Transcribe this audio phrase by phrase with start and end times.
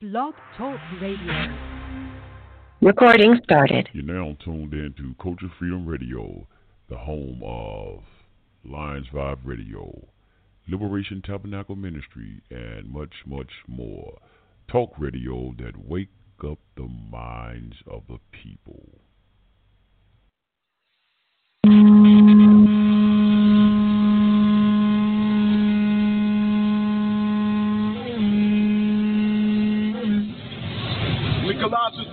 [0.00, 1.56] Blog Talk Radio.
[2.80, 3.88] Recording started.
[3.92, 6.46] You're now tuned in to Culture Freedom Radio,
[6.88, 8.04] the home of
[8.64, 10.06] Lions Vibe Radio,
[10.68, 14.16] Liberation Tabernacle Ministry, and much, much more.
[14.70, 16.10] Talk radio that wake
[16.48, 19.00] up the minds of the people.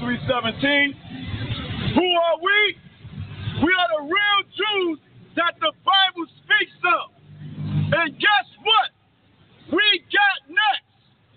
[0.06, 1.98] 3.17.
[1.98, 2.78] Who are we?
[3.66, 5.02] We are the real Jews
[5.34, 7.10] that the Bible speaks of.
[7.90, 8.94] And guess what?
[9.74, 9.82] We
[10.14, 10.86] got next.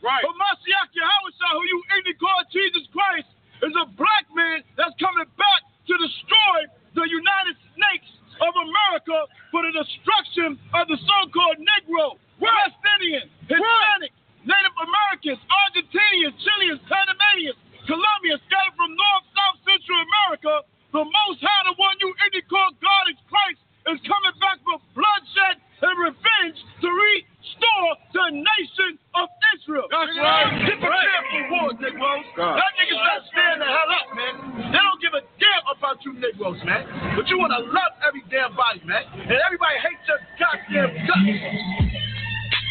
[0.05, 0.21] Right.
[0.21, 3.33] But Mashiach Yahweh, who you call Jesus Christ,
[3.65, 9.65] is a black man that's coming back to destroy the United Snakes of America for
[9.65, 14.13] the destruction of the so-called Negro, West Indian, Hispanic,
[14.45, 17.57] Native Americans, Argentinians, Chileans, Panamanians,
[17.89, 20.55] Colombians scattered from North, South, Central America.
[20.93, 25.57] The Most High, the one you indicate God is Christ, is coming back for bloodshed
[25.81, 29.89] and revenge to restore the nation of Israel.
[29.89, 30.69] That's right.
[30.69, 32.29] Get prepared for war, Negroes.
[32.37, 34.35] That niggas not stand the hell up, man.
[34.69, 36.85] They don't give a damn about you Negroes, man.
[37.17, 39.09] But you want to love every damn body, man.
[39.17, 41.89] And everybody hates your goddamn guts.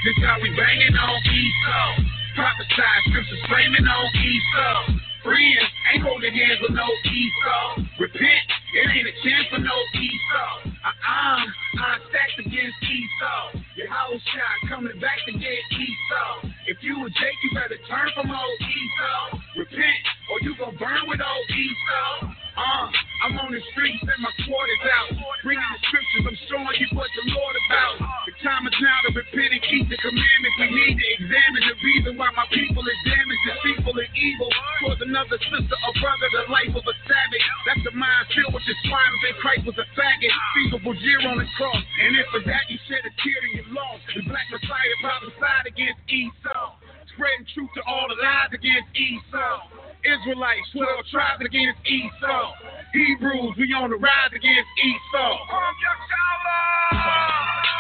[0.06, 2.17] This how we banging on Esau.
[2.38, 4.94] Prophesy scriptures flaming on Esau.
[5.26, 7.82] Friends ain't holding hands with no Esau.
[7.98, 8.46] Repent,
[8.78, 10.70] it ain't a chance for no Esau.
[10.70, 13.58] Uh-uh, I'm stacked against Esau.
[13.74, 16.54] Your house shot coming back to get Esau.
[16.70, 19.42] If you a Jake, you better turn from old Esau.
[19.58, 22.38] Repent, or you gon' burn with old Esau.
[22.58, 22.90] Uh,
[23.22, 25.14] I'm on the streets and my quarters out.
[25.46, 27.96] Bringing the scriptures, I'm showing you what the Lord about.
[28.26, 30.58] The time is now to repent and keep the commandments.
[30.58, 34.50] We need to examine the reason why my people is damaged, deceitful, and evil.
[34.82, 37.46] Towards another sister or brother, the life of a savage.
[37.70, 40.34] That's the mind filled with the swine that Christ was a faggot.
[40.58, 41.84] Feasible year on the cross.
[42.02, 44.02] And if for that you shed a tear, then you lost.
[44.18, 46.74] The black Messiah prophesied against Esau.
[47.14, 49.77] Spreading truth to all the lies against Esau.
[50.04, 52.54] Israelites, 12 tribes against Esau.
[52.94, 55.34] Hebrews, we on the rise against Esau.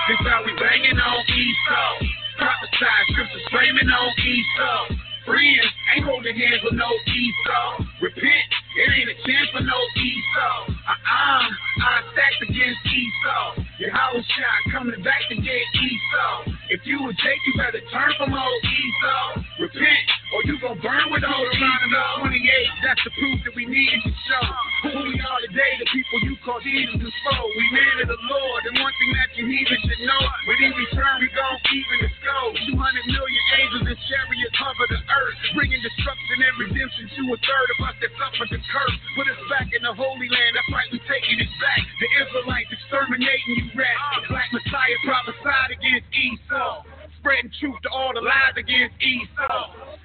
[0.07, 1.91] This how we banging on Esau.
[2.37, 5.06] Prophesy scriptures flaming on Esau.
[5.27, 7.83] Friends ain't holding hands with no Esau.
[7.99, 8.47] Repent,
[8.79, 10.71] it ain't a chance for no Esau.
[10.71, 11.43] Uh-uh,
[11.83, 13.59] I'm stacked against Esau.
[13.83, 16.55] Your house shot coming back to get Esau.
[16.71, 19.67] If you a Jake, you better turn from old Esau.
[19.67, 22.23] Repent, or you gon' burn with old Esau.
[22.23, 24.45] 28, that's the proof that we need to show.
[24.87, 27.47] Who we are today, the people you call Jesus and foe.
[27.51, 30.23] We men of the Lord, and one thing that you heathen should know.
[30.47, 32.55] When he return, we gon' even the scope.
[32.63, 32.79] 200
[33.11, 35.16] million angels and chariots cover the earth,
[35.55, 38.97] bringing destruction and redemption to a third of us that suffered the curse.
[39.15, 41.83] Put us back in the Holy Land, that's right, we taking it back.
[42.01, 44.03] The Israelites exterminating you rats.
[44.21, 46.85] The Black Messiah prophesied against Esau.
[47.21, 49.63] Spreading truth to all the lies against Esau.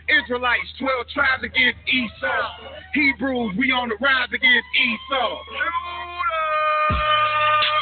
[0.09, 2.45] Israelites, 12 tribes against Esau.
[2.97, 5.31] Hebrews, we on the rise against Esau.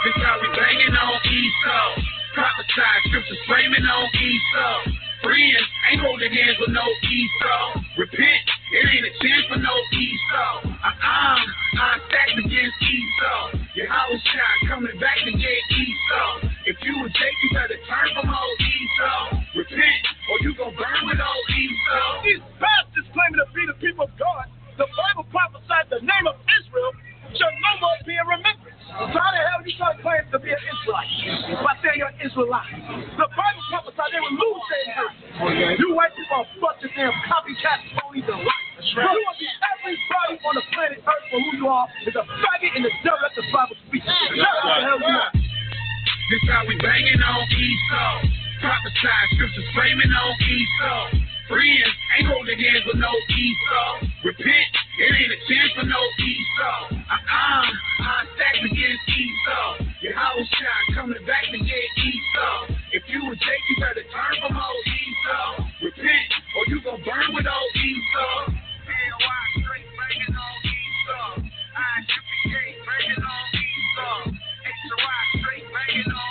[0.04, 1.86] This how we banging on Esau.
[2.34, 5.09] Prophesy scriptures flaming on Esau.
[5.20, 7.64] Friends ain't holding hands with no Esau.
[8.00, 10.54] Repent, it ain't a chance for no Esau.
[10.80, 11.38] Uh-uh,
[11.76, 13.60] I'm stacked against Esau.
[13.76, 16.48] Your house shot coming back to get Esau.
[16.72, 19.60] If you a Jake, you better turn from old Esau.
[19.60, 22.24] Repent, or you gon' burn with old Esau.
[22.24, 24.48] These bastards claiming to be the people of God.
[24.80, 26.96] The Bible prophesied the name of Israel
[27.36, 28.80] shall no more be in remembrance.
[28.90, 31.62] So how the hell you trying to claim to be an Israelite?
[31.62, 32.74] By saying you're an Israelite.
[33.14, 35.78] The Bible prophesied they would lose their inheritance.
[35.78, 38.86] You white people are a bunch of damn copycats, phonies, and liars.
[38.90, 42.24] You want to be everybody on the planet Earth for who you are is a
[42.26, 44.06] faggot in the dirt that the Bible speaks.
[44.06, 45.32] That's what the hell you are.
[45.32, 48.12] This how we banging on Esau.
[48.60, 51.29] Prophesy scriptures flaming on Esau.
[51.50, 54.06] Friends ain't holding hands with no Esau.
[54.22, 54.70] Repent,
[55.02, 56.94] it ain't a chance for no Esau.
[56.94, 57.66] Uh-uh,
[58.06, 59.82] I'm stacked against Esau.
[59.98, 62.54] Your house shot coming back to get Esau.
[62.94, 65.90] If you a Jake, you better turn from old Esau.
[65.90, 68.54] Repent, or you gon' burn with old Esau.
[68.86, 69.42] N.Y.
[69.58, 71.50] straight banging on Esau.
[71.74, 74.38] I should be gay banging on Esau.
[74.38, 75.18] H.O.I.
[75.42, 76.29] straight banging on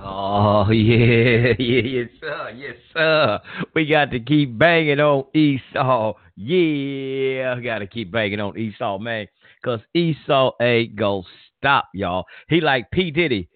[0.00, 3.40] Oh yeah, yeah, yes sir, yes sir.
[3.74, 6.14] We got to keep banging on Esau.
[6.36, 9.28] Yeah, got to keep banging on Esau, man,
[9.64, 11.22] cause Esau ain't gonna
[11.58, 12.26] stop, y'all.
[12.48, 13.48] He like P Diddy.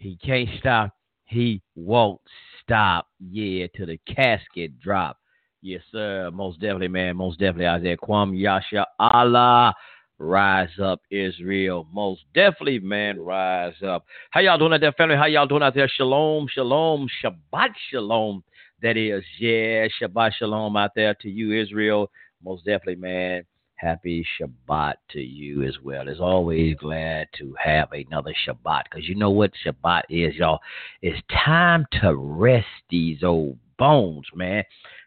[0.00, 0.92] He can't stop.
[1.26, 2.20] He won't
[2.62, 3.06] stop.
[3.20, 5.18] Yeah, till the casket drop.
[5.62, 6.30] Yes, sir.
[6.32, 7.16] Most definitely, man.
[7.16, 9.74] Most definitely, Isaiah Kwam Yasha Allah.
[10.18, 11.86] Rise up, Israel.
[11.92, 13.20] Most definitely, man.
[13.20, 14.06] Rise up.
[14.30, 15.16] How y'all doing out there, family?
[15.16, 15.88] How y'all doing out there?
[15.88, 18.42] Shalom, shalom, Shabbat shalom.
[18.82, 22.10] That is, yeah, Shabbat shalom out there to you, Israel.
[22.42, 23.44] Most definitely, man.
[23.80, 26.08] Happy Shabbat to you as well.
[26.08, 30.60] As always, glad to have another Shabbat because you know what Shabbat is, y'all.
[31.02, 34.64] It's time to rest these old bones, man.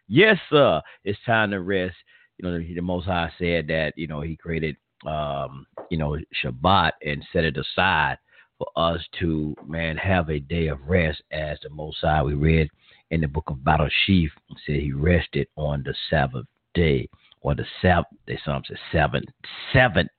[0.08, 0.80] Yes, sir.
[1.04, 1.96] It's time to rest.
[2.38, 4.76] You know, the, Most High said that you know He created
[5.06, 8.18] um, you know, Shabbat and set it aside
[8.58, 12.22] for us to, man, have a day of rest as the Most High.
[12.22, 12.68] We read
[13.10, 14.30] in the book of Bereshith,
[14.66, 17.08] said he rested on the Sabbath day,
[17.44, 19.28] or the seventh, they some say seventh,
[19.72, 20.10] seventh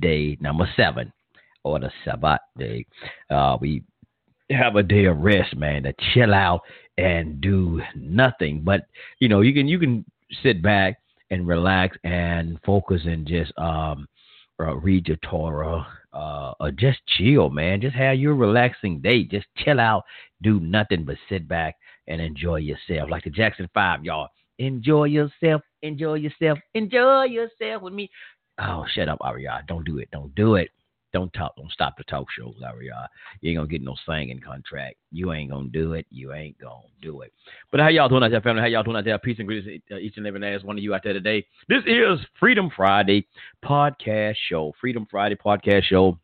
[0.00, 1.12] day, number seven,
[1.62, 2.84] or the Sabbath day.
[3.30, 3.84] Uh, we
[4.50, 6.62] have a day of rest, man, to chill out
[6.98, 8.62] and do nothing.
[8.64, 8.86] But
[9.20, 10.04] you know, you can you can
[10.42, 10.98] sit back
[11.30, 14.08] and relax and focus and just um
[14.58, 17.80] uh, read your Torah, uh, or just chill, man.
[17.80, 19.24] Just have your relaxing day.
[19.24, 20.04] Just chill out,
[20.42, 21.76] do nothing but sit back
[22.06, 23.10] and enjoy yourself.
[23.10, 24.28] Like the Jackson Five, y'all.
[24.58, 28.10] Enjoy yourself, enjoy yourself, enjoy yourself with me.
[28.58, 29.62] Oh, shut up, Aria.
[29.68, 30.08] Don't do it.
[30.12, 30.70] Don't do it.
[31.12, 31.54] Don't talk.
[31.56, 33.08] Don't stop the talk shows, Aria.
[33.40, 34.96] You ain't gonna get no singing contract.
[35.10, 36.06] You ain't gonna do it.
[36.10, 37.32] You ain't gonna do it.
[37.70, 38.62] But how y'all doing out there, family?
[38.62, 39.18] How y'all doing out there?
[39.18, 41.44] Peace and greetings uh, each and every last one of you out there today.
[41.68, 43.26] This is Freedom Friday
[43.62, 44.72] podcast show.
[44.80, 46.18] Freedom Friday podcast show.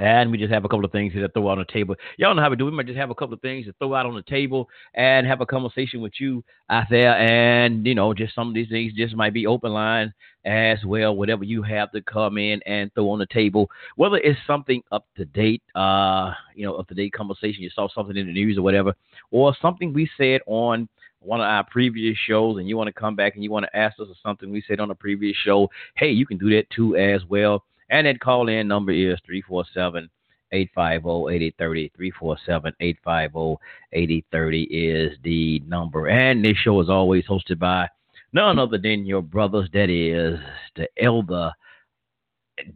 [0.00, 1.94] And we just have a couple of things to throw out on the table.
[2.16, 2.64] Y'all know how we do.
[2.64, 5.26] We might just have a couple of things to throw out on the table and
[5.26, 7.14] have a conversation with you out there.
[7.18, 10.14] And, you know, just some of these things just might be open line
[10.46, 11.14] as well.
[11.14, 15.04] Whatever you have to come in and throw on the table, whether it's something up
[15.18, 18.56] to date, uh, you know, up to date conversation, you saw something in the news
[18.56, 18.94] or whatever,
[19.30, 20.88] or something we said on
[21.18, 23.76] one of our previous shows and you want to come back and you want to
[23.76, 26.64] ask us or something we said on a previous show, hey, you can do that
[26.70, 27.62] too as well.
[27.90, 30.08] And that call in number is 347
[30.52, 31.92] 850 8030.
[31.96, 33.56] 347 850
[33.92, 36.08] 8030 is the number.
[36.08, 37.88] And this show is always hosted by
[38.32, 40.38] none other than your brothers, that is
[40.76, 41.52] the elder.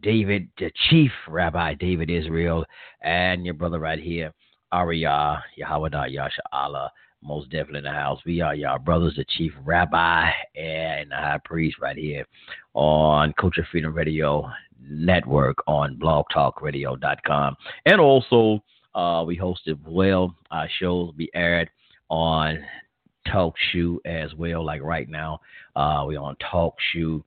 [0.01, 2.65] David, the chief rabbi David Israel,
[3.01, 4.33] and your brother right here,
[4.73, 6.91] Ariyah Yahweh Yasha Allah,
[7.25, 8.19] most definitely in the house.
[8.25, 12.25] We are y'all brothers, the chief rabbi and the high priest right here
[12.73, 14.49] on Culture Freedom Radio
[14.87, 17.55] Network on blogtalkradio.com.
[17.85, 18.63] And also,
[18.93, 20.35] uh, we hosted well.
[20.51, 21.69] Our shows be aired
[22.09, 22.63] on
[23.31, 24.63] Talk Shoe as well.
[24.63, 25.39] Like right now,
[25.75, 27.23] uh, we on Talk Shoe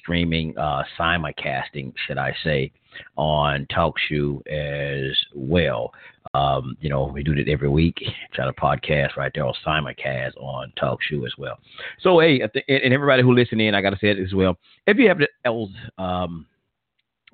[0.00, 2.72] streaming, uh, simulcasting, should I say,
[3.16, 5.92] on Talk Shoe as well.
[6.34, 8.02] Um, you know, we do it every week.
[8.32, 11.58] Try to podcast right there on simulcast on Talk Shoe as well.
[12.00, 14.56] So, hey, and everybody who listen in, I got to say it as well.
[14.86, 16.46] If you have the else, um,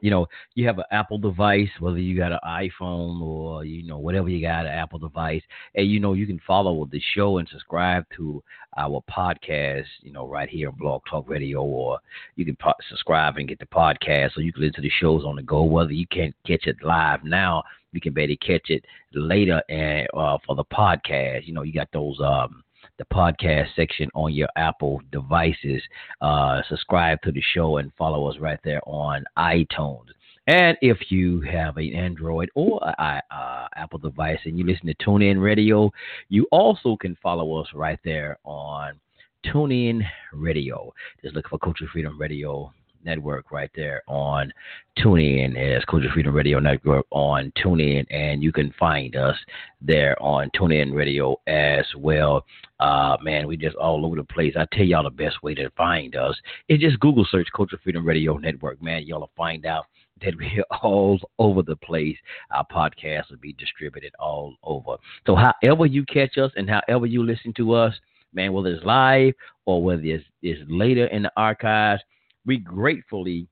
[0.01, 3.99] you know, you have an Apple device, whether you got an iPhone or you know
[3.99, 5.43] whatever you got, an Apple device,
[5.75, 8.43] and you know you can follow the show and subscribe to
[8.77, 11.99] our podcast, you know, right here on Blog Talk Radio, or
[12.37, 15.25] you can po- subscribe and get the podcast, so you can listen to the shows
[15.25, 15.63] on the go.
[15.63, 17.63] Whether you can't catch it live now,
[17.93, 18.85] you can better catch it
[19.15, 21.47] later and uh, for the podcast.
[21.47, 22.63] You know, you got those um
[22.99, 25.83] the podcast section on your Apple devices.
[26.21, 30.07] Uh, subscribe to the show and follow us right there on iTunes.
[30.47, 34.95] And if you have an Android or a, uh, Apple device and you listen to
[34.95, 35.91] TuneIn Radio,
[36.29, 39.01] you also can follow us right there on
[39.45, 40.93] TuneIn Radio.
[41.23, 42.73] Just look for Culture Freedom Radio
[43.07, 44.53] Network right there on
[44.99, 49.37] TuneIn as Culture Freedom Radio Network on TuneIn, and you can find us
[49.81, 52.45] there on TuneIn Radio as well.
[52.81, 54.55] Uh, man, we just all over the place.
[54.59, 56.37] I tell y'all the best way to find us
[56.69, 58.83] is just Google search Culture Freedom Radio Network.
[58.83, 59.87] Man, y'all will find out
[60.23, 62.17] that we're all over the place.
[62.51, 64.97] Our podcast will be distributed all over.
[65.27, 67.95] So, however you catch us and however you listen to us,
[68.33, 69.35] man, whether it's live
[69.65, 72.03] or whether it's, it's later in the archives,
[72.47, 73.49] we gratefully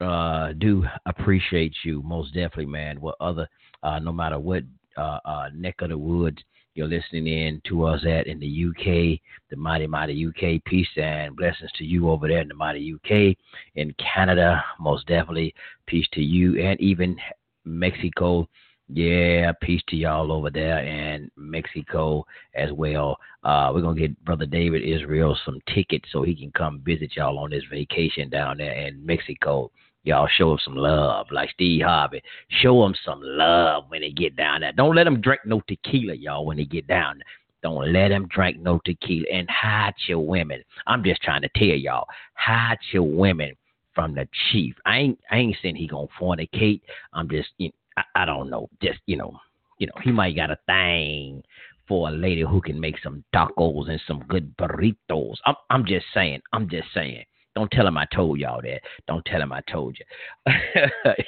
[0.00, 3.00] uh, do appreciate you most definitely, man.
[3.00, 3.48] What other,
[3.82, 4.64] uh, no matter what
[4.96, 6.38] uh, uh, neck of the woods
[6.74, 10.62] you're listening in to us at in the UK, the mighty, mighty UK.
[10.64, 13.36] Peace and blessings to you over there in the mighty UK.
[13.76, 15.54] In Canada, most definitely,
[15.86, 16.60] peace to you.
[16.60, 17.16] And even
[17.64, 18.48] Mexico,
[18.88, 23.16] Yeah, peace to y'all over there in Mexico as well.
[23.42, 27.38] Uh, we're gonna get Brother David Israel some tickets so he can come visit y'all
[27.38, 29.70] on his vacation down there in Mexico.
[30.02, 32.22] Y'all show him some love, like Steve Harvey.
[32.48, 34.72] Show him some love when they get down there.
[34.72, 37.26] Don't let them drink no tequila, y'all, when they get down there.
[37.62, 40.62] Don't let them drink no tequila and hide your women.
[40.86, 43.54] I'm just trying to tell y'all, hide your women
[43.94, 44.74] from the chief.
[44.84, 46.82] I ain't I ain't saying he gonna fornicate.
[47.14, 48.68] I'm just you know, I, I don't know.
[48.82, 49.38] Just you know,
[49.78, 51.42] you know, he might got a thing
[51.86, 55.36] for a lady who can make some tacos and some good burritos.
[55.46, 56.40] I'm I'm just saying.
[56.52, 57.24] I'm just saying.
[57.54, 58.80] Don't tell him I told y'all that.
[59.06, 60.52] Don't tell him I told you.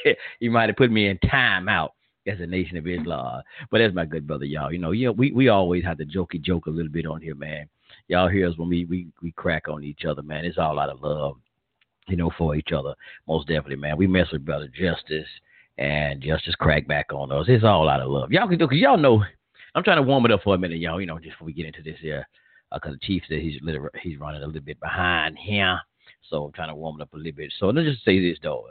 [0.40, 1.90] he might have put me in timeout
[2.26, 3.42] as a nation of Islam.
[3.70, 4.72] But that's my good brother, y'all.
[4.72, 7.20] You know, you know, we, we always have to jokey joke a little bit on
[7.20, 7.68] here, man.
[8.08, 10.44] Y'all hear us when we, we, we crack on each other, man.
[10.44, 11.36] It's all out of love,
[12.08, 12.94] you know, for each other.
[13.28, 13.96] Most definitely, man.
[13.96, 15.28] We mess with brother Justice
[15.78, 17.46] and just crack back on us.
[17.48, 18.32] It's all out of love.
[18.32, 19.22] Y'all can do because y'all know.
[19.74, 21.00] I'm trying to warm it up for a minute, y'all.
[21.00, 22.26] You know, just before we get into this here,
[22.72, 25.78] because uh, the chief said he's little, he's running a little bit behind here.
[26.30, 27.52] So I'm trying to warm it up a little bit.
[27.58, 28.64] So let's just say this though,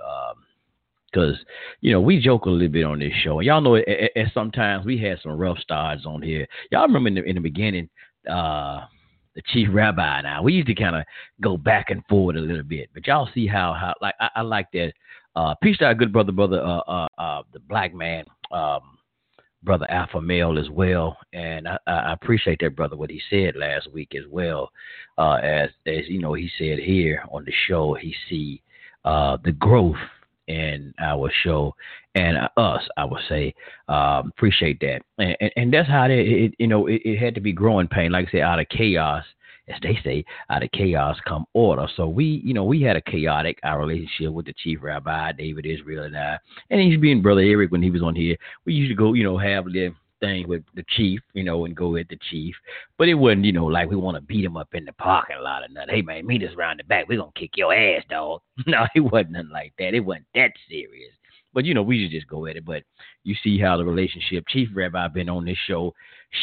[1.12, 1.46] because um,
[1.82, 4.86] you know we joke a little bit on this show, and y'all know, and sometimes
[4.86, 6.48] we had some rough starts on here.
[6.72, 7.90] Y'all remember in the, in the beginning,
[8.30, 8.82] uh,
[9.36, 10.22] the chief rabbi.
[10.22, 11.04] Now we used to kind of
[11.42, 14.42] go back and forward a little bit, but y'all see how how like I, I
[14.42, 14.94] like that.
[15.36, 18.26] Uh, peace to our good brother, brother, uh, uh, uh the black man.
[18.52, 18.82] Um,
[19.64, 23.92] brother Alpha Male as well, and I, I, appreciate that brother what he said last
[23.92, 24.70] week as well.
[25.18, 28.62] Uh, as as you know, he said here on the show, he see
[29.04, 29.98] uh, the growth
[30.48, 31.74] in our show
[32.14, 32.82] and us.
[32.96, 33.54] I would say
[33.90, 37.36] um, appreciate that, and, and, and that's how it, it you know it, it, had
[37.36, 39.26] to be growing pain, like I said, out of chaos
[39.68, 41.88] as they say, out of chaos come order.
[41.96, 45.66] So we, you know, we had a chaotic our relationship with the chief rabbi David
[45.66, 46.38] Israel and I,
[46.70, 48.36] and he's being brother Eric when he was on here.
[48.66, 51.76] We used to go, you know, have the thing with the chief, you know, and
[51.76, 52.56] go at the chief.
[52.98, 55.38] But it wasn't, you know, like we want to beat him up in the parking
[55.42, 55.96] lot or nothing.
[55.96, 57.08] Hey man, meet us around the back.
[57.08, 58.42] We're gonna kick your ass, dog.
[58.68, 59.94] no, it wasn't nothing like that.
[59.94, 61.12] It wasn't that serious.
[61.54, 62.66] But you know, we should just go at it.
[62.66, 62.84] But
[63.24, 64.46] you see how the relationship.
[64.48, 65.94] Chief Rabbi been on this show.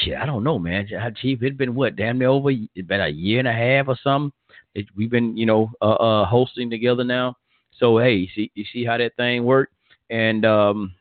[0.01, 0.89] Shit, I don't know, man.
[1.21, 4.33] Chief, it's been what, damn near over about a year and a half or something.
[4.75, 7.37] It, we've been, you know, uh, uh, hosting together now.
[7.79, 9.75] So hey, you see, you see how that thing worked,
[10.09, 10.95] and um,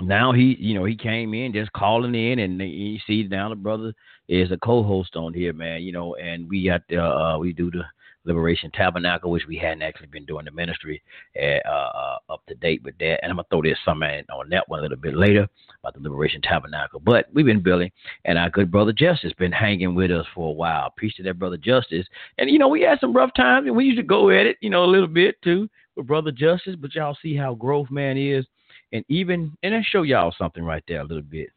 [0.00, 3.54] now he, you know, he came in just calling in, and you see now the
[3.54, 3.92] brother
[4.28, 5.82] is a co-host on here, man.
[5.82, 7.84] You know, and we got uh, we do the
[8.24, 11.02] Liberation Tabernacle, which we hadn't actually been doing the ministry
[11.38, 13.18] uh, uh, up to date with that.
[13.22, 15.46] And I'm gonna throw this some on that one a little bit later
[15.80, 17.00] about the Liberation Tabernacle.
[17.00, 17.90] But we've been building,
[18.24, 20.92] and our good brother Justice been hanging with us for a while.
[20.96, 22.06] Peace to that brother Justice.
[22.38, 24.56] And you know we had some rough times, and we used to go at it,
[24.60, 26.76] you know, a little bit too with brother Justice.
[26.78, 28.46] But y'all see how growth man is,
[28.92, 31.50] and even and I show y'all something right there a little bit.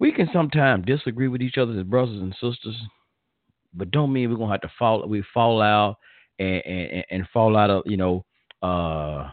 [0.00, 2.76] We can sometimes disagree with each other as brothers and sisters
[3.74, 5.96] but don't mean we're gonna have to fall we fall out
[6.38, 8.24] and and, and fall out of you know
[8.62, 9.30] uh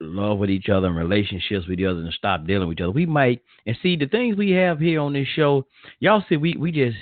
[0.00, 2.90] love with each other and relationships with each other and stop dealing with each other.
[2.90, 5.66] We might and see the things we have here on this show.
[6.00, 6.96] Y'all see we we just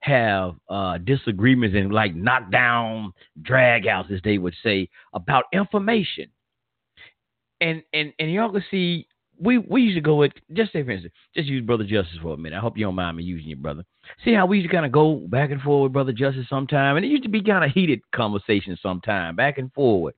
[0.00, 3.12] have uh, disagreements and like knockdown
[3.42, 6.28] drag outs, as they would say, about information.
[7.60, 9.06] And and and y'all can see
[9.38, 12.34] we we used to go with just say for instance, just use Brother Justice for
[12.34, 12.56] a minute.
[12.56, 13.84] I hope you don't mind me using your brother.
[14.24, 16.96] See how we used to kind of go back and forth with Brother Justice sometime,
[16.96, 20.14] and it used to be kind of heated conversation sometime, back and forward.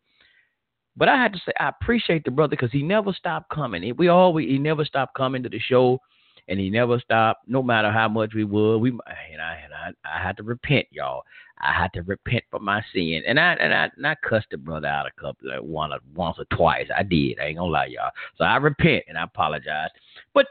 [0.96, 3.94] But I had to say I appreciate the brother because he never stopped coming.
[3.96, 6.00] We always he never stopped coming to the show
[6.48, 8.78] and he never stopped, no matter how much we would.
[8.78, 11.22] We and I and I, I had to repent, y'all.
[11.58, 14.58] I had to repent for my sin, and I and I and I cussed the
[14.58, 16.86] brother out a couple, like one or once or twice.
[16.96, 17.38] I did.
[17.40, 18.10] I ain't gonna lie, y'all.
[18.36, 19.90] So I repent and I apologize.
[20.34, 20.46] But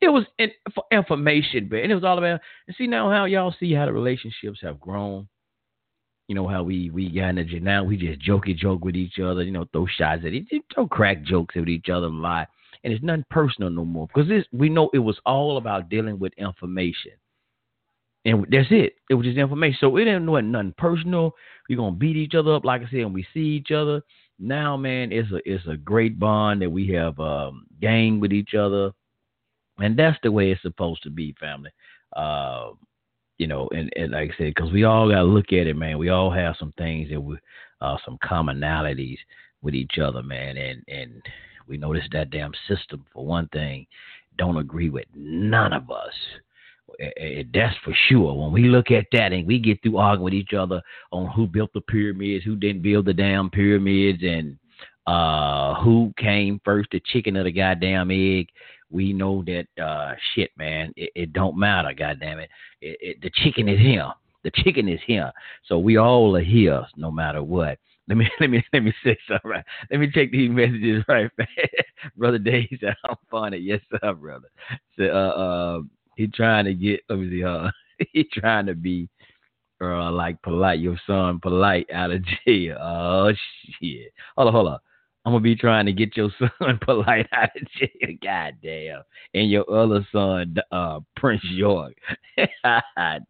[0.00, 2.40] it was in, for information, but and it was all about.
[2.66, 5.28] And see now how y'all see how the relationships have grown.
[6.26, 7.84] You know how we we got into now.
[7.84, 9.42] We just jokey joke with each other.
[9.42, 12.46] You know, throw shots at each, throw crack jokes at each other, lie
[12.84, 16.18] and it's nothing personal no more because this we know it was all about dealing
[16.18, 17.12] with information.
[18.24, 18.94] And that's it.
[19.08, 19.78] It was just information.
[19.80, 21.34] So it didn't know nothing personal.
[21.68, 24.02] We're gonna beat each other up, like I said, and we see each other.
[24.38, 28.54] Now, man, it's a it's a great bond that we have um gained with each
[28.54, 28.92] other.
[29.78, 31.70] And that's the way it's supposed to be, family.
[32.16, 32.70] Uh,
[33.38, 35.76] you know, and, and like I said, because we all got to look at it,
[35.76, 35.98] man.
[35.98, 37.36] We all have some things that we,
[37.80, 39.18] uh, some commonalities
[39.62, 40.56] with each other, man.
[40.56, 41.22] And and
[41.68, 43.86] we notice that damn system, for one thing,
[44.36, 46.14] don't agree with none of us.
[47.52, 48.34] That's for sure.
[48.34, 50.80] When we look at that and we get through arguing with each other
[51.12, 54.58] on who built the pyramids, who didn't build the damn pyramids, and
[55.06, 58.48] uh, who came first, the chicken or the goddamn egg,
[58.90, 60.92] we know that uh, shit, man.
[60.96, 62.50] It, it don't matter, goddamn it.
[62.80, 63.22] It, it.
[63.22, 64.10] The chicken is here.
[64.44, 65.30] The chicken is here.
[65.66, 67.78] So we all are here, no matter what.
[68.08, 69.64] Let me let me let me say something right.
[69.90, 71.30] Let me take these messages right
[72.16, 73.58] brother Dave said I'm funny.
[73.58, 74.48] Yes, sir, brother.
[74.98, 75.80] So uh uh
[76.16, 77.70] he trying to get let me see uh
[78.12, 79.08] he trying to be
[79.80, 82.78] uh like Polight, your son Polight out of jail.
[82.80, 83.32] Oh
[83.80, 84.12] shit.
[84.36, 84.78] Hold on, hold on.
[85.28, 88.16] I'm gonna be trying to get your son Polight out of jail.
[88.22, 89.02] God damn.
[89.34, 91.98] And your other son, uh, Prince York.
[92.64, 93.20] damn.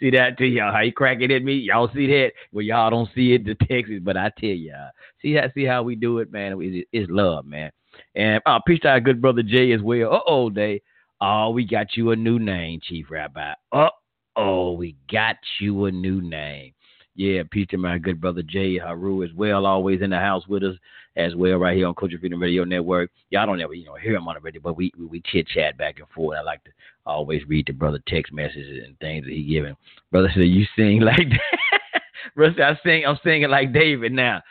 [0.00, 0.72] See that to y'all?
[0.72, 1.52] How you cracking at me?
[1.52, 2.32] Y'all see that?
[2.50, 4.88] Well, y'all don't see it, the Texas, but I tell y'all.
[5.20, 6.56] See how see how we do it, man.
[6.62, 7.70] It's, it's love, man.
[8.14, 10.14] And uh, peace to our good brother Jay as well.
[10.14, 10.80] Uh oh, day.
[11.20, 13.52] Oh, we got you a new name, Chief Rabbi.
[13.70, 13.90] Uh
[14.34, 16.72] oh, we got you a new name.
[17.16, 20.74] Yeah, to my good brother Jay Haru as well, always in the house with us
[21.14, 23.10] as well, right here on Culture Freedom Radio Network.
[23.30, 25.46] Y'all don't ever, you know, hear him on the radio, but we we, we chit
[25.46, 26.36] chat back and forth.
[26.36, 26.70] I like to
[27.06, 29.76] always read the brother text messages and things that he giving.
[30.10, 32.00] Brother said, "You sing like that."
[32.34, 34.42] brother "I sing, I'm singing like David now."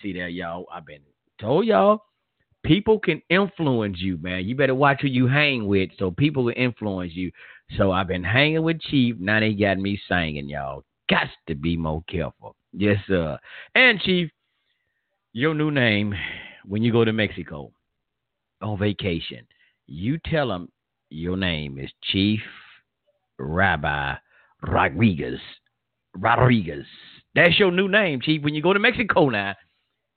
[0.00, 0.66] See that, y'all?
[0.72, 1.02] I've been
[1.40, 2.04] told y'all.
[2.62, 4.44] People can influence you, man.
[4.44, 7.32] You better watch who you hang with, so people will influence you.
[7.76, 9.16] So I've been hanging with Chief.
[9.18, 12.56] Now they got me singing, y'all got to be more careful.
[12.72, 13.38] Yes, sir.
[13.74, 14.30] And Chief,
[15.32, 16.14] your new name
[16.66, 17.72] when you go to Mexico
[18.60, 19.46] on vacation,
[19.86, 20.68] you tell them
[21.10, 22.40] your name is Chief
[23.38, 24.14] Rabbi
[24.62, 25.40] Rodriguez.
[26.16, 26.86] Rodriguez.
[27.34, 28.42] That's your new name, Chief.
[28.42, 29.54] When you go to Mexico now,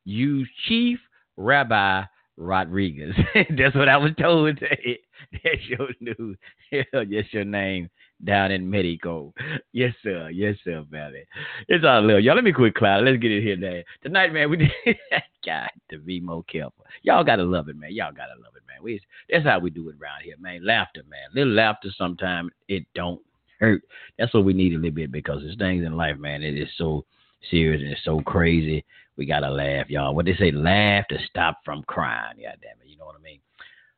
[0.03, 0.99] you Chief
[1.37, 2.03] Rabbi
[2.37, 3.15] Rodriguez.
[3.57, 4.59] That's what I was told.
[5.31, 6.35] That's your new,
[6.93, 7.89] that's your name
[8.23, 9.33] down in Mexico.
[9.73, 10.29] Yes, sir.
[10.29, 11.25] Yes, sir, baby.
[11.67, 12.21] It's all love.
[12.21, 13.03] Y'all, let me quit cloud.
[13.03, 13.81] Let's get it here now.
[14.03, 14.71] Tonight, man, we
[15.45, 16.85] got to be more careful.
[17.03, 17.93] Y'all got to love it, man.
[17.93, 18.81] Y'all got to love it, man.
[18.81, 20.65] We, that's how we do it around here, man.
[20.65, 21.29] Laughter, man.
[21.33, 23.21] Little laughter sometimes, it don't
[23.59, 23.81] hurt.
[24.17, 26.43] That's what we need a little bit because there's things in life, man.
[26.43, 27.05] It is so
[27.51, 28.85] serious and it's so crazy.
[29.17, 30.15] We got to laugh, y'all.
[30.15, 32.37] What they say, laugh to stop from crying.
[32.37, 32.89] Yeah, damn it.
[32.89, 33.39] You know what I mean?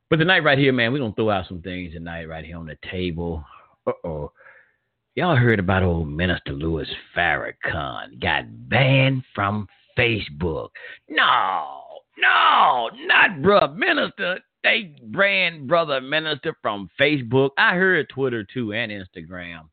[0.09, 2.67] But tonight, right here, man, we're to throw out some things tonight, right here on
[2.67, 3.43] the table.
[3.87, 4.31] Uh oh.
[5.15, 10.69] Y'all heard about old Minister Louis Farrakhan got banned from Facebook.
[11.09, 14.39] No, no, not bruh minister.
[14.63, 17.51] They banned brother minister from Facebook.
[17.57, 19.69] I heard Twitter too and Instagram,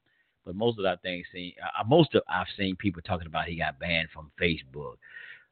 [0.46, 3.56] but most of that things seen, uh, most of I've seen people talking about he
[3.56, 4.94] got banned from Facebook.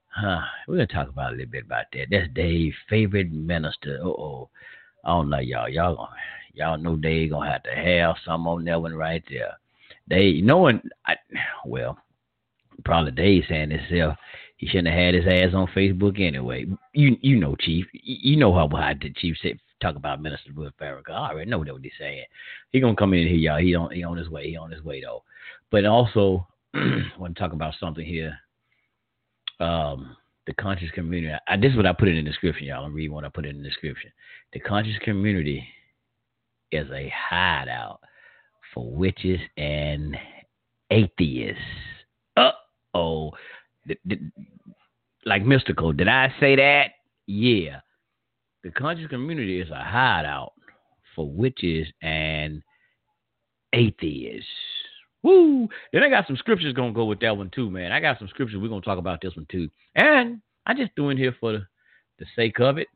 [0.06, 0.40] Huh.
[0.68, 2.06] We're gonna talk about a little bit about that.
[2.10, 3.98] That's Dave's favorite minister.
[4.02, 4.50] Uh oh.
[5.04, 5.68] I don't know y'all.
[5.68, 6.08] Y'all
[6.54, 9.58] y'all know they gonna have to have some on that one right there.
[10.08, 11.16] They knowing I
[11.64, 11.98] well,
[12.84, 14.16] probably Dave saying himself,
[14.56, 16.66] he shouldn't have had his ass on Facebook anyway.
[16.92, 17.86] You you know, Chief.
[17.92, 21.10] You know how how the Chief said talk about Minister Louis Farrakhan.
[21.10, 22.24] I already know what they're saying.
[22.70, 23.58] He gonna come in here, y'all.
[23.58, 24.48] He on he on his way.
[24.48, 25.22] He on his way though.
[25.70, 28.38] But also I want to talk about something here
[29.62, 31.34] um, the conscious community.
[31.46, 32.84] I, this is what I put it in the description, y'all.
[32.84, 34.10] I'm reading what I put it in the description.
[34.52, 35.66] The conscious community
[36.72, 38.00] is a hideout
[38.74, 40.16] for witches and
[40.90, 41.60] atheists.
[42.36, 42.52] Uh
[42.94, 43.32] oh.
[45.24, 45.92] Like mystical.
[45.92, 46.86] Did I say that?
[47.26, 47.80] Yeah.
[48.64, 50.52] The conscious community is a hideout
[51.14, 52.62] for witches and
[53.72, 54.48] atheists.
[55.22, 55.68] Woo!
[55.92, 57.92] Then I got some scriptures gonna go with that one too, man.
[57.92, 59.68] I got some scriptures we're gonna talk about this one too.
[59.94, 61.66] And I just threw in here for the,
[62.18, 62.88] the sake of it.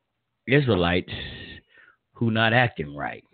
[0.46, 1.12] Israelites
[2.12, 3.24] who not acting right.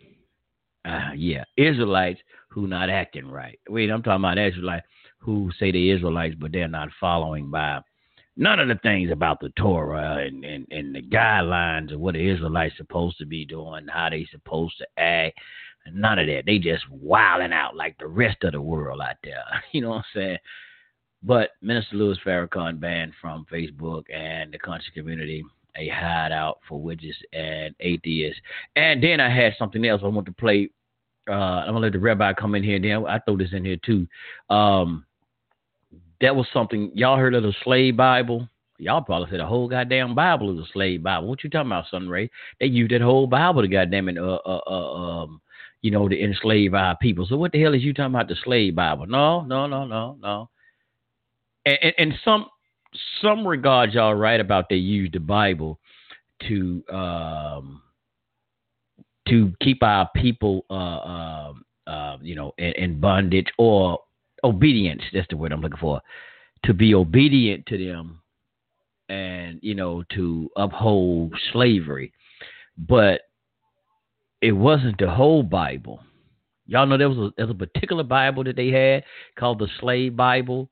[0.85, 3.59] Uh, yeah, Israelites who not acting right.
[3.68, 4.87] Wait, I'm talking about Israelites
[5.18, 7.81] who say they're Israelites, but they're not following by
[8.37, 12.29] none of the things about the Torah and, and, and the guidelines of what the
[12.29, 15.38] Israelites supposed to be doing, how they supposed to act.
[15.92, 16.45] None of that.
[16.47, 19.45] They just wilding out like the rest of the world out there.
[19.73, 20.38] You know what I'm saying?
[21.23, 25.45] But Minister Louis Farrakhan banned from Facebook and the conscious community
[25.76, 28.40] a hideout for witches and atheists.
[28.76, 30.70] And then I had something else I want to play.
[31.28, 32.80] Uh, I'm gonna let the rabbi come in here.
[32.80, 34.06] Then I throw this in here too.
[34.50, 35.04] Um,
[36.20, 38.48] that was something y'all heard of the slave Bible.
[38.78, 41.28] Y'all probably said the whole goddamn Bible is a slave Bible.
[41.28, 42.30] What you talking about, son Ray?
[42.58, 45.40] They used that whole Bible to goddamn it, uh, uh, uh, um,
[45.82, 47.26] you know, to enslave our people.
[47.28, 49.06] So what the hell is you talking about the slave Bible?
[49.06, 50.48] No, no, no, no, no.
[51.64, 52.46] And, and, and some
[53.20, 55.78] some regards, y'all right about they use the Bible
[56.48, 57.83] to um,
[59.28, 61.52] to keep our people, uh, uh,
[61.87, 63.98] uh, you know, in, in bondage or
[64.44, 65.02] obedience.
[65.12, 66.00] That's the word I'm looking for.
[66.64, 68.20] To be obedient to them,
[69.09, 72.12] and you know, to uphold slavery.
[72.76, 73.22] But
[74.40, 76.00] it wasn't the whole Bible.
[76.66, 79.05] Y'all know there was a, there was a particular Bible that they had
[79.38, 80.68] called the Slave Bible.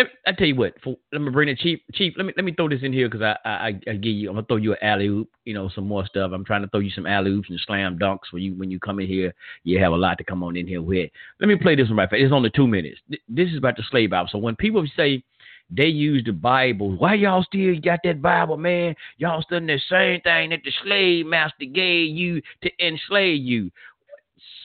[0.00, 0.72] Let me, I tell you what.
[0.82, 1.78] For, let me bring it, Chief.
[1.92, 4.30] Chief, let me let me throw this in here because I, I I give you.
[4.30, 5.28] I'm gonna throw you an alley oop.
[5.44, 6.30] You know, some more stuff.
[6.32, 8.80] I'm trying to throw you some alley oops and slam dunks when you when you
[8.80, 9.34] come in here.
[9.64, 11.10] You have a lot to come on in here with.
[11.38, 12.08] Let me play this one right.
[12.08, 12.22] Fast.
[12.22, 12.98] It's only two minutes.
[13.28, 14.30] This is about the slave Bible.
[14.32, 15.22] So when people say
[15.70, 16.96] they use the Bible.
[16.96, 18.96] Why y'all still got that Bible, man?
[19.18, 23.70] Y'all studying the same thing that the slave master gave you to enslave you.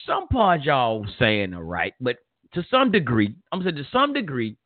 [0.06, 2.16] Some part y'all saying are right, but
[2.54, 4.56] to some degree, I'm saying to some degree,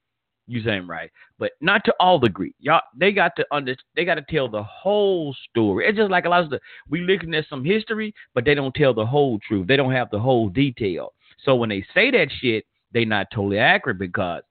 [0.50, 2.54] you saying right, but not to all degree.
[2.58, 5.86] Y'all, they got to under, they got to tell the whole story.
[5.86, 8.74] It's just like a lot of the we looking at some history, but they don't
[8.74, 9.66] tell the whole truth.
[9.66, 11.12] They don't have the whole detail.
[11.44, 14.42] So when they say that shit, they not totally accurate because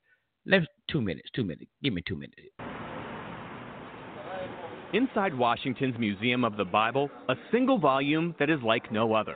[0.50, 1.30] Let's two minutes.
[1.36, 1.70] Two minutes.
[1.84, 2.40] Give me two minutes.
[4.94, 9.36] Inside Washington's Museum of the Bible, a single volume that is like no other.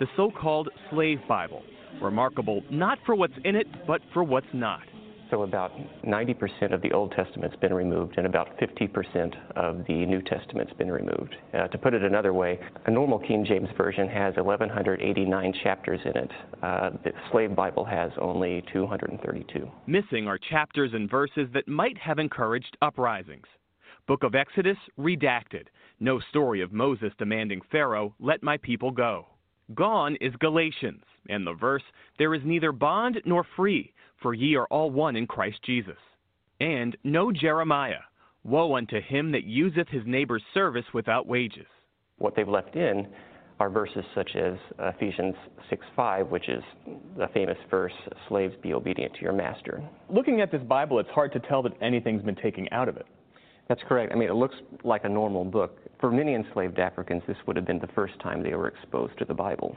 [0.00, 1.62] The so called Slave Bible.
[2.02, 4.82] Remarkable not for what's in it, but for what's not.
[5.30, 5.72] So about
[6.06, 10.90] 90% of the Old Testament's been removed, and about 50% of the New Testament's been
[10.90, 11.36] removed.
[11.52, 16.16] Uh, to put it another way, a normal King James Version has 1,189 chapters in
[16.16, 16.30] it.
[16.62, 19.70] Uh, the Slave Bible has only 232.
[19.86, 23.46] Missing are chapters and verses that might have encouraged uprisings.
[24.06, 25.64] Book of Exodus, redacted.
[26.00, 29.26] No story of Moses demanding Pharaoh, let my people go.
[29.74, 31.82] Gone is Galatians, and the verse,
[32.18, 35.98] there is neither bond nor free for ye are all one in Christ Jesus.
[36.60, 38.02] And no Jeremiah,
[38.44, 41.66] woe unto him that useth his neighbor's service without wages.
[42.18, 43.06] What they've left in
[43.60, 45.34] are verses such as Ephesians
[45.70, 46.62] 6 5, which is
[47.16, 47.92] the famous verse,
[48.28, 49.82] Slaves, be obedient to your master.
[50.08, 53.06] Looking at this Bible, it's hard to tell that anything's been taken out of it.
[53.68, 54.12] That's correct.
[54.12, 55.78] I mean, it looks like a normal book.
[56.00, 59.24] For many enslaved Africans, this would have been the first time they were exposed to
[59.24, 59.76] the Bible.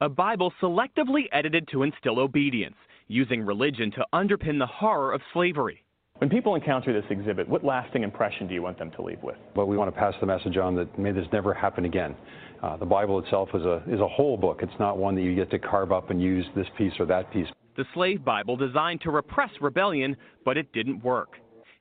[0.00, 2.76] A Bible selectively edited to instill obedience
[3.08, 5.82] using religion to underpin the horror of slavery.
[6.18, 9.36] When people encounter this exhibit, what lasting impression do you want them to leave with?
[9.54, 12.14] Well, we want to pass the message on that may this never happen again.
[12.62, 14.60] Uh, the Bible itself is a, is a whole book.
[14.62, 17.30] It's not one that you get to carve up and use this piece or that
[17.32, 17.48] piece.
[17.76, 21.36] The slave Bible designed to repress rebellion, but it didn't work.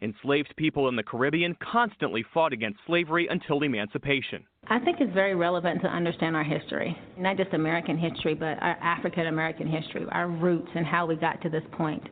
[0.05, 4.43] Enslaved people in the Caribbean constantly fought against slavery until emancipation.
[4.67, 8.77] I think it's very relevant to understand our history, not just American history, but our
[8.81, 12.03] African American history, our roots, and how we got to this point.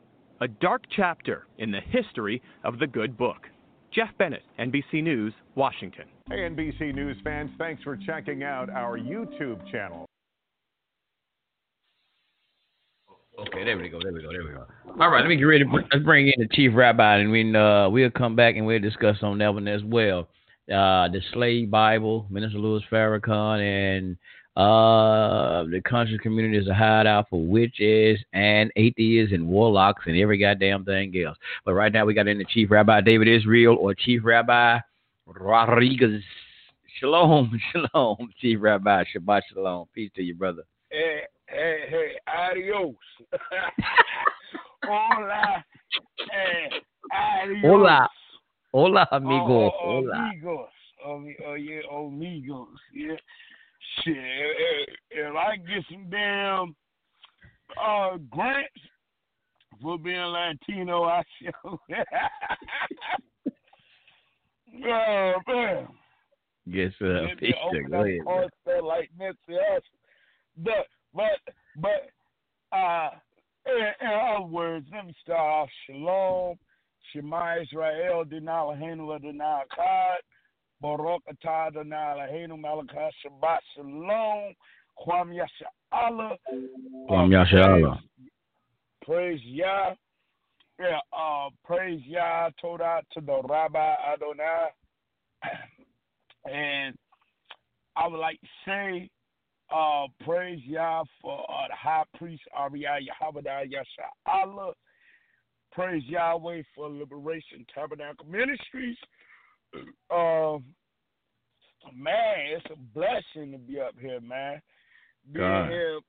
[0.42, 3.48] A dark chapter in the history of the good book.
[3.94, 6.06] Jeff Bennett, NBC News, Washington.
[6.28, 10.08] Hey, NBC News fans, thanks for checking out our YouTube channel.
[13.40, 14.66] Okay, there we go, there we go, there we go.
[15.02, 15.66] All right, let me get ready.
[15.72, 19.18] Let's bring in the chief rabbi, and we uh, we'll come back and we'll discuss
[19.24, 20.28] on that one as well
[20.70, 24.18] uh, the Slave Bible, Minister Louis Farrakhan, and
[24.56, 30.38] uh, the conscious community is a hideout for witches and atheists and warlocks and every
[30.38, 31.38] goddamn thing else.
[31.66, 34.80] But right now we got in the Chief Rabbi David Israel or Chief Rabbi
[35.26, 36.22] Rodriguez.
[37.00, 39.04] Shalom, shalom, Chief Rabbi.
[39.16, 39.88] Shabbat shalom.
[39.94, 40.64] Peace to you, brother.
[40.92, 41.22] Hey,
[41.54, 42.96] hey, hey, adios.
[44.86, 45.64] Hola.
[46.32, 46.70] Hey,
[47.12, 47.64] adios.
[47.64, 48.10] Hola.
[48.74, 49.68] Hola, amigo.
[49.68, 50.18] Oh, oh, Hola.
[50.18, 50.70] Amigos.
[51.06, 52.80] Oh, oh, yeah, amigos.
[52.94, 53.16] Yeah.
[54.04, 54.16] Shit.
[54.18, 56.76] If, if I get some damn
[57.80, 58.70] uh, grants
[59.82, 61.80] for being Latino, I shall.
[64.86, 65.88] oh, man.
[66.66, 67.56] Yes, Let me peace.
[67.64, 68.84] open Go ahead.
[68.84, 69.82] like Nipsey Hussle.
[70.58, 73.10] But, but, but, uh,
[73.66, 75.70] in, in other words, let me start off.
[75.88, 76.58] Shalom.
[77.12, 80.24] Shema Israel Dinah Lahenu Adonai Akkad
[80.82, 84.54] Baruch Atah Adonai Lahenu Malachah Shabbat Shalom
[84.98, 86.38] Kwam Yasha Allah
[87.10, 88.02] Kwam Yasha Allah.
[89.06, 89.94] Praise Yah
[90.80, 94.70] yeah, uh, praise Yah, told out to the Rabbi Adonai.
[96.52, 96.96] And
[97.96, 99.10] I would like to say,
[99.74, 104.74] uh, praise Yah for uh, the high priest, Ariah Yahweh Yasha Allah.
[105.72, 108.98] Praise Yahweh for Liberation Tabernacle Ministries.
[110.12, 110.60] Uh,
[111.96, 114.62] man, it's a blessing to be up here, man.
[115.32, 115.70] Being God.
[115.70, 116.00] here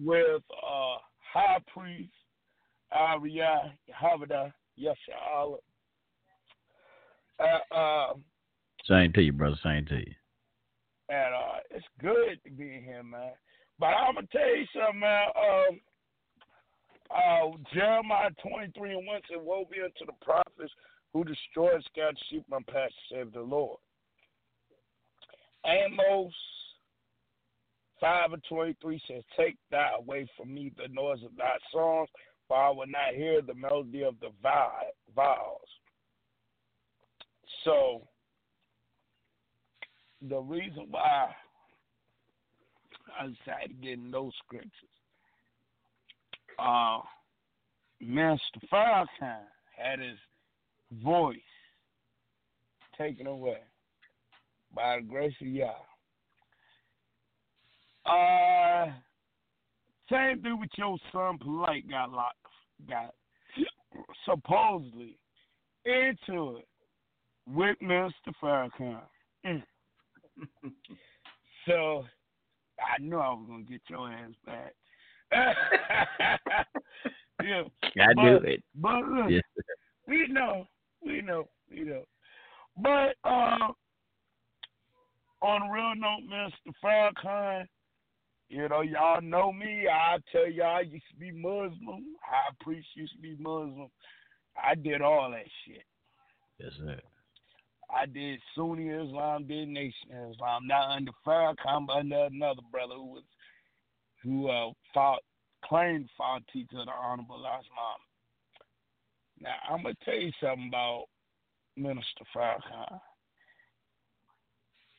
[0.00, 0.98] with uh,
[1.32, 2.12] High Priest
[2.96, 5.56] Ariah Yahweh Yasha
[7.40, 8.12] Uh, uh,
[8.86, 9.58] Same to you, brother.
[9.62, 10.14] Same to you.
[11.08, 13.32] And uh, it's good to be here, man.
[13.78, 15.26] But I'm gonna tell you something, man.
[15.36, 15.80] Um,
[17.10, 20.72] uh, Jeremiah 23 and 1 said, Woe be unto the prophets
[21.12, 23.78] who destroy and scatter sheep my pasture, save the Lord.
[25.64, 26.34] Amos
[28.00, 32.08] 5 and 23 says, Take thou away from me the noise of thy songs,
[32.46, 35.58] for I will not hear the melody of the vows.
[37.64, 38.06] So,
[40.26, 41.28] the reason why
[43.18, 44.72] I decided to get in those scriptures,
[46.58, 46.98] uh,
[48.00, 49.44] Master Farrakhan
[49.76, 50.18] had his
[51.02, 51.36] voice
[52.96, 53.58] taken away
[54.74, 55.72] by the grace of Yah.
[58.06, 58.86] Uh,
[60.10, 62.36] same thing with your son Polight got locked,
[62.88, 63.14] got
[64.24, 65.16] supposedly
[65.84, 66.68] into it
[67.46, 68.12] with Mr.
[68.42, 69.00] Farrakhan.
[69.46, 69.62] Mm.
[71.66, 72.04] So
[72.78, 74.74] I knew I was gonna get your ass back.
[77.42, 77.62] yeah,
[78.00, 78.62] I but, knew it.
[78.74, 79.42] But look, Yes.
[80.06, 80.66] we know,
[81.04, 82.04] we know, we know.
[82.76, 83.72] But uh,
[85.42, 86.72] on a real note, Mr.
[86.82, 87.66] Farrakhan,
[88.48, 89.86] you know, y'all know me.
[89.88, 92.16] I tell y'all, I used to be Muslim.
[92.22, 93.90] I priest used to be Muslim.
[94.56, 95.84] I did all that shit.
[96.58, 96.98] Yes, sir.
[97.94, 100.66] I did Sunni Islam, did Nation Islam.
[100.66, 103.22] Not under Farrakhan, but under another brother who was
[104.22, 105.22] who uh, fought,
[105.64, 106.08] claimed
[106.52, 107.98] teacher of the Honorable Islam.
[109.40, 111.04] Now I'm gonna tell you something about
[111.76, 113.00] Minister Farrakhan.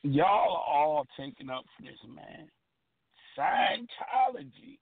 [0.02, 2.48] Y'all are all taking up for this man.
[3.38, 4.78] Scientology.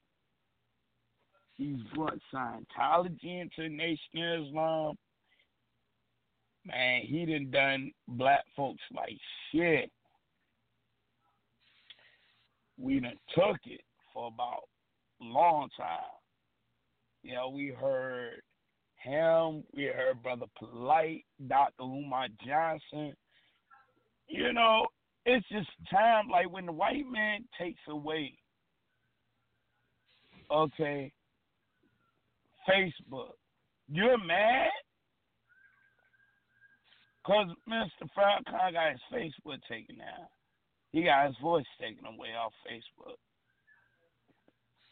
[1.54, 4.96] He's brought Scientology into Nation Islam.
[6.68, 9.16] Man, he done done black folks like
[9.50, 9.90] shit.
[12.76, 13.80] We done took it
[14.12, 14.62] for about
[15.20, 15.98] long time.
[17.22, 18.42] You know, we heard
[18.96, 21.82] him, we heard Brother Polight, Dr.
[21.82, 23.14] Umar Johnson.
[24.28, 24.86] You know,
[25.24, 28.34] it's just time like when the white man takes away
[30.50, 31.12] okay
[32.68, 33.32] Facebook,
[33.88, 34.68] you're mad?
[37.28, 38.08] Cause Mr.
[38.16, 40.26] Farrakhan got his Facebook taken down.
[40.92, 43.16] He got his voice taken away off Facebook.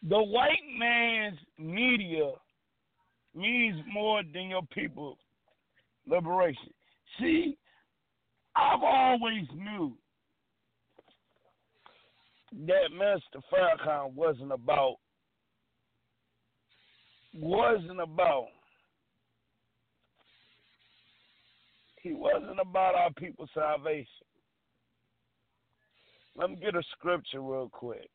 [0.07, 2.33] The white man's media
[3.35, 5.17] means more than your people's
[6.07, 6.75] liberation.
[7.19, 7.57] See,
[8.55, 9.97] I've always knew
[12.67, 13.41] that Mr.
[13.51, 14.97] Farrakhan wasn't about
[17.33, 18.49] wasn't about
[22.07, 24.07] he wasn't about our people's salvation.
[26.37, 28.09] Let me get a scripture real quick.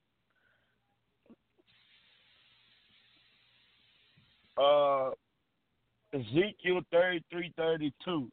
[4.58, 5.12] Uh
[6.14, 8.30] Ezekiel thirty three thirty two.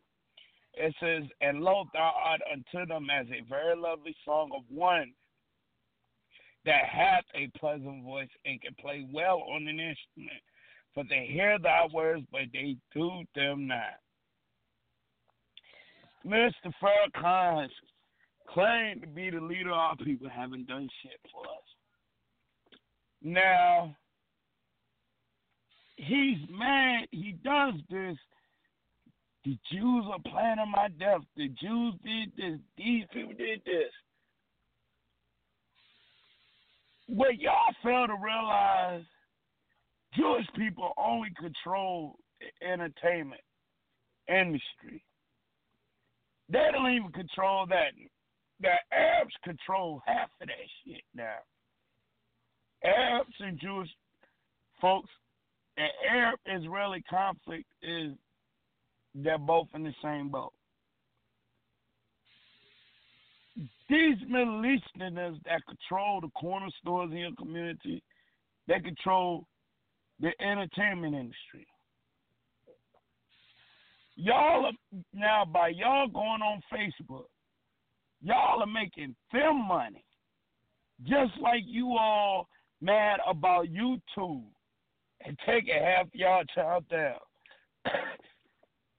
[0.75, 5.13] It says, And lo thou art unto them as a very lovely song of one
[6.65, 10.43] that hath a pleasant voice and can play well on an instrument.
[10.95, 13.99] For they hear thy words, but they do them not.
[16.27, 16.73] Mr.
[16.83, 17.69] Farrakhan
[18.49, 21.63] claimed to be the leader of our people, haven't done shit for us.
[23.23, 23.97] Now,
[25.97, 27.07] he's mad.
[27.11, 28.17] He does this.
[29.45, 31.23] The Jews are planning my death.
[31.37, 32.59] The Jews did this.
[32.77, 33.93] These people did this.
[37.07, 39.05] What y'all fail to realize,
[40.15, 43.41] Jewish people only control the entertainment
[44.29, 45.03] industry.
[46.51, 47.93] They don't even control that.
[48.61, 51.37] The Arabs control half of that shit now.
[52.85, 53.89] Arabs and Jewish
[54.81, 55.11] folks,
[55.77, 58.13] the Arab Israeli conflict is
[59.15, 60.53] they're both in the same boat.
[63.89, 68.03] These Middle Easterners that control the corner stores in your community,
[68.67, 69.47] they control
[70.21, 71.67] the entertainment industry.
[74.21, 74.73] Y'all are
[75.15, 77.27] now by y'all going on Facebook,
[78.21, 80.05] y'all are making them money.
[81.05, 82.49] Just like you all
[82.81, 84.43] mad about YouTube
[85.25, 87.15] and taking half y'all child down.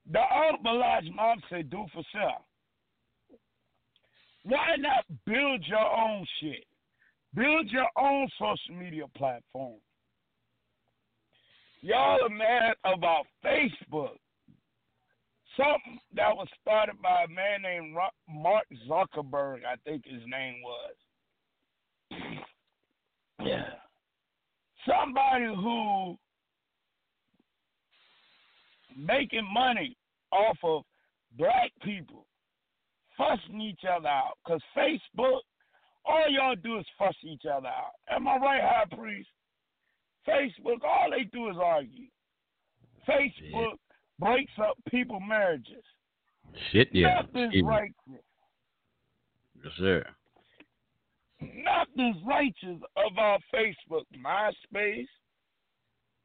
[0.09, 2.43] the Honorable Elijah Muhammad said, do for self.
[4.43, 6.63] Why not build your own shit?
[7.35, 9.79] Build your own social media platform.
[11.81, 14.15] Y'all are mad about Facebook.
[15.59, 17.95] Something that was started by a man named
[18.29, 20.95] Mark Zuckerberg, I think his name was.
[23.43, 23.65] Yeah.
[24.87, 26.17] Somebody who
[28.97, 29.97] making money
[30.31, 30.83] off of
[31.37, 32.25] black people
[33.17, 34.35] fussing each other out.
[34.45, 35.41] Because Facebook
[36.05, 37.91] All y'all do is fuss each other out.
[38.09, 39.29] Am I right, High Priest?
[40.27, 42.07] Facebook, all they do is argue.
[43.07, 43.77] Facebook
[44.19, 45.83] breaks up people marriages.
[46.71, 47.21] Shit, yeah.
[47.21, 47.69] Nothing's Excuse me.
[47.69, 48.23] righteous.
[49.63, 50.05] Yes, sir.
[51.41, 55.07] Nothing's righteous about Facebook, MySpace.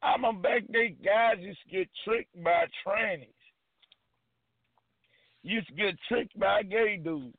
[0.02, 3.28] I'm a back there guys used to get tricked by trannies.
[5.42, 7.36] Used to get tricked by gay dudes.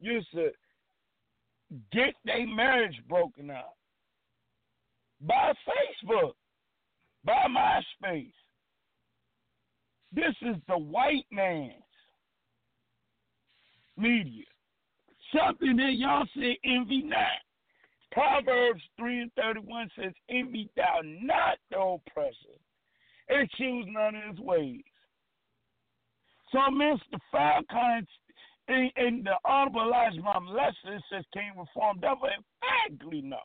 [0.00, 0.50] Used to
[1.92, 3.76] get their marriage broken up.
[5.20, 6.32] By Facebook.
[7.24, 8.32] By MySpace.
[10.12, 11.72] This is the white man's
[13.96, 14.44] media.
[15.34, 17.40] Something that y'all say envy not.
[18.12, 22.58] Proverbs 3 and 31 says, Envy thou not the oppressor,
[23.28, 24.82] and choose none of his ways.
[26.50, 27.20] So Mr.
[27.30, 28.04] Falcon
[28.68, 33.38] in, in the Honorable Elijah Mom Lester says, King Reform Devil emphatically no.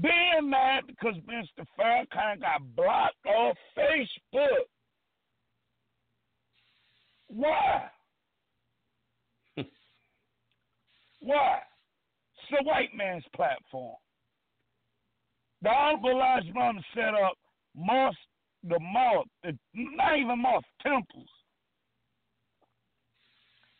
[0.00, 1.64] Being mad because Mr.
[1.78, 4.66] Farrakhan got blocked off Facebook.
[7.28, 7.84] Why?
[11.20, 11.58] Why?
[12.36, 13.94] It's the white man's platform.
[15.62, 17.34] The Honorable Elijah Muhammad set up
[17.76, 18.18] mosque,
[18.64, 21.28] the mosque, the, not even mosque, temples.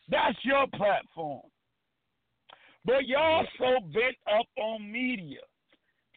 [0.09, 1.41] That's your platform.
[2.85, 5.39] But y'all so bent up on media.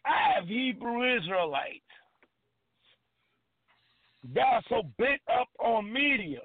[0.09, 1.83] Have Hebrew Israelites.
[4.33, 6.39] Y'all so bent up on media.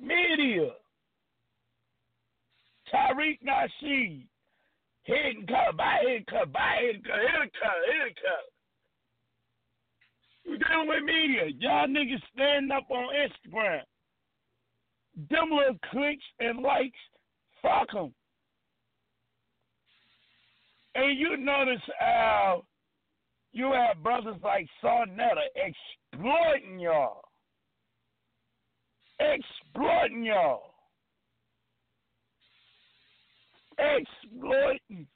[0.00, 0.70] Media.
[2.92, 4.26] Tariq Nasheed.
[5.02, 8.44] Hidden cut, by hidden cut, by hidden cut, hidden cut, hidden cut.
[10.44, 11.46] You dealing with media.
[11.58, 13.82] Y'all niggas stand up on Instagram.
[15.30, 16.98] Them little clicks and likes,
[17.62, 18.12] fuck them.
[20.96, 22.64] And you notice how
[23.52, 27.20] you have brothers like Sa Neter exploiting y'all.
[29.20, 30.72] Exploiting y'all.
[33.78, 35.06] Exploiting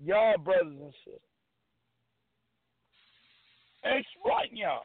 [0.00, 1.20] y'all brothers and sisters.
[3.84, 4.84] Exploiting y'all.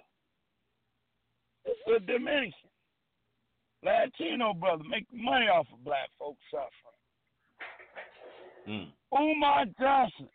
[1.65, 2.53] It's a Dominican.
[3.83, 6.90] Latino brother make money off of black folks suffering.
[8.67, 8.87] Mm.
[9.17, 10.29] Umar Johnson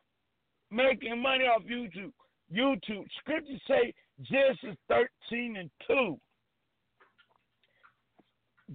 [0.71, 2.13] making money off YouTube.
[2.53, 3.07] YouTube.
[3.21, 6.19] Scriptures say Genesis 13 and 2.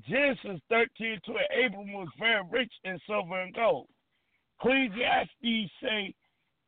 [0.07, 1.33] Genesis 13 and 2.
[1.65, 3.87] Abram was very rich in silver and gold.
[4.59, 6.13] Ecclesiastes say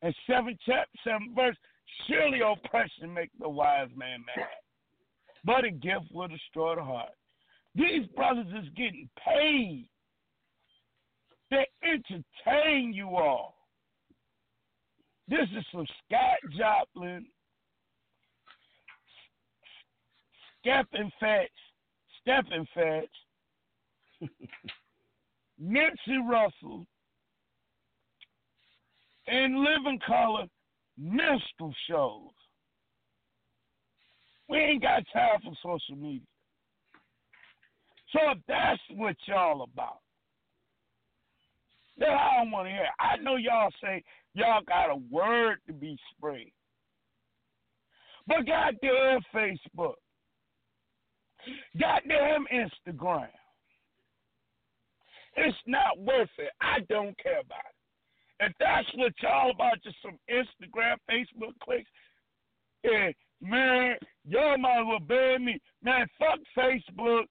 [0.01, 1.55] in 7 chapter 7 verse,
[2.07, 4.47] surely oppression make the wise man mad,
[5.45, 7.11] but a gift will destroy the heart.
[7.75, 9.87] These brothers is getting paid.
[11.53, 13.53] They entertain you all.
[15.27, 17.27] This is some Scott Joplin,
[20.59, 21.51] Steppin Fetch,
[22.21, 23.09] Steppin Fetch,
[25.63, 26.87] Nipsey Russell,
[29.27, 30.45] and Living Color
[30.97, 32.31] minstrel shows.
[34.49, 36.25] We ain't got time for social media.
[38.11, 39.99] So if that's what y'all about,
[42.03, 42.87] then I don't want to hear.
[42.99, 46.51] I know y'all say y'all got a word to be spread.
[48.27, 49.95] But goddamn Facebook,
[51.79, 53.27] goddamn Instagram,
[55.35, 56.51] it's not worth it.
[56.61, 58.45] I don't care about it.
[58.45, 61.89] If that's what y'all about, just some Instagram, Facebook clicks,
[63.41, 63.95] man,
[64.25, 65.59] y'all might as well me.
[65.81, 67.23] Man, fuck Facebook,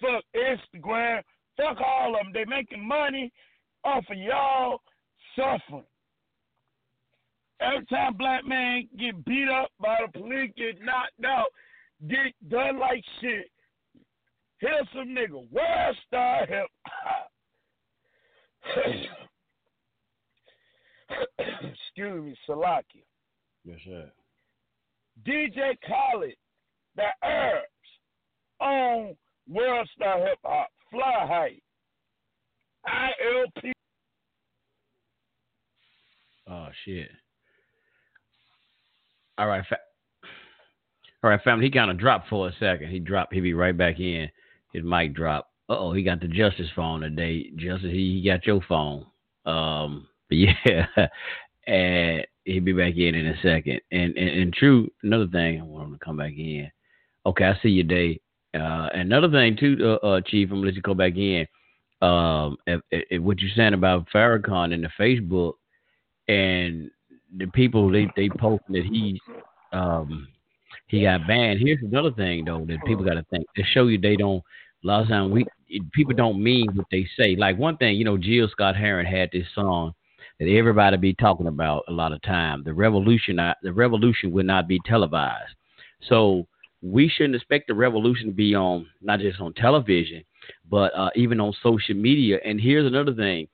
[0.00, 1.22] fuck Instagram,
[1.56, 2.32] fuck all of them.
[2.32, 3.32] They making money
[3.88, 4.80] off of y'all
[5.36, 5.84] suffering.
[7.60, 11.48] Every time black man get beat up by the police, get knocked out,
[12.08, 13.50] get done like shit.
[14.58, 16.66] Here's some nigga, world star hip.
[21.38, 23.02] Excuse me, Salakia.
[23.64, 24.12] Yes, sir.
[25.26, 26.34] DJ Khaled,
[26.96, 27.66] the Herbs,
[28.60, 29.16] on
[29.48, 31.62] World Star Hip Hop, Fly Height,
[32.86, 33.72] ILP.
[36.50, 37.10] Oh shit.
[39.36, 39.78] All right, fa-
[41.22, 41.66] all right, family.
[41.66, 42.90] He kind of dropped for a second.
[42.90, 43.34] He dropped.
[43.34, 44.28] He be right back in.
[44.72, 45.50] His mic dropped.
[45.68, 47.50] Oh, he got the Justice phone today.
[47.56, 49.06] Justice, he, he got your phone.
[49.44, 50.86] Um, but yeah,
[51.66, 53.80] and he'll be back in in a second.
[53.92, 56.70] And, and and true, another thing, I want him to come back in.
[57.26, 58.20] Okay, I see you, Dave.
[58.54, 60.48] Uh, another thing too, uh, uh, Chief.
[60.50, 61.46] I'm gonna let you go back in.
[62.00, 65.54] Um, if, if, what you're saying about Farrakhan and the Facebook
[66.28, 66.90] and
[67.36, 69.20] the people they they post that he
[69.72, 70.28] um
[70.86, 71.60] he got banned.
[71.60, 73.46] Here's another thing though that people got to think.
[73.56, 74.42] To show you they don't.
[74.84, 75.44] A lot of times we
[75.92, 77.36] people don't mean what they say.
[77.36, 79.92] Like one thing, you know, Gil Scott-Heron had this song
[80.38, 82.62] that everybody be talking about a lot of time.
[82.64, 85.54] The revolution, uh, the revolution will not be televised.
[86.08, 86.46] So
[86.80, 90.24] we shouldn't expect the revolution to be on not just on television,
[90.70, 92.38] but uh, even on social media.
[92.44, 93.48] And here's another thing: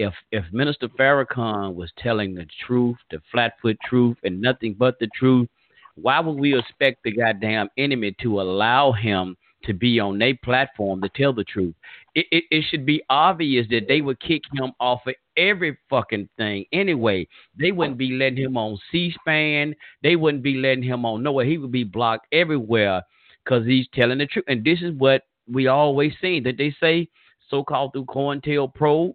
[0.00, 5.08] if if Minister Farrakhan was telling the truth, the flatfoot truth, and nothing but the
[5.14, 5.48] truth,
[5.94, 11.02] why would we expect the goddamn enemy to allow him to be on their platform
[11.02, 11.74] to tell the truth?
[12.14, 16.30] It, it, it should be obvious that they would kick him off of every fucking
[16.38, 17.28] thing anyway.
[17.58, 19.74] They wouldn't be letting him on C-SPAN.
[20.02, 21.44] They wouldn't be letting him on nowhere.
[21.44, 23.02] He would be blocked everywhere
[23.44, 24.46] because he's telling the truth.
[24.48, 27.08] And this is what we always seen that they say,
[27.50, 29.14] so-called through COINTELPRO,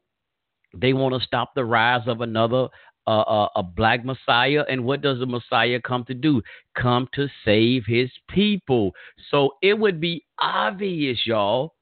[0.75, 2.67] they want to stop the rise of another
[3.07, 4.63] uh, uh, a black Messiah.
[4.67, 6.41] And what does the Messiah come to do?
[6.75, 8.93] Come to save his people.
[9.29, 11.75] So it would be obvious, y'all,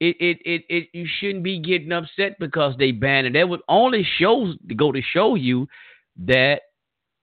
[0.00, 3.32] it, it, it, it you shouldn't be getting upset because they banned it.
[3.32, 5.66] That would only shows go to show you
[6.24, 6.60] that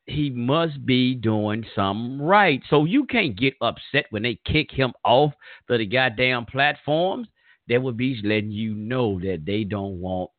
[0.08, 2.62] he must be doing something right.
[2.70, 5.34] So you can't get upset when they kick him off
[5.70, 7.28] of the goddamn platforms.
[7.68, 10.30] That would be letting you know that they don't want.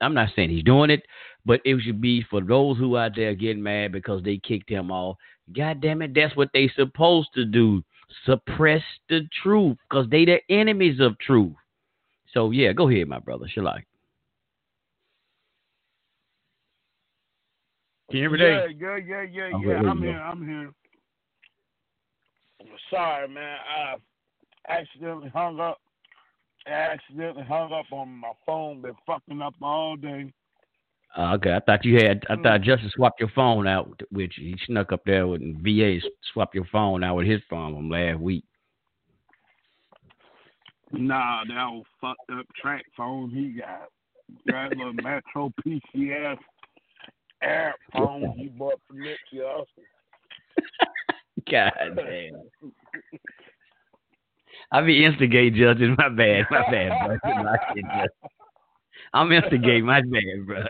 [0.00, 1.02] I'm not saying he's doing it,
[1.44, 4.90] but it should be for those who out there getting mad because they kicked him
[4.90, 5.16] off.
[5.54, 7.82] God damn it, that's what they supposed to do.
[8.24, 11.54] Suppress the truth because they the enemies of truth.
[12.32, 13.46] So yeah, go ahead, my brother.
[13.54, 13.82] Shalai.
[18.10, 18.38] Can you hear me?
[18.40, 19.78] Yeah, yeah, yeah, yeah, yeah.
[19.88, 20.20] I'm here.
[20.20, 20.72] I'm here.
[22.60, 23.56] I'm Sorry, man.
[23.68, 23.94] I
[24.68, 25.78] accidentally hung up.
[26.66, 28.82] I accidentally hung up on my phone.
[28.82, 30.32] Been fucking up all day.
[31.16, 32.22] Uh, okay, I thought you had.
[32.30, 34.50] I thought Justice swapped your phone out with you.
[34.50, 35.98] He snuck up there with VA
[36.32, 38.44] swapped your phone out with his phone from last week.
[40.92, 43.88] Nah, that old fucked up track phone he got.
[44.46, 46.38] That little Metro PCS
[47.42, 49.66] air phone he bought from Nipsey Hussle.
[51.50, 52.70] God damn.
[54.72, 55.90] I be instigate judges.
[55.98, 56.46] My bad.
[56.50, 58.06] My bad, bro.
[59.12, 59.84] I'm instigate.
[59.84, 60.64] My bad, bro.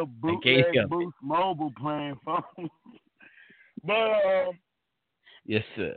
[0.00, 2.42] A bootleg Boost mobile playing phone.
[3.84, 4.58] but um,
[5.44, 5.94] yes, sir.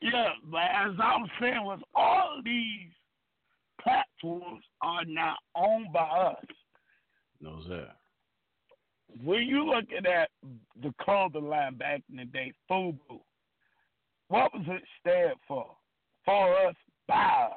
[0.00, 2.90] Yeah, but as I was saying, was all these
[3.80, 6.44] platforms are now owned by us.
[7.40, 7.88] No, sir.
[9.22, 10.28] When you looking at
[10.82, 13.20] the clothing line back in the day, FUBU,
[14.28, 15.66] what was it stand for?
[16.24, 16.74] For us,
[17.06, 17.52] by us.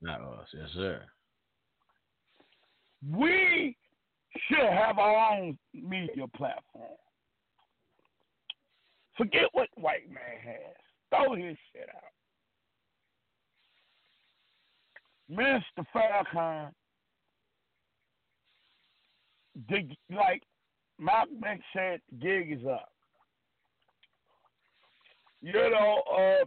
[0.00, 1.02] Not us, yes, sir.
[3.12, 3.76] We
[4.48, 6.96] should have our own media platform.
[9.16, 10.76] Forget what white man has.
[11.10, 12.02] Throw his shit out.
[15.30, 15.84] Mr.
[15.92, 16.74] Falcon,
[19.68, 20.42] the, like
[20.98, 22.93] Malcolm X said, gig is up.
[25.44, 26.44] You know, uh,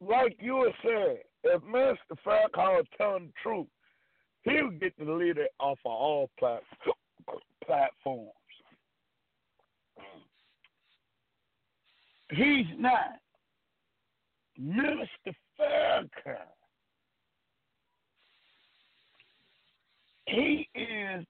[0.00, 2.16] like you were saying, if Mr.
[2.26, 3.66] Farrakhan was telling the truth,
[4.44, 6.62] he would get the leader off of all plat-
[7.62, 8.30] platforms.
[12.30, 13.18] He's not.
[14.58, 15.34] Mr.
[15.60, 16.48] Farrakhan.
[20.24, 21.26] He is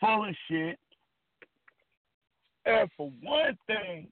[0.00, 0.78] full of shit.
[2.96, 4.08] For one thing,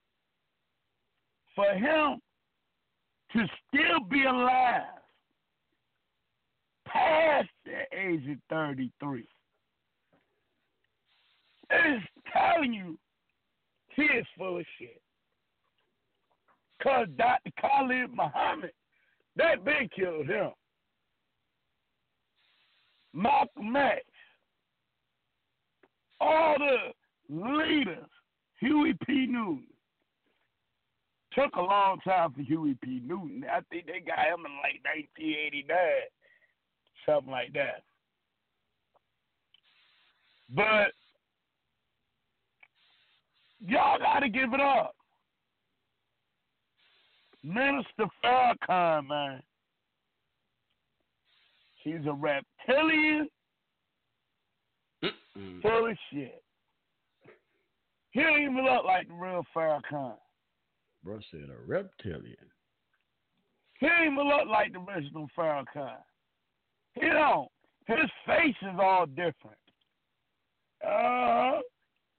[1.55, 2.21] for him
[3.33, 4.83] to still be alive
[6.87, 9.27] past the age of 33
[11.71, 12.03] is
[12.33, 12.99] telling you
[13.95, 15.01] he is full of shit.
[16.79, 17.51] Because Dr.
[17.61, 18.73] Khalid Muhammad,
[19.37, 20.51] that been killed him.
[23.13, 24.03] Malcolm X,
[26.21, 28.09] all the leaders,
[28.61, 29.27] Huey P.
[29.27, 29.65] Newton.
[31.35, 33.01] Took a long time for Huey P.
[33.05, 33.45] Newton.
[33.51, 35.77] I think they got him in like 1989,
[37.05, 37.83] something like that.
[40.55, 40.93] But
[43.61, 44.95] y'all got to give it up.
[47.43, 49.43] Minister Farrakhan, man.
[51.85, 53.29] He's a reptilian
[55.05, 55.63] Mm-mm.
[55.63, 56.43] full of shit.
[58.17, 60.15] He don't even look like the real Farrakhan.
[61.05, 62.35] Bro said a reptilian.
[63.79, 65.99] He ain't even look like the original Farrakhan.
[66.95, 67.51] He don't.
[67.87, 69.59] His face is all different.
[70.83, 71.61] Uh,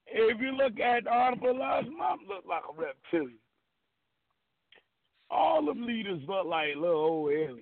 [0.06, 3.40] if you look at Honorable Elijah Mom, look like a reptilian.
[5.32, 7.60] All them leaders look like little old aliens.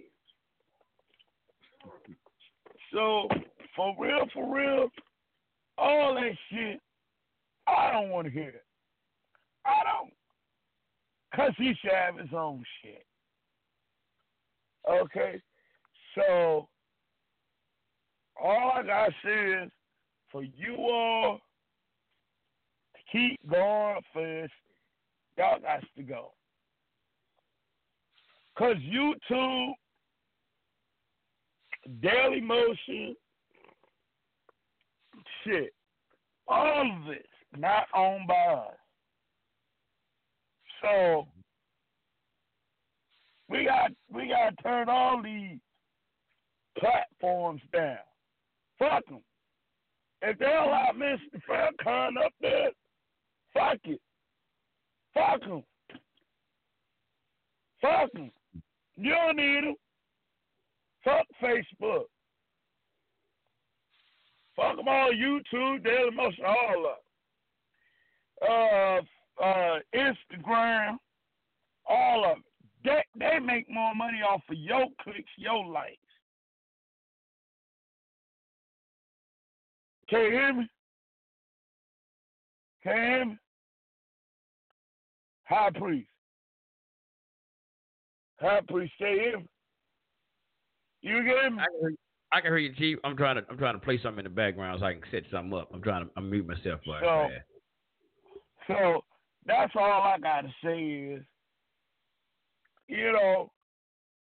[2.93, 3.29] So,
[3.75, 4.89] for real, for real,
[5.79, 6.81] all that shit,
[7.67, 8.65] I don't want to hear it.
[9.65, 10.13] I don't.
[11.31, 13.05] Because he should have his own shit.
[14.89, 15.41] Okay?
[16.15, 16.69] So,
[18.41, 19.71] all I got to say is
[20.31, 21.41] for you all
[22.95, 24.53] to keep going first,
[25.37, 26.33] y'all got to go.
[28.55, 29.73] Because YouTube,
[32.01, 33.15] Daily Motion,
[35.45, 35.75] shit,
[36.49, 38.75] all of this not owned by us.
[40.83, 41.27] So
[43.49, 45.59] we got we got to turn all these
[46.79, 47.99] platforms down.
[48.79, 49.21] Fuck them.
[50.23, 51.41] If they allow Mr.
[51.49, 52.71] Farrakhan up there,
[53.55, 54.01] fuck it.
[55.15, 55.63] Fuck them.
[57.81, 58.31] Fuck them.
[58.97, 59.75] You don't need them.
[61.05, 62.05] Fuck Facebook.
[64.57, 66.97] Fuck them all YouTube, Daily Motion, all of
[68.43, 69.01] uh,
[69.43, 70.97] uh, Instagram,
[71.89, 72.45] all of it.
[72.85, 75.97] They, they make more money off of your clicks, your likes.
[80.09, 80.69] Can you hear me?
[82.83, 83.39] Can you hear me?
[85.45, 86.09] High priest.
[88.41, 89.47] High priest, can you hear me?
[91.03, 91.59] You get me?
[91.61, 91.97] I can hear you,
[92.33, 92.99] I can hear you, Chief.
[93.05, 95.23] I'm trying to I'm trying to play something in the background so I can set
[95.31, 95.71] something up.
[95.73, 97.29] I'm trying to I'm mute myself for So,
[98.67, 99.05] so
[99.47, 101.23] that's all I gotta say is,
[102.89, 103.51] you know,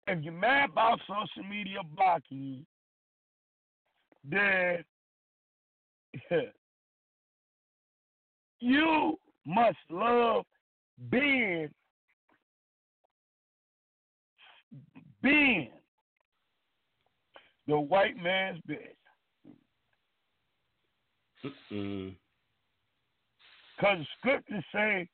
[0.06, 2.64] if you're mad about social media blocking
[4.24, 4.84] then
[8.60, 10.44] you must love
[11.10, 11.68] being
[15.22, 15.70] being
[17.66, 18.96] the white man's bitch.
[21.72, 22.14] Mm-mm.
[23.80, 25.08] Because scriptures say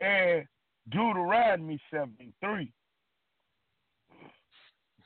[0.00, 0.46] in
[0.90, 2.70] Deuteronomy 73,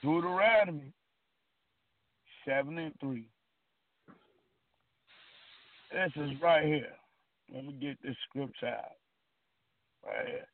[0.03, 0.93] Deuteronomy
[2.45, 3.25] 7 and 3.
[5.93, 6.93] This is right here.
[7.55, 8.97] Let me get this scripture out.
[10.05, 10.47] Right here.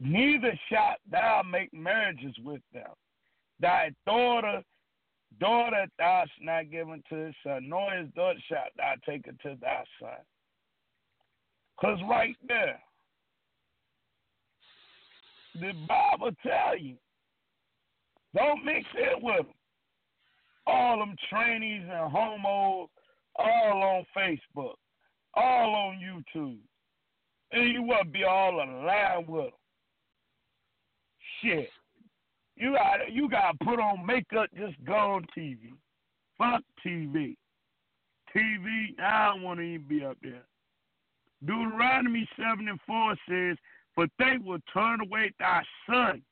[0.00, 2.90] Neither shalt thou make marriages with them.
[3.60, 4.62] Thy daughter,
[5.38, 9.58] daughter thou shalt not give unto his son, nor his daughter shalt thou take unto
[9.60, 10.18] thy son.
[11.78, 12.80] Because right there,
[15.54, 16.96] the Bible tell you,
[18.34, 19.54] don't mix it with them.
[20.66, 22.88] All them trainees and homos,
[23.36, 24.74] all on Facebook,
[25.34, 26.58] all on YouTube.
[27.52, 29.52] And you to be all aligned with them.
[31.40, 31.70] Shit.
[32.56, 35.58] You got you got to put on makeup, just go on TV.
[36.36, 37.36] Fuck TV.
[38.36, 40.42] TV, I don't want to even be up there.
[41.44, 43.56] Deuteronomy 7 and 4 says,
[43.94, 46.22] For they will turn away thy son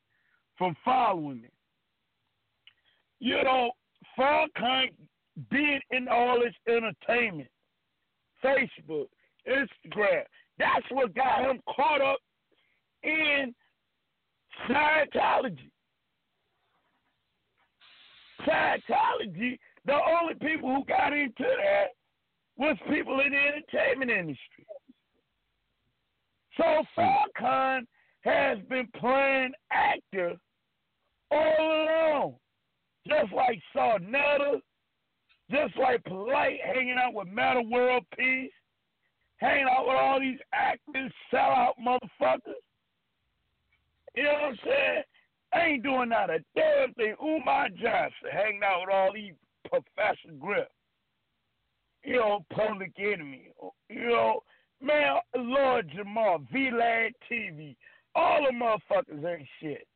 [0.57, 1.49] from following me.
[3.19, 3.71] You know,
[4.17, 4.89] Farrakhan
[5.49, 7.49] being in all this entertainment,
[8.43, 9.07] Facebook,
[9.47, 10.23] Instagram,
[10.59, 12.19] that's what got him caught up
[13.03, 13.53] in
[14.69, 15.69] Scientology.
[18.45, 21.87] Scientology, the only people who got into that
[22.57, 24.65] was people in the entertainment industry.
[26.57, 27.81] So Farrakhan
[28.21, 30.35] has been playing actor
[31.31, 32.35] all along.
[33.07, 34.59] Just like Sa Neter,
[35.49, 38.51] just like Polight hanging out with Meta World Peace,
[39.37, 42.59] hanging out with all these actors, sellout motherfuckers.
[44.15, 45.03] You know what I'm saying?
[45.55, 47.15] Ain't doing not a damn thing.
[47.23, 49.33] Umar Johnson hanging out with all these
[49.69, 50.67] Professor Griff.
[52.03, 53.51] You know, Public Enemy.
[53.89, 54.41] You know,
[54.81, 57.75] man, Lord Jamar, VLAD TV.
[58.15, 59.87] All the motherfuckers ain't shit.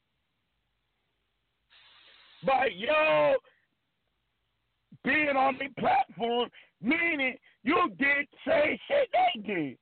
[2.43, 3.35] But y'all
[5.03, 6.49] being on the platform,
[6.81, 9.77] meaning you did say shit they did.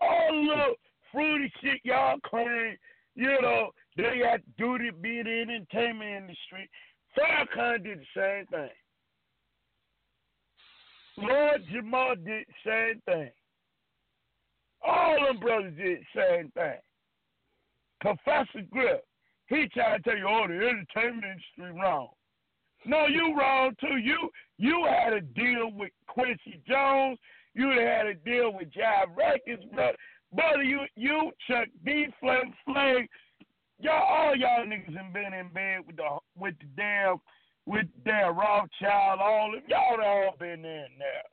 [0.00, 0.74] All the
[1.10, 2.76] fruity shit y'all claim,
[3.14, 6.68] you know, they got duty to be in the entertainment industry.
[7.16, 8.70] Farrakhan did the same thing.
[11.18, 13.30] Lord Jamar did the same thing.
[14.84, 16.78] All them brothers did the same thing.
[18.00, 19.00] Professor Griff,
[19.48, 22.08] he trying to tell you, oh, the entertainment industry wrong.
[22.84, 23.96] No, you wrong too.
[23.98, 24.28] You
[24.58, 27.18] you had a deal with Quincy Jones.
[27.54, 29.96] You had a deal with Jive Records, brother.
[30.34, 33.06] Brother, you you Chuck D, Flame Flame,
[33.78, 37.18] y'all all y'all niggas have been in bed with the with the damn
[37.66, 41.28] with the damn Rothschild, all of y'all all been in there.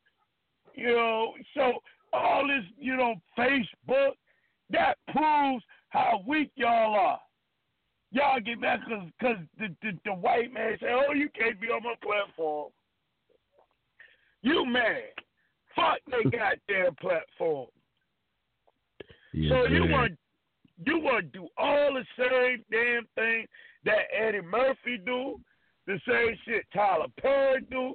[0.75, 1.73] You know, so
[2.13, 4.11] all this, you know, Facebook,
[4.71, 7.19] that proves how weak y'all are.
[8.11, 11.67] Y'all get back because cause the, the, the white man say, oh, you can't be
[11.67, 12.71] on my platform.
[14.41, 15.13] You mad.
[15.75, 17.67] Fuck they goddamn platform.
[19.33, 19.91] Yes, so you sir.
[19.91, 20.17] want
[20.85, 23.45] you want to do all the same damn thing
[23.85, 25.39] that Eddie Murphy do,
[25.85, 27.93] the same shit Tyler Perry do.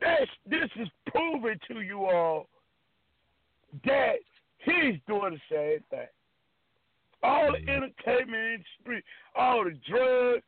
[0.00, 2.46] That's this is proving to you all
[3.84, 4.16] that
[4.58, 6.08] he's doing the same thing.
[7.22, 9.02] All the entertainment industry,
[9.36, 10.42] all the drugs,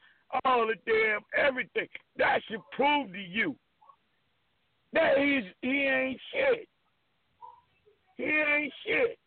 [0.44, 1.88] all the damn everything.
[2.16, 3.56] That should prove to you
[4.92, 6.68] that he's he ain't shit.
[8.16, 9.18] He ain't shit.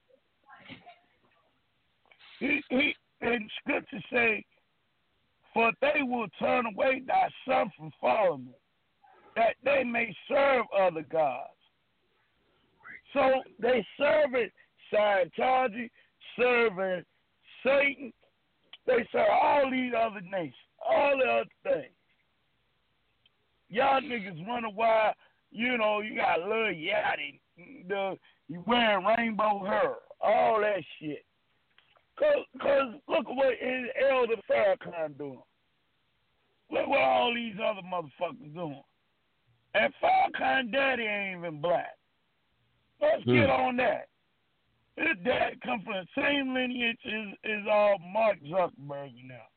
[2.39, 4.45] He he and scripture say,
[5.53, 8.51] For they will turn away thy son from following me,
[9.35, 11.52] that they may serve other gods.
[13.13, 14.49] So they serving
[14.91, 15.89] Scientology,
[16.37, 17.03] serving
[17.63, 18.13] Satan,
[18.85, 20.53] they serve all these other nations,
[20.85, 21.93] all the other things.
[23.69, 25.13] Y'all niggas wonder why,
[25.51, 27.39] you know, you got Lil Yachty,
[27.87, 28.17] the
[28.49, 31.25] you wearing rainbow hair, all that shit.
[32.19, 35.41] Cause, cause look at what is Elder Farrakhan doing.
[36.71, 38.83] Look what all these other motherfuckers doing.
[39.73, 41.95] And Farrakhan daddy ain't even black.
[43.03, 43.61] Let's get Hmm.
[43.67, 44.07] on that.
[44.95, 49.47] His dad come from the same lineage as, as all Mark Zuckerberg now.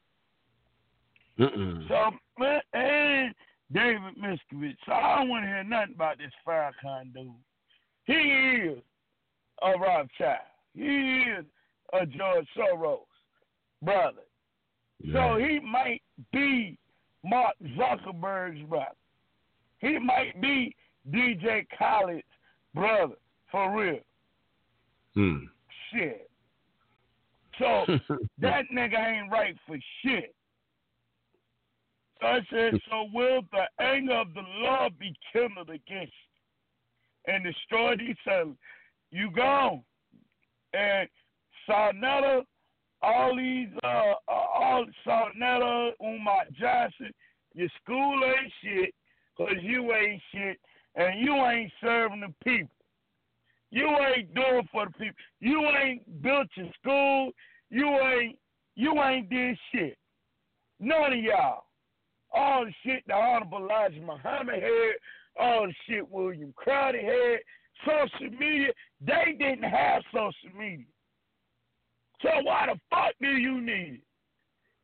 [1.39, 1.87] Mm-mm.
[1.89, 3.35] So man, and
[3.73, 4.77] David Miscavige.
[4.87, 7.33] So I don't want to hear nothing about this Farrakhan dude.
[8.07, 8.79] He is
[9.63, 10.39] a Rothschild.
[10.75, 11.45] He is
[11.93, 13.01] a George Soros
[13.83, 14.23] brother.
[15.13, 16.01] So he might
[16.33, 16.79] be
[17.23, 18.97] Mark Zuckerberg's brother.
[19.81, 20.75] He might be
[21.11, 22.25] DJ Khaled's
[22.75, 23.17] brother
[23.57, 24.01] for real.
[25.15, 25.45] Hmm.
[25.91, 26.29] Shit.
[27.59, 27.87] So
[28.39, 30.35] that nigga ain't right for shit.
[32.21, 37.45] So I said, so will the anger of the Lord be kindled against you and
[37.45, 38.57] destroy these settlers?
[39.11, 39.83] You gone.
[40.75, 41.09] And
[41.67, 42.43] Sa Neter,
[43.01, 47.11] all these, uh, uh, all Sa Neter, Umar Johnson,
[47.55, 48.95] your school ain't shit
[49.35, 50.59] because you ain't shit
[50.95, 52.76] and you ain't serving the people.
[53.77, 55.17] You ain't doing for the people.
[55.41, 57.31] You ain't built your school.
[57.69, 58.39] You ain't
[58.75, 59.99] you ain't did shit.
[60.81, 61.65] None of y'all.
[62.33, 64.95] All the shit the Honorable Elijah Muhammad had,
[65.39, 67.41] all the shit William Crowder had,
[67.85, 68.73] social media,
[69.03, 70.87] they didn't have social media.
[72.23, 74.05] So why the fuck do you need it?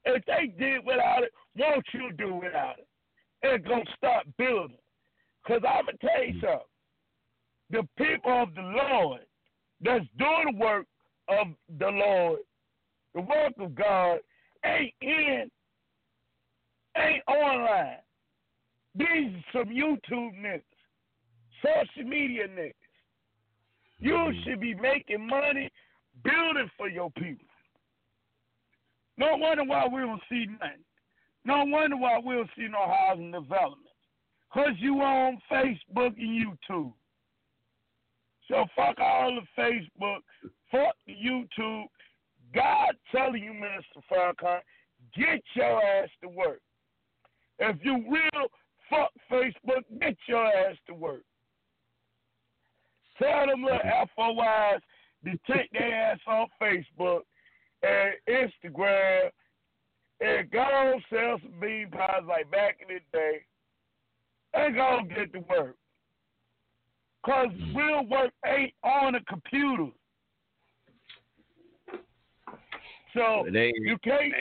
[0.05, 2.87] If they did without it, won't you do without it?
[3.43, 4.77] And go start building.
[5.43, 6.41] Because I'm going to tell you mm.
[6.43, 6.67] something.
[7.73, 9.21] The people of the Lord
[9.81, 10.87] that's doing the work
[11.29, 11.49] of
[11.79, 12.41] the Lord,
[13.15, 14.19] the work of God,
[14.65, 15.51] ain't in,
[16.97, 17.97] ain't online.
[18.95, 20.63] These are some YouTube niggas,
[21.63, 22.75] social media niggas.
[24.01, 24.39] You mm-hmm.
[24.43, 25.71] should be making money
[26.23, 27.47] building for your people.
[29.17, 30.85] No wonder why we don't see nothing.
[31.45, 33.89] No wonder why we don't see no housing development.
[34.53, 36.93] Because you on Facebook and YouTube.
[38.49, 40.19] So fuck all the Facebook,
[40.71, 41.87] fuck the YouTube.
[42.55, 44.61] God telling you, Minister Farrakhan,
[45.17, 46.61] get your ass to work.
[47.59, 48.49] If you real,
[48.91, 51.23] fuck Facebook, get your ass to work.
[53.19, 53.79] Tell them little
[54.17, 54.81] FOIs
[55.25, 57.21] to take their ass off Facebook
[57.83, 59.31] and Instagram
[60.21, 63.45] and go sell some bean pies like back in the day
[64.55, 65.77] and go get to work.
[67.25, 69.91] Because real work ain't on a computer.
[73.15, 74.33] So you can't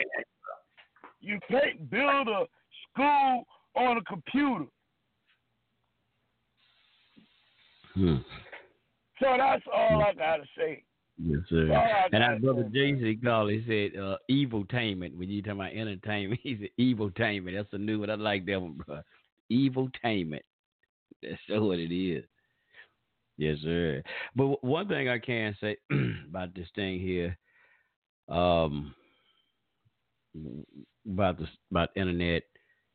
[1.20, 2.44] you can't build a
[2.90, 3.44] school
[3.76, 4.64] on a computer.
[7.94, 8.16] Hmm.
[9.20, 10.82] So that's all I gotta say.
[11.18, 12.08] Yes, sir.
[12.12, 12.64] And our brother.
[12.72, 13.50] Jason called.
[13.50, 18.00] He said, uh, "Eviltainment." When you talking about entertainment, he said, "Eviltainment." That's a new
[18.00, 18.10] one.
[18.10, 19.02] I like that one, bro.
[19.52, 20.40] Eviltainment.
[21.22, 22.24] That's what it is.
[23.36, 24.02] Yes, sir.
[24.36, 25.76] But one thing I can say
[26.28, 27.36] about this thing here,
[28.28, 28.94] um,
[31.08, 32.42] about the about internet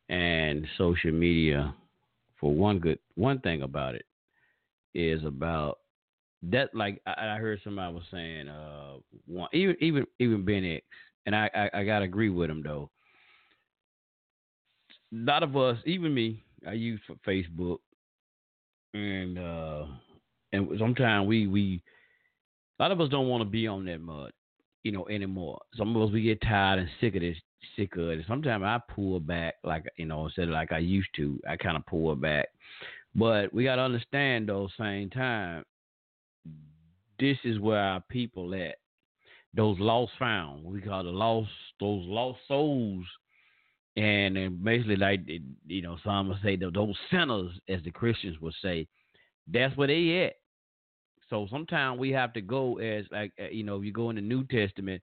[0.09, 1.73] and social media.
[2.39, 4.05] For one good one thing about it
[4.93, 5.79] is about
[6.43, 6.73] that.
[6.73, 8.95] Like I, I heard somebody was saying, uh,
[9.27, 10.85] one even even even Ben X,
[11.25, 12.89] and I, I I gotta agree with him though.
[15.13, 17.79] A lot of us, even me, I use Facebook,
[18.93, 19.85] and uh,
[20.53, 21.81] and sometimes we we
[22.79, 24.31] a lot of us don't want to be on that mud,
[24.83, 25.59] you know, anymore.
[25.75, 27.37] Some of us we get tired and sick of this,
[27.75, 28.25] sick of it.
[28.27, 31.77] Sometimes I pull back, like you know, instead of like I used to, I kind
[31.77, 32.47] of pull back.
[33.15, 35.63] But we gotta understand though, same time,
[37.19, 38.75] this is where our people at.
[39.53, 43.05] Those lost found, we call the lost, those lost souls
[43.97, 45.21] and, and basically like
[45.65, 48.87] you know some would say those sinners as the christians would say
[49.51, 50.33] that's where they at
[51.29, 54.21] so sometimes we have to go as like uh, you know you go in the
[54.21, 55.01] new testament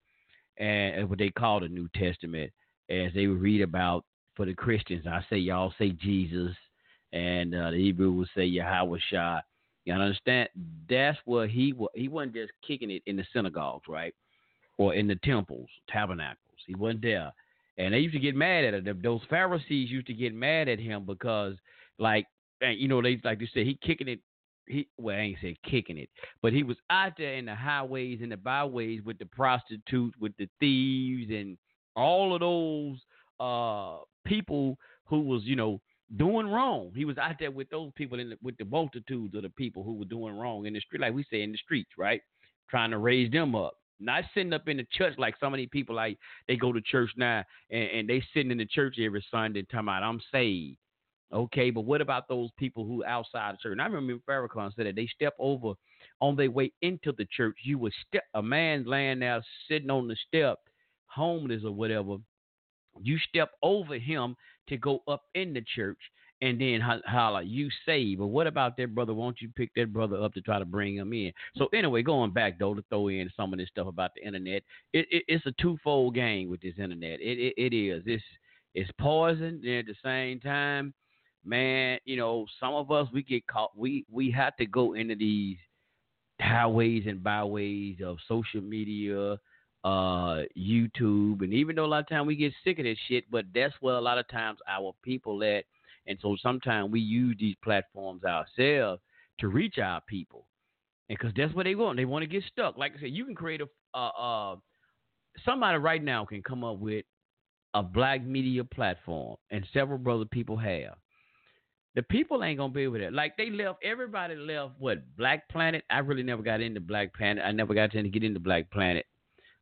[0.58, 2.50] and what they call the new testament
[2.90, 4.04] as they read about
[4.36, 6.54] for the christians i say y'all say jesus
[7.12, 9.40] and uh, the hebrew will say yahweh shah
[9.84, 10.48] you understand
[10.88, 11.90] that's where he was.
[11.94, 14.14] he wasn't just kicking it in the synagogues right
[14.78, 17.32] or in the temples tabernacles he wasn't there
[17.76, 19.00] and they used to get mad at him.
[19.02, 21.56] Those Pharisees used to get mad at him because,
[21.98, 22.26] like,
[22.60, 24.20] you know, they like they said he kicking it.
[24.66, 26.08] He well, I ain't say kicking it,
[26.42, 30.32] but he was out there in the highways and the byways with the prostitutes, with
[30.38, 31.58] the thieves, and
[31.96, 32.98] all of those
[33.40, 35.80] uh people who was, you know,
[36.16, 36.92] doing wrong.
[36.94, 39.82] He was out there with those people in the, with the multitudes of the people
[39.82, 42.20] who were doing wrong in the street, like we say in the streets, right?
[42.70, 43.74] Trying to raise them up.
[44.00, 47.10] Not sitting up in the church like so many people like they go to church
[47.16, 50.76] now and, and they sitting in the church every Sunday talking about I'm saved.
[51.32, 53.72] Okay, but what about those people who outside the church?
[53.72, 55.72] And I remember Farrakhan said that they step over
[56.20, 57.56] on their way into the church.
[57.64, 60.58] You would step a man laying there sitting on the step,
[61.06, 62.16] homeless or whatever.
[63.02, 64.36] You step over him
[64.68, 65.98] to go up in the church
[66.40, 69.14] and then holla, you say, but what about that brother?
[69.14, 71.32] Won't you pick that brother up to try to bring him in?
[71.56, 74.62] So anyway, going back though to throw in some of this stuff about the internet,
[74.92, 77.20] it, it, it's a twofold game with this internet.
[77.20, 78.02] It, it, it is.
[78.06, 78.22] It's
[78.74, 80.92] it's poison, and at the same time,
[81.44, 83.76] man, you know, some of us we get caught.
[83.76, 85.56] We we have to go into these
[86.40, 89.38] highways and byways of social media,
[89.84, 93.24] uh, YouTube, and even though a lot of times we get sick of this shit,
[93.30, 95.64] but that's where a lot of times our people at
[96.06, 99.00] and so sometimes we use these platforms ourselves
[99.40, 100.46] to reach our people.
[101.08, 101.96] And because that's what they want.
[101.96, 102.76] They want to get stuck.
[102.76, 104.56] Like I said, you can create a, uh, uh,
[105.44, 107.04] somebody right now can come up with
[107.74, 110.94] a black media platform, and several brother people have.
[111.94, 113.10] The people ain't gonna be able to.
[113.10, 114.72] Like they left, everybody left.
[114.78, 115.84] What Black Planet?
[115.90, 117.44] I really never got into Black Planet.
[117.44, 119.06] I never got to get into Black Planet.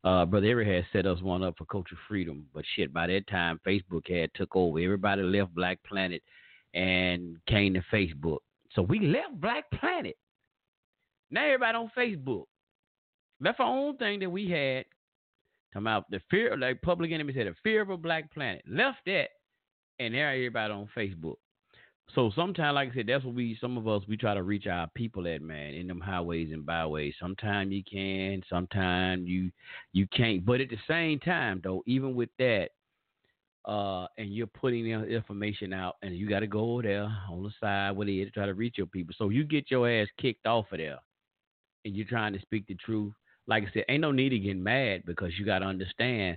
[0.05, 3.27] Uh, Brother Eric had set us one up for Culture Freedom, but shit, by that
[3.29, 4.81] time Facebook had took over.
[4.81, 6.23] Everybody left Black Planet
[6.75, 8.39] and came to Facebook.
[8.75, 10.17] So we left Black Planet.
[11.31, 12.45] Now everybody on Facebook.
[13.41, 14.85] That's our own thing that we had.
[15.73, 18.63] Talking about the fear, like Public Enemy said, the fear of a Black Planet.
[18.69, 19.29] Left that,
[19.99, 21.37] and now everybody on Facebook.
[22.15, 24.67] So sometimes, like I said, that's what we some of us we try to reach
[24.67, 27.15] our people at man in them highways and byways.
[27.19, 29.51] Sometimes you can, sometimes you
[29.93, 30.45] you can't.
[30.45, 32.71] But at the same time, though, even with that,
[33.65, 37.51] uh, and you're putting information out, and you got to go over there on the
[37.61, 39.15] side with it to try to reach your people.
[39.17, 40.99] So you get your ass kicked off of there,
[41.85, 43.15] and you're trying to speak the truth.
[43.47, 46.37] Like I said, ain't no need to get mad because you got to understand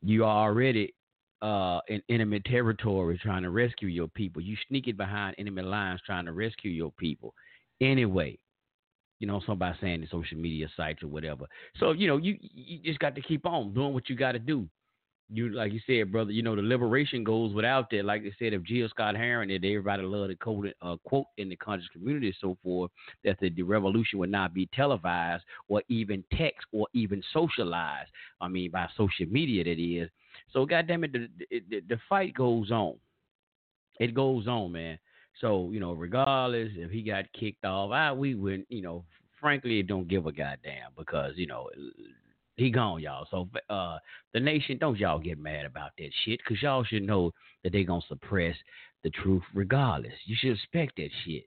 [0.00, 0.94] you are already
[1.42, 4.40] uh, in enemy territory trying to rescue your people.
[4.40, 7.34] You sneak it behind enemy lines trying to rescue your people.
[7.80, 8.38] Anyway,
[9.18, 11.46] you know, somebody saying the social media sites or whatever.
[11.78, 14.38] So, you know, you you just got to keep on doing what you got to
[14.38, 14.68] do.
[15.32, 16.30] You like you said, brother.
[16.30, 18.04] You know, the liberation goes without that.
[18.04, 21.56] Like they said, if Gil Scott-Heron did, everybody loved to quote, uh, quote in the
[21.56, 22.90] conscious community and so forth
[23.24, 28.10] that the, the revolution would not be televised or even text or even socialized.
[28.40, 30.10] I mean, by social media, that is
[30.52, 32.94] so, goddamn it, the, the, the fight goes on.
[33.98, 34.98] It goes on, man.
[35.40, 39.04] So, you know, regardless if he got kicked off, I we wouldn't, you know,
[39.40, 41.68] frankly, don't give a goddamn because you know
[42.56, 43.26] he gone, y'all.
[43.30, 43.98] So, uh,
[44.34, 47.32] the nation, don't y'all get mad about that shit because y'all should know
[47.64, 48.56] that they gonna suppress
[49.02, 50.12] the truth regardless.
[50.26, 51.44] You should expect that shit.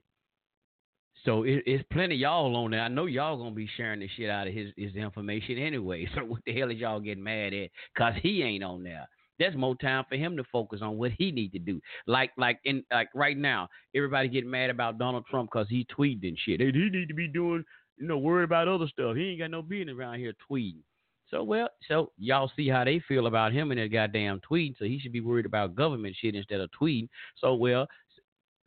[1.26, 2.82] So it, it's plenty y'all on there.
[2.82, 6.08] I know y'all gonna be sharing the shit out of his his information anyway.
[6.14, 7.70] So what the hell is y'all getting mad at?
[7.98, 9.08] Cause he ain't on there.
[9.38, 11.80] There's more time for him to focus on what he need to do.
[12.06, 16.28] Like like in like right now, everybody getting mad about Donald Trump because he tweeted
[16.28, 16.60] and shit.
[16.60, 17.64] He need to be doing
[17.98, 19.16] you know worried about other stuff.
[19.16, 20.82] He ain't got no business around here tweeting.
[21.28, 24.76] So well, so y'all see how they feel about him and that goddamn tweet.
[24.78, 27.08] So he should be worried about government shit instead of tweeting.
[27.40, 27.88] So well,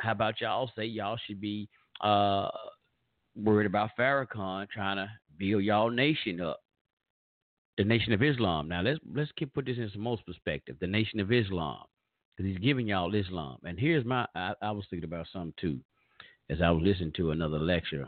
[0.02, 1.70] how about y'all say y'all should be
[2.02, 2.50] uh
[3.36, 6.60] worried about Farrakhan trying to build y'all nation up,
[7.78, 8.68] the Nation of Islam.
[8.68, 10.78] Now let's let's keep put this in some most perspective.
[10.80, 11.84] The Nation of Islam,
[12.36, 13.58] because he's giving y'all Islam.
[13.64, 15.80] And here's my I, I was thinking about something too,
[16.50, 18.08] as I was listening to another lecture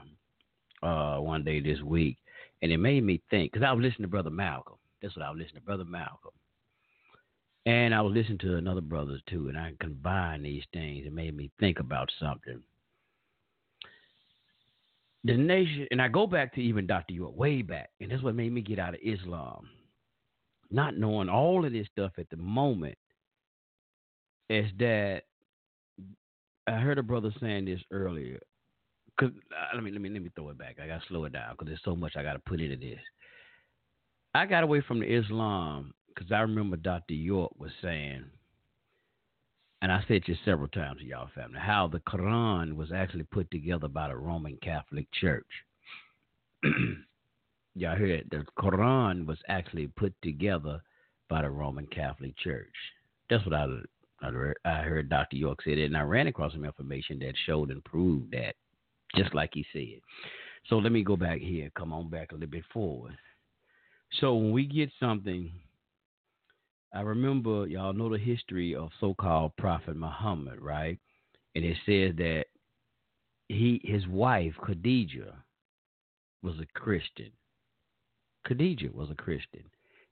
[0.84, 2.18] uh one day this week
[2.62, 4.78] and it made me think because I was listening to Brother Malcolm.
[5.02, 6.32] That's what I was listening to, Brother Malcolm.
[7.66, 11.06] And I was listening to another brothers too, and I combined these things.
[11.06, 12.62] It made me think about something.
[15.24, 17.14] The nation, and I go back to even Dr.
[17.14, 19.70] York, way back, and that's what made me get out of Islam.
[20.72, 22.98] Not knowing all of this stuff at the moment,
[24.50, 25.24] is that
[26.68, 28.40] I heard a brother saying this earlier.
[29.20, 30.78] Cause uh, let me let me let me throw it back.
[30.82, 33.00] I gotta slow it down because there's so much I gotta put into this.
[34.34, 37.14] I got away from the Islam because I remember Dr.
[37.14, 38.26] York was saying,
[39.82, 43.50] and I said this several times to y'all family, how the Quran was actually put
[43.52, 45.48] together by the Roman Catholic Church.
[47.76, 50.82] y'all hear that the Quran was actually put together
[51.30, 52.74] by the Roman Catholic Church.
[53.30, 53.68] That's what I
[54.24, 55.36] I heard Dr.
[55.36, 58.54] York said it, and I ran across some information that showed and proved that
[59.16, 60.00] just like he said.
[60.70, 61.72] So let me go back here.
[61.76, 63.18] Come on back a little bit forward.
[64.20, 65.52] So when we get something,
[66.94, 71.00] I remember y'all know the history of so-called Prophet Muhammad, right?
[71.56, 72.46] And it says that
[73.48, 75.36] he his wife Khadijah
[76.44, 77.32] was a Christian.
[78.46, 79.64] Khadijah was a Christian,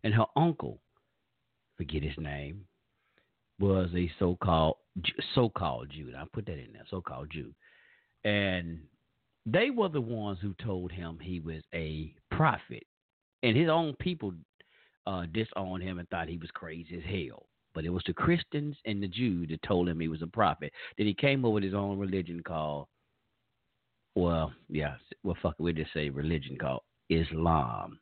[0.03, 0.79] and her uncle,
[1.77, 2.65] forget his name,
[3.59, 4.75] was a so-called
[5.33, 6.13] so-called Jew.
[6.17, 7.53] I put that in there, so-called Jew
[8.23, 8.79] and
[9.45, 12.85] they were the ones who told him he was a prophet,
[13.43, 14.33] and his own people
[15.07, 17.45] uh, disowned him and thought he was crazy as hell.
[17.73, 20.73] But it was the Christians and the Jews that told him he was a prophet.
[20.97, 22.87] That he came up with his own religion called,
[24.15, 27.99] well, yeah, well, fuck we just say religion called Islam.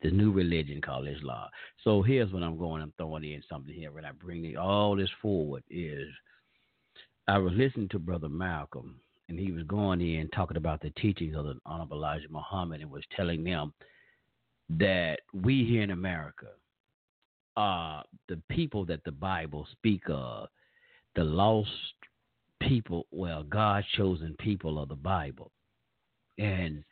[0.00, 1.48] This new religion called Islam.
[1.84, 2.82] So here's what I'm going.
[2.82, 5.62] I'm throwing in something here when I bring all this forward.
[5.70, 6.08] Is
[7.28, 8.96] I was listening to Brother Malcolm
[9.28, 12.90] and he was going in talking about the teachings of the Honorable Elijah Muhammad and
[12.90, 13.72] was telling them
[14.78, 16.48] that we here in America
[17.56, 20.48] are the people that the Bible speak of,
[21.14, 21.70] the lost
[22.60, 25.50] people, well, God chosen people of the Bible,
[26.38, 26.82] and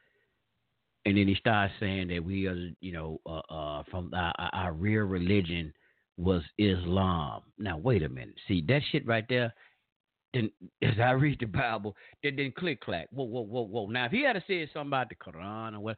[1.07, 4.73] and then he starts saying that we are, you know, uh, uh, from our, our
[4.75, 5.73] real religion
[6.19, 7.43] was Islam.
[7.59, 9.55] Now wait a minute, see that shit right there
[10.33, 10.51] then
[10.83, 13.09] as I read the Bible, then then click clack.
[13.11, 13.87] Whoa, whoa, whoa, whoa.
[13.87, 15.97] Now if he had said something about the Quran or what,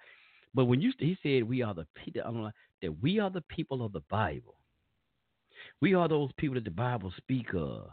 [0.55, 2.51] but when you he said we are the people
[2.83, 4.57] that we are the people of the Bible.
[5.81, 7.91] We are those people that the Bible speak of.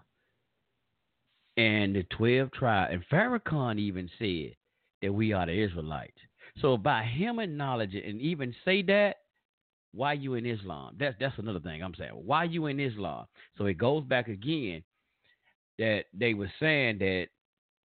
[1.58, 4.56] And the twelve tribes, and Farrakhan even said
[5.02, 6.18] that we are the Israelites.
[6.62, 9.18] So by him acknowledging and even say that,
[9.94, 10.96] why you in Islam?
[11.00, 12.12] That's that's another thing I'm saying.
[12.14, 13.26] Why you in Islam?
[13.58, 14.84] So it goes back again
[15.80, 17.28] that they were saying that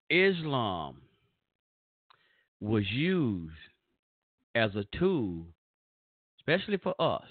[0.08, 1.00] Islam
[2.60, 3.54] was used
[4.54, 5.46] as a tool,
[6.38, 7.26] especially for us,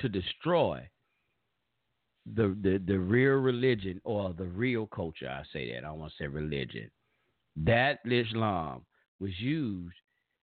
[0.00, 0.88] to destroy
[2.34, 5.28] the, the, the real religion or the real culture.
[5.28, 5.78] I say that.
[5.78, 6.90] I don't want to say religion.
[7.56, 8.82] That Islam
[9.20, 9.94] was used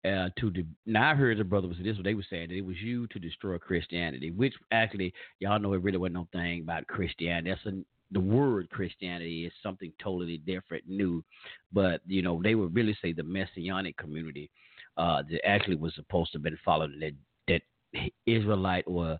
[0.05, 2.57] uh, to de- now I heard the brother was this what they were saying that
[2.57, 6.61] it was used to destroy Christianity, which actually y'all know it really wasn't no thing
[6.61, 7.51] about Christianity.
[7.51, 7.81] That's a
[8.11, 11.25] the word Christianity is something totally different, new.
[11.73, 14.51] But you know, they would really say the messianic community
[14.97, 17.13] uh, that actually was supposed to have been following that
[17.49, 19.19] that Israelite or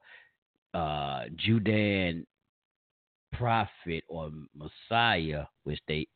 [0.75, 2.27] uh, Judean
[3.33, 6.07] prophet or Messiah, which they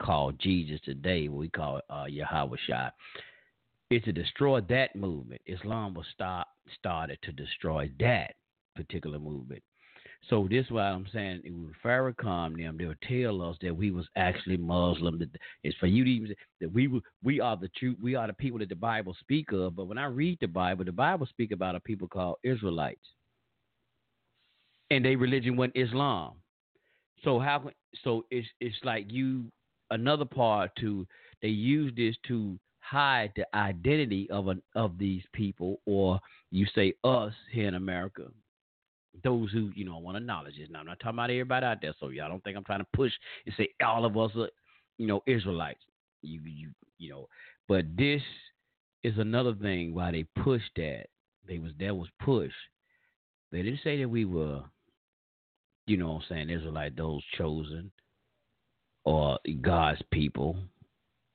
[0.00, 2.90] call Jesus today, we call uh, Yahweh Shai,
[3.90, 5.40] is to destroy that movement.
[5.46, 6.46] Islam was start,
[6.78, 8.34] started to destroy that
[8.76, 9.62] particular movement.
[10.26, 14.06] So this is why I'm saying with Farrakhan them, they'll tell us that we was
[14.16, 15.18] actually Muslim.
[15.18, 15.30] That
[15.62, 18.58] it's for you to even that we we are the truth, we are the people
[18.58, 19.76] that the Bible speak of.
[19.76, 23.06] But when I read the Bible, the Bible speak about a people called Israelites,
[24.90, 26.32] and their religion went Islam.
[27.24, 27.70] So how
[28.04, 29.44] so it's it's like you
[29.90, 31.06] another part to
[31.40, 36.92] they use this to hide the identity of an of these people, or you say
[37.04, 38.24] us here in America
[39.22, 40.68] those who you know want to acknowledge this.
[40.70, 42.86] Now I'm not talking about everybody out there, so y'all don't think I'm trying to
[42.94, 43.12] push
[43.46, 44.48] and say all of us are,
[44.98, 45.80] you know, Israelites.
[46.22, 47.28] You you you know,
[47.68, 48.22] but this
[49.04, 51.06] is another thing why they pushed that
[51.46, 52.54] They was that was pushed.
[53.52, 54.62] They didn't say that we were,
[55.86, 57.90] you know, I'm saying Israelite, those chosen,
[59.04, 60.56] or God's people,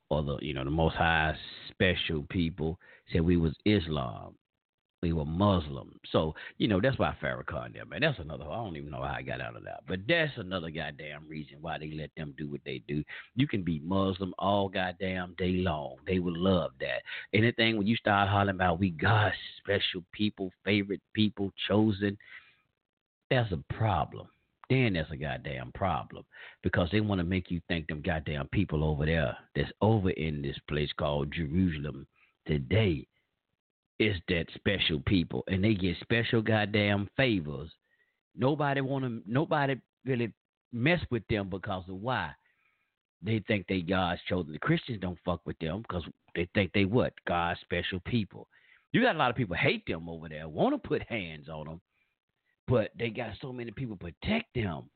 [0.10, 1.36] or the you know the Most High
[1.70, 2.80] special people.
[3.12, 4.36] Said we was Islam
[5.04, 6.00] we were Muslim.
[6.14, 8.00] So, you know, that's why Farrakhan there, man.
[8.00, 9.82] That's another I don't even know how I got out of that.
[9.86, 13.04] But that's another goddamn reason why they let them do what they do.
[13.36, 15.98] You can be Muslim all goddamn day long.
[16.08, 17.02] They would love that.
[17.34, 22.18] Anything when you start hollering about we God's special people, favorite people, chosen,
[23.30, 24.28] that's a problem.
[24.70, 26.24] Then that's a goddamn problem
[26.64, 30.42] because they want to make you think them goddamn people over there that's over in
[30.42, 32.08] this place called Jerusalem
[32.48, 33.06] today
[34.08, 37.70] is that special people, and they get special goddamn favors.
[38.36, 39.22] Nobody want to.
[39.26, 39.76] Nobody
[40.06, 40.34] really
[40.72, 42.32] mess with them because of why
[43.24, 44.52] they think they God's chosen.
[44.52, 46.04] The Christians don't fuck with them because
[46.36, 48.48] they think they what God's special people.
[48.92, 51.66] You got a lot of people hate them over there, want to put hands on
[51.66, 51.82] them,
[52.68, 54.90] but they got so many people protect them,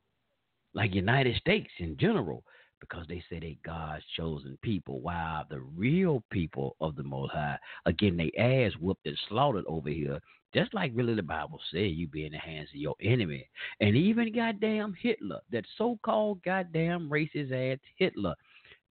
[0.74, 2.43] like United States in general
[2.80, 4.99] because they say they God's chosen people.
[5.01, 9.89] While the real people of the Most High, again, they ass whooped and slaughtered over
[9.89, 10.19] here.
[10.53, 13.47] Just like really the Bible said, you be in the hands of your enemy.
[13.82, 18.34] And even goddamn Hitler, that so called goddamn racist ass Hitler,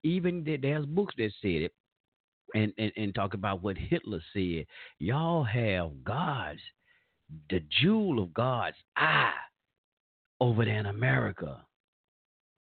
[0.02, 1.72] even there's books that said it
[2.54, 4.66] and, and, and talk about what Hitler said.
[4.98, 6.60] Y'all have God's,
[7.50, 9.32] the jewel of God's eye
[10.40, 11.64] over there in America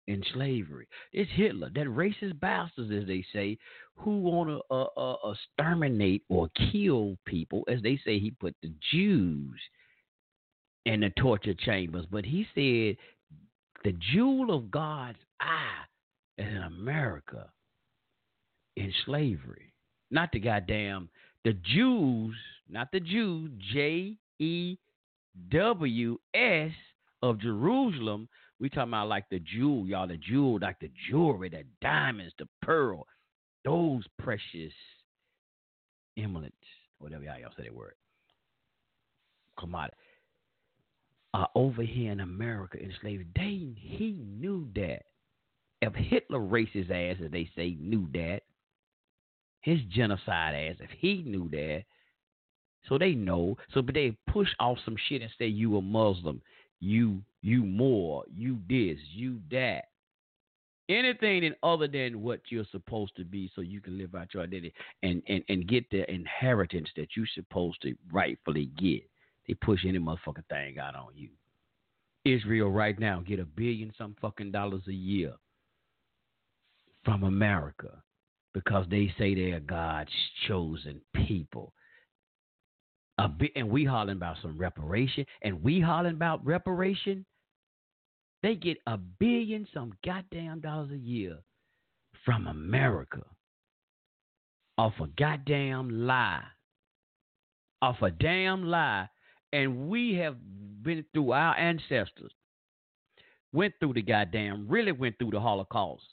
[0.08, 0.88] in slavery.
[1.12, 3.58] It's Hitler, that racist bastards, as they say,
[3.96, 7.64] who want to uh, uh, exterminate or kill people.
[7.68, 9.60] As they say, he put the Jews
[10.86, 12.06] in the torture chambers.
[12.12, 12.98] But he said
[13.84, 15.86] the jewel of God's eye
[16.38, 17.50] is in America
[18.76, 19.74] in slavery.
[20.12, 21.10] Not the goddamn,
[21.44, 22.36] the Jews,
[22.70, 24.78] not the Jews, J E
[25.50, 26.72] W S
[27.22, 28.28] of Jerusalem
[28.60, 32.48] we talking about like the jewel, y'all, the jewel, like the jewelry, the diamonds, the
[32.62, 33.06] pearl,
[33.66, 34.74] those precious
[36.18, 36.54] emeralds,
[37.00, 37.96] whatever y'all say that word,
[39.60, 39.98] commodity,
[41.34, 43.26] are over here in America enslaved.
[43.36, 45.02] They he knew that.
[45.82, 48.42] If Hitler raced his ass, as they say, knew that,
[49.60, 51.84] his genocide ass, if he knew that,
[52.88, 53.58] so they know.
[53.74, 56.42] So, but they push off some shit and say you a Muslim
[56.84, 59.86] you you more, you this, you that.
[60.90, 64.44] Anything and other than what you're supposed to be so you can live out your
[64.44, 69.02] identity and, and, and get the inheritance that you're supposed to rightfully get.
[69.48, 71.30] They push any motherfucking thing out on you.
[72.26, 75.34] Israel right now get a billion some fucking dollars a year
[77.04, 77.92] from America
[78.54, 80.12] because they say they are God's
[80.48, 81.74] chosen people
[83.18, 87.26] a bit, and we hollering about some reparation, and we hollering about reparation.
[88.42, 91.38] They get a billion some goddamn dollars a year
[92.26, 93.22] from America
[94.78, 96.44] off a goddamn lie,
[97.82, 99.08] off a damn lie,
[99.54, 100.36] and we have
[100.82, 102.32] been through our ancestors
[103.54, 106.04] went through the goddamn really went through the Holocaust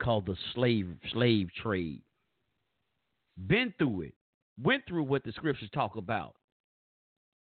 [0.00, 2.02] called the slave slave trade.
[3.46, 4.14] Been through it
[4.62, 6.34] went through what the scriptures talk about.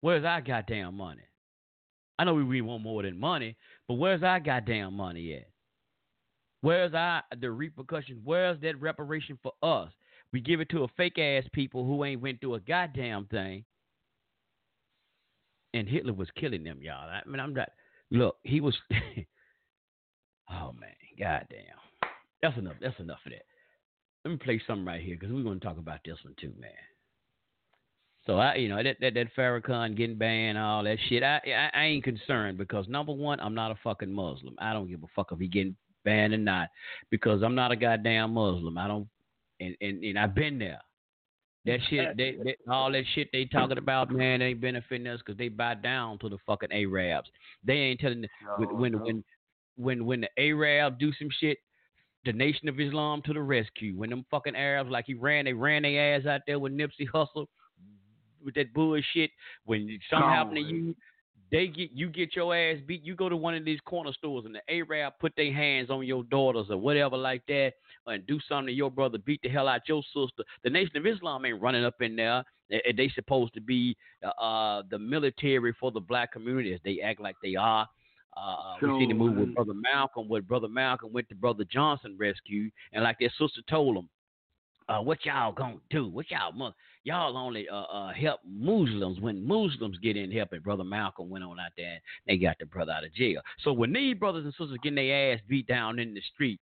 [0.01, 1.23] Where's our goddamn money?
[2.19, 3.55] I know we, we want more than money,
[3.87, 5.47] but where's our goddamn money at?
[6.61, 8.21] Where's our the repercussions?
[8.23, 9.91] Where's that reparation for us?
[10.31, 13.65] We give it to a fake ass people who ain't went through a goddamn thing.
[15.73, 17.09] And Hitler was killing them, y'all.
[17.09, 17.69] I mean, I'm not.
[18.11, 18.77] Look, he was.
[20.51, 21.79] oh man, goddamn.
[22.41, 22.75] That's enough.
[22.81, 23.45] That's enough of that.
[24.23, 26.53] Let me play something right here because we're going to talk about this one too,
[26.59, 26.71] man.
[28.25, 31.23] So I, you know, that that that Farrakhan getting banned, all that shit.
[31.23, 34.55] I, I I ain't concerned because number one, I'm not a fucking Muslim.
[34.59, 36.69] I don't give a fuck if he getting banned or not
[37.09, 38.77] because I'm not a goddamn Muslim.
[38.77, 39.07] I don't,
[39.59, 40.79] and and, and I've been there.
[41.65, 45.37] That shit, they, they, all that shit they talking about, man, ain't benefiting us because
[45.37, 47.29] they buy down to the fucking Arabs.
[47.63, 49.23] They ain't telling the, when, when when
[49.75, 51.57] when when the Arab do some shit,
[52.25, 53.95] the Nation of Islam to the rescue.
[53.95, 57.09] When them fucking Arabs like he ran, they ran their ass out there with Nipsey
[57.13, 57.47] Hussle
[58.43, 59.31] with that bullshit.
[59.65, 60.95] When something happen to you,
[61.51, 63.03] they get you get your ass beat.
[63.03, 66.05] You go to one of these corner stores and the Arab put their hands on
[66.05, 67.73] your daughters or whatever like that,
[68.07, 70.43] and do something to your brother, beat the hell out your sister.
[70.63, 72.43] The Nation of Islam ain't running up in there.
[72.69, 77.19] They, they supposed to be uh, the military for the black community as they act
[77.19, 77.87] like they are.
[78.35, 82.15] Uh, we see the move with Brother Malcolm, where Brother Malcolm went to Brother Johnson
[82.17, 84.09] rescue, and like their sister told him,
[84.89, 86.07] uh, "What y'all gonna do?
[86.07, 86.73] What y'all mother?
[87.03, 90.61] Y'all only uh, uh, help Muslims when Muslims get in helping.
[90.61, 93.41] Brother Malcolm went on out there and they got the brother out of jail.
[93.63, 96.59] So when these brothers and sisters getting their ass beat down in the street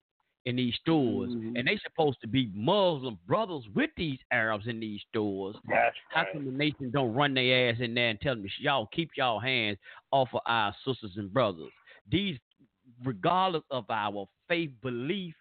[0.46, 1.58] in these stores, Mhm.
[1.58, 6.24] and they supposed to be Muslim brothers with these Arabs in these stores, That's how
[6.32, 9.38] come the nation don't run their ass in there and tell them, y'all keep y'all
[9.38, 9.78] hands
[10.10, 11.70] off of our sisters and brothers?
[12.08, 12.38] These,
[13.04, 15.34] regardless of our faith belief,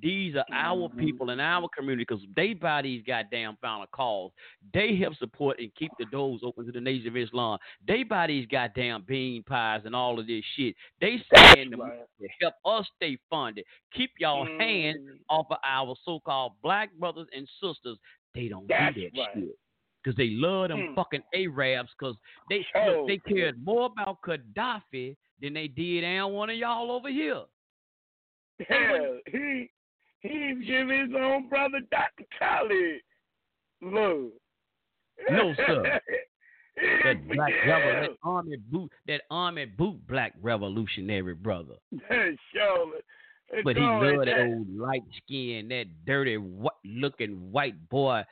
[0.00, 0.98] these are our Mhm.
[0.98, 4.32] people in our community because they buy these goddamn final calls.
[4.72, 7.58] They help support and keep the doors open to the Nation of Islam.
[7.86, 10.74] They buy these goddamn bean pies and all of this shit.
[11.00, 11.68] They right.
[11.72, 13.64] to help us stay funded.
[13.92, 15.20] Keep y'all hands Mm.
[15.28, 17.98] off of our so-called black brothers and sisters.
[18.34, 19.34] They don't That's do that right.
[19.34, 19.58] shit
[20.02, 20.94] because they love them Mm.
[20.94, 22.16] fucking Arabs because
[22.48, 26.90] they Oh, look, they cared more about Gaddafi than they did and one of y'all
[26.90, 27.44] over here.
[28.68, 29.70] Hell, he
[30.20, 32.24] he give his own brother Dr.
[32.38, 33.00] Khaled
[33.82, 34.30] love.
[35.30, 36.00] No, sir.
[37.04, 37.72] That black yeah.
[37.72, 41.74] rebel, that army boot, that army boot black revolutionary brother.
[42.08, 43.00] Surely.
[43.50, 48.22] It's But he loved that old light skin, that dirty wh- looking white boy,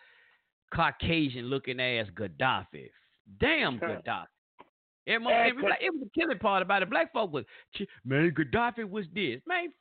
[0.74, 2.89] Caucasian looking ass Gaddafi.
[3.39, 4.26] Damn Gaddafi.
[5.07, 6.89] Every mo- Hey, every- it was the killing part about it.
[6.89, 7.45] Black folk was,
[8.05, 9.43] man, Gaddafi was this.
[9.47, 9.72] Man,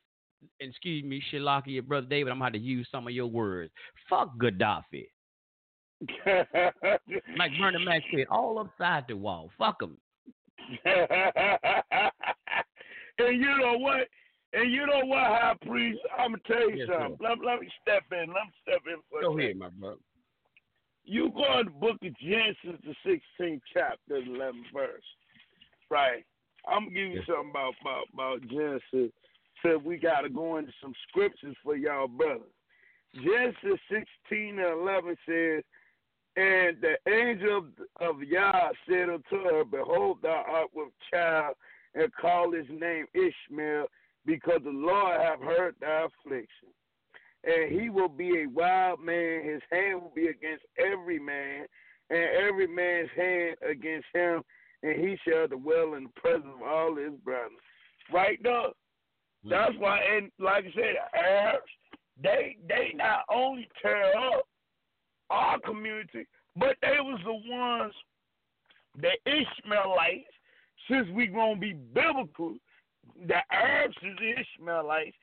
[0.59, 3.27] excuse me, Shalaki, your brother David, I'm going to have to use some of your
[3.27, 3.71] words.
[4.09, 5.07] Fuck Gaddafi.
[7.37, 9.49] Like Bernie Mac said, all upside the wall.
[9.57, 9.97] Fuck him.
[10.85, 11.01] and
[13.17, 14.07] you know what?
[14.53, 15.99] And you know what, High Priest?
[16.17, 17.17] I'm gonna tell you Yes, something.
[17.21, 18.27] Let, let me step in.
[18.27, 19.97] Let me step in for Go ahead, my brother.
[21.03, 22.95] You go in the book of Genesis, the
[23.39, 25.03] 16th chapter, 11th verse.
[25.89, 26.25] Right.
[26.67, 29.13] I'm gonna give you something about about about Genesis.
[29.61, 32.43] Said we gotta go into some scriptures for y'all brothers.
[33.15, 35.63] Genesis 16 and 11 says,
[36.37, 41.55] and the angel of, of Yah said unto her, Behold, thou art with child,
[41.95, 43.87] and call his name Ishmael,
[44.23, 46.69] because the Lord hath heard thy affliction.
[47.43, 51.65] And he will be a wild man, his hand will be against every man,
[52.11, 54.43] and every man's hand against him,
[54.83, 57.51] and he shall dwell in the presence of all his brothers.
[58.13, 58.73] Right now,
[59.49, 61.65] that's why, and like I said, Arabs,
[62.21, 64.47] they they not only tear up
[65.29, 66.25] our community,
[66.55, 67.93] but they was the ones,
[68.99, 70.31] the Ishmaelites,
[70.89, 72.55] since we gonna be biblical,
[73.27, 75.15] the Arabs is the Ishmaelites,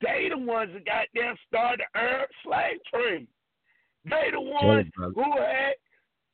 [0.00, 3.26] they the ones that got them started the Arab slave trade.
[4.04, 5.12] They the ones brother.
[5.14, 5.74] who had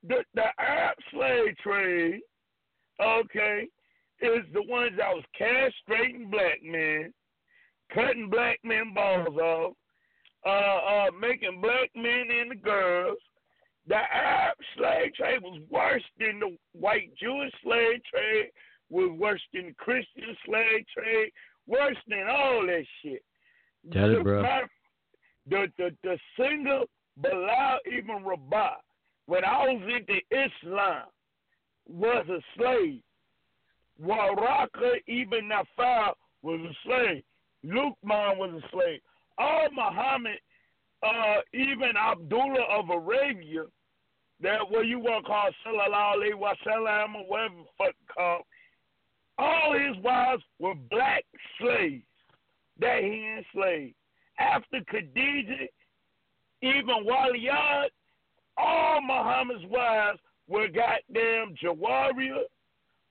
[0.03, 2.20] the the Arab slave trade,
[3.01, 3.68] okay,
[4.20, 7.12] is the ones that was castrating black men,
[7.94, 9.74] cutting black men balls off,
[10.44, 13.18] uh, uh, making black men into girls.
[13.88, 18.51] The Arab slave trade was worse than the white Jewish slave trade,
[18.90, 21.30] was worse than the Christian slave trade,
[21.66, 23.22] worse than all that shit.
[23.93, 24.43] Tell it, The bro.
[24.43, 24.70] matter-
[25.48, 26.80] The, the, the singer
[27.18, 28.76] Bilal Ibn Rabah,
[29.26, 31.05] when I was into Islam,
[31.88, 33.01] was a slave.
[34.02, 36.12] Waraka Ibn Nafal
[36.43, 37.23] was a slave.
[37.64, 39.01] Luqman was a slave.
[39.39, 40.39] All Muhammad,
[41.02, 43.64] uh, even Abdullah of Arabia,
[44.40, 48.43] that what you want to call Sallallahu Alaihi Wasallam or whatever fuck called,
[49.39, 51.24] all his wives were black
[51.59, 52.05] slaves
[52.78, 53.94] that he enslaved.
[54.39, 55.68] After Khadijah,
[56.62, 57.89] even Waliyad,
[58.56, 60.18] all Muhammad's wives
[60.48, 62.43] were goddamn Jawaria.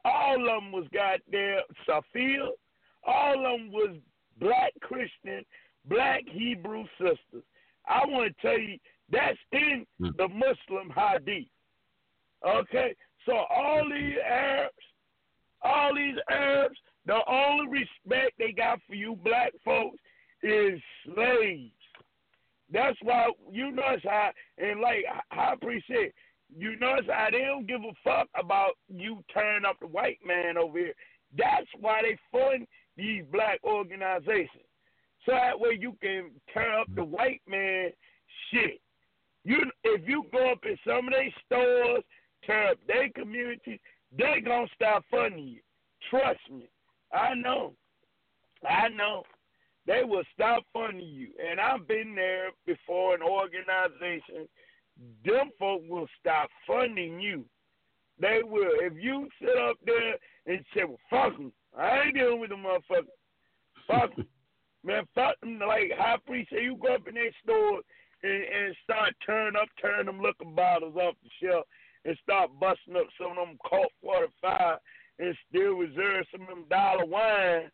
[0.06, 2.48] All of them was goddamn Safia.
[3.06, 3.98] All of them was
[4.40, 5.44] black Christian,
[5.90, 7.44] black Hebrew sisters.
[7.88, 8.77] I want to tell you,
[9.11, 10.10] that's in hmm.
[10.18, 11.48] the Muslim Hadith.
[12.48, 12.95] Okay?
[13.26, 14.73] So all these Arabs,
[15.64, 19.98] all these Arabs, the only respect they got for you black folks
[20.44, 21.72] is slaves.
[22.72, 26.11] That's why you notice how, and like High Priest said,
[26.56, 30.58] you notice how they don't give a fuck about you turning up the white man
[30.58, 30.94] over here.
[31.38, 32.68] That's why they fund
[32.98, 34.66] these black organizations.
[35.26, 37.90] So that way you can turn up the white man
[38.52, 38.80] shit.
[39.44, 42.04] You if you go up in some of their stores,
[42.46, 43.80] turn up their communities,
[44.18, 45.60] they gonna start funding you.
[46.10, 46.70] Trust me.
[47.14, 47.74] I know.
[48.68, 49.24] I know.
[49.88, 51.30] They will stop funding you.
[51.48, 54.50] And I've been there before an organizations.
[55.26, 57.46] Them folk will stop funding you.
[58.20, 58.72] They will.
[58.82, 60.16] If you sit up there
[60.46, 61.52] and say, well, fuck them.
[61.78, 63.08] I ain't dealing with them motherfuckers.
[63.88, 64.28] Fuck them.
[64.84, 65.60] Man, fuck them.
[65.60, 67.82] Like High Priest say, you go up in their store
[68.24, 71.66] and, and start tearing up, tearing them liquor bottles off the shelf,
[72.06, 74.78] and start busting up some of them Colt 45
[75.20, 77.72] and Steel Reserve some of them dollar wine,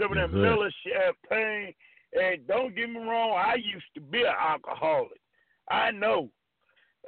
[0.00, 0.38] some of them sir.
[0.38, 1.74] Miller champagne.
[2.14, 5.18] And don't get me wrong, I used to be an alcoholic.
[5.70, 6.28] I know.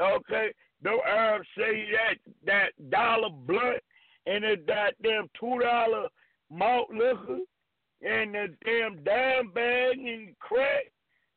[0.01, 0.49] Okay,
[0.83, 3.83] no Arabs say that that dollar blunt
[4.27, 6.09] and that goddamn two dollar
[6.51, 7.39] malt liquor
[8.03, 10.87] and the damn dime bag and crack.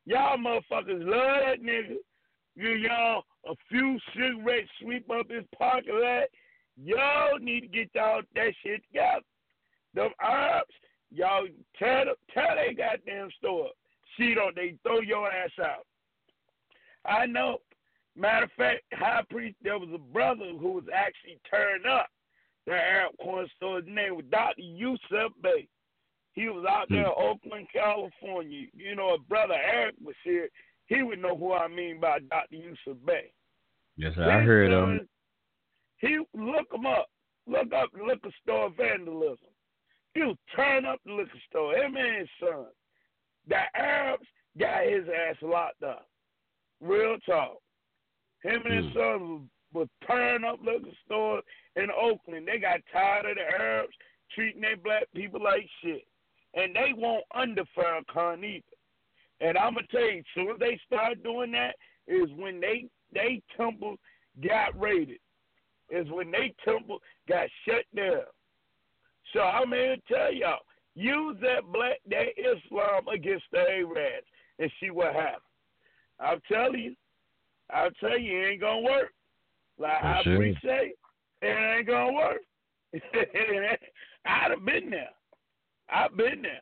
[0.06, 1.98] Y'all motherfuckers love that nigga.
[2.56, 6.28] You y'all a few cigarettes sweep up his parking lot.
[6.84, 9.22] Y'all need to get y'all that shit together.
[9.94, 10.74] Them Arabs,
[11.12, 11.48] y'all
[11.78, 13.70] tear them, tear they goddamn store.
[14.18, 15.86] See don't they throw your ass out.
[17.06, 17.60] I know.
[18.18, 22.08] Matter of fact, high priest, there was a brother who was actually turned up
[22.66, 23.78] the Arab corner store.
[23.78, 24.62] His name was Dr.
[24.62, 25.68] Yusuf Bey.
[26.34, 27.24] He was out there in hmm.
[27.24, 28.68] Oakland, California.
[28.74, 30.50] You know, if brother Eric was here,
[30.88, 32.56] he would know who I mean by Dr.
[32.56, 33.32] Yusuf Bey.
[33.98, 34.14] Yes.
[34.18, 35.08] I heard of him.
[35.98, 37.08] He look him up.
[37.48, 39.38] Look up liquor store vandalism.
[40.14, 41.76] He'll turn up the liquor store.
[41.76, 42.66] Him and his son.
[43.48, 44.28] The Arabs
[44.60, 46.08] got his ass locked up.
[46.82, 47.58] Real talk.
[48.44, 49.00] Him and his hmm.
[49.00, 49.42] son was,
[49.74, 51.42] was turn up liquor store
[51.76, 52.48] in Oakland.
[52.48, 53.94] They got tired of the Arabs
[54.34, 56.06] treating their black people like shit.
[56.54, 58.64] And they won't under Farrakhan either.
[59.40, 61.76] And I'm gonna tell you, soon as they start doing that,
[62.08, 63.98] is when they they temple
[64.44, 65.20] got raided.
[65.90, 67.00] Is when they temple
[67.30, 68.24] got shut down.
[69.34, 70.60] So I'm here to tell y'all,
[70.96, 74.28] use that black that Islam against the Arabs
[74.60, 75.42] and see what happens.
[76.20, 76.96] I'm telling you,
[77.72, 79.12] I'll tell you, it ain't gonna work.
[79.78, 80.36] Like For I sure.
[80.36, 80.94] appreciate,
[81.42, 81.46] it
[81.78, 82.42] ain't gonna work.
[84.26, 85.10] I'd have been there.
[85.90, 86.62] I've been there.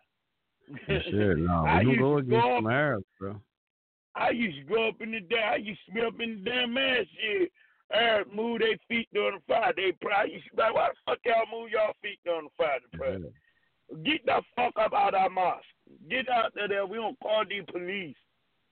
[0.85, 1.35] For sure.
[1.35, 3.35] No, I we used don't go to against go up- Arabs, bro.
[4.15, 5.43] I used to go up in the day.
[5.43, 7.51] I used to be up in the damn ass shit.
[7.93, 9.73] Arabs move their feet during the fire.
[9.75, 10.13] They pray.
[10.15, 12.79] I used to be like, why the fuck y'all move y'all feet during the fire
[12.79, 13.17] to pray?
[14.03, 15.65] Get the fuck up out of our mosque.
[16.09, 16.85] Get out of there.
[16.85, 18.15] We don't call the police.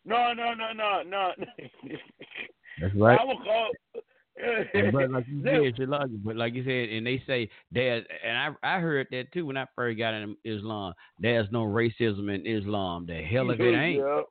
[0.06, 1.32] No, no, no, no, no.
[2.82, 3.20] That's right.
[3.20, 3.70] I will call.
[4.92, 5.44] But like you
[5.78, 9.32] said, like, but like you said, and they say there's, and I I heard that
[9.32, 10.94] too when I first got into Islam.
[11.20, 13.06] There's no racism in Islam.
[13.06, 14.00] The hell of it ain't.
[14.00, 14.22] Yeah.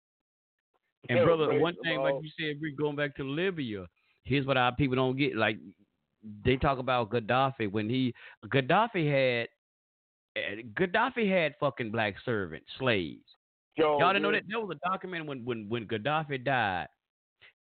[1.09, 3.87] And Hell, brother, one thing like you said, we're going back to Libya.
[4.25, 5.37] Here's what our people don't get.
[5.37, 5.59] Like
[6.45, 8.15] they talk about Gaddafi when he
[8.47, 9.49] Gaddafi had
[10.37, 13.25] eh, Gaddafi had fucking black servants, slaves.
[13.77, 16.89] Yo, Y'all didn't know that there was a document when when when Gaddafi died.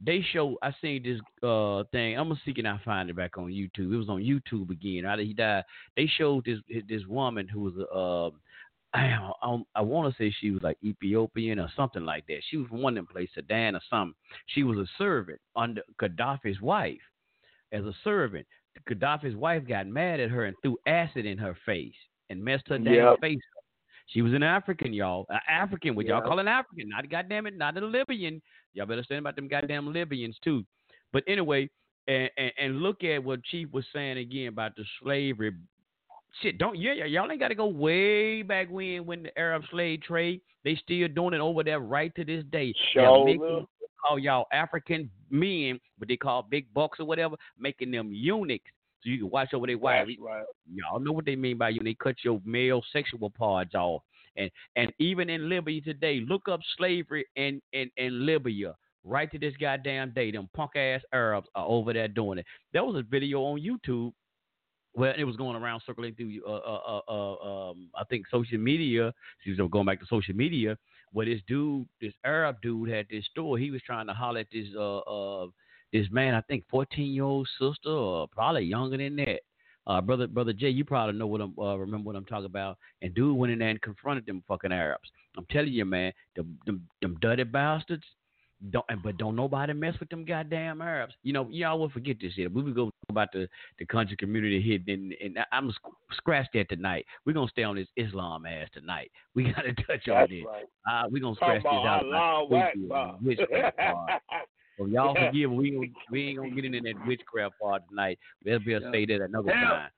[0.03, 2.17] They show I seen this uh thing.
[2.17, 3.93] I'm gonna see can I find it back on YouTube.
[3.93, 5.05] It was on YouTube again.
[5.05, 5.63] After he died,
[5.95, 8.39] they showed this this woman who was um
[8.93, 12.41] I I, I want to say she was like Ethiopian or something like that.
[12.49, 14.15] She was from one of them places, Sudan or something.
[14.47, 16.99] She was a servant under Gaddafi's wife.
[17.71, 18.45] As a servant,
[18.89, 21.95] Gaddafi's wife got mad at her and threw acid in her face
[22.29, 23.19] and messed her damn Yep.
[23.21, 23.60] face up.
[24.11, 25.25] She was an African, y'all.
[25.29, 28.41] An African, what y'all call an African, not goddamn it, not a Libyan.
[28.73, 30.65] Y'all better stand about them goddamn Libyans too.
[31.13, 31.69] But anyway,
[32.07, 35.53] and, and, and look at what Chief was saying again about the slavery.
[36.41, 39.63] Shit, don't yeah, yeah, y'all ain't got to go way back when when the Arab
[39.69, 40.41] slave trade.
[40.63, 42.73] They still doing it over there right to this day.
[42.93, 43.65] Sure
[44.01, 48.65] call y'all African men, but they call big bucks or whatever, making them eunuchs.
[49.03, 50.11] So you can watch over their wives.
[50.19, 50.43] Right.
[50.71, 51.81] Y'all know what they mean by you.
[51.83, 54.03] They cut your male sexual parts off.
[54.37, 58.75] And and even in Libya today, look up slavery in, in, in Libya.
[59.03, 62.45] Right to this goddamn day, them punk ass Arabs are over there doing it.
[62.71, 64.13] There was a video on YouTube
[64.93, 68.59] where it was going around circling through uh, uh, uh, uh, um, I think social
[68.59, 69.13] media.
[69.43, 70.77] She was going back to social media
[71.13, 73.57] where this dude, this Arab dude, had this store.
[73.57, 75.47] He was trying to holler at this uh, uh
[75.93, 79.39] this man, I think fourteen year old sister, or probably younger than that.
[79.87, 82.77] Uh, brother, brother Jay, you probably know what I'm uh, remember what I'm talking about.
[83.01, 85.09] And dude went in there and confronted them fucking Arabs.
[85.37, 88.03] I'm telling you, man, them them, them dirty bastards.
[88.69, 91.15] Don't and- but don't nobody mess with them goddamn Arabs.
[91.23, 92.53] You know, y'all will forget this shit.
[92.53, 93.49] We would go about the
[93.79, 97.07] the country community here, and, and I'm gonna sc- scratch that tonight.
[97.25, 99.09] We're gonna stay on this Islam ass tonight.
[99.33, 100.43] We gotta touch on That's this.
[100.45, 100.65] right.
[100.87, 102.45] Uh, we're gonna scratch this about out.
[104.81, 104.89] Allah about Akbar.
[104.89, 104.89] witchcraft part.
[104.89, 105.27] So y'all Yeah.
[105.29, 105.51] forgive.
[105.51, 108.19] We we ain't gonna get into that witchcraft part tonight.
[108.45, 109.89] We'll be able to say that another Hell, time.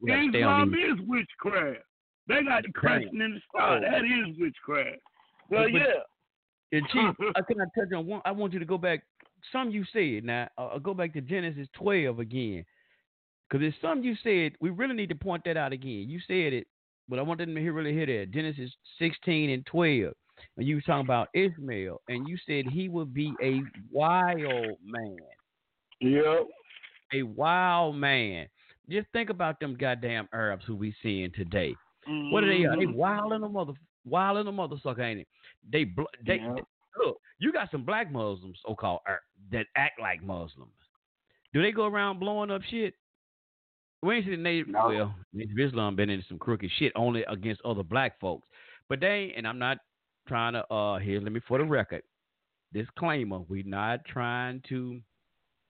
[0.00, 1.80] We Islam is witchcraft.
[2.28, 3.78] They got the Christian in the star.
[3.78, 3.80] Oh.
[3.80, 5.00] That is witchcraft.
[5.50, 5.84] Well, But- yeah.
[6.72, 8.22] And Chief, I can I touch on one?
[8.24, 9.02] I want you to go back.
[9.52, 10.48] Some you said now.
[10.56, 12.64] Uh, I'll go back to Genesis 12 again,
[13.48, 14.52] because there's some you said.
[14.60, 16.08] We really need to point that out again.
[16.08, 16.66] You said it,
[17.08, 20.12] but I want them to hear, really hear that Genesis 16 and 12.
[20.56, 23.60] And you were talking about Ishmael, and you said he would be a
[23.90, 25.16] wild man.
[26.00, 26.40] Yeah.
[27.12, 28.46] A wild man.
[28.88, 31.74] Just think about them goddamn Arabs who we seeing today.
[32.06, 32.64] What are they?
[32.64, 32.94] Are they Mhm.
[32.94, 35.28] wild in the mother, wild in the mother sucker, ain't it?
[35.68, 36.56] They, bl- they, Yeah.
[36.96, 37.20] look.
[37.38, 39.00] You got some black Muslims, so called
[39.50, 40.74] that act like Muslims.
[41.52, 42.94] Do they go around blowing up shit?
[44.02, 47.82] We ain't seen they well, Nation Islam been into some crooked shit only against other
[47.82, 48.48] black folks.
[48.88, 49.78] But they and I'm not
[50.30, 52.02] trying to uh here, let me for the record.
[52.72, 55.00] Disclaimer, we're not trying to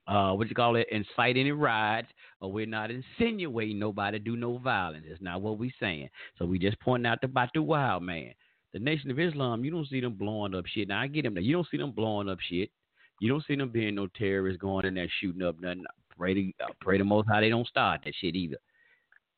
[0.06, 2.08] uh what you call it, incite any riots,
[2.42, 5.06] or we're not insinuating nobody do no violence.
[5.08, 6.10] it's not what we saying.
[6.38, 8.32] So we just pointing out about the wild man.
[8.74, 10.88] The Nation of Islam, you don't see them blowing up shit.
[10.88, 11.42] Now I get them there.
[11.42, 12.70] You don't see them blowing up shit.
[13.18, 15.84] You don't see them being no terrorists going in there shooting up nothing.
[16.16, 18.58] Pray to uh, pray to most how they don't start that shit either.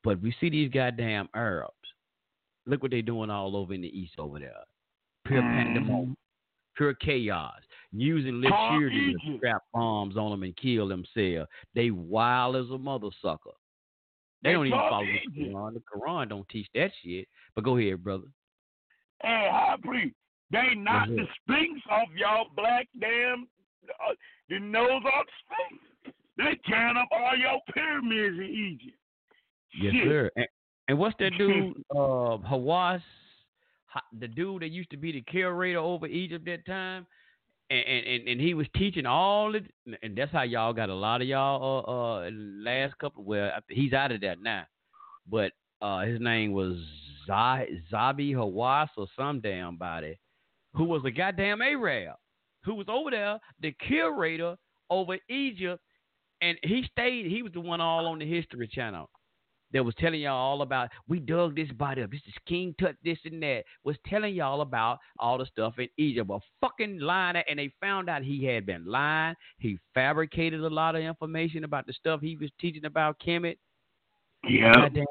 [0.02, 1.74] But we see these goddamn Arabs.
[2.66, 4.52] Look what they doing all over in the east over there.
[5.26, 6.16] Pure pandemonium,
[6.76, 7.54] pure chaos.
[7.94, 11.48] Using little Call to strap bombs on them and kill themselves.
[11.74, 13.50] They wild as a mother sucker.
[14.42, 15.74] They, They don't even follow the Quran.
[15.74, 17.28] The Quran don't teach that shit.
[17.54, 18.24] But go ahead, brother.
[19.22, 20.14] Hey, high priest,
[20.50, 21.26] they not the.
[21.42, 23.46] Sphinx of y'all black damn
[23.88, 24.14] uh,
[24.48, 26.16] the nose of the Sphinx.
[26.38, 28.96] They tearing up all your pyramids in Egypt.
[29.80, 30.04] Yes, Shit.
[30.08, 30.30] sir.
[30.36, 30.46] And,
[30.88, 33.02] and what's that dude, uh, Hawass, Ha-
[34.18, 37.06] the dude that used to be the curator over Egypt that time?
[37.70, 39.64] And, and, and, he was teaching all it,
[40.02, 43.94] and that's how y'all got a lot of y'all, uh, uh, last couple, well, he's
[43.94, 44.64] out of that now.
[45.30, 46.76] But, uh, his name was
[47.26, 50.18] Zah- Zahi Hawass or some damn body,
[50.74, 52.16] who was a goddamn Arab,
[52.62, 54.56] who was over there, the curator
[54.90, 55.82] over Egypt,
[56.42, 59.08] and he stayed, he was the one all on the History Channel
[59.72, 62.10] that was telling y'all all about we dug this body up.
[62.10, 63.64] This is King Tut, this and that.
[63.84, 66.30] Was telling y'all about all the stuff in Egypt.
[66.30, 69.34] A fucking liar, and they found out he had been lying.
[69.58, 73.56] He fabricated a lot of information about the stuff he was teaching about Kemet.
[74.48, 74.74] Yeah.
[74.74, 75.04] Goddamn.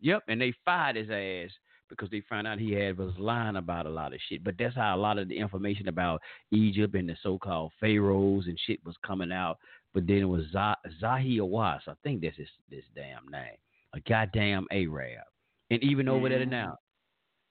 [0.00, 1.52] Yep, and they fired his ass
[1.88, 4.42] because they found out he had was lying about a lot of shit.
[4.42, 6.20] But that's how a lot of the information about
[6.50, 9.58] Egypt and the so-called pharaohs and shit was coming out.
[9.94, 13.56] But then it was Zah- Zahi Hawass, I think that's his this damn name,
[13.94, 15.24] a goddamn Arab,
[15.70, 16.78] and even over there now,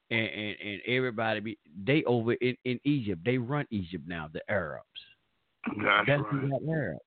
[0.09, 4.41] and, and and everybody be they over in, in Egypt, they run Egypt now, the
[4.49, 4.85] Arabs.
[5.77, 6.51] That's, That's right.
[6.67, 6.99] Arabs.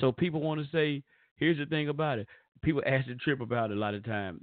[0.00, 1.02] So people want to say,
[1.36, 2.26] here's the thing about it.
[2.62, 4.42] People ask the trip about it a lot of time.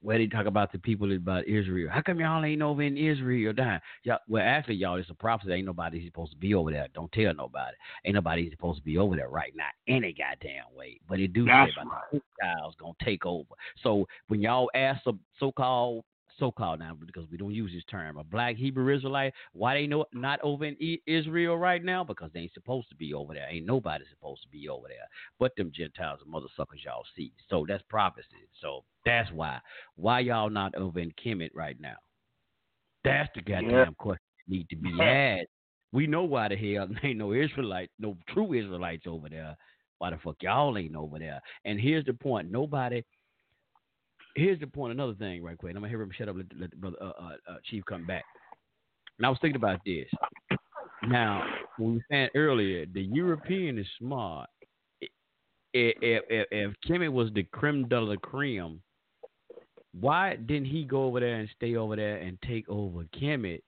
[0.00, 1.90] Where they talk about the people about Israel.
[1.90, 3.80] How come y'all ain't over in Israel dying?
[4.04, 5.52] Y'all, well, actually, y'all, it's a prophecy.
[5.52, 6.86] Ain't nobody supposed to be over there.
[6.94, 7.76] Don't tell nobody.
[8.04, 11.00] Ain't nobody supposed to be over there right now any goddamn way.
[11.08, 13.54] But it do That's say about the Gentiles gonna take over.
[13.82, 16.04] So when y'all ask a so-called
[16.38, 18.16] so-called now because we don't use this term.
[18.18, 22.04] A black Hebrew Israelite why they know not over in Israel right now?
[22.04, 23.48] Because they ain't supposed to be over there.
[23.50, 25.08] Ain't nobody supposed to be over there.
[25.38, 27.32] But them Gentiles and mother suckers y'all see.
[27.48, 28.48] So that's prophecy.
[28.60, 29.60] So that's why.
[29.96, 31.96] Why y'all not over in Kemet right now?
[33.04, 33.86] That's the goddamn Yeah.
[33.98, 35.48] question need to be asked.
[35.92, 39.56] We know why the hell there ain't no Israelite no true Israelites over there.
[39.98, 41.40] Why the fuck y'all ain't over there?
[41.64, 42.50] And here's the point.
[42.50, 43.02] Nobody
[44.38, 44.92] here's the point.
[44.92, 45.70] Another thing, right quick.
[45.74, 46.36] I'm gonna hear him shut up.
[46.36, 48.24] Let, let the brother uh, uh, uh, Chief come back.
[49.18, 50.06] And I was thinking about this.
[51.08, 51.44] Now,
[51.76, 54.48] when we were saying earlier, the European is smart.
[55.02, 55.06] I-
[55.74, 58.80] If if, if Kemet was the creme de la creme,
[60.00, 63.62] why didn't he go over there and stay over there and take over Kemet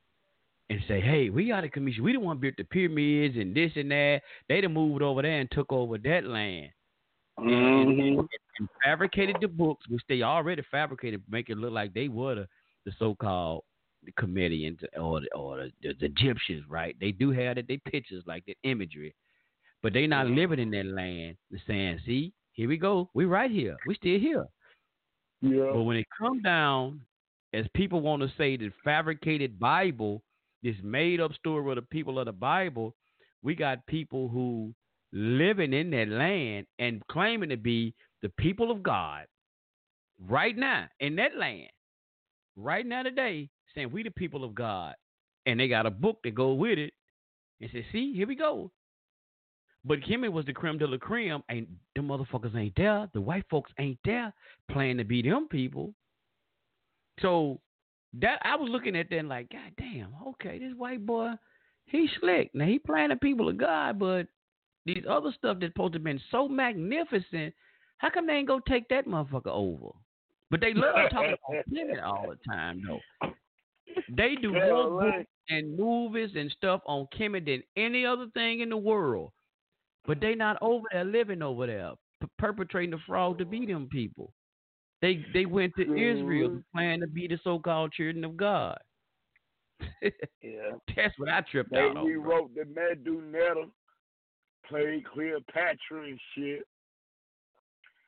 [0.70, 2.05] and say, "Hey, we got a commission.
[2.05, 4.22] We don't want to build the pyramids and this and that.
[4.48, 6.70] They done moved over there and took over that land."
[7.38, 8.28] and, and,
[8.61, 12.49] and fabricated the books, which they already fabricated, make it look like they were the,
[12.85, 13.65] the so-called
[14.05, 16.97] the comedians or the, or the, the, Egyptians, right?
[17.01, 19.15] They do have that they pictures like that imagery,
[19.82, 21.37] but they not living in that land.
[21.51, 23.11] They're saying, "See, here we go.
[23.15, 23.77] We right here.
[23.87, 24.47] We still here."
[25.43, 25.70] Yeah.
[25.73, 27.01] But when it comes down,
[27.53, 30.23] as people want to say, the fabricated Bible,
[30.62, 32.95] this made-up story of the people of the Bible,
[33.43, 34.73] we got people who
[35.12, 39.26] living in that land and claiming to be the people of God
[40.28, 41.70] right now in that land,
[42.56, 44.94] right now today, saying we the people of God,
[45.47, 46.92] and they got a book that go with it,
[47.60, 48.70] and say, "See, here we go."
[49.84, 53.09] But Kemet was the creme de la creme, and the motherfuckers ain't there.
[53.14, 54.32] The white folks ain't there
[54.70, 55.94] playing to be them people.
[57.20, 57.60] So
[58.14, 61.32] that I was looking at that and like, God damn, okay, this white boy,
[61.86, 62.51] he slick.
[62.55, 64.26] Now he playing the people of God, but
[64.84, 67.55] these other stuff that's supposed to have been so magnificent,
[68.01, 69.90] how come they ain't go take that motherfucker over?
[70.51, 73.31] But they love talking about Kemet all the time, though.
[74.16, 75.18] They do more right.
[75.18, 79.32] books and movies and stuff on Kemet than any other thing in the world.
[80.06, 83.86] But they not over there living over there, p- perpetrating the fraud to be them
[83.93, 84.32] people.
[85.02, 86.56] They they went to Israel mm-hmm.
[86.56, 88.78] to plan to be the so-called children of God.
[90.01, 90.09] Yeah.
[90.97, 91.94] That's what I tripped They out on.
[91.94, 92.05] bro.
[92.05, 93.66] rewrote the Medu Neter,
[94.66, 96.66] played Cleopatra and shit.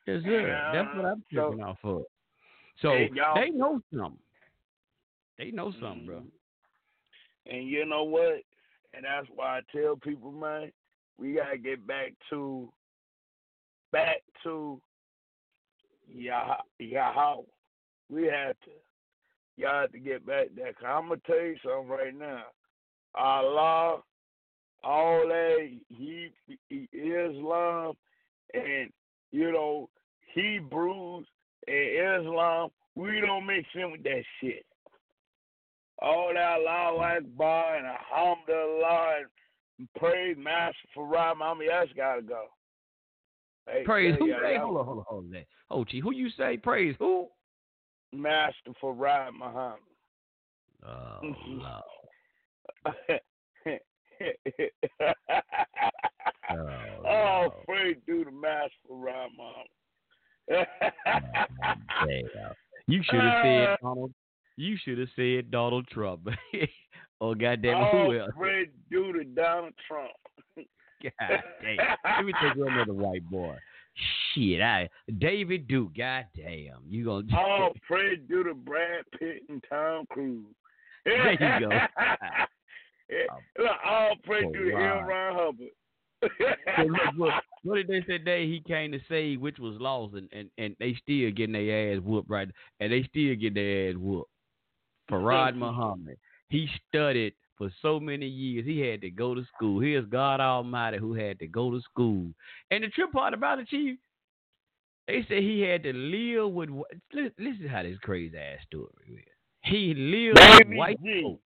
[0.06, 0.70] Yes, sir.
[0.74, 2.04] That's what uh, I'm So- tripping off of.
[2.80, 2.90] So
[3.34, 4.18] they know something.
[5.38, 5.84] They know mm-hmm.
[5.84, 6.22] something, bro.
[7.46, 8.42] And you know what?
[8.94, 10.72] And that's why I tell people, man,
[11.18, 12.72] we gotta get back to
[13.92, 14.80] back to
[16.08, 17.42] Yah Yahweh.
[18.10, 18.70] We have to
[19.56, 20.72] y'all have to get back there.
[20.72, 22.44] Cause I'm gonna tell you something right now.
[23.14, 24.02] Allah,
[24.82, 26.30] all that he,
[26.68, 27.94] he Islam
[28.54, 28.90] and
[29.32, 29.88] you know,
[30.34, 31.26] Hebrews
[31.66, 34.64] and Islam, we don't mix in with that shit
[36.02, 39.14] all that Allah Akbar and Alhamdulillah
[39.78, 42.46] and praise Master Farad Mama, that's gotta go.
[43.66, 44.26] Hey, Praise who?
[44.26, 45.44] Hey, hold on, hold on, hold on.
[45.70, 46.56] Oh, gee, who you say?
[46.56, 47.28] Praise who?
[48.12, 49.78] Master Farad Muhammad.
[50.84, 51.20] Oh,
[56.50, 60.66] oh, praise to the Master Farad Muhammad.
[62.06, 62.52] Damn.
[62.86, 64.12] You should have uh, said Donald.
[64.56, 66.28] You should have said Donald Trump.
[67.20, 68.30] oh goddamn oh, who else?
[68.36, 70.10] praise due to Donald Trump.
[70.56, 71.76] God damn.
[72.16, 73.56] Let me take you another white boy.
[74.34, 74.88] Shit, I
[75.18, 75.96] David Duke.
[75.96, 77.26] God damn, you gonna?
[77.36, 80.46] Oh, praise due to Brad Pitt and Tom Cruise.
[81.04, 81.70] There you go.
[83.30, 84.76] Oh, look, all praise Oh, due to.
[84.76, 85.02] L.
[85.02, 85.68] Ron Hubbard.
[86.22, 87.32] So look, what,
[87.64, 88.46] what did they say today?
[88.46, 92.02] He came to save which was lost, and, and, and they still getting their ass
[92.02, 92.48] whooped right,
[92.80, 94.30] and they still get their ass whooped.
[95.10, 96.16] Farad Muhammad,
[96.48, 98.64] he studied for so many years.
[98.64, 99.80] He had to go to school.
[99.80, 102.26] Here's God Almighty who had to go to school.
[102.70, 103.98] And the trip part about it, Chief,
[105.06, 106.70] they said he had to live with.
[107.12, 109.24] listen how this crazy ass story is.
[109.64, 111.20] He lived Baby with white G.
[111.22, 111.42] folks.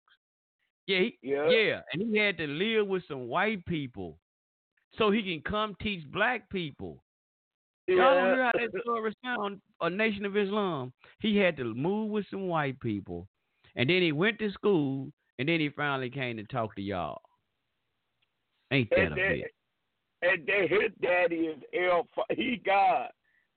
[0.88, 1.50] Yeah, he, Yeah.
[1.50, 4.18] yeah, and he had to live with some white people
[4.98, 7.02] so he can come teach black people.
[7.88, 10.92] Y'all don't hear how that story sound a Nation of Islam.
[11.20, 13.28] He had to move with some white people,
[13.76, 17.22] and then he went to school, and then he finally came to talk to y'all.
[18.72, 19.52] Ain't that And a then, bit?
[20.24, 22.08] and then his daddy is El.
[22.32, 23.10] He God,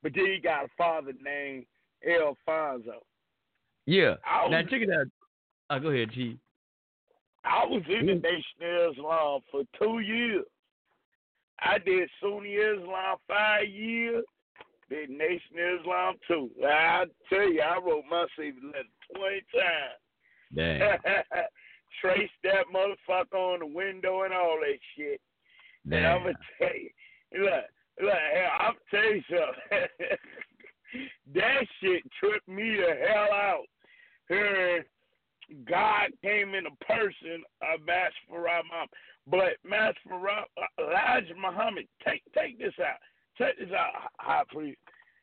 [0.02, 1.64] but then he got a father named
[2.06, 3.02] Alfonso.
[3.86, 4.16] Yeah.
[4.26, 5.06] I Now check it out.
[5.70, 6.36] Oh, go ahead, Chief.
[7.44, 8.22] I was in the Mm.
[8.22, 10.44] Nation of Islam for two years.
[11.60, 14.24] I did Sunni Islam five years.
[14.88, 16.50] Did Nation Islam two.
[16.64, 19.98] I tell you, I wrote my CV letter twenty times.
[20.54, 20.98] Damn.
[22.00, 25.20] Traced that motherfucker on the window and all that shit.
[25.90, 26.90] And I'm gonna tell you,
[27.44, 27.64] look,
[28.02, 29.88] look, hell, I'm tell you something.
[31.34, 33.64] that shit tripped me the hell out.
[34.28, 34.84] Hearing
[35.68, 38.88] God came in a person of Farad Muhammad.
[39.30, 40.44] But Master Farad,
[40.78, 42.96] Elijah Muhammad, take take this out.
[43.36, 44.78] Take this out, High Priest.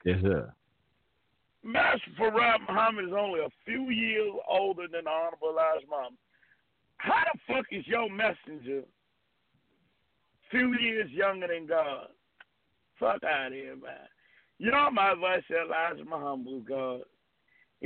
[0.05, 0.53] Yes, sir.
[1.63, 6.19] Master Farad Muhammad is only a few years older than the Honorable Elijah Muhammad.
[6.97, 8.83] How the fuck is your messenger
[10.51, 12.07] few years younger than God?
[12.99, 14.07] Fuck out of here, man.
[14.59, 17.01] You know my advice to Elijah Muhammad was God.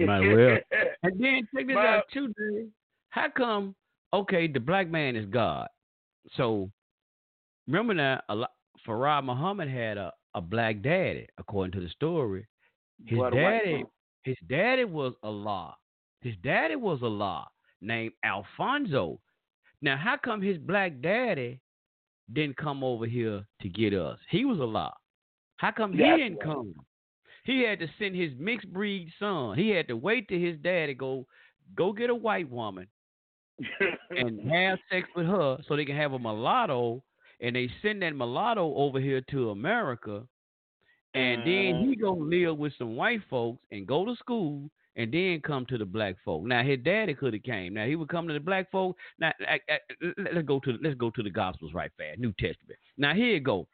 [0.06, 0.58] Might well.
[1.04, 2.68] And then check this My- out too, Dave.
[3.10, 3.74] How come?
[4.14, 5.68] Okay, the black man is God.
[6.36, 6.70] So
[7.68, 8.52] remember now, a lot,
[8.88, 12.46] Farad Muhammad had a, a black daddy, according to the story.
[13.06, 13.84] His What daddy,
[14.24, 15.76] his daddy was a Allah.
[16.22, 17.48] His daddy was a Allah,
[17.82, 19.20] named Alfonso.
[19.82, 21.60] Now, how come his black daddy
[22.34, 24.20] didn't come over here to get us?
[24.30, 24.94] He was a Allah.
[25.58, 26.44] How come he That's didn't right.
[26.44, 26.74] come?
[27.46, 29.58] He had to send his mixed breed son.
[29.58, 31.26] He had to wait till his daddy go
[31.76, 32.88] go get a white woman
[34.12, 37.04] and have sex with her so they can have a mulatto
[37.42, 40.24] and they send that mulatto over here to America
[41.14, 42.02] and then he mm.
[42.02, 45.86] gonna live with some white folks and go to school and then come to the
[45.86, 46.44] black folk.
[46.44, 47.74] Now his daddy could have came.
[47.74, 48.96] Now he would come to the black folk.
[49.20, 49.78] Now I, I,
[50.34, 52.20] let's go to let's go to the Gospels right fast.
[52.20, 52.80] New Testament.
[52.98, 53.68] Now here you go.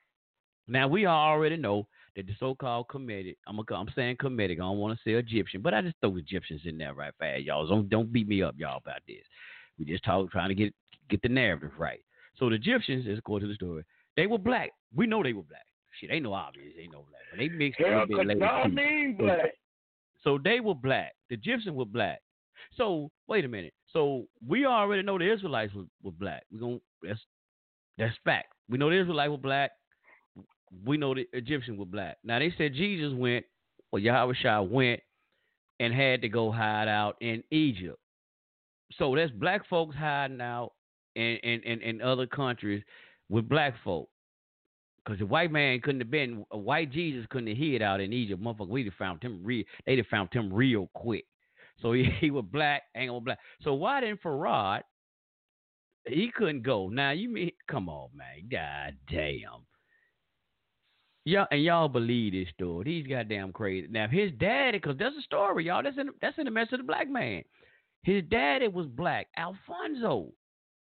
[0.68, 4.54] Now we already know that the so-called Kemetic, I'm a, I'm saying Kemetic.
[4.54, 7.44] I don't want to say Egyptian, but I just throw Egyptians in there right fast,
[7.44, 7.68] y'all.
[7.68, 9.18] Don't don't beat me up, y'all, about this.
[9.78, 10.74] We just talk trying to get
[11.10, 12.00] get the narrative right.
[12.38, 13.84] So the Egyptians, is according to the story,
[14.18, 14.72] they were black.
[14.96, 15.66] We know they were black.
[16.00, 18.46] Shit, ain't no obvious, ain't no black, but they mixed a Hell, little cause later.
[18.46, 19.52] I mean So- black.
[20.24, 21.14] So they were black.
[21.30, 22.20] The Egyptians were black.
[22.76, 23.74] So wait a minute.
[23.94, 26.44] So we already know the Israelites were, were black.
[26.52, 27.20] We going that's
[27.98, 28.48] that's fact.
[28.68, 29.72] We know the Israelites were black.
[30.86, 32.18] We know the Egyptians were black.
[32.24, 33.46] Now they said Jesus went,
[33.92, 35.00] or Yahweh Shah went
[35.80, 38.00] and had to go hide out in Egypt.
[38.94, 40.74] So that's black folks hiding out
[41.16, 42.84] in in, in, in other countries
[43.30, 44.10] with black folk.
[45.08, 48.12] Cause the white man couldn't have been a white Jesus couldn't have hid out in
[48.12, 48.42] Egypt.
[48.42, 49.64] Motherfucker, we'd have found him real.
[49.86, 51.26] They'd have found him real quick.
[51.82, 53.38] So he, he was black, ain't on black.
[53.62, 54.82] So why didn't Farad?
[56.08, 56.90] He couldn't go.
[56.90, 58.48] Now you mean come on, man.
[58.50, 59.66] God damn.
[61.24, 63.00] Y'all and y'all believe this story.
[63.00, 63.88] He's goddamn crazy.
[63.90, 65.84] Now his daddy, cause that's a story, y'all.
[65.84, 67.44] That's in that's in the mess of the black man.
[68.06, 70.32] His daddy was black, Alfonso.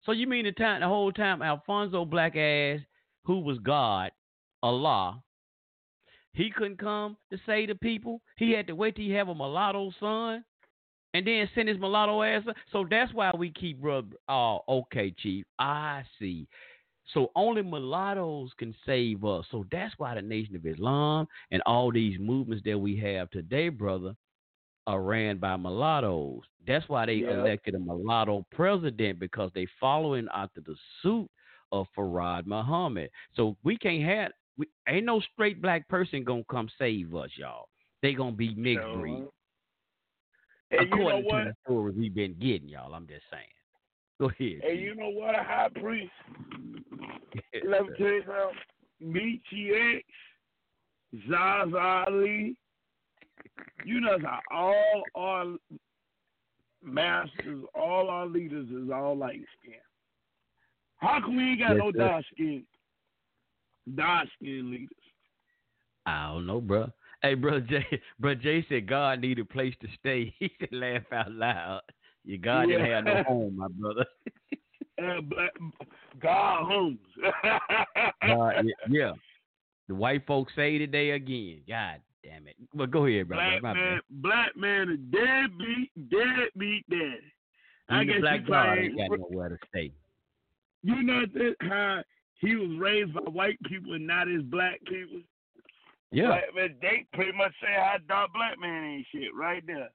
[0.03, 2.81] So you mean the time the whole time Alfonso black ass
[3.23, 4.11] who was God,
[4.61, 5.23] Allah,
[6.33, 8.21] he couldn't come to say to people.
[8.35, 10.43] He had to wait till he have a mulatto son
[11.13, 12.43] and then send his mulatto ass.
[12.73, 14.17] So that's why we keep brother.
[14.27, 15.45] Oh, okay, chief.
[15.57, 16.49] I see.
[17.13, 19.45] So only mulattoes can save us.
[19.51, 23.69] So that's why the Nation of Islam and all these movements that we have today,
[23.69, 24.17] brother,
[24.87, 26.41] are ran by mulattoes.
[26.65, 27.31] That's why they Yeah.
[27.31, 31.29] elected a mulatto president because they following after the suit
[31.71, 33.09] of Farad Muhammad.
[33.33, 37.67] So we can't have we, ain't no straight black person gonna come save us, y'all.
[38.01, 38.93] They gonna be mixed No.
[38.93, 39.23] breed.
[40.71, 42.93] And you know According to the stories we've been getting, y'all.
[42.93, 43.43] I'm just saying.
[44.19, 44.61] Go ahead.
[44.69, 45.35] And you know what?
[45.37, 46.11] A high priest.
[47.65, 48.61] Let me tell you something.
[49.01, 50.05] Michi X,
[51.29, 52.55] Zaza Ali.
[53.85, 55.57] You know how all our
[56.83, 59.81] masters, all our leaders is all light skinned.
[60.97, 62.63] How come we ain't got Yes, no dark skin,
[63.95, 64.89] dark skin leaders?
[66.05, 66.89] I don't know, bro.
[67.21, 67.85] Hey, bro, Jay,
[68.19, 70.33] bro, Jay said God need a place to stay.
[70.39, 71.81] He said, laugh out loud.
[72.23, 74.05] Your God didn't have no home, my brother.
[74.97, 75.19] Uh,
[76.21, 76.97] God homes.
[78.25, 79.11] God, yeah, yeah.
[79.89, 81.63] The white folks say today again.
[81.67, 82.55] God damn it.
[82.73, 83.59] But go ahead, brother.
[83.61, 87.19] black man, black man, a deadbeat, deadbeat daddy.
[87.89, 89.91] I Even the guess black you probably ain't got nowhere to stay.
[90.83, 92.03] You know that how
[92.39, 95.21] he was raised by white people and not his black people.
[96.11, 96.27] Yeah.
[96.27, 99.89] Black man, they pretty much say how dark black man ain't shit right there.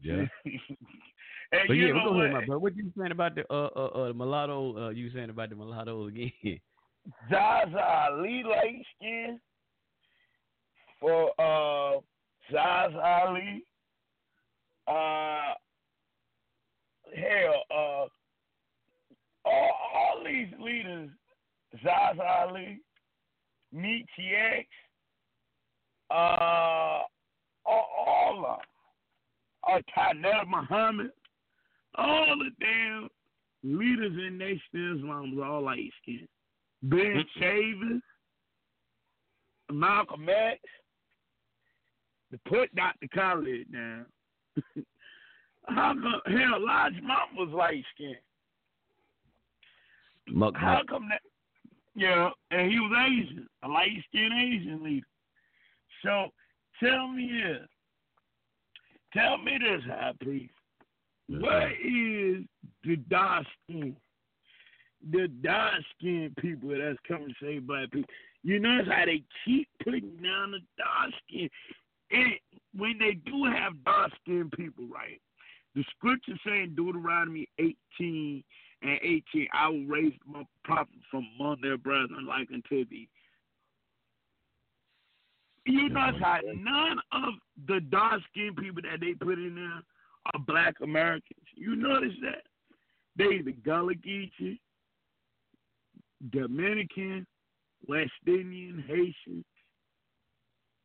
[0.00, 0.26] Yeah.
[0.44, 2.24] and But you yeah, know go what?
[2.26, 2.58] ahead, my brother.
[2.58, 4.86] What you saying about the uh uh, uh mulatto?
[4.86, 6.32] Uh, you saying about the mulatto again?
[7.30, 9.40] Zaza Ali light skin
[11.00, 12.00] for uh
[12.52, 13.64] Zaza Ali.
[14.86, 15.54] Uh
[17.14, 18.06] hell, uh
[19.44, 21.10] all all these leaders,
[21.82, 22.80] Zaza Ali,
[23.72, 24.66] Meet TX,
[26.10, 27.02] uh
[27.66, 28.66] all, all of them.
[29.70, 31.10] Uh, Tanel Muhammad,
[31.96, 33.08] all the damn
[33.62, 36.28] leaders in Nation Islam was all light skinned.
[36.82, 38.00] Ben Chavis,
[39.70, 40.60] Malcolm X,
[42.30, 43.08] to put Dr.
[43.14, 44.06] Khaled down.
[45.68, 48.16] How come hell Elijah Mom was light skinned?
[50.30, 51.20] Muck, How come that
[51.98, 55.06] yeah, and he was Asian, a light skinned Asian leader.
[56.04, 56.28] So
[56.80, 57.68] tell me this.
[59.12, 60.52] Tell me this, high priest.
[61.28, 62.44] What is
[62.84, 63.96] the dark skin?
[65.10, 68.08] The dark skinned people that's coming to save black people.
[68.44, 71.50] You notice how they keep putting down the dark skin.
[72.10, 72.32] And
[72.76, 75.20] when they do have dark skinned people, right?
[75.74, 78.42] The scripture saying Deuteronomy 18
[78.82, 83.08] and 18, I will raise my prophet from among their brethren like unto thee.
[85.66, 87.34] You notice how none of
[87.66, 89.82] the dark skinned people that they put in there
[90.32, 91.44] are black Americans.
[91.54, 92.42] You notice that?
[93.16, 94.58] They the Gullah Geechee,
[96.30, 97.26] Dominican,
[97.86, 99.44] West Indian, Haitian.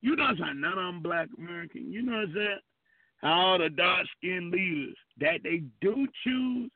[0.03, 1.89] You notice how none of them black American.
[1.89, 2.57] You notice that?
[3.21, 6.69] How all the dark skinned leaders that they do choose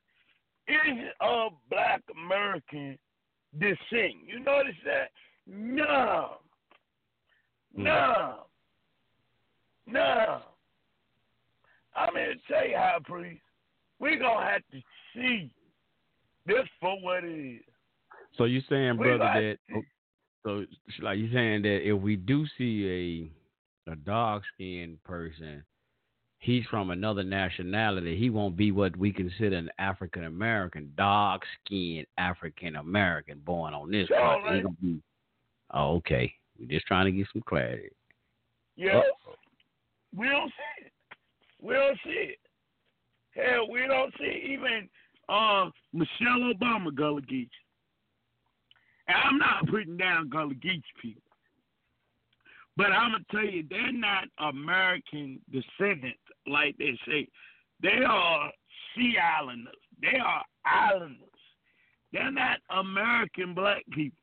[0.66, 2.98] is of black American
[3.58, 4.14] descent.
[4.26, 5.10] You notice that?
[5.46, 6.38] No.
[7.76, 8.44] No.
[9.86, 10.40] No.
[11.94, 13.42] I'm here to tell you, High Priest,
[13.98, 14.80] we're going to have to
[15.14, 15.50] see
[16.46, 17.62] this for what it is.
[18.38, 19.82] So you saying, brother, that
[20.48, 20.64] so
[21.02, 23.30] like you're saying that if we do see
[23.86, 25.64] a a dark skinned person,
[26.38, 32.06] he's from another nationality, he won't be what we consider an African American, dark skinned
[32.16, 34.64] African American born on this Sure, country.
[34.64, 34.80] Right.
[34.82, 35.02] be
[35.72, 36.32] Oh, okay.
[36.58, 37.90] We're just trying to get some clarity.
[38.76, 39.02] Yeah.
[39.04, 39.34] Oh.
[40.16, 40.92] We don't see it.
[41.60, 42.38] We don't see it.
[43.32, 44.88] Hell, we don't see even
[45.28, 47.48] uh, Michelle Obama Gullah Geechee.
[49.08, 51.22] And I'm not putting down Gullah Geechee people.
[52.76, 57.26] But I'm going to tell you, they're not American descendants like they say.
[57.82, 58.52] They are
[58.94, 59.74] sea islanders.
[60.00, 61.22] They are islanders.
[62.12, 64.22] They're not American black people.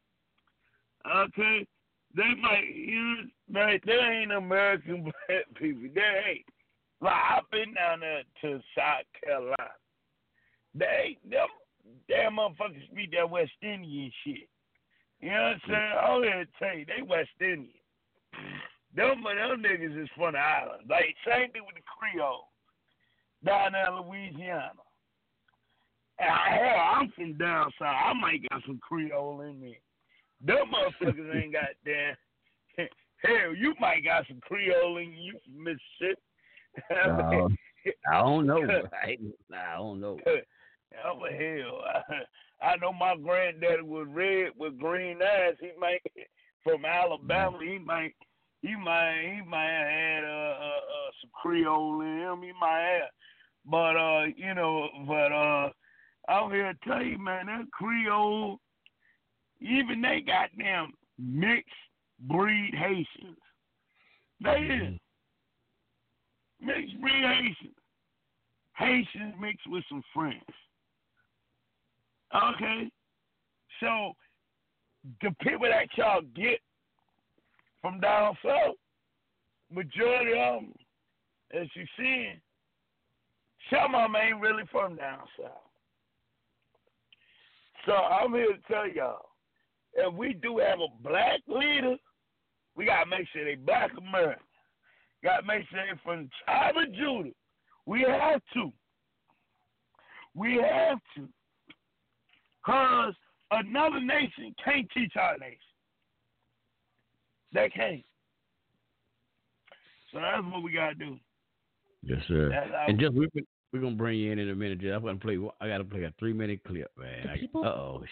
[1.06, 1.68] Okay?
[2.16, 2.64] They might,
[3.50, 5.90] know, like, they ain't American black people.
[5.94, 6.46] They ain't.
[7.02, 9.56] Like, I've been down there to South Carolina.
[10.74, 11.48] They, them,
[12.08, 14.48] damn motherfuckers speak that West Indian shit.
[15.26, 15.94] You know what I'm saying?
[16.06, 17.74] I'm here to tell you, they West Indian.
[18.96, 20.84] Them, them niggas is from the island.
[20.88, 22.50] Like, same thing with the Creole
[23.44, 24.86] down there in Louisiana.
[26.20, 27.96] And hell, I'm from down south.
[28.06, 29.80] I might got some Creole in me.
[30.46, 32.16] Them motherfuckers ain't got damn.
[33.24, 36.22] Hell, you might got some Creole in you from Mississippi.
[36.92, 37.48] Uh,
[38.14, 38.62] I don't know.
[39.04, 39.18] I,
[39.56, 40.20] I don't know.
[41.04, 41.82] Oh hell,
[42.66, 45.56] I, know my granddaddy was red with green eyes.
[45.60, 46.02] He might
[46.64, 47.58] from Alabama.
[47.62, 48.14] He might,
[48.62, 52.42] he might, he might have had uh, uh, uh, some Creole in him.
[52.42, 53.10] He might have,
[53.66, 55.70] but uh, you know, but uh,
[56.28, 58.58] I'm here to tell you, man, that Creole,
[59.62, 61.70] even they got them mixed
[62.22, 63.38] breed Haitians.
[64.44, 65.00] They is
[66.62, 67.76] mixed breed Haitians.
[68.74, 70.44] Haitians mixed with some French.
[72.34, 72.90] Okay,
[73.80, 74.14] so
[75.22, 76.60] the people that y'all get
[77.82, 78.76] from down south,
[79.72, 80.74] majority of them,
[81.54, 82.32] as you see,
[83.70, 85.52] some of them ain't really from down south.
[87.86, 89.30] So I'm here to tell y'all,
[89.94, 91.96] if we do have a black leader,
[92.76, 94.44] we gotta make sure they black American.
[95.24, 97.30] Gotta make sure they from the tribe of Judah.
[97.86, 98.74] We have to.
[100.34, 101.30] We have to.
[102.66, 103.14] Cause
[103.52, 105.58] another nation can't teach our nation.
[107.54, 108.04] They can't.
[110.12, 111.18] So that's what we gotta do.
[112.02, 112.50] Yes, sir.
[112.50, 113.28] That's And just we're,
[113.72, 114.80] we're gonna bring you in in a minute.
[114.80, 115.38] Just I'm gonna play.
[115.62, 117.48] I gotta play a three minute clip, man.
[117.54, 118.04] Uh oh,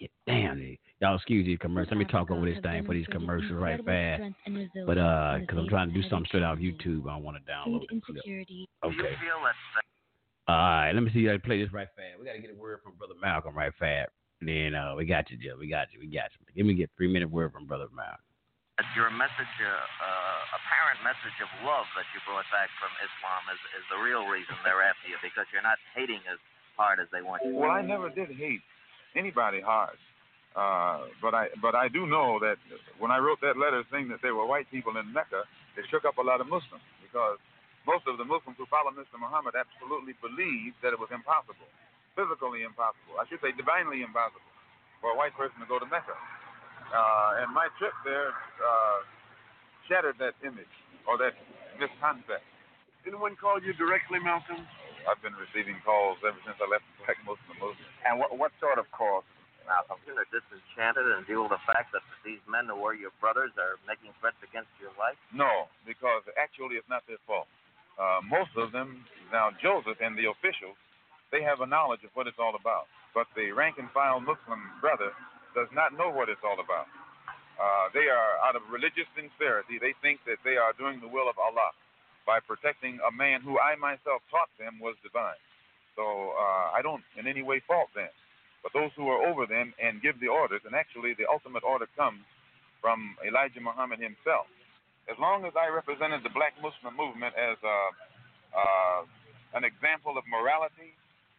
[0.00, 0.78] shit, damn it.
[1.00, 1.92] Y'all excuse these commercials.
[1.92, 4.22] Let me talk over this thing for these commercials right fast.
[4.86, 7.52] But uh, because I'm trying to do something straight out of YouTube, I want to
[7.52, 8.24] download the clip.
[8.84, 9.16] Okay.
[10.52, 11.24] All right, let me see.
[11.32, 12.20] I play this right fast.
[12.20, 14.12] We got to get a word from Brother Malcolm right fast.
[14.44, 15.56] Then uh, we got you, Jill.
[15.56, 16.04] We got you.
[16.04, 16.44] We got you.
[16.52, 18.20] Give me get three minute word from Brother Malcolm.
[18.92, 23.60] Your message, uh, uh, apparent message of love that you brought back from Islam is,
[23.80, 26.36] is the real reason they're after you because you're not hating as
[26.76, 27.56] hard as they want you.
[27.56, 27.56] To.
[27.56, 28.60] Well, I never did hate
[29.16, 29.96] anybody hard,
[30.52, 32.60] uh, but I but I do know that
[33.00, 35.48] when I wrote that letter saying that there were white people in Mecca,
[35.80, 37.40] it shook up a lot of Muslims because
[37.86, 39.18] most of the Muslims who follow Mr.
[39.18, 41.66] Muhammad absolutely believe that it was impossible,
[42.14, 43.18] physically impossible.
[43.18, 44.46] I should say divinely impossible
[45.02, 46.14] for a white person to go to Mecca.
[46.14, 48.30] Uh, and my trip there
[48.62, 49.00] uh,
[49.90, 50.70] shattered that image
[51.10, 51.34] or that
[51.82, 52.46] misconcept.
[53.02, 54.62] Anyone call you directly, Malcolm?
[55.10, 57.90] I've been receiving calls ever since I left the Black Muslim movement.
[58.06, 59.26] And what, what sort of calls?
[59.66, 63.54] Malcolm, you're disenchanted and deal with the fact that these men who were your brothers
[63.58, 65.18] are making threats against your life?
[65.30, 67.50] No, because actually it's not their fault.
[68.02, 70.74] Uh, most of them, now Joseph and the officials,
[71.30, 72.90] they have a knowledge of what it's all about.
[73.14, 75.14] But the rank and file Muslim brother
[75.54, 76.90] does not know what it's all about.
[77.62, 79.78] Uh, they are out of religious sincerity.
[79.78, 81.70] They think that they are doing the will of Allah
[82.26, 85.38] by protecting a man who I myself taught them was divine.
[85.94, 88.10] So uh, I don't in any way fault them.
[88.62, 91.86] But those who are over them and give the orders, and actually the ultimate order
[91.98, 92.22] comes
[92.80, 94.46] from Elijah Muhammad himself.
[95.10, 97.78] As long as I represented the black Muslim movement as a,
[98.54, 99.00] uh,
[99.54, 100.94] an example of morality,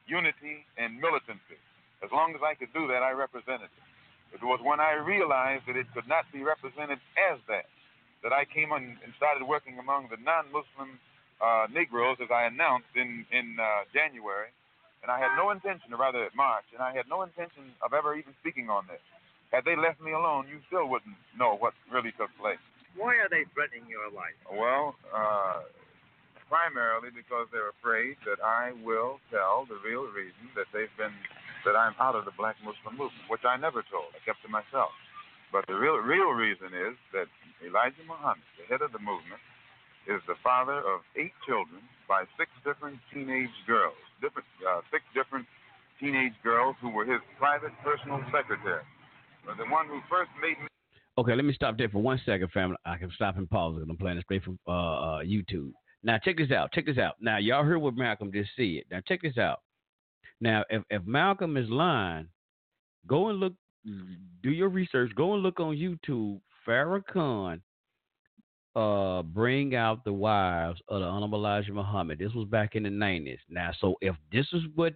[0.07, 1.59] unity, and militancy,
[2.03, 3.83] as long as I could do that, I represented it.
[4.35, 7.65] It was when I realized that it could not be represented as that
[8.23, 10.97] that I came on and started working among the non-Muslim
[11.43, 14.47] uh, Negroes, as I announced in in uh, January,
[15.03, 18.15] and I had no intention, or rather March, and I had no intention of ever
[18.15, 19.03] even speaking on this.
[19.51, 22.63] Had they left me alone, you still wouldn't know what really took place.
[22.95, 24.37] Why are they threatening your life?
[24.45, 25.65] Well, uh,
[26.45, 31.13] primarily because they're afraid that I will tell the real reason that they've been
[31.65, 34.11] that I'm out of the black Muslim movement, which I never told.
[34.11, 34.91] I kept to myself.
[35.49, 37.25] But the real real reason is that
[37.65, 39.41] Elijah Muhammad, the head of the movement,
[40.05, 45.47] is the father of eight children by six different teenage girls, different uh, six different
[45.99, 48.83] teenage girls who were his private personal secretary.
[49.45, 50.72] The one who first made me
[51.15, 52.75] Okay, let me stop there for one second, family.
[52.85, 55.71] I can stop and pause because I'm playing it straight from uh, uh, YouTube.
[56.03, 56.71] Now check this out.
[56.73, 57.15] Check this out.
[57.21, 58.83] Now y'all heard what Malcolm just said.
[58.89, 59.59] Now check this out.
[60.41, 62.27] Now if if Malcolm is lying,
[63.07, 63.53] go and look,
[64.41, 65.11] do your research.
[65.15, 66.41] Go and look on YouTube.
[66.67, 67.61] Farrakhan
[68.75, 72.17] uh bring out the wives of the Honorable Elijah Muhammad.
[72.17, 73.39] This was back in the nineties.
[73.49, 74.93] Now, so if this is what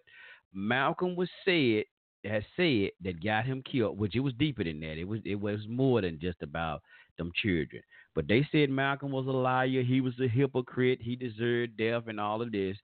[0.52, 1.84] Malcolm was said
[2.24, 4.98] has said that got him killed, which it was deeper than that.
[4.98, 6.82] It was it was more than just about
[7.18, 7.82] them children.
[8.16, 12.20] But they said Malcolm was a liar, he was a hypocrite, he deserved death and
[12.20, 12.78] all of this.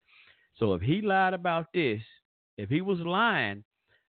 [0.57, 2.01] So if he lied about this,
[2.59, 3.65] if he was lying,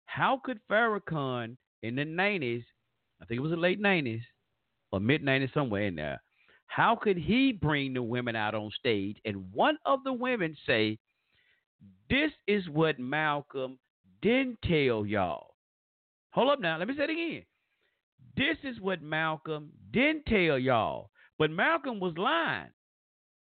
[0.06, 2.64] how could Farrakhan in the nineties,
[3.22, 4.22] I think it was the late nineties
[4.91, 6.22] or mid nineties somewhere in there,
[6.68, 10.98] how could he bring the women out on stage and one of the women say,
[12.10, 13.78] This is what Malcolm
[14.24, 15.54] didn't tell y'all.
[16.32, 17.44] Hold up now, let me say it again.
[18.36, 21.12] This is what Malcolm didn't tell y'all.
[21.38, 22.70] But Malcolm was lying.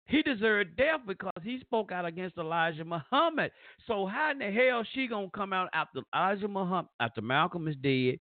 [0.08, 3.52] He deserved death because he spoke out against Elijah Muhammad.
[3.88, 7.76] So how in the hell she gonna come out after Elijah Muhammad after Malcolm is
[7.82, 8.20] dead,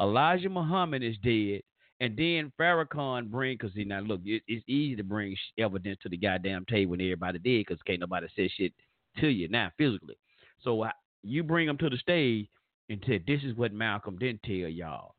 [0.00, 1.60] Elijah Muhammad is dead,
[2.00, 6.08] and then Farrakhan bring because see now look it, it's easy to bring evidence to
[6.08, 8.72] the goddamn table when everybody dead because can't nobody say shit
[9.20, 10.16] to you now physically.
[10.62, 10.90] So uh,
[11.22, 12.48] you bring them to the stage
[12.88, 15.14] and said this is what Malcolm didn't tell y'all.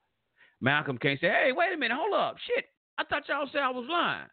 [0.62, 2.66] Malcolm can't say, hey, wait a minute, hold up, shit.
[2.98, 4.28] I thought y'all said I was lying.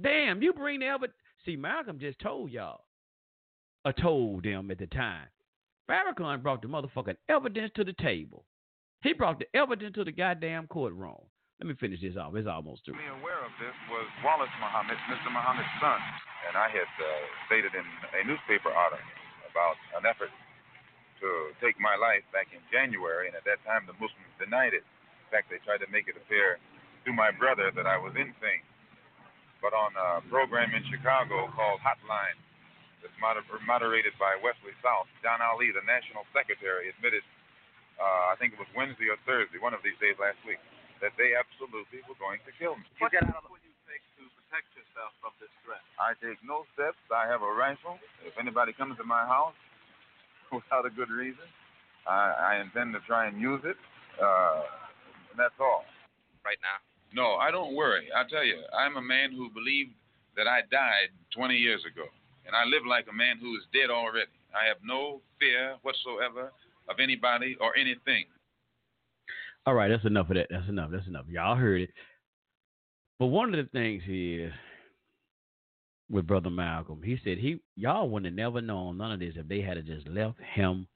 [0.00, 1.16] Damn, you bring the evidence.
[1.44, 2.84] See, Malcolm just told y'all,
[3.84, 5.28] or told them at the time.
[5.88, 8.44] Farrakhan brought the motherfucking evidence to the table.
[9.02, 11.22] He brought the evidence to the goddamn courtroom.
[11.60, 12.34] Let me finish this off.
[12.36, 13.00] It's almost through.
[13.00, 15.32] Aware of this was Wallace Muhammad, Mr.
[15.32, 16.00] Muhammad's son,
[16.48, 17.08] and I had uh,
[17.48, 19.06] stated in a newspaper article
[19.48, 20.28] about an effort
[21.20, 24.84] to take my life back in January, and at that time the Muslims denied it.
[24.84, 26.60] In fact, they tried to make it appear
[27.06, 28.62] to my brother that I was insane.
[29.62, 32.38] But on a program in Chicago called Hotline,
[33.02, 37.24] that's moder- moderated by Wesley South, John Ali, the national secretary, admitted,
[37.98, 40.60] uh, I think it was Wednesday or Thursday, one of these days last week,
[41.00, 42.86] that they absolutely were going to kill me.
[43.00, 45.82] What steps will you take to protect yourself from this threat?
[45.98, 47.00] I take no steps.
[47.10, 47.98] I have a rifle.
[48.24, 49.56] If anybody comes to my house
[50.52, 51.46] without a good reason,
[52.06, 53.76] I, I intend to try and use it.
[54.20, 54.62] Uh,
[55.30, 55.84] and that's all.
[56.44, 56.78] Right now?
[57.12, 58.08] No, I don't worry.
[58.14, 59.92] I tell you, I'm a man who believed
[60.36, 62.04] that I died 20 years ago,
[62.46, 64.30] and I live like a man who is dead already.
[64.54, 66.52] I have no fear whatsoever
[66.88, 68.26] of anybody or anything.
[69.66, 70.46] All right, that's enough of that.
[70.50, 70.90] That's enough.
[70.92, 71.26] That's enough.
[71.28, 71.90] Y'all heard it.
[73.18, 74.52] But one of the things is
[76.10, 79.48] with Brother Malcolm, he said he y'all wouldn't have never known none of this if
[79.48, 80.86] they had just left him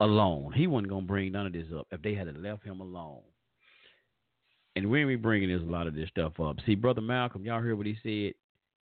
[0.00, 0.52] alone.
[0.52, 3.22] He wasn't gonna bring none of this up if they had left him alone.
[4.76, 7.76] And we bringing this a lot of this stuff up, see, Brother Malcolm, y'all heard
[7.76, 8.34] what he said.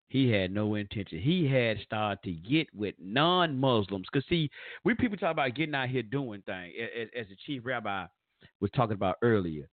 [0.09, 1.19] He had no intention.
[1.19, 4.07] He had started to get with non-Muslims.
[4.13, 4.51] Cause see,
[4.85, 8.07] we people talk about getting out here doing things, as, as the chief rabbi
[8.61, 9.69] was talking about earlier,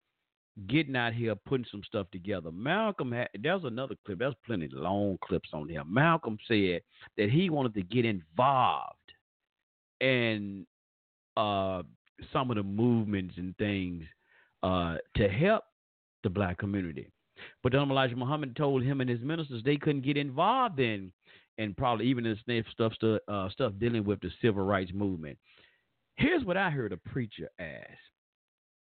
[0.68, 2.52] getting out here putting some stuff together.
[2.52, 4.20] Malcolm had there's another clip.
[4.20, 5.84] There's plenty long clips on here.
[5.86, 6.82] Malcolm said
[7.18, 8.98] that he wanted to get involved
[10.00, 10.66] in
[11.38, 11.82] uh,
[12.32, 14.04] some of the movements and things
[14.62, 15.64] uh, to help
[16.24, 17.10] the black community.
[17.62, 21.12] But then Elijah Muhammad told him and his ministers they couldn't get involved in,
[21.58, 22.38] and probably even in
[22.72, 22.94] stuff,
[23.28, 25.38] uh, stuff dealing with the civil rights movement.
[26.16, 28.00] Here's what I heard a preacher ask,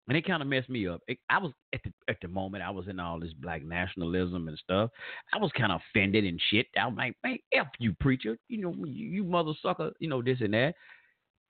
[0.08, 1.02] and it kind of messed me up.
[1.08, 4.48] It, I was at the at the moment I was in all this black nationalism
[4.48, 4.90] and stuff.
[5.34, 6.68] I was kind of offended and shit.
[6.80, 10.22] I was like, man, f you preacher, you know, you, you mother sucker, you know
[10.22, 10.76] this and that.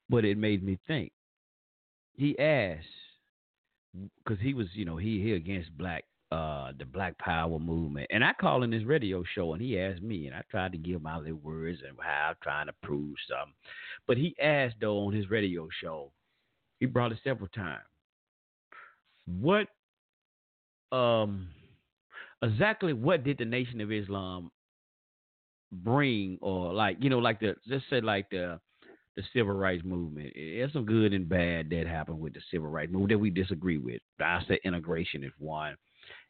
[0.10, 1.12] But it made me think.
[2.14, 2.86] He asked
[4.24, 8.22] because he was, you know, he he against black uh the black power movement and
[8.22, 11.02] i called in this radio show and he asked me and i tried to give
[11.02, 13.54] my little words and how i'm trying to prove something
[14.08, 16.12] but he asked though on his radio show
[16.82, 17.80] he brought it several times
[19.28, 19.68] what
[20.92, 21.50] um
[22.42, 24.50] exactly what did the nation of islam
[25.72, 28.60] bring or like you know like the let's say like the
[29.18, 30.32] the civil rights movement.
[30.36, 33.80] There's some good and bad that happened with the civil rights movement that we disagree
[33.80, 34.00] with.
[34.22, 35.76] I say integration is one,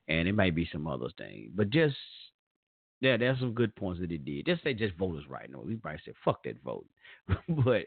[0.07, 1.51] and it might be some other things.
[1.53, 1.97] But just
[3.01, 4.45] yeah, there's some good points that it did.
[4.45, 5.51] Just say just voters right.
[5.51, 6.85] No, we probably said fuck that vote.
[7.49, 7.83] but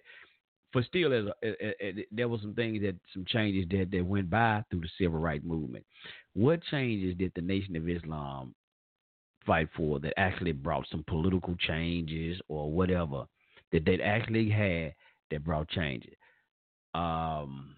[0.72, 4.04] for still, as a, a, a, there was some things that some changes that that
[4.04, 5.84] went by through the civil rights movement.
[6.34, 8.54] What changes did the Nation of Islam
[9.46, 13.26] fight for that actually brought some political changes or whatever?
[13.72, 14.94] that they actually had
[15.30, 16.14] that brought changes.
[16.94, 17.76] Um,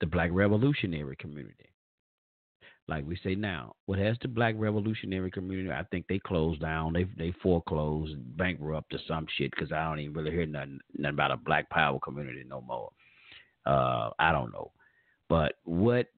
[0.00, 1.68] the Black Revolutionary community.
[2.86, 5.70] Like we say now, what has the black revolutionary community?
[5.70, 6.92] I think they closed down.
[6.92, 9.50] They they foreclosed, bankrupt or some shit.
[9.50, 12.90] Because I don't even really hear nothing, nothing about a black power community no more.
[13.64, 14.72] Uh, I don't know,
[15.30, 16.08] but what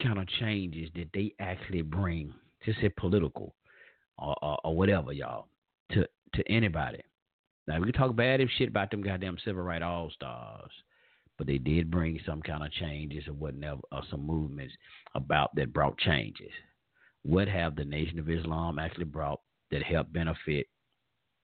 [0.00, 2.32] kind of changes did they actually bring?
[2.64, 3.54] Just say political
[4.18, 5.48] or, or, or whatever, y'all,
[5.90, 7.00] to to anybody.
[7.66, 10.70] Now we can talk bad if shit about them goddamn civil right all stars,
[11.38, 14.74] but they did bring some kind of changes or whatever, or some movements
[15.14, 16.50] about that brought changes.
[17.22, 19.40] What have the Nation of Islam actually brought
[19.70, 20.66] that helped benefit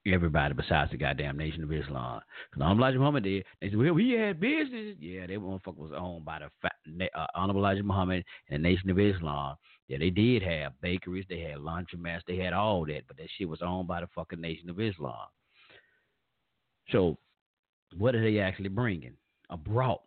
[0.07, 2.21] everybody besides the goddamn Nation of Islam?
[2.51, 3.45] Because Honorable Elijah Muhammad did.
[3.61, 4.97] They said, well, we had business.
[5.01, 8.99] Yeah, that motherfucker was owned by the uh, Honorable Elijah Muhammad and the Nation of
[8.99, 9.57] Islam.
[9.89, 13.49] Yeah, they did have bakeries, they had laundromats, they had all that, but that shit
[13.49, 15.27] was owned by the fucking Nation of Islam.
[16.91, 17.19] So,
[17.99, 19.15] what are they actually bringing?
[19.57, 20.03] Brought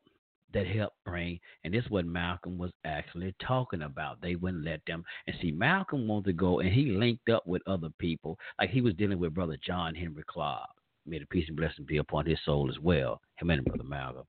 [0.54, 4.22] that helped bring, and this is what Malcolm was actually talking about.
[4.22, 5.04] They wouldn't let them.
[5.28, 8.82] And see, Malcolm wanted to go, and he linked up with other people, like he
[8.82, 10.70] was dealing with Brother John Henrik Clarke.
[11.06, 13.22] May the peace and blessing be upon his soul as well.
[13.36, 14.24] Him and Brother Malcolm.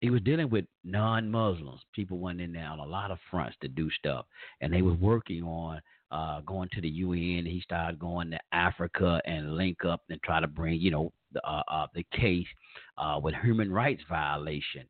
[0.00, 1.80] He was dealing with non-Muslims.
[1.94, 4.26] People went in there on a lot of fronts to do stuff,
[4.60, 5.80] and they was working on
[6.10, 7.46] uh, going to the UN.
[7.46, 11.48] He started going to Africa and link up and try to bring, you know, the
[11.48, 12.46] uh, uh, the case
[12.98, 14.86] uh, with human rights violation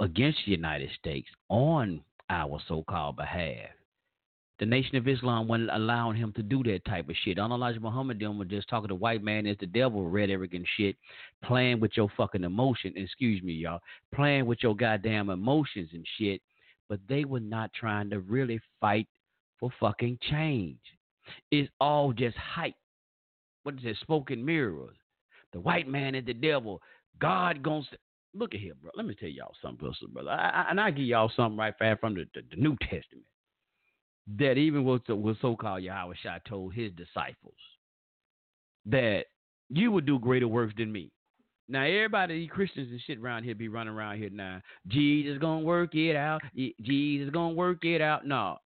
[0.00, 3.68] against the United States on our so-called behalf.
[4.58, 7.38] The Nation of Islam wasn't allowing him to do that type of shit.
[7.38, 10.66] On Elijah Muhammad them was just talking to white man as the devil, red arrogant
[10.76, 10.96] shit,
[11.42, 12.92] playing with your fucking emotion.
[12.96, 13.80] Excuse me, y'all,
[14.14, 16.42] playing with your goddamn emotions and shit.
[16.90, 19.08] But they were not trying to really fight
[19.58, 20.80] for fucking change.
[21.50, 22.74] It's all just hype.
[23.62, 23.96] What is it?
[24.00, 24.96] Spoken mirrors.
[25.52, 26.80] The white man is the devil.
[27.20, 27.84] God gonna
[28.34, 28.90] look at here, bro.
[28.94, 30.30] Let me tell y'all something, brother.
[30.30, 33.26] I, I, and I give y'all something right fast from the, the, the New Testament
[34.38, 37.54] that even was was so called Yahweh Shah told his disciples
[38.86, 39.24] that
[39.68, 41.10] you would do greater works than me.
[41.68, 44.60] Now everybody, these Christians and shit around here be running around here now.
[44.88, 46.40] Jesus gonna work it out.
[46.54, 48.26] Jesus gonna work it out.
[48.26, 48.58] No,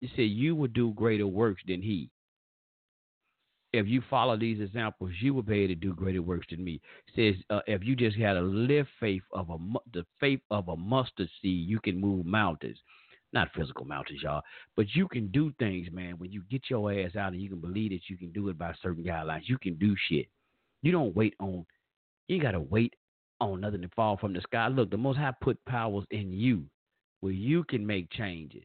[0.00, 2.10] he said you would do greater works than he.
[3.76, 6.80] If you follow these examples, you will be able to do greater works than me.
[7.16, 9.56] says uh, if you just had a live faith of a
[9.92, 12.78] the faith of a mustard seed, you can move mountains
[13.34, 14.42] not physical mountains, y'all,
[14.76, 16.14] but you can do things, man.
[16.18, 18.56] When you get your ass out and you can believe that you can do it
[18.56, 20.28] by certain guidelines, you can do shit.
[20.82, 21.66] You don't wait on,
[22.28, 22.94] you gotta wait
[23.40, 24.68] on nothing to fall from the sky.
[24.68, 26.64] Look, the Most High put powers in you
[27.20, 28.64] where you can make changes.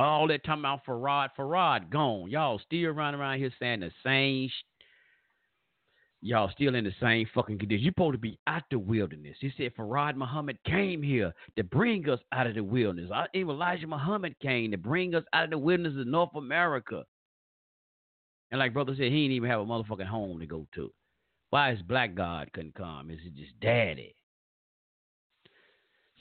[0.00, 2.30] All that talking about Farad, Farad gone.
[2.30, 4.48] Y'all still running around here saying the same
[6.22, 7.84] y'all still in the same fucking condition.
[7.84, 9.36] You're supposed to be out the wilderness.
[9.40, 13.10] He said Farad Muhammad came here to bring us out of the wilderness.
[13.34, 17.04] Even Elijah Muhammad came to bring us out of the wilderness of North America.
[18.50, 20.90] And like brother said, he didn't even have a motherfucking home to go to.
[21.50, 23.10] Why is black God couldn't come?
[23.10, 24.14] Is it just daddy?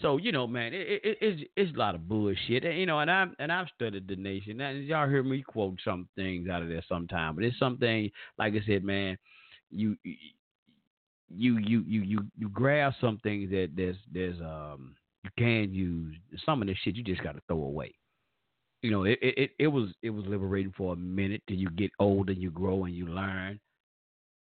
[0.01, 2.99] So you know, man, it, it, it's it's a lot of bullshit, you know.
[2.99, 6.61] And I'm and I've studied the nation, and y'all hear me quote some things out
[6.61, 7.35] of there sometime.
[7.35, 9.17] But it's something like I said, man
[9.71, 9.97] you
[11.30, 16.15] you you you you you grab some things that there's there's um you can use
[16.45, 17.93] some of this shit you just got to throw away.
[18.81, 21.91] You know, it, it it was it was liberating for a minute till you get
[21.99, 23.59] older, you grow and you learn,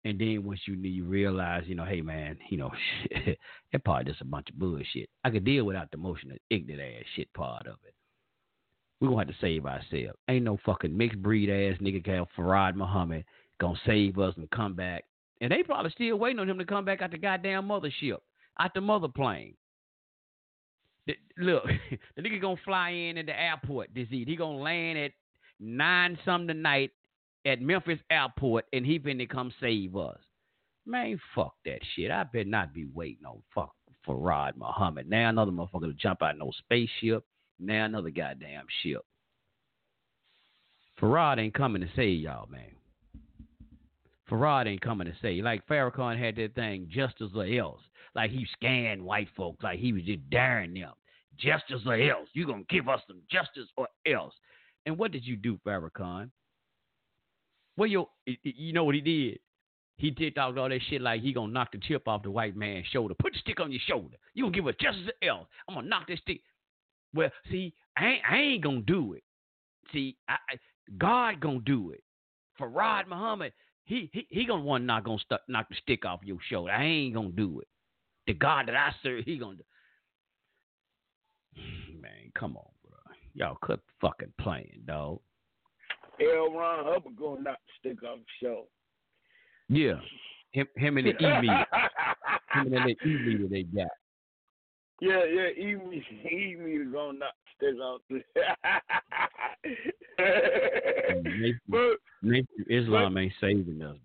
[0.08, 2.72] and then once you you realize, you know, hey man, you know,
[3.72, 5.10] that part just a bunch of bullshit.
[5.24, 7.94] I could deal without the motion of ignorant ass shit part of it.
[9.00, 10.18] We're gonna have to save ourselves.
[10.30, 13.26] Ain't no fucking mixed breed ass nigga called Farad Muhammad
[13.60, 15.04] gonna save us and come back.
[15.42, 18.18] And they probably still waiting on him to come back out the goddamn mothership,
[18.60, 19.56] out the mother plane.
[21.06, 21.64] The, look,
[22.16, 24.28] the nigga gonna fly in at the airport this evening.
[24.28, 25.12] He gonna land at
[25.60, 26.92] nine some tonight
[27.48, 30.20] at Memphis airport, and he finna come save us.
[30.86, 32.12] Man, fuck that shit.
[32.12, 33.74] I better not be waiting on fuck
[34.08, 35.10] Farad Muhammad.
[35.10, 37.26] Now another motherfucker to jump out no spaceship.
[37.60, 39.02] Now another goddamn ship.
[41.02, 42.72] Farad ain't coming to save y'all, man.
[44.30, 45.44] Farad ain't coming to save.
[45.44, 47.82] Like Farrakhan had that thing, justice or else.
[48.16, 50.94] Like he scanned white folks, like he was just daring them.
[51.38, 52.30] Justice or else.
[52.34, 54.34] you to give us some justice or else.
[54.86, 56.32] And what did you do, Farrakhan?
[57.78, 59.40] Well, you, you know what he did?
[59.98, 62.56] He did talk all that shit like he gonna knock the chip off the white
[62.56, 63.16] man's shoulder.
[63.20, 64.18] Put the stick on your shoulder.
[64.34, 65.48] You gonna give us justice or else.
[65.68, 66.42] I'm gonna knock this stick.
[67.16, 69.24] Well, see, I ain't, I ain't gonna do it.
[69.92, 70.58] See, I, I,
[71.00, 72.04] God gonna do it.
[72.60, 73.54] Farad Muhammad,
[73.86, 76.72] he he, he gonna one gonna st- knock the stick off your shoulder.
[76.72, 77.68] I ain't gonna do it.
[78.28, 79.64] The God that I serve, he gonna do.
[82.00, 82.98] Man, come on, bro.
[83.34, 85.22] Y'all quit fucking playing, dog.
[86.22, 86.52] L.
[86.52, 88.68] Ron Hubbard gonna knock the stick off the show.
[89.70, 90.00] Yeah.
[90.52, 91.66] Him, him and the E meter.
[92.54, 93.88] him and that E meter they got.
[95.00, 95.76] Yeah, yeah, E
[96.32, 98.24] E meter gonna knock the stick off the
[101.24, 103.98] Nation, But Nation Islam ain't saving us,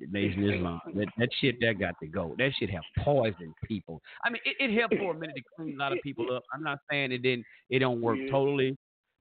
[0.00, 2.34] the Nation Islam, that, that shit that got to go.
[2.38, 4.00] That shit have poisoned people.
[4.24, 6.42] I mean, it, it helped for a minute to clean a lot of people up.
[6.52, 7.44] I'm not saying it didn't.
[7.70, 8.30] It don't work Yeah.
[8.30, 8.76] totally,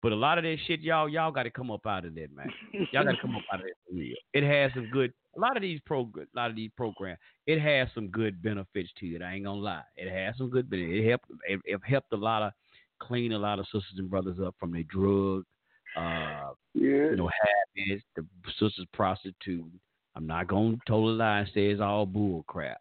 [0.03, 2.35] but a lot of that shit, y'all, y'all got to come up out of that,
[2.35, 2.51] man.
[2.91, 4.17] Y'all got to come up out of that for real.
[4.35, 5.13] It has some good.
[5.37, 8.91] A lot of these pro, a lot of these programs, it has some good benefits
[9.01, 9.23] to it.
[9.23, 9.83] I ain't gonna lie.
[9.97, 10.99] It has some good benefits.
[10.99, 11.27] It helped.
[11.49, 12.53] It, it helped a lot of
[13.01, 15.45] clean a lot of sisters and brothers up from their drug,
[15.97, 17.11] uh, yeah.
[17.11, 17.31] you know,
[17.77, 18.05] habits.
[18.17, 18.25] The
[18.59, 19.81] sisters prostituting.
[20.15, 22.79] I'm not gonna totally lie and say it's all bull crap.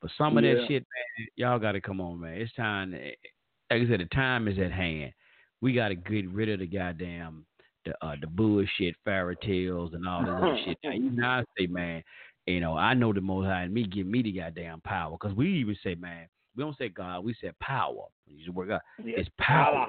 [0.00, 2.34] But some of that shit, man, y'all got to come on, man.
[2.34, 2.92] It's time.
[2.92, 5.12] Like I said, the time is at hand.
[5.60, 7.44] We got to get rid of the goddamn
[7.84, 10.78] the uh, the bullshit fairy tales and all that shit.
[10.84, 12.02] Now, you know, I say, man,
[12.46, 15.36] you know, I know the Most High and me give me the goddamn power because
[15.36, 16.26] we even say, man,
[16.56, 18.04] we don't say God, we say power.
[18.26, 18.80] The word God.
[19.04, 19.86] Yeah, It's power.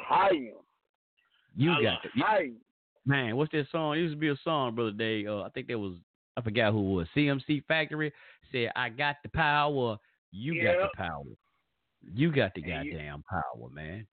[1.55, 2.11] You got it.
[2.15, 2.55] You-
[3.03, 3.95] Man, what's that song?
[3.95, 5.27] It used to be a song, brother Dave.
[5.27, 5.95] Uh, I think there was
[6.37, 7.07] I forgot who it was.
[7.15, 8.13] CMC Factory
[8.51, 9.97] said, "I got the power.
[10.31, 11.23] You got the power.
[12.13, 14.05] You got the And you- goddamn power, man."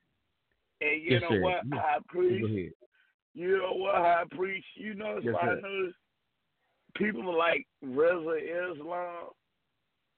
[0.81, 1.41] And you Yes, know sir.
[1.41, 1.99] what, Yeah.
[2.13, 2.73] Go ahead.
[3.33, 4.65] You know what, high priest?
[4.75, 5.93] You know, Yes, I notice
[6.95, 9.29] people like Rizza Islam,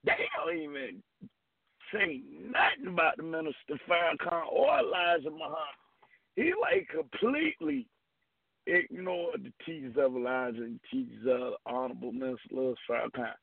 [0.05, 1.03] they don't even
[1.93, 5.57] say nothing about the minister Farrakhan or Elijah Muhammad.
[6.35, 7.87] He like completely
[8.67, 13.33] ignored the teachings of Elijah and teachings of Honorable Minister Louis Farrakhan.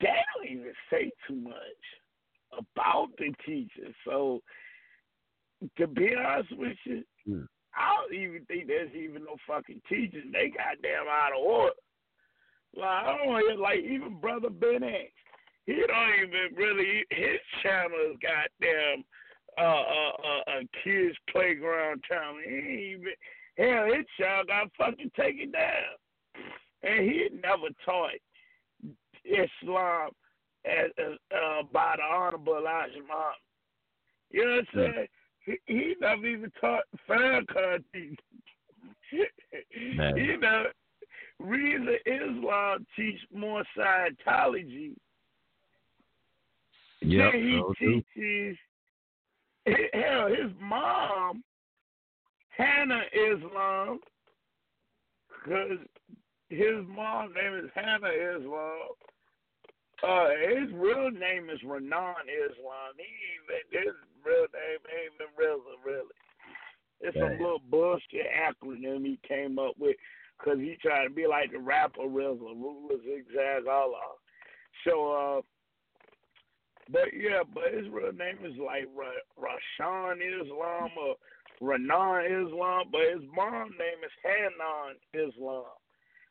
[0.00, 1.54] They don't even say too much
[2.58, 3.94] about the teachers.
[4.04, 4.42] So
[5.76, 7.46] to be honest with you, Mm.
[7.74, 10.24] I don't even think there's even no fucking teachers.
[10.32, 11.72] They goddamn out of order.
[12.74, 15.12] Like I don't hear like even brother Ben X.
[15.66, 19.04] He don't even really his channel is goddamn
[19.58, 22.36] uh uh uh, uh kids playground channel.
[22.44, 23.12] He ain't even
[23.56, 25.94] hell his channel got fucking taken down.
[26.82, 28.10] And he never taught
[29.24, 30.10] Islam
[30.64, 33.36] as, as uh by the honorable Elijah Muhammad.
[34.30, 35.06] You know what I'm saying?
[35.44, 38.16] He, he never even taught teaching.
[39.96, 40.16] Man.
[40.16, 40.64] you know,
[41.40, 44.94] Rizza Islam teach more Scientology
[47.04, 47.32] Yep.
[47.32, 48.56] then he so teaches.
[49.92, 51.42] Hell, his mom,
[52.56, 54.00] Hannah Islam,
[55.28, 55.78] because
[56.48, 58.88] his mom name is Hannah Islam.
[60.02, 62.94] Uh, his real name is Renan Islam.
[62.96, 63.06] He
[63.36, 63.94] even his
[64.24, 66.16] real name ain't even Rizza really.
[67.00, 69.96] It's some little bullshit acronym he came up with
[70.38, 74.14] because he tried to be like the rapper RZA, ruler zigzag Allah.
[74.86, 75.40] So, uh,
[76.90, 81.16] but yeah, but his real name is like Ra- Rashan Islam or
[81.60, 85.64] Renan Islam, but his mom name is Hanan Islam,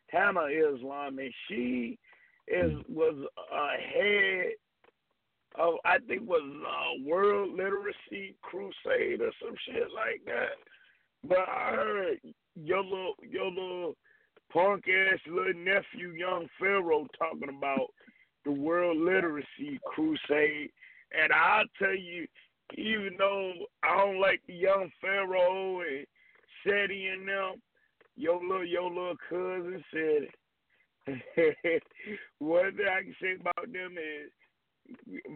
[0.08, 1.98] Hannah Islam, and she
[2.48, 3.16] is was
[3.54, 4.52] a head
[5.56, 10.58] of I think was uh, World Literacy Crusade or some shit like that.
[11.28, 12.18] But I heard
[12.56, 13.96] your little your little
[14.52, 17.88] punk ass little nephew, young Pharaoh, talking about
[18.46, 20.72] the World Literacy Crusade,
[21.12, 22.28] and I'll tell you,
[22.76, 23.54] even though
[23.84, 26.06] I don't like the young Pharaoh and
[26.66, 27.62] Seti and them,
[28.16, 30.28] your little your little cousin said.
[32.40, 34.32] One thing I can say about them is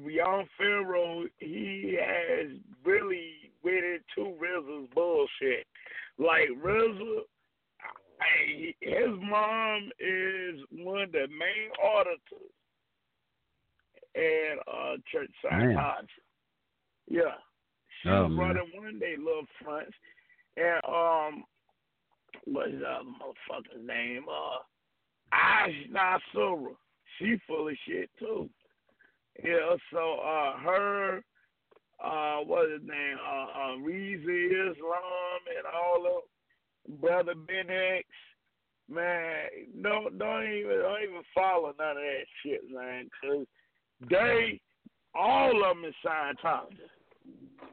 [0.08, 2.48] Young Pharaoh, he has
[2.84, 5.66] really went into Rizza's bullshit.
[6.18, 7.20] Like RZA,
[8.22, 12.54] I, his mom is one of the main auditors
[14.16, 15.32] at uh, Church.
[15.44, 16.08] Scientology.
[17.08, 17.36] Yeah,
[18.02, 19.92] she Oh, running one day little fronts,
[20.58, 21.44] and um,
[22.46, 24.26] what's the other motherfucker's name?
[24.30, 24.60] Uh,
[25.34, 26.76] Ash Nasura.
[27.20, 28.50] She full of shit too.
[29.44, 31.22] Yeah, so uh her
[32.04, 33.18] uh what's his name?
[33.26, 38.06] Uh uh Rizza Islam and all of brother Ben X.
[38.90, 39.48] Man,
[39.82, 43.46] don't don't even don't even follow none of that shit, man, 'cause
[44.10, 44.62] they
[45.16, 46.78] all of them is Scientology.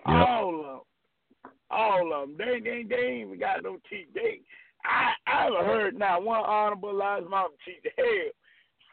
[0.07, 1.53] All of them.
[1.71, 2.37] All of them.
[2.39, 4.09] They they they ain't even got no teeth.
[4.15, 4.41] They
[4.85, 7.93] I I haven't heard not one honorable Elijah Muhammad teeth.
[7.97, 8.31] Hell,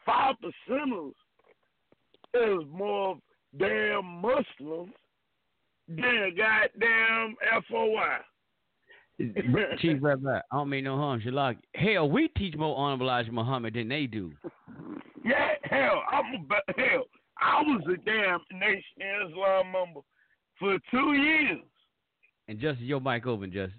[0.04, 1.12] five percenters
[2.34, 3.18] is more
[3.58, 4.92] damn Muslims
[5.88, 7.36] than goddamn
[7.68, 8.18] FOI.
[9.78, 11.56] Chief Rabbi, I don't mean no harm, Shalak.
[11.74, 14.32] Hell, we teach more honorable Elijah Muhammad than they do.
[15.24, 17.04] Yeah, hell, I'm a, hell.
[17.38, 18.82] I was a damn Nation
[19.28, 20.00] Islam member
[20.58, 21.60] for two years.
[22.48, 23.74] And just your mic open, just.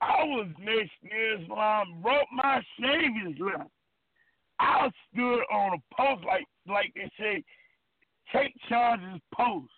[0.00, 3.66] I was Nation Islam, wrote my Savior's letter.
[4.60, 7.42] I stood on a post like like they say,
[8.32, 9.70] take charges post.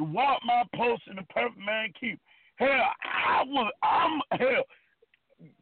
[0.00, 2.18] Walk my post in the perfect man keep.
[2.56, 4.64] Hell, I was I'm hell.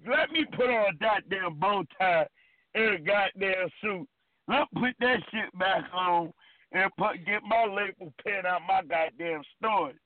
[0.07, 2.27] Let me put on a goddamn bow tie
[2.75, 4.09] and a goddamn suit.
[4.49, 6.33] Let me put that shit back on
[6.73, 9.97] and put get my label pen out my goddamn storage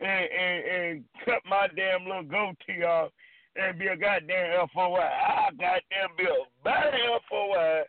[0.00, 3.10] and, and, and cut my damn little goatee off
[3.56, 4.98] and be a goddamn FOI.
[4.98, 7.82] I ah, goddamn be a better FOI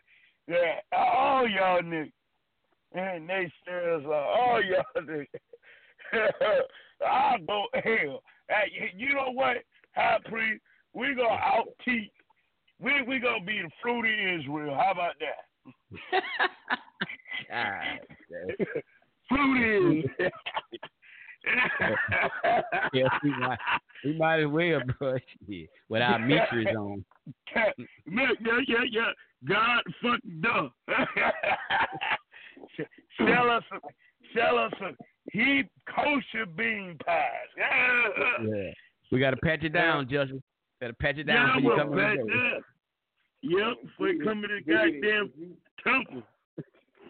[0.48, 2.12] than all y'all niggas.
[2.94, 5.26] And they still like, all y'all niggas.
[7.06, 8.22] I'll go hell.
[8.48, 9.58] Hey, you know what,
[9.94, 10.62] High Priest?
[10.94, 12.10] We gonna out teach.
[12.80, 14.74] We we gonna be the fruit of Israel.
[14.74, 16.22] How about that?
[17.50, 18.00] God,
[19.28, 20.30] fruit is.
[22.92, 23.58] yeah, we might,
[24.04, 25.16] we might as well, bro.
[25.46, 27.04] Yeah, with our meters on.
[27.54, 27.70] yeah,
[28.06, 29.12] yeah, yeah, yeah.
[29.48, 30.68] God fuck duh.
[33.18, 33.80] sell us, some,
[34.34, 34.96] sell us some
[35.32, 37.26] he kosher bean pies.
[37.56, 38.70] Yeah.
[39.10, 40.40] We got to patch it down, Justice.
[40.80, 42.26] Got to patch it down yeah, before you well, come patch in.
[42.26, 42.60] that.
[43.42, 45.32] Yep, before you come to the goddamn
[45.82, 46.22] temple.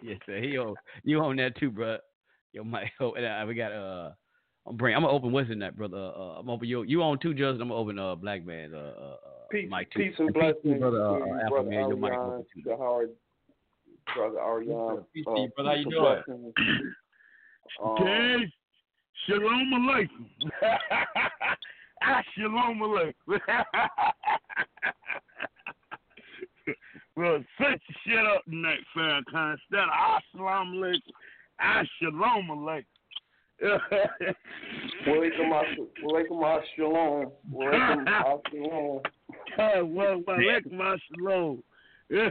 [0.01, 0.41] Yes, sir.
[0.41, 1.97] He on, you on that too, bro.
[2.51, 2.91] Yo, Mike.
[2.99, 4.11] Oh, uh, we got uh.
[4.65, 4.95] I'm bring.
[4.95, 5.97] I'm gonna open what's in that, brother.
[5.97, 6.83] Uh, I'm open you.
[6.83, 7.61] You on two, Justin.
[7.61, 8.73] I'm gonna open uh Black Man.
[8.73, 9.15] Uh, uh,
[9.51, 9.99] peace, Mike too.
[9.99, 11.03] peace and peace, blessings brother.
[11.03, 11.89] Uh, to brother Man.
[11.89, 12.61] Your mic Ariane, open too.
[12.69, 13.09] to Howard,
[14.15, 15.03] brother Ariane.
[15.13, 15.69] Peace, uh, peace, brother.
[15.69, 16.53] How you peace and doing?
[16.53, 16.53] blessings.
[17.81, 18.51] Um, Okay.
[19.25, 20.27] Shalom alaikum.
[22.03, 23.39] ah, shalom alaikum.
[27.15, 29.53] well, set your shit up tonight, Farrakhan.
[29.53, 31.13] Instead of assalamu alaikum,
[31.61, 32.92] ah, shalom alaikum.
[35.07, 37.31] Walaikum as- walaikum as shalom.
[37.51, 39.01] Walaikum as shalom.
[39.57, 41.63] Uh, well, walaikum shalom.
[42.09, 42.29] Yo,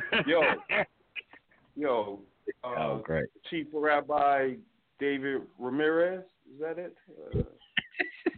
[1.77, 2.21] yo,
[2.65, 3.27] uh, Oh, great.
[3.49, 4.55] Chief Rabbi
[5.01, 6.95] David Ramirez, is that it?
[7.35, 7.43] Uh,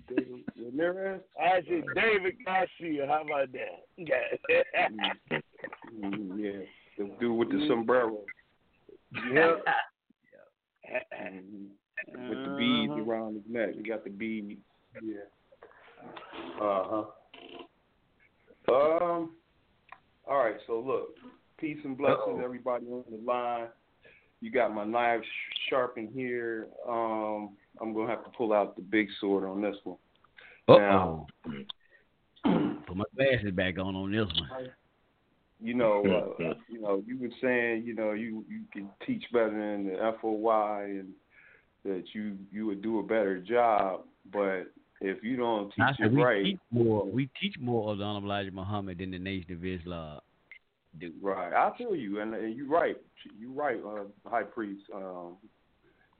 [0.09, 1.21] David Ramirez?
[1.41, 3.07] I said David Garcia.
[3.07, 3.85] How about that?
[6.01, 6.65] Mm, yeah,
[6.99, 8.21] the dude with the sombrero.
[9.33, 9.57] Yeah.
[11.23, 11.69] Mhm.
[12.06, 13.02] With the beads Uh-huh.
[13.10, 13.74] around his neck.
[13.76, 14.60] He got the beads.
[15.02, 15.16] Yeah.
[16.60, 17.05] Uh huh.
[18.72, 19.31] Um.
[20.26, 20.56] All right.
[20.66, 21.16] So look,
[21.59, 23.68] peace and blessings, everybody on the line.
[24.40, 25.22] You got my knife
[25.68, 26.68] sharpened here.
[26.89, 27.51] Um,
[27.81, 29.97] I'm gonna have to pull out the big sword on this one.
[30.68, 31.52] Now, oh.
[32.86, 34.68] Put my glasses back on on this one.
[35.62, 39.51] you know, uh, you know, you were saying, you know, you you can teach better
[39.51, 41.09] than the FOI, and
[41.85, 44.02] that you you would do a better job.
[44.32, 44.65] But
[45.01, 47.05] if you don't teach I it we right, teach more.
[47.05, 50.20] We teach more of the Honorable Elijah Muhammad than the Nation of Islam.
[51.01, 51.12] Do.
[51.20, 51.52] right?
[51.52, 52.97] I feel you, and, and you're right.
[53.39, 54.82] You're right, uh, High Priest.
[54.94, 55.36] Um,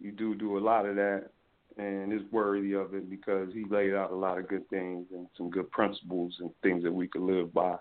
[0.01, 1.31] you do do a lot of that,
[1.79, 5.29] and it's worthy of it because he laid out a lot of good things and
[5.37, 7.77] some good principles and things that we could live by,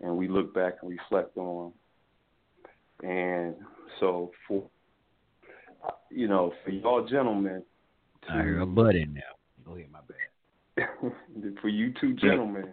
[0.00, 1.72] and we look back and reflect on.
[3.02, 3.56] And
[4.00, 4.64] so for
[6.10, 7.62] you know, for y'all gentlemen,
[8.26, 9.22] to, I hear a butt in there.
[9.64, 11.56] Go ahead, my bad.
[11.60, 12.72] for you two gentlemen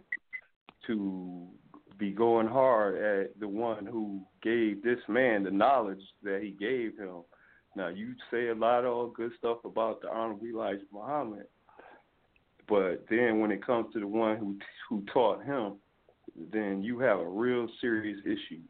[0.88, 1.48] to
[1.98, 6.98] be going hard at the one who gave this man the knowledge that he gave
[6.98, 7.24] him.
[7.76, 11.48] Now you say a lot of good stuff about the honorable Elijah Muhammad,
[12.68, 14.58] but then when it comes to the one who
[14.90, 15.76] who taught him,
[16.52, 18.62] then you have a real serious issue.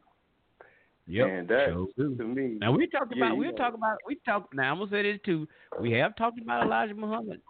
[1.08, 1.28] Yep.
[1.30, 2.58] and that sure to me.
[2.60, 4.90] Now we talked yeah, about you we know, talk about we talk now I'm gonna
[4.92, 5.48] say this too.
[5.80, 7.42] We have talked about Elijah Muhammad.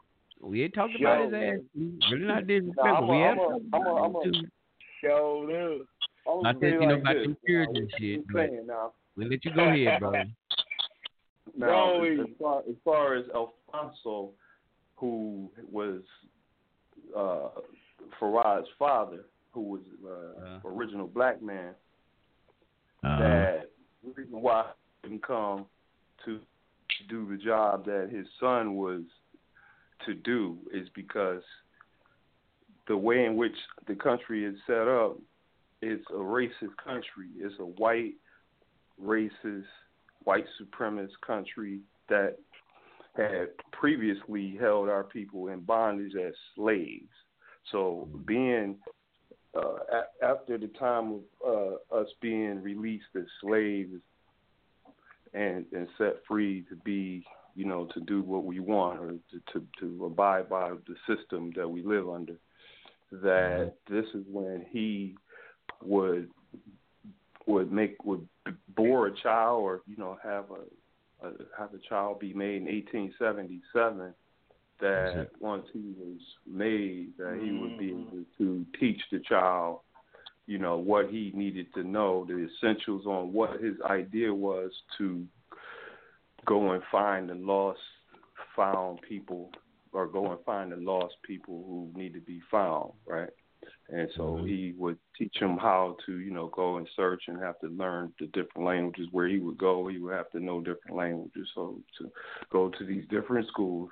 [0.41, 1.37] We ain't talked about his Yo.
[1.39, 1.59] ass.
[2.11, 2.85] Really not disrespectful.
[2.95, 4.41] I'm a- we have I'm a- talked a- about I'm a- him too.
[5.03, 5.87] Yo, dude.
[6.27, 8.67] I'm I gonna said, you know, like about this, two periods and shit, but saying
[8.67, 8.91] now?
[9.15, 10.11] we'll let you go ahead, bro.
[11.57, 11.67] Now,
[11.99, 12.19] Joey.
[12.19, 14.31] as far, as far as Alfonso,
[14.97, 16.01] who was
[17.15, 17.49] uh,
[18.19, 21.73] Farad's father, who was uh, original black man,
[23.05, 23.69] Uh, that
[24.03, 24.65] the reason why
[25.03, 25.65] he didn't come
[26.25, 26.39] to
[27.07, 29.01] do the job that his son was
[30.05, 31.43] to do is because
[32.87, 33.55] the way in which
[33.87, 35.17] the country is set up
[35.81, 37.29] is a racist country.
[37.37, 38.13] It's a white,
[39.03, 39.65] racist,
[40.23, 42.37] white supremacist country that
[43.15, 47.09] had previously held our people in bondage as slaves.
[47.71, 48.77] So being
[49.55, 53.93] uh, a- after the time of uh, us being released as slaves
[55.33, 57.25] and and set free to be,
[57.55, 61.51] you know, to do what we want or to to, to abide by the system
[61.55, 62.37] that we live under,
[63.11, 65.15] that this is when he
[65.83, 66.29] would
[67.45, 68.27] would make would
[68.75, 72.65] bore a child or you know have a, a have a child be made in
[72.65, 74.13] 1877
[74.79, 79.79] that once he was made that he would be able to teach the child
[80.47, 85.23] you know what he needed to know the essentials on what his idea was to
[86.45, 87.79] go and find the lost
[88.55, 89.49] found people
[89.91, 93.29] or go and find the lost people who need to be found right
[93.89, 94.47] and so Mm-hmm.
[94.47, 98.11] he would teach him how to, you know, go and search and have to learn
[98.19, 99.07] the different languages.
[99.11, 101.47] Where he would go, he would have to know different languages.
[101.53, 102.11] So to
[102.51, 103.89] go to these different schools,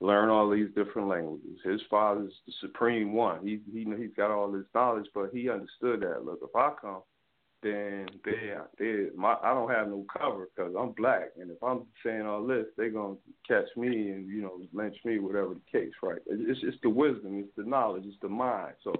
[0.00, 1.58] learn all these different languages.
[1.64, 3.46] His father's the supreme one.
[3.46, 6.24] He he he's got all this knowledge, but he understood that.
[6.24, 7.02] Look, if I come,
[7.62, 11.86] then they they my I don't have no cover because I'm black, and if I'm
[12.04, 13.16] saying all this, they're gonna
[13.48, 16.20] catch me and you know lynch me, whatever the case, right?
[16.26, 18.74] It's it's the wisdom, it's the knowledge, it's the mind.
[18.84, 18.94] So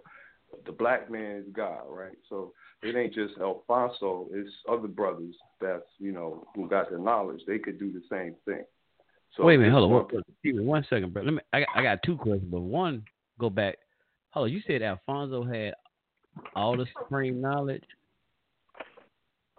[0.65, 2.17] the black man is God, right?
[2.29, 2.53] So
[2.83, 7.43] it ain't just Alfonso, it's other brothers that's you know who got the knowledge.
[7.47, 8.65] They could do the same thing.
[9.37, 10.67] So Wait a minute, hold on.
[10.67, 11.23] one second, bro.
[11.23, 11.41] Let me.
[11.53, 13.05] I got, I got two questions, but one
[13.39, 13.77] go back.
[14.31, 15.75] Hold on, you said Alfonso had
[16.55, 17.85] all the supreme knowledge.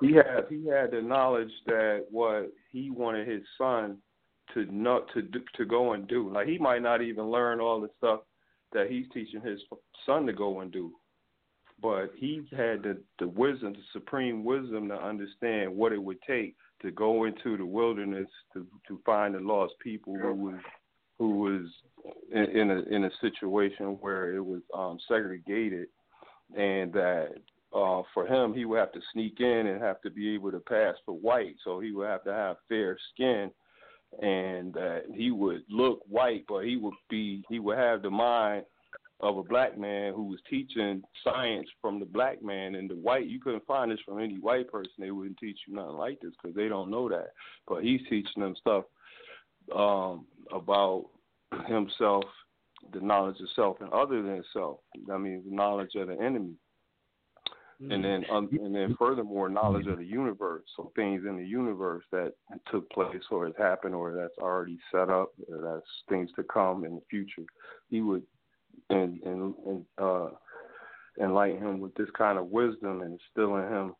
[0.01, 3.97] he had he had the knowledge that what he wanted his son
[4.53, 6.31] to not to do, to go and do.
[6.31, 8.21] Like he might not even learn all the stuff
[8.73, 9.59] that he's teaching his
[10.05, 10.93] son to go and do,
[11.81, 16.55] but he had the the wisdom, the supreme wisdom to understand what it would take
[16.81, 20.59] to go into the wilderness to to find the lost people who was
[21.17, 21.63] who was
[22.31, 25.87] in, in a in a situation where it was um segregated
[26.55, 27.33] and that
[27.73, 30.59] uh, for him, he would have to sneak in and have to be able to
[30.59, 31.55] pass for white.
[31.63, 33.51] So he would have to have fair skin,
[34.21, 38.63] and that he would look white, but he would be he would have the mind
[39.19, 43.27] of a black man who was teaching science from the black man and the white.
[43.27, 44.91] You couldn't find this from any white person.
[44.99, 47.29] They wouldn't teach you nothing like this because they don't know that.
[47.67, 48.85] But he's teaching them stuff
[49.75, 51.05] um, about
[51.67, 52.25] himself,
[52.93, 54.79] the knowledge of self, and other than self.
[55.11, 56.55] I mean, the knowledge of the enemy
[57.79, 62.03] and then um, and then furthermore knowledge of the universe so things in the universe
[62.11, 62.33] that
[62.71, 66.85] took place or has happened or that's already set up or that's things to come
[66.85, 67.43] in the future
[67.89, 68.23] he would
[68.89, 70.29] and and, and uh
[71.19, 73.95] enlighten him with this kind of wisdom and instill in him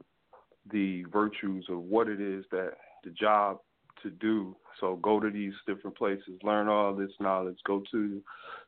[0.72, 2.74] the virtues of what it is that
[3.04, 3.58] the job
[4.04, 4.56] to do.
[4.80, 8.22] So go to these different places learn all this knowledge go to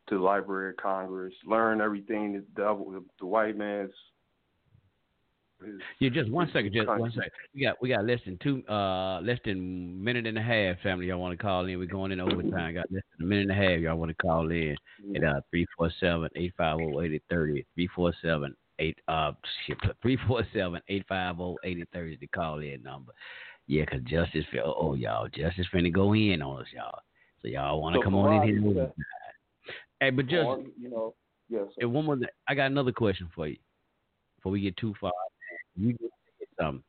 [0.08, 3.92] to the library of congress learn everything that the, the white man's
[5.64, 7.32] his- Yeah, just one second, just one second.
[7.54, 11.08] We got we got less than two uh less than minute and a half, family.
[11.08, 11.78] Y'all want to call in?
[11.80, 12.74] We're going in overtime.
[12.76, 13.80] Got less than a minute and a half.
[13.80, 14.76] Y'all want to call in
[15.16, 19.32] at uh three four seven eight five zero eighty thirty three four seven eight uh
[19.68, 23.12] shit three four seven eight five zero eighty thirty the call in number.
[23.68, 27.00] Yeah, 'cause justice fin- oh y'all justice finna go in on us y'all.
[27.42, 28.74] So y'all want to So come on in here?
[28.76, 28.94] said-
[30.00, 30.48] Hey, but just
[30.80, 31.14] you know,
[31.50, 31.68] yes.
[31.80, 33.58] and one more thing, I got another question for you.
[34.38, 35.12] Before we get too far,
[35.76, 35.96] you
[36.60, 36.84] something.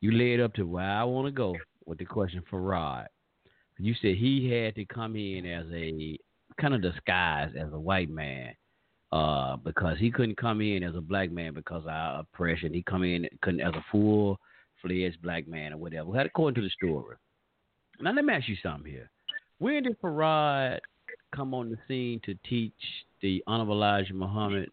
[0.00, 1.56] You led up to where I want to go
[1.86, 3.08] with the question for Rod.
[3.78, 6.18] You said he had to come in as a
[6.60, 8.54] kind of disguised as a white man,
[9.12, 12.74] uh, because he couldn't come in as a black man because of our oppression.
[12.74, 14.38] He come in couldn't as a full
[14.82, 16.18] fledged black man or whatever.
[16.18, 17.16] According to the story.
[18.00, 19.10] Now let me ask you something here.
[19.58, 20.78] When did Farad
[21.34, 22.72] come on the scene to teach
[23.22, 24.70] the Honorable Elijah Muhammad?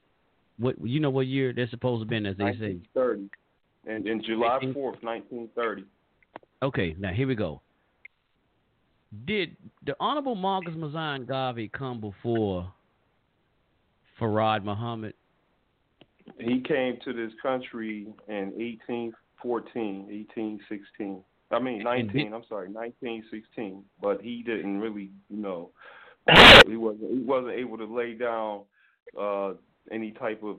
[0.58, 2.78] What you know what year they're supposed to have been, as they say.
[3.86, 3.96] 1930.
[3.96, 5.86] And in July 4th, 1930.
[6.64, 7.62] Okay, now here we go.
[9.26, 9.56] Did
[9.86, 12.72] the Honorable Marcus Mosiah Garvey come before
[14.20, 15.14] Farad Muhammad?
[16.40, 21.24] He came to this country in 1814, 1816.
[21.52, 23.84] I mean, 19, I'm sorry, 1916.
[24.02, 25.70] But he didn't really, you know,
[26.68, 28.62] he wasn't he wasn't able to lay down
[29.20, 29.54] uh,
[29.92, 30.58] any type of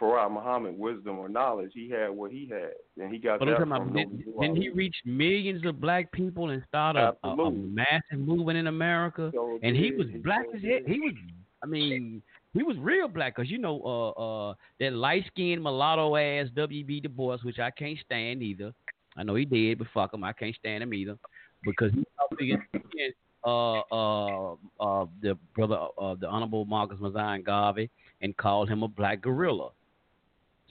[0.00, 1.72] Farad Muhammad wisdom or knowledge.
[1.74, 4.68] He had what he had, and he got But that from about, did, didn't he
[4.70, 9.30] reach millions of black people and start a, a, a massive movement in America?
[9.34, 10.80] So and he was black as hell.
[10.86, 11.14] He was,
[11.62, 12.22] I mean,
[12.54, 14.10] he was real black because you know, uh,
[14.50, 17.00] uh, that light skinned mulatto ass W.B.
[17.00, 18.72] Du Bois, which I can't stand either.
[19.16, 21.16] I know he did, but fuck him, I can't stand him either
[21.64, 22.04] because he
[23.44, 27.90] uh, uh, uh, the brother, uh, the Honorable Marcus Mosiah Garvey
[28.20, 29.70] and called him a black gorilla.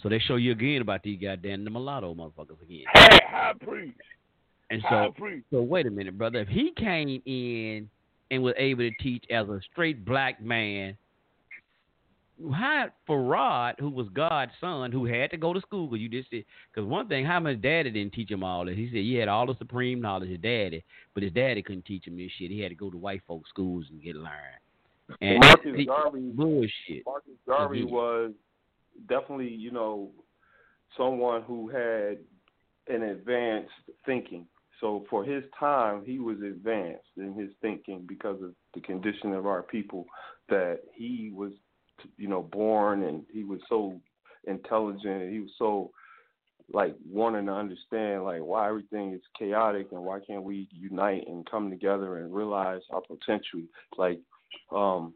[0.02, 2.84] So they show you again about these goddamn the mulatto motherfuckers again.
[2.94, 3.98] Hey, high priest.
[4.70, 5.46] And High so, priest.
[5.52, 6.40] so wait a minute, brother.
[6.40, 7.90] If he came in
[8.32, 10.98] and was able to teach as a straight black man,
[12.54, 16.30] how Farad, who was God's son, who had to go to school, because you just
[16.32, 18.76] said, because one thing, how much daddy didn't teach him all this?
[18.78, 20.84] He said he had all the supreme knowledge, his daddy,
[21.14, 22.50] but his daddy couldn't teach him this shit.
[22.50, 24.32] He had to go to white folks' schools and get learned.
[25.20, 27.06] And Marcus he- Garvey bullshit.
[27.06, 28.32] Marcus Garvey was
[29.08, 30.12] definitely, you know,
[30.98, 32.18] someone who had
[32.88, 33.72] an advanced
[34.06, 34.46] thinking.
[34.80, 39.46] So for his time, he was advanced in his thinking because of the condition of
[39.46, 40.06] our people
[40.50, 41.52] that he was,
[42.18, 44.02] you know, born and he was so
[44.46, 45.32] intelligent.
[45.32, 45.92] He was so
[46.74, 51.50] like wanting to understand like why everything is chaotic and why can't we unite and
[51.50, 53.62] come together and realize our potential.
[53.98, 54.20] Like
[54.72, 55.14] um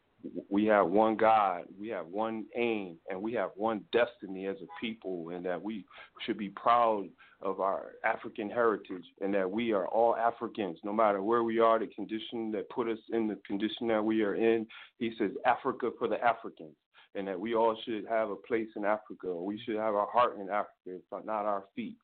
[0.49, 4.67] we have one God, we have one aim, and we have one destiny as a
[4.79, 5.85] people, and that we
[6.25, 7.07] should be proud
[7.41, 11.79] of our African heritage, and that we are all Africans, no matter where we are,
[11.79, 14.65] the condition that put us in the condition that we are in.
[14.99, 16.75] He says, Africa for the Africans,
[17.15, 20.37] and that we all should have a place in Africa, we should have our heart
[20.39, 21.97] in Africa, if not our feet,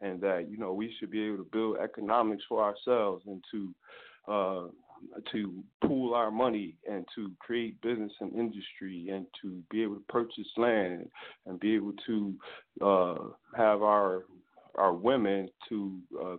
[0.00, 3.74] and that you know we should be able to build economics for ourselves and to
[4.28, 4.66] uh,
[5.32, 10.04] to pool our money and to create business and industry and to be able to
[10.08, 11.08] purchase land
[11.46, 12.34] and be able to
[12.80, 13.16] uh,
[13.56, 14.24] have our
[14.76, 16.36] our women to uh,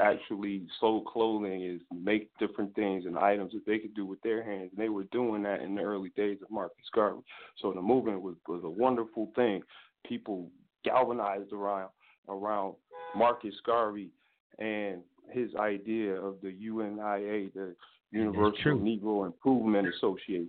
[0.00, 4.42] actually sew clothing is make different things and items that they could do with their
[4.42, 4.70] hands.
[4.74, 7.20] And they were doing that in the early days of Marcus Garvey.
[7.60, 9.62] So the movement was, was a wonderful thing.
[10.06, 10.50] People
[10.84, 11.90] galvanized around
[12.28, 12.74] around
[13.14, 14.10] Marcus Garvey
[14.58, 17.74] and his idea of the UNIA, the
[18.12, 18.78] Universal.
[18.78, 20.48] Negro Improvement Association.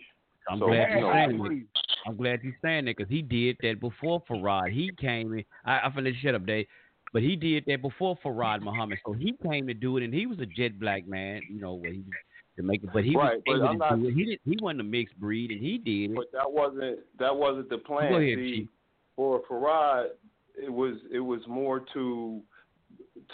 [0.50, 1.66] I'm so, glad you you're know, saying that.
[2.06, 4.72] I'm glad you're saying that because he did that before Farad.
[4.72, 5.44] He came in.
[5.66, 6.68] I, I'm finna shut up, Dave.
[7.14, 9.00] But he did that before Farad Muhammad.
[9.06, 11.74] So he came to do it, and he was a jet black man, you know,
[11.74, 12.14] where he was
[12.58, 12.90] Jamaican.
[12.94, 14.14] But he Right, was able to not, do it.
[14.14, 14.42] He didn't.
[14.46, 16.16] He wasn't a mixed breed, and he did it.
[16.16, 18.12] But that wasn't that wasn't the plan.
[18.12, 18.68] Go ahead, See,
[19.16, 20.10] for Farad,
[20.56, 22.42] it was it was more to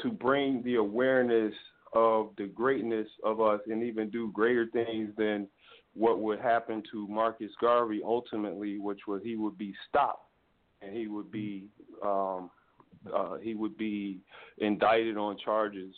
[0.01, 1.53] to bring the awareness
[1.93, 5.47] of the greatness of us and even do greater things than
[5.95, 10.27] what would happen to Marcus Garvey ultimately, which was he would be stopped
[10.81, 11.65] and he would be
[12.03, 12.49] um,
[13.13, 14.19] uh, he would be
[14.59, 15.93] indicted on charges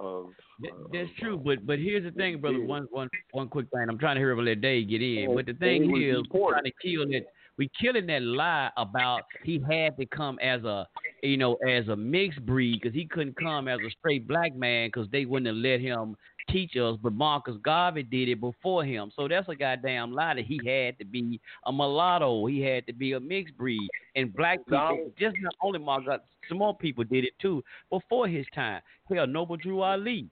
[0.00, 0.26] of
[0.60, 2.60] That- That's true, but but here's the thing, brother.
[2.60, 3.86] One one one quick thing.
[3.88, 5.34] I'm trying to hear if let Dave get in.
[5.34, 7.26] But the thing is, trying to kill that.
[7.58, 10.86] We killing that lie about he had to come as a
[11.22, 14.88] you know as a mixed breed because he couldn't come as a straight black man
[14.88, 16.16] because they wouldn't have let him
[16.48, 16.96] teach us.
[17.02, 20.98] But Marcus Garvey did it before him, so that's a goddamn lie that he had
[21.00, 22.46] to be a mulatto.
[22.46, 26.58] He had to be a mixed breed, and black people just not only Marcus, some
[26.58, 28.80] more people did it too before his time.
[29.12, 30.28] Hell, Noble Drew Ali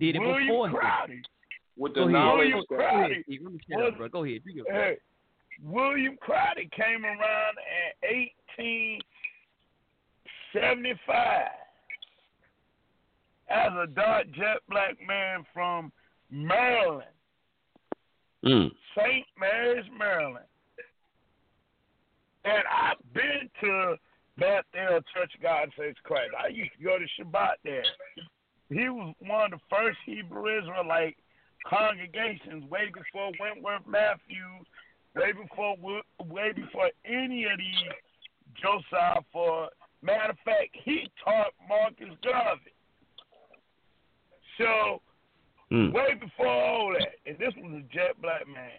[0.00, 0.74] did it William before him.
[0.74, 1.20] Crowdy.
[1.76, 2.12] with the ahead.
[2.12, 3.22] knowledge William Go that ahead, Crowdy.
[3.24, 3.40] Steve.
[3.44, 4.08] Let me shut was- up, bro.
[4.08, 4.40] Go ahead.
[4.44, 4.96] Do your Hey,
[5.64, 7.56] William Crowdy came around
[8.08, 8.28] in
[8.58, 11.46] 1875
[13.50, 15.92] as a dark jet black man from
[16.30, 17.04] Maryland,
[18.42, 18.70] Mm.
[18.96, 19.26] St.
[19.38, 20.46] Mary's, Maryland.
[22.44, 23.98] And I've been to
[24.38, 26.32] Bethel Church of God Saves Christ.
[26.42, 27.84] I used to go to Shabbat there.
[28.70, 31.18] He was one of the first Hebrew Israelite
[31.68, 34.66] congregations way before Wentworth Matthews,
[35.14, 35.76] way before
[36.28, 37.92] way before any of these
[38.60, 39.24] Joseph.
[39.32, 39.68] For
[40.02, 42.72] matter of fact, he taught Marcus Garvey.
[44.58, 45.02] So
[45.70, 45.92] Mm.
[45.92, 48.72] way before all that, and this was a jet black man.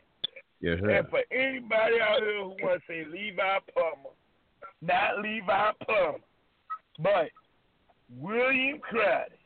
[0.60, 4.10] Yes, And for anybody out here who wants to say Levi Palmer,
[4.82, 6.20] not Levi Palmer,
[6.99, 7.32] but
[8.10, 9.38] William Crowdy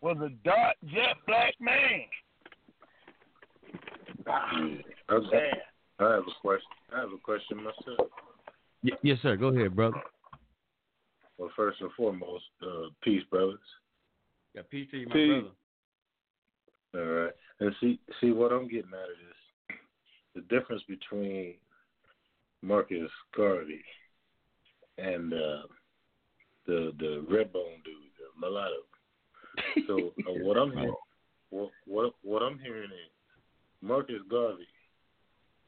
[0.00, 2.06] was a dark jet black man.
[5.10, 5.50] Okay.
[6.00, 6.68] I have a question.
[6.94, 8.08] I have a question myself.
[8.82, 9.36] Y- yes, sir.
[9.36, 10.00] Go ahead, brother.
[11.36, 13.58] Well, first and foremost, uh, peace, brothers.
[14.54, 15.42] Yeah, peace to you, my Peace.
[16.92, 17.06] brother.
[17.06, 17.32] All right.
[17.60, 19.76] And see, see what I'm getting out of this,
[20.34, 21.54] the difference between
[22.62, 23.84] Marcus Garvey
[24.98, 25.62] and uh,
[26.66, 28.82] the the Redbone dude, the mulatto.
[29.86, 30.94] So uh, what I'm hearing,
[31.50, 33.10] what, what what I'm hearing is
[33.82, 34.66] Marcus Garvey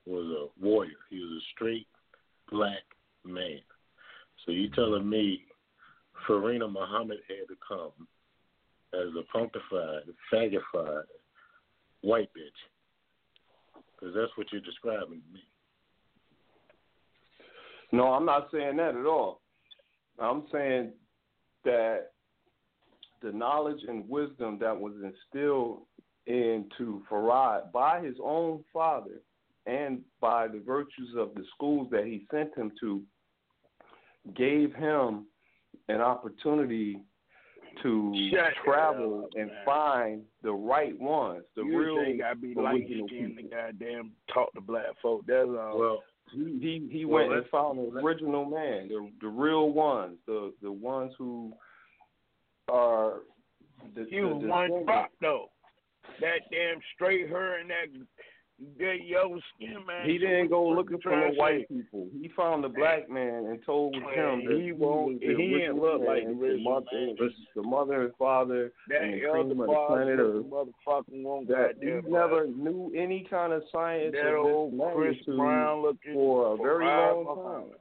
[0.07, 0.91] was a warrior.
[1.11, 1.87] He was a straight
[2.51, 2.83] black
[3.25, 3.61] man.
[4.45, 5.43] So you telling me
[6.27, 8.07] Farina Muhammad had to come
[8.95, 10.03] as a punctified,
[10.33, 11.05] faggified
[12.03, 13.83] white bitch?
[13.95, 15.41] Because that's what you're describing to me.
[17.93, 19.41] No, I'm not saying that at all.
[20.19, 20.93] I'm saying
[21.65, 22.11] that
[23.23, 25.83] the knowledge and wisdom that was instilled
[26.27, 29.21] into Farad by his own father
[29.67, 33.03] and by the virtues of the schools that he sent him to
[34.37, 35.27] gave him
[35.89, 36.99] an opportunity
[37.83, 39.57] to Shut travel up, and man.
[39.65, 44.13] find the right ones, the you real think I be light original skinned to goddamn
[44.33, 45.23] talk to black folk.
[45.27, 45.79] That's all.
[45.79, 46.03] Well,
[46.33, 50.53] he he, he Well, went and found the original man, the the real ones, the
[50.63, 51.53] the ones who
[52.69, 53.21] are
[53.95, 55.15] the, he the, was one descendants.
[55.21, 55.47] though.
[56.21, 57.87] That damn straight hair and that
[58.79, 60.09] that yellow skin man.
[60.09, 62.09] He didn't go looking for no white people.
[62.13, 64.03] He found the black man and told him
[64.47, 67.15] that he won't- he original look like man, the mother,
[67.55, 70.45] the mother and father That and the cream of the planet Earth.
[70.47, 75.83] motherfucking won't That he goddamn never knew any kind of science That old Chris Brown
[75.83, 77.25] looking for a very long
[77.71, 77.79] time.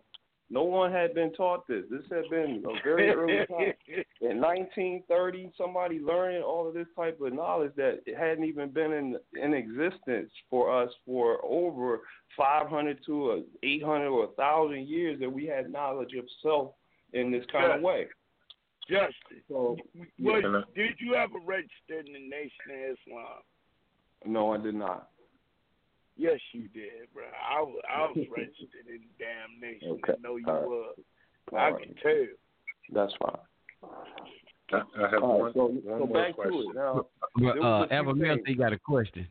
[0.51, 1.85] No one had been taught this.
[1.89, 3.73] This had been a very early time.
[4.19, 8.91] In 1930, somebody learning all of this type of knowledge that it hadn't even been
[8.91, 12.01] in in existence for us for over
[12.37, 16.71] 500 to 800 or 1,000 years that we had knowledge of self
[17.13, 18.07] in this kind of way.
[18.89, 19.15] Justice.
[19.47, 19.77] So,
[20.19, 20.83] Was, yeah.
[20.83, 23.41] did you ever register in the Nation of Islam?
[24.25, 25.10] No, I did not.
[26.17, 27.23] Yes, you did, bro.
[27.25, 29.99] I was, I was registered in the damn nation.
[30.03, 30.13] Okay.
[30.13, 30.67] I know you All right.
[30.67, 30.95] was.
[31.53, 31.83] All I right.
[31.83, 32.27] can tell.
[32.93, 33.37] That's fine.
[34.73, 36.51] I, I have All one, right, so, one so more back question.
[36.53, 37.05] to it now.
[37.39, 38.47] Well, uh, was a few Alpha Male, things.
[38.47, 39.27] he got a question.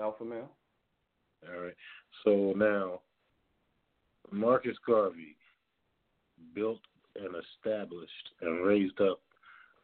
[0.00, 0.50] Alpha male.
[1.48, 1.74] All right.
[2.24, 3.00] So now,
[4.30, 5.36] Marcus Garvey
[6.54, 6.80] built
[7.16, 9.20] and established and raised up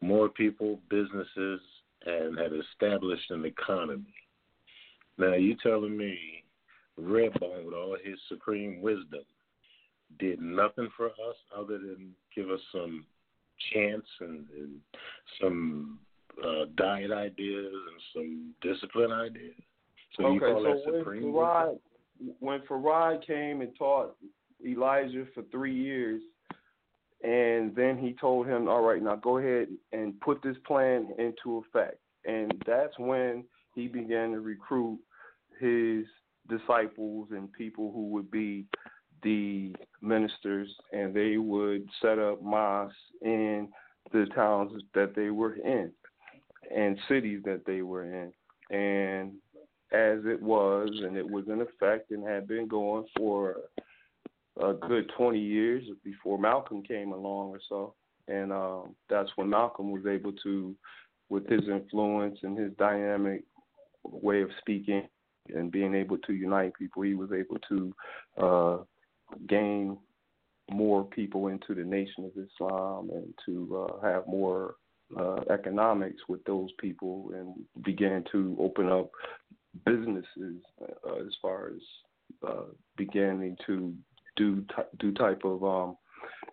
[0.01, 1.61] more people, businesses,
[2.07, 4.15] and had established an economy.
[5.19, 6.45] Now, you telling me
[7.01, 9.25] Redbone, with all his supreme wisdom,
[10.19, 13.05] did nothing for us other than give us some
[13.73, 14.81] chance and, and
[15.41, 15.99] some
[16.43, 19.55] uh, diet ideas and some discipline ideas?
[20.17, 21.35] So you call so that when supreme wisdom?
[21.35, 21.79] Farad,
[22.41, 24.17] when Farad came and taught
[24.65, 26.23] Elijah for three years,
[27.23, 31.59] and then he told him, "All right, now go ahead and put this plan into
[31.59, 33.45] effect," and that's when
[33.75, 34.99] he began to recruit
[35.61, 36.05] his
[36.49, 38.67] disciples and people who would be
[39.23, 43.69] the ministers, and they would set up mosques in
[44.13, 45.91] the towns that they were in
[46.75, 48.33] and cities that they were in.
[48.71, 49.33] And
[49.93, 53.57] as it was, and it was in effect and had been going for
[54.61, 57.95] a good 20 years before Malcolm came along or so.
[58.29, 60.75] And um, that's when Malcolm was able to,
[61.29, 63.45] with his influence and his dynamic
[64.03, 65.07] way of speaking
[65.55, 67.95] and being able to unite people, he was able to
[68.39, 68.79] uh,
[69.49, 69.97] gain
[70.71, 74.75] more people into the Nation of Islam and to uh, have more
[75.19, 79.11] uh, economics with those people and began to open up
[79.85, 81.83] businesses uh, as far as
[82.47, 82.65] uh,
[82.97, 83.95] beginning to
[84.37, 85.97] do ty- do type of um,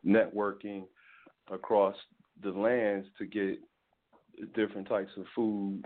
[0.06, 0.84] networking
[1.52, 1.96] across
[2.44, 3.60] the lands to get
[4.56, 5.84] different types of food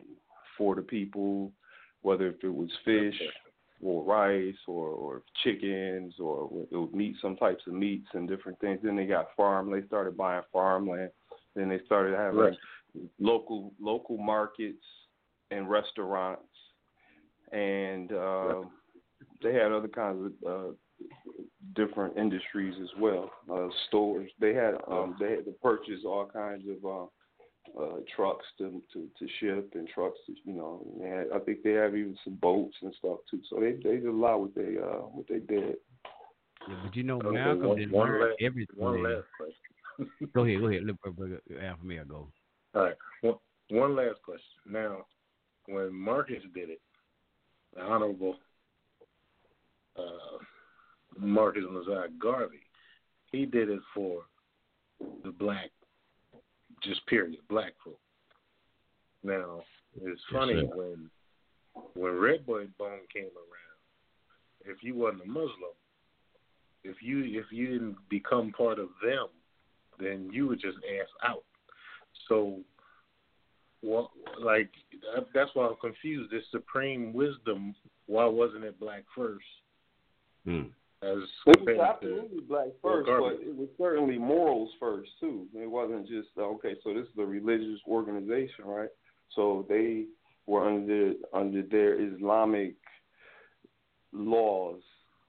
[0.57, 1.51] for the people,
[2.01, 3.19] whether if it was fish
[3.81, 8.59] or rice or, or chickens or it would meat, some types of meats and different
[8.59, 8.79] things.
[8.83, 9.71] Then they got farm.
[9.71, 11.11] They started buying farmland.
[11.55, 12.57] Then they started having Right.
[13.19, 14.83] local local markets
[15.51, 16.43] and restaurants,
[17.51, 18.71] and um,
[19.41, 20.73] they had other kinds of uh,
[21.75, 23.31] different industries as well.
[23.51, 24.29] Uh, stores.
[24.39, 26.85] They had um, they had to purchase all kinds of
[27.79, 30.85] uh, trucks to, to to ship and trucks to you know.
[30.99, 33.41] They had, I think they have even some boats and stuff too.
[33.49, 35.75] So they they did a lot with they uh, what they did.
[36.67, 38.75] Yeah, but you know, Okay, Malcolm one- didn't one learn last- everything.
[38.77, 40.11] one last question.
[40.33, 40.83] go ahead, go ahead.
[40.85, 42.27] Let uh, Alpha Male go.
[42.75, 42.95] All right.
[43.21, 43.35] One,
[43.69, 44.43] one last question.
[44.69, 45.05] Now,
[45.67, 46.81] when Marcus did it,
[47.75, 48.35] the Honorable
[49.97, 50.37] uh,
[51.19, 52.59] Marcus Mosiah Garvey,
[53.31, 54.23] he did it for
[55.23, 55.69] the black,
[56.87, 57.99] just period, black folk.
[59.23, 59.61] Now,
[60.01, 60.75] it's funny sir.
[60.75, 61.09] when
[61.93, 63.77] when Red Boy Bone came around,
[64.65, 65.75] if you wasn't a Muslim,
[66.83, 69.27] if you if you didn't become part of them,
[69.99, 71.43] then you were just ass out.
[72.27, 72.59] So,
[73.81, 74.09] what
[74.39, 74.71] like
[75.15, 76.31] that, that's why I'm confused.
[76.31, 79.45] This supreme wisdom, why wasn't it black first?
[80.45, 80.67] Hmm.
[81.03, 85.45] As It was absolutely black first, but it was certainly morals first too.
[85.53, 86.73] It wasn't just okay.
[86.83, 88.89] So this is a religious organization, right?
[89.35, 90.05] So they
[90.47, 92.75] were under under their Islamic
[94.11, 94.81] laws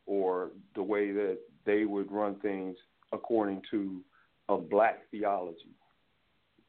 [0.06, 2.76] or the way that they would run things
[3.12, 4.00] according to
[4.48, 5.76] a black theology,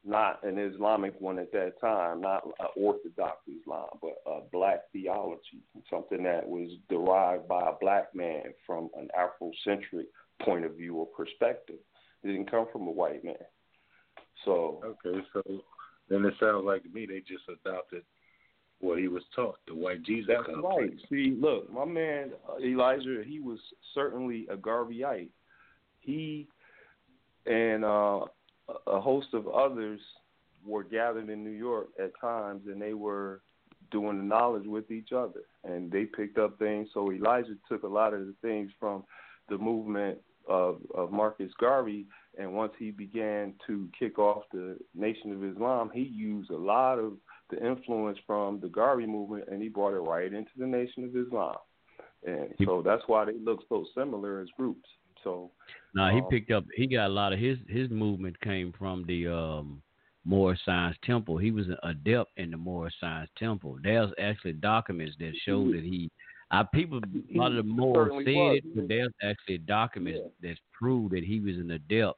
[0.06, 5.62] not an Islamic one at that time, not an Orthodox Islam, but a black theology,
[5.90, 10.06] something that was derived by a black man from an Afrocentric
[10.42, 11.80] point of view or perspective.
[12.24, 13.36] It didn't come from a white man.
[14.46, 15.42] So okay, so
[16.10, 18.04] then it sounds like to me they just adopted
[18.80, 20.92] what he was taught, the white Jesus That's right.
[21.10, 23.60] See, look, my man uh, Elijah, he was
[23.94, 25.30] certainly a Garveyite.
[26.00, 26.48] He
[27.46, 28.22] and uh,
[28.88, 30.00] a host of others
[30.66, 33.42] were gathered in New York at times, and they were
[33.92, 36.90] doing the knowledge with each other, and they picked up things.
[36.94, 39.04] So Elijah took a lot of the things from
[39.50, 42.06] the movement of, of Marcus Garvey,
[42.38, 47.00] and once he began to kick off the Nation of Islam, he used a lot
[47.00, 47.14] of
[47.50, 51.16] the influence from the Garvey movement, and he brought it right into the Nation of
[51.16, 51.56] Islam.
[52.26, 54.88] And so that's why they look so similar as groups.
[55.24, 55.52] So
[55.94, 56.66] No, he um, picked up.
[56.76, 59.82] He got a lot of his his movement came from the um,
[60.26, 61.38] Moorish Science Temple.
[61.38, 63.78] He was an adept in the Moorish Science Temple.
[63.82, 66.12] There's actually documents that show that he.
[66.52, 68.58] I people a lot of the Moors said was.
[68.58, 72.18] it, but there's actually documents that prove that he was an adept.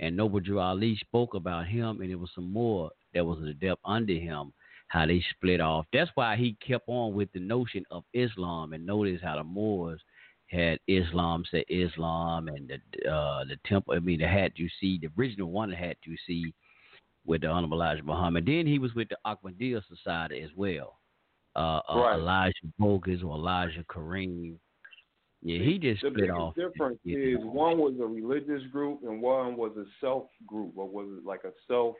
[0.00, 3.48] And Noble Drew Ali spoke about him, and it was some more that was an
[3.48, 4.52] adept under him.
[4.88, 5.84] How they split off.
[5.92, 10.00] That's why he kept on with the notion of Islam, and notice how the Moors
[10.48, 14.98] had Islam said Islam and the uh the temple I mean the hat you see
[15.00, 16.52] the original one hat you see
[17.24, 18.46] with the Honorable Elijah Muhammad.
[18.46, 21.00] Then he was with the Ahmadiyya Society as well.
[21.56, 22.14] Uh, uh Right.
[22.14, 24.58] Elijah Bogus or Elijah Kareem.
[25.42, 26.54] Yeah, he just the split off.
[26.54, 27.18] difference Yeah.
[27.18, 31.26] is one was a religious group and one was a self group, or was it
[31.26, 31.96] like a self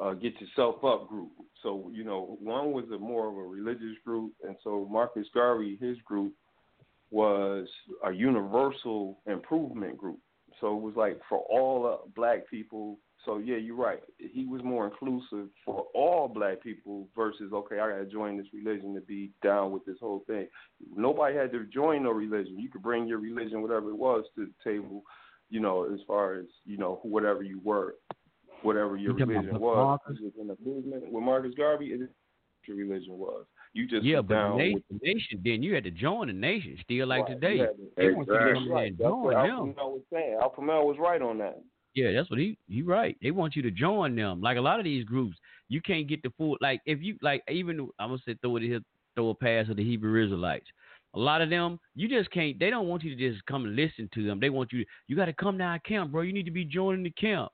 [0.00, 1.30] uh, get yourself up group?
[1.62, 5.78] So you know, one was a more of a religious group, and so Marcus Garvey,
[5.80, 6.34] his group
[7.10, 7.66] was
[8.04, 10.18] a universal improvement group.
[10.60, 12.98] So it was like for all uh, black people.
[13.24, 14.00] So yeah, you're right.
[14.18, 18.46] He was more inclusive for all black people versus okay, I got to join this
[18.52, 20.46] religion to be down with this whole thing.
[20.96, 22.58] Nobody had to join no religion.
[22.58, 25.02] You could bring your religion, whatever it was, to the table.
[25.50, 27.94] You know, as far as you know, whatever you were,
[28.62, 30.00] whatever your You talking about religion was.
[30.06, 30.18] Marcus?
[30.22, 31.86] It in the movement with Marcus Garvey.
[31.86, 33.44] It is what your religion was.
[33.74, 36.32] You just yeah, but the nation, with the nation, then you had to join the
[36.32, 36.76] nation.
[36.82, 37.66] Still like Right, today,
[37.96, 38.88] they want you to go in Right.
[38.88, 39.74] and That's join what them.
[39.78, 40.38] Alpha was saying.
[40.40, 41.60] Alpha was right on that.
[41.94, 43.16] Yeah, that's what he he right.
[43.22, 44.40] They want you to join them.
[44.40, 45.36] Like a lot of these groups,
[45.68, 48.62] you can't get the full like if you like even I'm gonna say throw it
[48.62, 48.80] here
[49.14, 50.66] throw a pass of the Hebrew Israelites.
[51.14, 52.58] A lot of them, you just can't.
[52.58, 54.38] They don't want you to just come and listen to them.
[54.38, 54.84] They want you.
[55.08, 56.22] You got to come to our camp, bro.
[56.22, 57.50] You need to be joining the camp.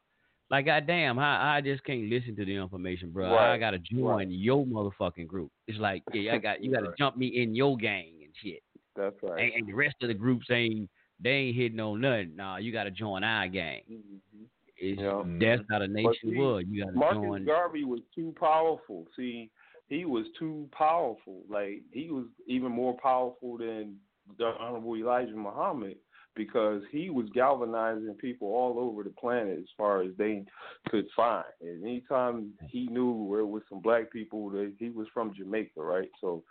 [0.51, 3.35] Like goddamn, I I just can't listen to the information, bro.
[3.35, 4.29] I got to join right.
[4.31, 5.51] your motherfucking group.
[5.67, 6.99] It's like yeah, I got you got to Right.
[6.99, 8.63] jump me in your gang and shit.
[8.95, 9.43] That's right.
[9.43, 10.89] And, and the rest of the groups ain't
[11.21, 12.37] they ain't hitting on nothing.
[12.37, 13.83] Nah, you got to join our gang.
[13.91, 14.45] Mm-hmm.
[14.77, 15.23] It's, Yeah.
[15.41, 16.65] That's how the nation see, was.
[16.69, 17.45] You got to Marcus join.
[17.45, 19.07] Garvey was too powerful.
[19.17, 19.51] See,
[19.89, 21.43] he was too powerful.
[21.49, 23.97] Like he was even more powerful than
[24.39, 25.97] the Honorable Elijah Muhammad
[26.37, 30.45] because he was galvanizing people all over the planet as far as they
[30.89, 31.45] could find.
[31.61, 35.81] And anytime he knew where it was some black people, that he was from Jamaica,
[35.81, 36.11] right?
[36.21, 36.43] So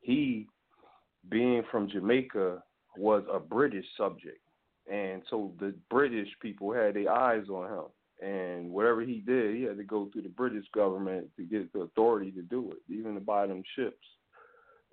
[0.00, 0.46] he,
[1.28, 2.62] being from Jamaica,
[2.96, 4.40] was a British subject.
[4.90, 7.84] And so the British people had their eyes on him.
[8.26, 11.80] And whatever he did, he had to go through the British government to get the
[11.80, 14.06] authority to do it, even to buy them ships.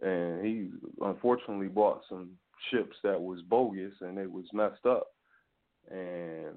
[0.02, 0.70] And he
[1.02, 2.32] unfortunately bought some
[2.72, 5.08] ships that was bogus and it was messed up.
[5.92, 6.56] And,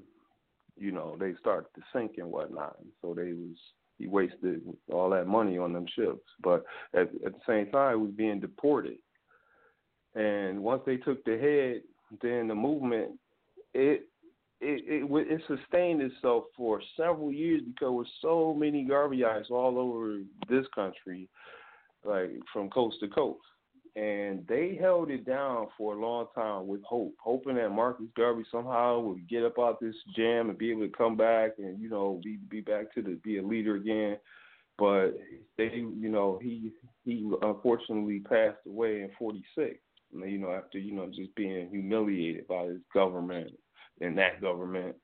[0.77, 2.77] you know, they started to sink and whatnot.
[3.03, 3.57] So they was
[3.99, 4.61] he wasted
[4.93, 6.29] all that money on them ships.
[6.43, 6.65] But
[6.95, 8.99] at, at the same time, he was being deported.
[10.15, 11.83] And once they took the head,
[12.23, 13.19] then the movement
[13.75, 14.09] it
[14.61, 20.21] it it, it sustained itself for several years because were so many Garveyites all over
[20.49, 21.29] this country,
[22.05, 23.41] like from coast to coast.
[23.97, 28.45] And they held it down for a long time with hope, hoping that Marcus Garvey
[28.53, 31.89] somehow would get up out this jam and be able to come back and you
[31.89, 34.19] know be be back to the be a leader again.
[34.79, 35.13] But
[35.57, 36.73] they, you know, he
[37.07, 39.79] he unfortunately passed away in '46.
[40.13, 43.51] You know, after you know just being humiliated by his government
[44.03, 44.95] and that government,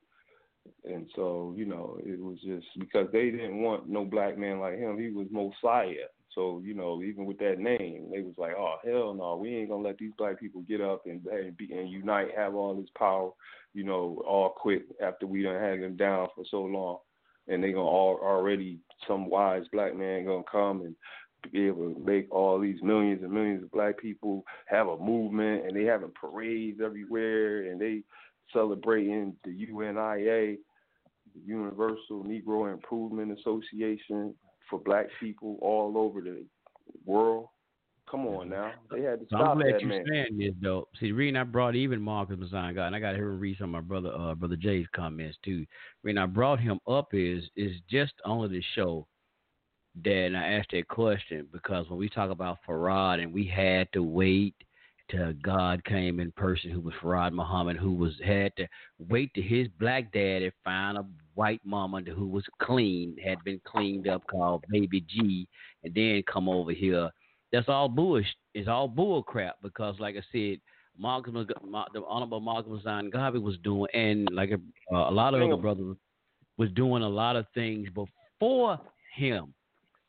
[0.85, 4.79] and so you know it was just because they didn't want no black man like
[4.79, 4.99] him.
[4.99, 6.09] He was Mosiah.
[6.35, 9.69] So you know, even with that name, they was like, "Oh hell no, we ain't
[9.69, 12.91] gonna let these black people get up and and, be, and unite, have all this
[12.97, 13.31] power,
[13.75, 16.99] you know, all quick after we done had them down for so long,
[17.49, 20.97] and they gonna all already some wise black man gonna come and
[21.51, 25.67] be able to make all these millions and millions of black people have a movement,
[25.67, 28.03] and they having parades everywhere, and they
[28.53, 30.57] celebrating the UNIA,
[31.35, 34.35] the Universal Negro Improvement Association
[34.73, 36.45] for black people all over the
[37.05, 37.49] world.
[38.11, 38.73] Come on now.
[38.91, 40.05] They had to So stop I'm glad that you man.
[40.11, 40.89] saying this though.
[40.99, 43.39] See, the reason I brought even Marcus Mosiah Garvey, and I got to hear him
[43.39, 45.61] read some of my brother uh, brother Jay's comments too.
[45.61, 45.67] The
[46.09, 49.07] reason I brought him up is is just only to show
[50.05, 54.03] that I asked that question because when we talk about Farad and we had to
[54.03, 54.55] wait
[55.11, 58.67] till God came in person who was Farad Muhammad who was had to
[58.99, 61.05] wait to his black daddy find a
[61.35, 65.47] white mama who was clean, had been cleaned up called Baby G
[65.85, 67.11] and then come over here.
[67.53, 68.27] That's all bullsh.
[68.55, 70.59] It's all bull crap because like I said,
[70.99, 74.61] Malcolm, Ma- the Honorable Malcolm Zangabi was doing, and like a,
[74.95, 75.97] uh, a lot of other brothers
[76.59, 78.79] was doing a lot of things before
[79.17, 79.55] him.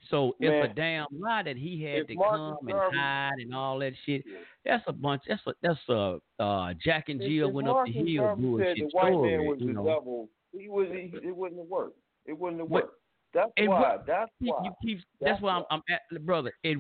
[0.09, 0.51] So Man.
[0.53, 3.55] it's a damn lie that he had If to Marcus come Garvey- and hide and
[3.55, 4.23] all that shit.
[4.65, 5.23] That's a bunch.
[5.27, 8.47] That's a that's a uh, Jack and Jill went up Marcus the hill Garvey said
[8.47, 9.38] bullshit the white story.
[9.38, 9.85] man was you the know.
[9.85, 11.97] devil, he was he, it wouldn't have worked.
[12.25, 12.93] It wouldn't have worked.
[13.34, 13.97] That's why.
[14.05, 14.63] that's you, why.
[14.63, 14.97] you keep.
[15.19, 16.53] That's, That's why I'm, I'm at, brother.
[16.63, 16.77] It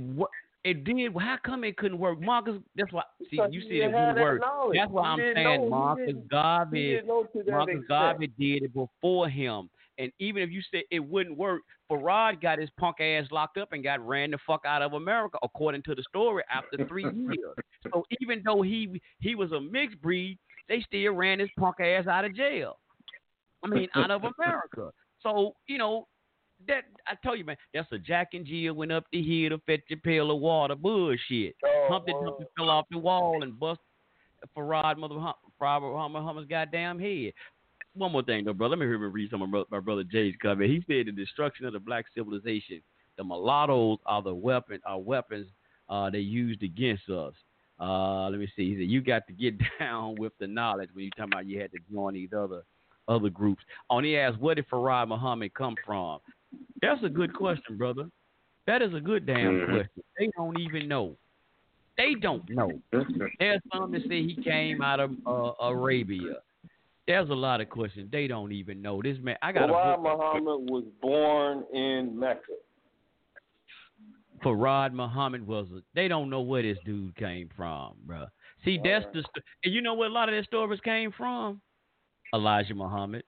[0.63, 1.13] it did.
[1.17, 2.55] How come it couldn't work, Marcus?
[2.75, 3.03] That's why.
[3.29, 4.41] See, you said it wouldn't work.
[4.41, 4.77] knowledge.
[4.77, 5.69] That's why He I'm saying know.
[5.69, 6.81] Marcus Garvey.
[6.81, 7.75] he didn't know to that Marcus.
[7.87, 9.69] Garvey did it before him.
[9.97, 11.61] And even if you said it wouldn't work,
[11.91, 15.37] Farad got his punk ass locked up and got ran the fuck out of America,
[15.43, 17.55] according to the story, after three years.
[17.91, 20.37] So even though he he was a mixed breed,
[20.67, 22.79] they still ran his punk ass out of jail.
[23.63, 24.91] I mean, out of America.
[25.21, 26.07] So you know
[26.67, 27.57] that I told you, man.
[27.73, 30.75] That's a Jack and Jill went up the hill to fetch a pail of water.
[30.75, 31.55] Bullshit.
[31.65, 33.79] Oh, Humpty Dumpty fell off the wall and bust
[34.55, 35.15] Farad Mother
[35.61, 37.33] Farad Muhammad's goddamn head.
[37.95, 38.75] One more thing, though, brother.
[38.75, 40.69] Let me hear me read some of my, my brother Jay's comment.
[40.69, 42.81] He said the destruction of the black civilization,
[43.17, 45.47] the mulattoes are the weapon, are weapons
[45.89, 47.33] uh, they used against us.
[47.79, 48.71] Uh, let me see.
[48.71, 51.59] He said you got to get down with the knowledge when you talking about you
[51.59, 52.63] had to join these other
[53.07, 53.61] other groups.
[53.89, 56.19] On he asked, where did Farad Muhammad come from?
[56.81, 58.09] That's a good question, brother.
[58.65, 59.65] That is a good damn Mhm.
[59.65, 60.03] question.
[60.17, 61.17] They don't even know.
[61.97, 62.81] They don't know.
[63.39, 66.37] There's some that say he came out of uh, Arabia.
[67.07, 68.09] There's a lot of questions.
[68.11, 69.01] They don't even know.
[69.01, 70.01] This man, I got Farad.
[70.01, 72.41] Muhammad was born in Mecca.
[74.43, 75.67] Farad Muhammad was.
[75.75, 78.25] A, they don't know where this dude came from, bro.
[78.63, 79.23] See, that's the.
[79.63, 81.61] And you know where a lot of their stories came from?
[82.33, 83.23] Elijah Muhammad.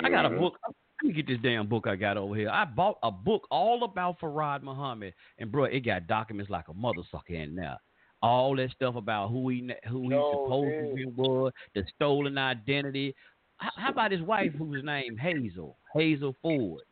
[0.00, 0.38] I got a Mhm.
[0.38, 0.58] book.
[1.02, 2.48] Let me get this damn book I got over here.
[2.50, 6.74] I bought a book all about Farad Muhammad, and bro, it got documents like a
[6.74, 7.78] mother sucker in there.
[8.24, 12.38] All that stuff about who he ne- who he oh, No, supposedly was, the stolen
[12.38, 13.14] identity.
[13.58, 16.82] How, how about his wife, whose name Hazel, Hazel Ford?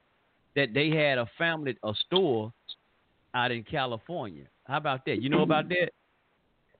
[0.54, 2.52] That they had a family, a store
[3.34, 4.44] out in California.
[4.64, 5.22] How about that?
[5.22, 5.90] You know about that?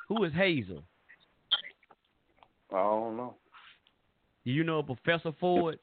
[0.08, 0.82] Who is Hazel?
[2.70, 3.34] I don't know.
[4.44, 5.78] Do you know Professor Ford?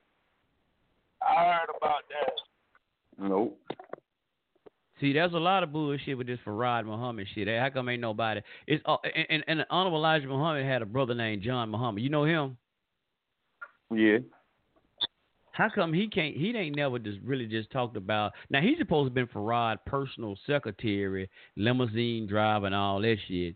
[1.22, 3.28] I heard about that.
[3.28, 3.60] Nope.
[5.00, 7.48] See, there's a lot of bullshit with this Farad Muhammad shit.
[7.48, 8.42] How come ain't nobody?
[8.68, 12.04] It's uh, and, and, and Honorable Elijah Muhammad had a brother named John Muhammad.
[12.04, 12.58] You know him?
[13.92, 14.18] Yeah.
[15.52, 16.36] How come he can't?
[16.36, 18.34] He ain't never just really just talked about.
[18.50, 23.56] Now he's supposed to have been Farad personal secretary, limousine driver, and all that shit.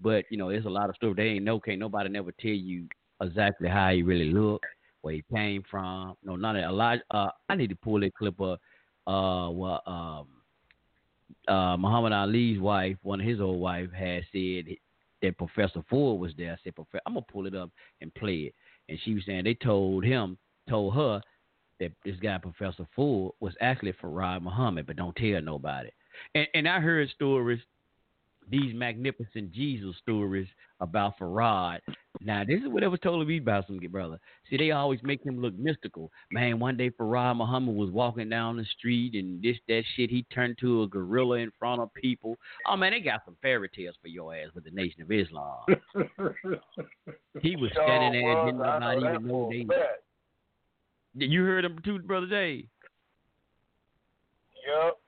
[0.00, 1.60] But you know, there's a lot of stuff they ain't know.
[1.60, 2.86] Can't nobody never tell you
[3.22, 4.66] exactly how he really looked,
[5.02, 6.14] where he came from.
[6.24, 6.64] No, none of.
[6.64, 7.02] Elijah.
[7.10, 8.60] Uh, I need to pull that clip up.
[9.06, 10.26] Uh, well, um,
[11.50, 14.76] uh, Muhammad Ali's wife, one of his old wife, had said
[15.20, 16.52] that Professor Ford was there.
[16.52, 17.70] I said, Professor, I'm gonna pull it up
[18.00, 18.54] and play it.
[18.88, 20.38] And she was saying they told him,
[20.68, 21.20] told her
[21.80, 25.90] that this guy Professor Ford was actually Farad Muhammad, but don't tell nobody.
[26.34, 27.60] And and I heard stories,
[28.50, 30.48] these magnificent Jesus stories
[30.80, 31.78] about Farad.
[32.20, 34.18] Now this is what it was told to me by some brother.
[34.48, 36.10] See, they always make him look mystical.
[36.30, 40.10] Man, one day Farad Muhammad was walking down the street and this that shit.
[40.10, 42.36] He turned to a gorilla in front of people.
[42.66, 45.64] Oh man, they got some fairy tales for your ass with the Nation of Islam.
[47.42, 51.26] He was standing there and didn't nobody know even know they.
[51.26, 52.66] You heard him too, brother Jay.
[54.66, 54.98] Yep.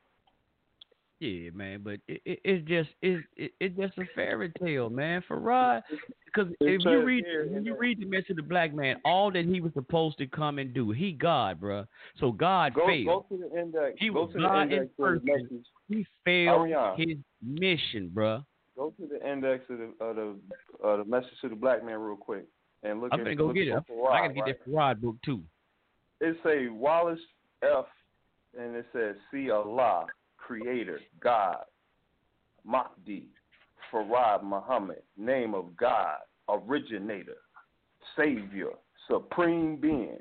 [1.22, 5.22] Yeah, man, but it, it, it's just it's it, it's just a fairy tale, man.
[5.30, 5.82] Farad,
[6.26, 9.44] because if you read when you read the message of the black man, all that
[9.44, 11.86] he was supposed to come and do, he God, bruh.
[12.18, 13.06] So God Go failed.
[13.30, 13.94] go to the index.
[14.00, 15.26] He go was to the God in index of the person.
[15.26, 15.66] message.
[15.88, 16.98] He failed Ariana.
[16.98, 18.44] his mission, bruh.
[18.76, 20.36] Go to the index of the of the
[20.84, 22.46] uh, the message to the black man real quick
[22.82, 23.74] and look I'm at gonna go get it.
[23.74, 24.56] at I gotta get right?
[24.66, 25.42] that Farad book too.
[26.20, 27.20] It say Wallace
[27.62, 27.84] F.
[28.58, 30.06] and it says see Allah,
[30.60, 31.64] Creator, God,
[32.64, 33.28] Mahdi,
[33.92, 37.36] Farad Muhammad, name of God, originator,
[38.16, 38.70] Savior,
[39.10, 40.18] Supreme Being,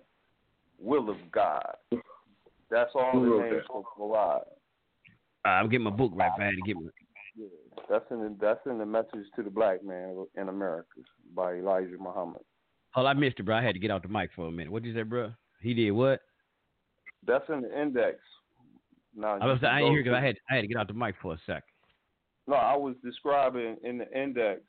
[0.79, 1.75] Will of God.
[2.69, 4.41] That's all Who the names for Farad.
[5.45, 6.89] Uh, I'm getting my book right back to get my.
[7.35, 7.47] Yeah,
[7.89, 10.87] that's in the, that's in the message to the black man in America
[11.35, 12.41] by Elijah Muhammad.
[12.95, 13.55] Oh, I missed it, bro.
[13.55, 14.71] I had to get out the mic for a minute.
[14.71, 15.31] What did you say, bro?
[15.61, 16.19] He did what?
[17.25, 18.17] That's in the index.
[19.19, 21.15] I was I go here because I had I had to get out the mic
[21.21, 21.63] for a sec.
[22.47, 24.61] No, I was describing in the index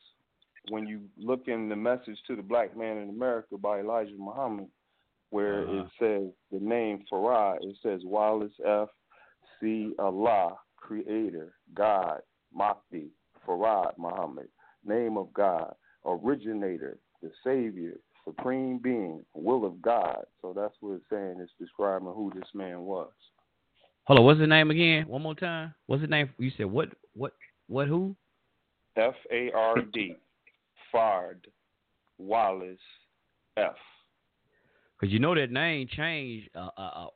[0.70, 4.68] when you look in the message to the black man in America by Elijah Muhammad,
[5.30, 5.84] where Uh-huh.
[5.84, 8.88] it says the name Farad, it says Wallace F.
[9.60, 9.92] C.
[9.98, 12.20] Allah, Creator, God,
[12.52, 13.10] Mahdi,
[13.46, 14.48] Farad Muhammad,
[14.84, 20.24] name of God, originator, the Savior, Supreme Being, will of God.
[20.40, 21.38] So that's what it's saying.
[21.40, 23.12] It's describing who this man was.
[24.05, 25.06] Hold on, what's his name again?
[25.06, 25.74] One more time.
[25.86, 26.31] What's his name?
[26.39, 26.89] You said what?
[27.14, 27.32] What?
[27.68, 27.89] What?
[27.89, 28.16] Who?
[28.97, 30.16] F A R D,
[30.92, 31.36] Fard,
[32.18, 32.78] Wallace,
[33.56, 33.74] F.
[34.98, 36.48] Because you know that name changed.
[36.55, 37.06] Uh, uh, uh,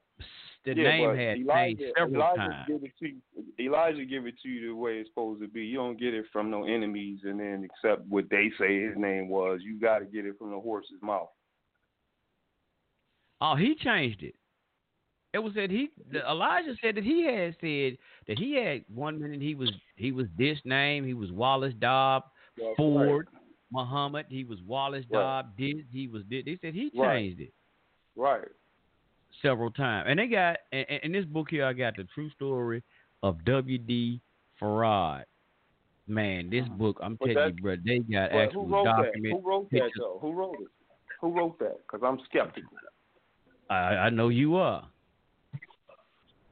[0.65, 2.65] the yeah, name had Elijah, changed several Elijah times.
[2.67, 3.17] Give it to you,
[3.61, 5.65] Elijah give it to you the way it's supposed to be.
[5.65, 9.29] You don't get it from no enemies and then accept what they say his name
[9.29, 9.61] was.
[9.63, 11.29] You got to get it from the horse's mouth.
[13.41, 14.35] Oh, he changed it.
[15.37, 15.91] It was that he
[16.27, 20.29] Elijah said that he had said that he had one minute he was he was
[20.39, 22.23] this name he was Wallace Dobb
[22.75, 23.29] Ford
[23.71, 25.21] Muhammad he was Wallace Right.
[25.21, 26.43] Dobb this he was this.
[26.47, 27.37] They said he changed Right.
[27.39, 27.53] it
[28.17, 28.49] Right.
[29.43, 32.83] several times and they got in, in this book here I got the true story
[33.23, 34.23] of W D
[34.59, 35.25] Farad.
[36.09, 36.77] Man, this uh-huh.
[36.77, 39.05] book I'm But telling you, bro, they got But actual who wrote that?
[39.05, 40.19] document Who wrote that though?
[40.23, 40.69] Who wrote it?
[41.21, 41.77] Who wrote that?
[41.83, 42.71] Because I'm skeptical.
[43.69, 44.89] I, I know you are.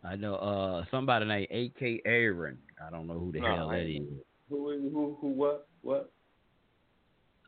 [0.05, 2.03] I know uh somebody named A.K.
[2.05, 2.59] Aaron.
[2.87, 4.03] I don't know who the No, hell that is.
[4.51, 4.71] Who?
[4.93, 5.17] Who?
[5.21, 5.29] Who?
[5.29, 5.67] What?
[5.83, 6.11] What?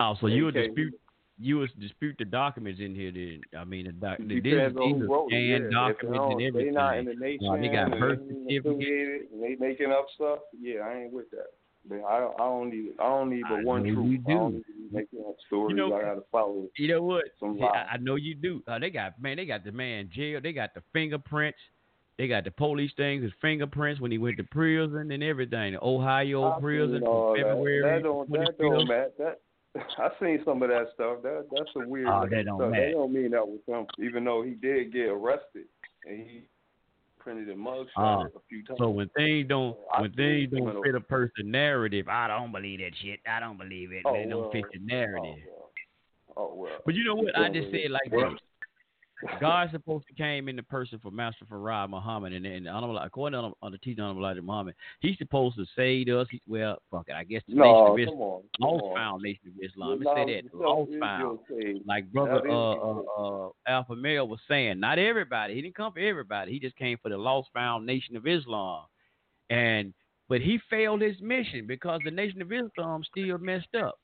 [0.01, 0.95] Oh, so you would dispute
[1.39, 3.41] you would dispute the documents in here then.
[3.59, 5.71] I mean the doc the, these, are wrote scanned Yeah.
[5.71, 6.75] Documents they and They everything.
[6.75, 7.49] not in the nation.
[7.49, 8.19] Uh, they got birth
[8.49, 9.33] they certificates.
[9.41, 10.39] they making up stuff.
[10.59, 11.49] Yeah, I ain't with that.
[11.89, 12.35] But I don't.
[12.41, 12.93] I don't need.
[12.99, 13.97] I don't need but I one truth.
[13.97, 15.77] you I don't need making up stories.
[15.77, 16.69] know- I gotta follow.
[16.77, 17.25] You know what?
[17.43, 18.63] I, I know you do.
[18.67, 20.41] Uh, they got man, they got the man jail.
[20.43, 21.59] They got the fingerprints.
[22.19, 25.75] They got the police things, his fingerprints when he went to prison and everything.
[25.75, 27.43] The Ohio I prison from that.
[27.45, 27.83] February.
[27.83, 28.33] That don't.
[28.33, 29.11] That don't matter.
[29.19, 29.41] That.
[29.99, 31.19] I seen some of that stuff.
[31.23, 32.71] That that's a weird Oh, that don't stuff.
[32.71, 32.87] matter.
[32.87, 33.87] That don't mean that was him.
[34.03, 35.65] Even though he did get arrested
[36.09, 36.43] and he
[37.19, 38.79] printed a mugshot Ah, a few times.
[38.79, 42.79] So when things don't I when things don't fit a person's narrative, I don't believe
[42.79, 43.21] that shit.
[43.31, 44.03] I don't believe it.
[44.07, 45.45] Oh, it don't fit the narrative.
[46.35, 46.79] Oh well.
[46.87, 47.37] But you know what?
[47.37, 48.41] I just said like Well, this.
[49.41, 53.41] God supposed to came in the person for Master Farad Muhammad, and, and honorable, according
[53.41, 56.27] to on the teaching of Elijah Muhammad, he's supposed to save us.
[56.31, 58.95] He, well, fuck it, I guess the No, Nation of Islam, on.
[58.95, 59.91] Foundation of Islam.
[59.91, 61.39] Let me No, say that, Lost Found.
[61.87, 65.55] Like brother uh, uh, uh, Alpha Male was saying, not everybody.
[65.55, 66.53] He didn't come for everybody.
[66.53, 68.85] He just came for the Lost Found Nation of Islam,
[69.51, 69.95] and
[70.29, 73.99] but he failed his mission because the Nation of Islam still messed up.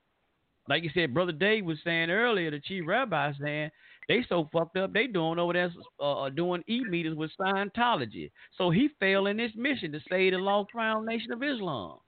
[0.69, 3.71] Like you said, brother Dave was saying earlier, the chief rabbi saying
[4.09, 8.31] they so fucked up they doing over there uh, uh, doing e meetings with Scientology.
[8.59, 11.99] So he failed in his mission to save the Lost Found Nation of Islam.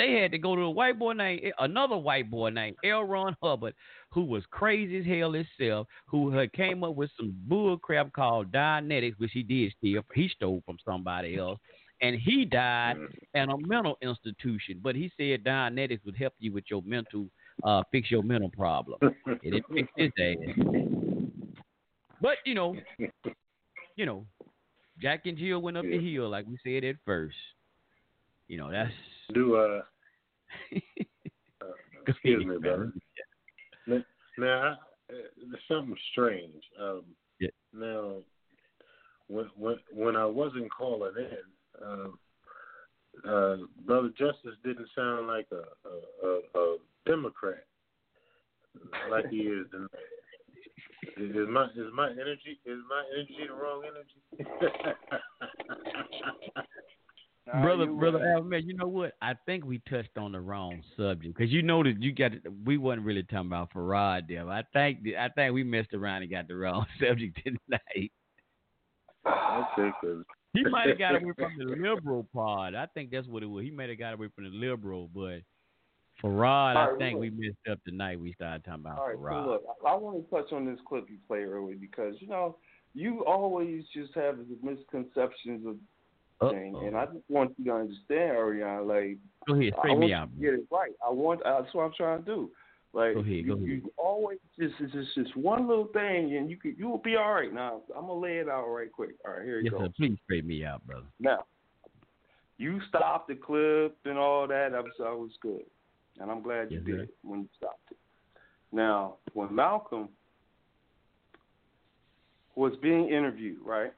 [0.00, 3.04] They had to go to a white boy named another white boy named L.
[3.04, 3.74] Ron Hubbard,
[4.10, 8.50] who was crazy as hell himself, who had came up with some bull crap called
[8.50, 10.02] Dianetics, which he did steal.
[10.14, 11.58] He stole from somebody else,
[12.00, 12.96] and he died
[13.34, 14.80] in a mental institution.
[14.82, 17.26] But he said Dianetics would help you with your mental,
[17.64, 18.98] uh, fix your mental problem.
[19.42, 20.56] It didn't fix his ass.
[22.20, 22.76] But you know,
[23.96, 24.26] you know,
[25.00, 27.36] Jack and Jill went up the hill like we said at first.
[28.48, 28.92] You know, that's
[29.32, 29.82] Do uh,
[31.62, 31.66] uh
[32.06, 32.92] excuse me, brother.
[34.38, 34.76] Now, uh,
[35.08, 36.62] there's something strange.
[36.80, 37.02] Um,
[37.38, 37.48] Yeah.
[37.72, 38.16] Now,
[39.28, 42.18] when when when I wasn't calling in, um,
[43.28, 46.76] uh, brother Justice didn't sound like a a, a, a
[47.06, 47.64] Democrat
[49.10, 49.88] like he is tonight.
[51.16, 54.20] Is is my is my energy is my energy the wrong energy?
[57.62, 59.12] brother, brother Alvin, you know what?
[59.20, 62.32] I think we touched on the wrong subject because you know that you got
[62.64, 64.48] we wasn't really talking about Farad there.
[64.48, 68.12] I think I think we messed around and got the wrong subject tonight.
[69.26, 72.74] okay, cause He might have got away from the liberal part.
[72.74, 73.64] I think that's what it was.
[73.64, 75.40] He might have got away from the liberal, but
[76.22, 77.20] Farad, I think look.
[77.20, 78.20] we messed up tonight.
[78.20, 79.44] We started talking about All right, Farad.
[79.44, 82.28] so look, I, I want to touch on this clip you played earlier because you
[82.28, 82.56] know
[82.94, 88.36] you always just have the misconceptions of things, and I just want you to understand,
[88.36, 88.86] Ariana.
[88.86, 90.28] Like, Go ahead, want me out.
[90.40, 90.92] get it right.
[91.06, 91.40] I want.
[91.44, 92.50] That's what I'm trying to do.
[92.92, 93.68] Like Go ahead, you, go ahead.
[93.68, 97.14] you always just it's just just one little thing, and you could you will be
[97.16, 97.52] all right.
[97.52, 99.10] Now I'm gonna lay it out right quick.
[99.24, 99.84] All right, here you Yes, go.
[99.86, 99.92] sir.
[99.96, 101.06] Please straighten me out, brother.
[101.20, 101.44] Now,
[102.58, 104.74] you stopped the clip and all that.
[104.74, 105.62] I was, I was good,
[106.18, 107.14] and I'm glad you Yes, did sir.
[107.22, 107.96] when you stopped it.
[108.72, 110.08] Now, when Malcolm
[112.56, 113.92] was being interviewed, right?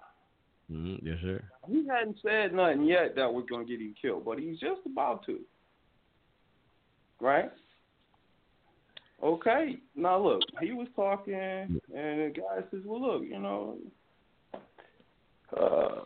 [0.70, 1.42] hmm Yes, sir.
[1.68, 4.80] He hadn't said nothing yet that was going to get him killed, but he's just
[4.86, 5.40] about to.
[7.20, 7.50] Right?
[9.22, 9.76] Okay.
[9.94, 13.76] Now look, he was talking, and the guy says, "Well, look, you know,
[15.56, 16.02] uh,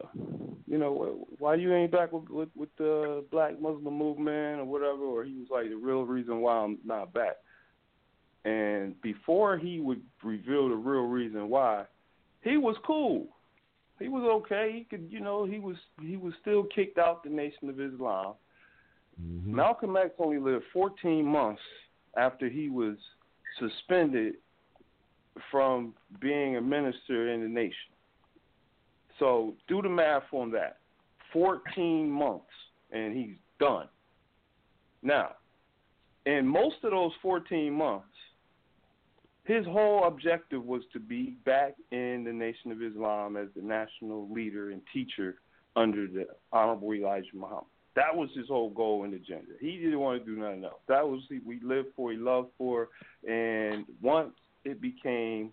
[0.66, 5.02] you know, why you ain't back with, with with the Black Muslim movement or whatever?"
[5.02, 7.36] Or he was like, "The real reason why I'm not back."
[8.44, 11.84] And before he would reveal the real reason why,
[12.42, 13.28] he was cool.
[13.98, 14.72] He was okay.
[14.72, 18.34] He could, you know, he was he was still kicked out the Nation of Islam.
[19.18, 21.62] Malcolm X only lived 14 months
[22.16, 22.96] after he was
[23.58, 24.34] suspended
[25.50, 27.92] from being a minister in the nation.
[29.18, 30.78] So do the math on that.
[31.32, 32.46] 14 months
[32.90, 33.88] and he's done.
[35.02, 35.32] Now,
[36.24, 38.06] in most of those 14 months,
[39.44, 44.28] his whole objective was to be back in the Nation of Islam as the national
[44.32, 45.36] leader and teacher
[45.76, 47.64] under the Honorable Elijah Muhammad.
[47.96, 49.52] That was his whole goal and agenda.
[49.58, 50.80] He didn't want to do nothing else.
[50.86, 52.90] That was he we lived for, he loved for,
[53.26, 54.32] and once
[54.64, 55.52] it became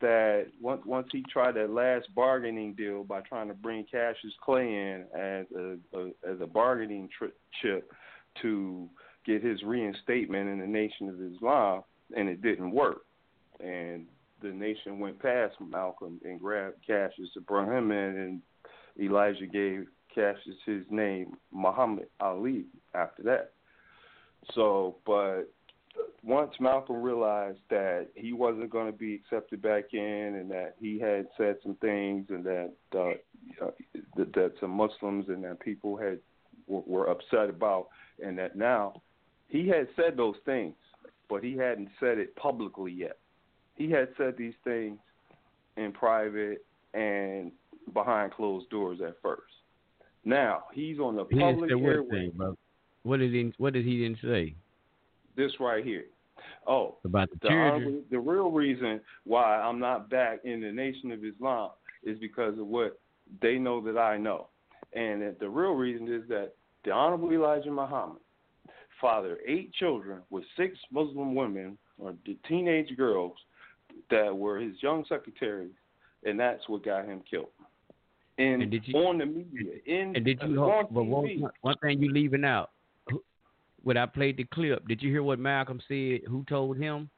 [0.00, 4.66] that once once he tried that last bargaining deal by trying to bring Cassius Clay
[4.66, 7.28] in as a, a as a bargaining tri-
[7.62, 7.92] chip
[8.42, 8.88] to
[9.24, 11.82] get his reinstatement in the Nation of Islam,
[12.16, 13.02] and it didn't work.
[13.60, 14.06] And
[14.40, 18.42] the nation went past Malcolm and grabbed Cassius to bring him in, and
[19.00, 22.64] Elijah gave Cassius his name, Muhammad Ali,
[22.94, 23.52] after that.
[24.54, 25.44] So, but
[26.22, 30.98] once Malcolm realized that he wasn't going to be accepted back in, and that he
[30.98, 33.10] had said some things, and that uh,
[33.64, 33.70] uh,
[34.16, 36.18] that, that some Muslims and that people had
[36.66, 37.88] were, were upset about,
[38.22, 39.00] and that now
[39.48, 40.74] he had said those things,
[41.28, 43.18] but he hadn't said it publicly yet.
[43.76, 44.98] He had said these things
[45.76, 46.64] in private
[46.94, 47.52] and
[47.92, 49.42] behind closed doors at first.
[50.24, 52.30] Now he's on the He public airway.
[52.30, 52.56] thing.
[53.02, 53.52] What did he?
[53.58, 54.54] What did he didn't say
[55.36, 56.04] This right here.
[56.66, 61.24] Oh, about the, the, the real reason why I'm not back in the Nation of
[61.24, 61.70] Islam
[62.04, 63.00] is because of what
[63.42, 64.48] they know that I know,
[64.92, 66.52] and that the real reason is that
[66.84, 68.20] the Honorable Elijah Muhammad
[69.00, 73.32] fathered eight children with six Muslim women or the teenage girls
[74.10, 75.72] that were his young secretaries,
[76.24, 77.48] and that's what got him killed.
[78.38, 80.62] And, And did you- on the media, in And did you?
[80.62, 82.70] Uh, on But one, one thing you leaving out.
[83.82, 86.20] When I played the clip, did you hear what Malcolm said?
[86.28, 87.08] Who told him?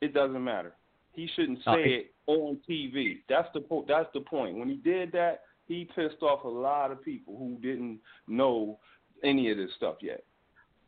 [0.00, 0.74] it doesn't matter.
[1.12, 3.18] He shouldn't uh, say Oh, it, on TV.
[3.28, 4.56] That's the po- that's the point.
[4.56, 8.78] When he did that, he pissed off a lot of people who didn't know
[9.22, 10.24] any of this stuff yet.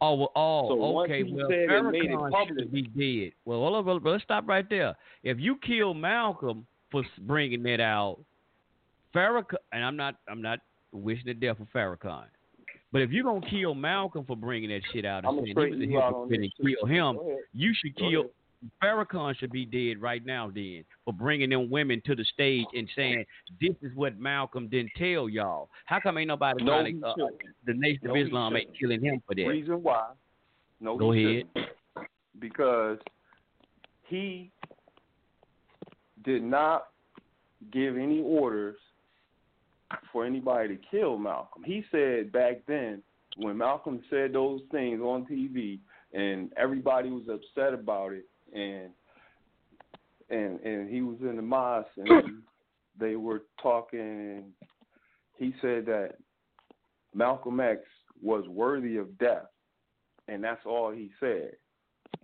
[0.00, 1.22] Oh, well, oh, So okay.
[1.22, 2.58] Well, said it, made it Farrakhan public.
[2.58, 3.32] should be dead.
[3.44, 4.96] Well, on, brother, let's stop right there.
[5.22, 8.18] If you kill Malcolm for bringing that out,
[9.14, 10.58] Farrakhan, and I'm not, I'm not
[10.92, 12.24] wishing the death of Farrakhan,
[12.92, 15.78] but if you're gonna kill Malcolm for bringing that shit out and saying he was
[15.80, 17.18] a hypocrite and kill him,
[17.52, 18.20] you should Go kill.
[18.20, 18.30] ahead.
[18.82, 22.88] Farrakhan should be dead right now, then, for bringing them women to the stage and
[22.96, 23.24] saying
[23.60, 25.68] this is what Malcolm didn't tell y'all.
[25.84, 27.06] How come ain't nobody No, trying to?
[27.08, 27.14] Uh,
[27.66, 29.42] the Nation No, of Islam ain't killing him for that.
[29.42, 30.12] Reason why?
[30.80, 31.46] No, Go he ahead.
[31.54, 31.68] shouldn't.
[32.38, 32.98] Because
[34.08, 34.50] he
[36.24, 36.86] did not
[37.70, 38.76] give any orders
[40.12, 41.62] for anybody to kill Malcolm.
[41.64, 43.02] He said back then
[43.36, 45.78] when Malcolm said those things on TV
[46.12, 48.90] and everybody was upset about it and
[50.30, 52.42] and and he was in the mosque and
[52.98, 54.44] they were talking and
[55.36, 56.12] he said that
[57.14, 57.80] Malcolm X
[58.22, 59.46] was worthy of death
[60.28, 61.52] and that's all he said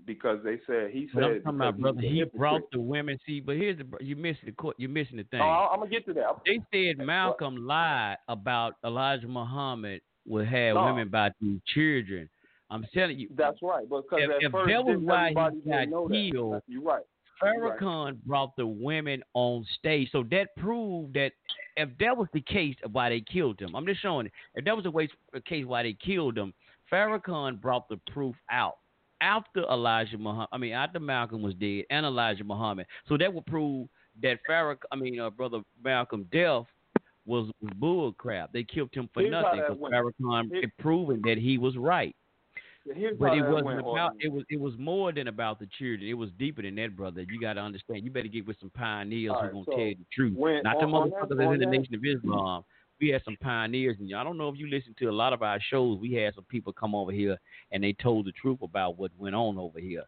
[0.07, 2.01] because they said he said I'm talking about brother.
[2.01, 3.19] He brought the women.
[3.27, 4.77] See, but here's the you missing the court.
[4.79, 5.41] You're missing the thing.
[5.41, 6.27] Oh, I'm gonna get to that.
[6.47, 10.85] They said Malcolm lied about Elijah Muhammad would have No.
[10.85, 12.29] women by these children.
[12.71, 13.29] I'm telling you.
[13.37, 13.85] That's right.
[13.89, 15.53] Because If, at if first that was why he got
[16.33, 17.03] killed, You're right.
[17.43, 17.81] You're right.
[17.81, 20.11] Farrakhan brought the women on stage.
[20.13, 21.33] So that proved that
[21.77, 24.33] if that was the case of why they killed him, I'm just showing it.
[24.55, 26.53] If that was the way, the case why they killed him,
[26.93, 28.79] Farrakhan brought the proof out
[29.21, 30.49] after Elijah Muhammad.
[30.53, 32.87] I mean, after Malcolm was dead and Elijah Muhammad.
[33.09, 33.89] So that would prove
[34.23, 36.65] that Farrakhan, I mean, uh, brother Malcolm death
[37.27, 38.53] was, was bull crap.
[38.53, 39.79] They killed him for Here's nothing because.
[39.79, 42.15] Farrakhan had proven that he was right.
[42.95, 46.09] here's But it wasn't about it was it was more than about the children.
[46.09, 47.23] It was deeper than that, brother.
[47.31, 48.05] You got to understand.
[48.05, 50.37] You better get with some pioneers All who right, gonna so tell you the truth,
[50.37, 52.65] when- not the on- motherfuckers that's in the Nation of Islam.
[53.01, 55.43] We had some pioneers, and I don't know if you listened to a lot of
[55.43, 55.99] our shows.
[55.99, 57.39] We had some people come over here
[57.73, 60.05] and they told the truth about what went on over here.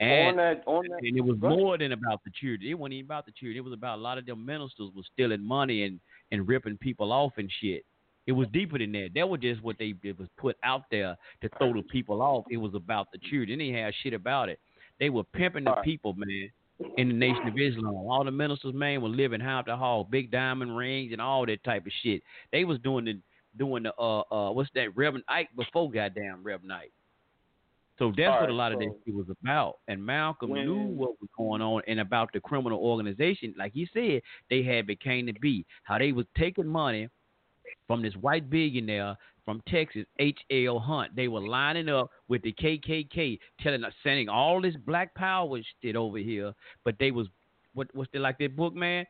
[0.00, 2.68] And on that, on that, and it was more than about the children.
[2.68, 3.56] It wasn't even about the children.
[3.58, 6.00] It was about a lot of them ministers was stealing money and
[6.32, 7.84] and ripping people off and shit.
[8.26, 9.10] It was deeper than that.
[9.14, 12.44] That was just what they it was put out there to throw the people off.
[12.50, 13.58] It was about the children.
[13.58, 14.58] They didn't have shit about it.
[14.98, 16.50] They were pimping the people, man,
[16.96, 17.86] in the Nation of Islam.
[17.94, 21.62] All the ministers, man, were living high to hall, big diamond rings and all that
[21.64, 22.22] type of shit.
[22.52, 23.18] They was doing the
[23.58, 26.92] doing the uh uh what's that Reverend Ike before goddamn Reverend Ike.
[27.98, 29.78] So that's All what a right, lot of so- that shit was about.
[29.86, 33.54] And Malcolm When- knew what was going on and about the criminal organization.
[33.56, 37.08] Like he said, they had became to be how they was taking money
[37.86, 40.38] from this white billionaire from Texas, H.
[40.50, 40.78] L.
[40.78, 41.14] Hunt.
[41.16, 45.96] They were lining up with the KKK, telling us, sending all this Black Power shit
[45.96, 46.52] over here.
[46.84, 47.26] But they was
[47.74, 49.06] what what's they like that book, man?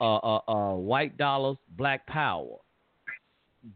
[0.00, 2.56] Uh, uh, uh, white dollars, Black Power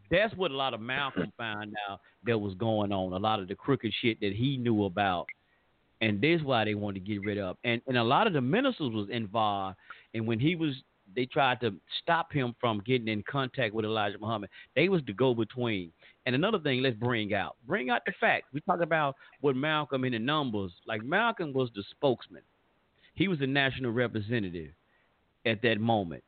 [0.09, 3.13] that's what a lot of Malcolm found out that was going on.
[3.13, 5.27] A lot of the crooked shit that he knew about,
[6.01, 7.57] and this why they wanted to get rid of.
[7.63, 9.77] And and a lot of the ministers was involved.
[10.13, 10.73] And when he was,
[11.15, 14.49] they tried to stop him from getting in contact with Elijah Muhammad.
[14.75, 15.91] They was the go between.
[16.25, 18.47] And another thing, let's bring out, bring out the facts.
[18.53, 20.71] We talk about what Malcolm in the numbers.
[20.87, 22.41] Like Malcolm was the spokesman.
[23.13, 24.71] He was the national representative
[25.45, 26.23] at that moment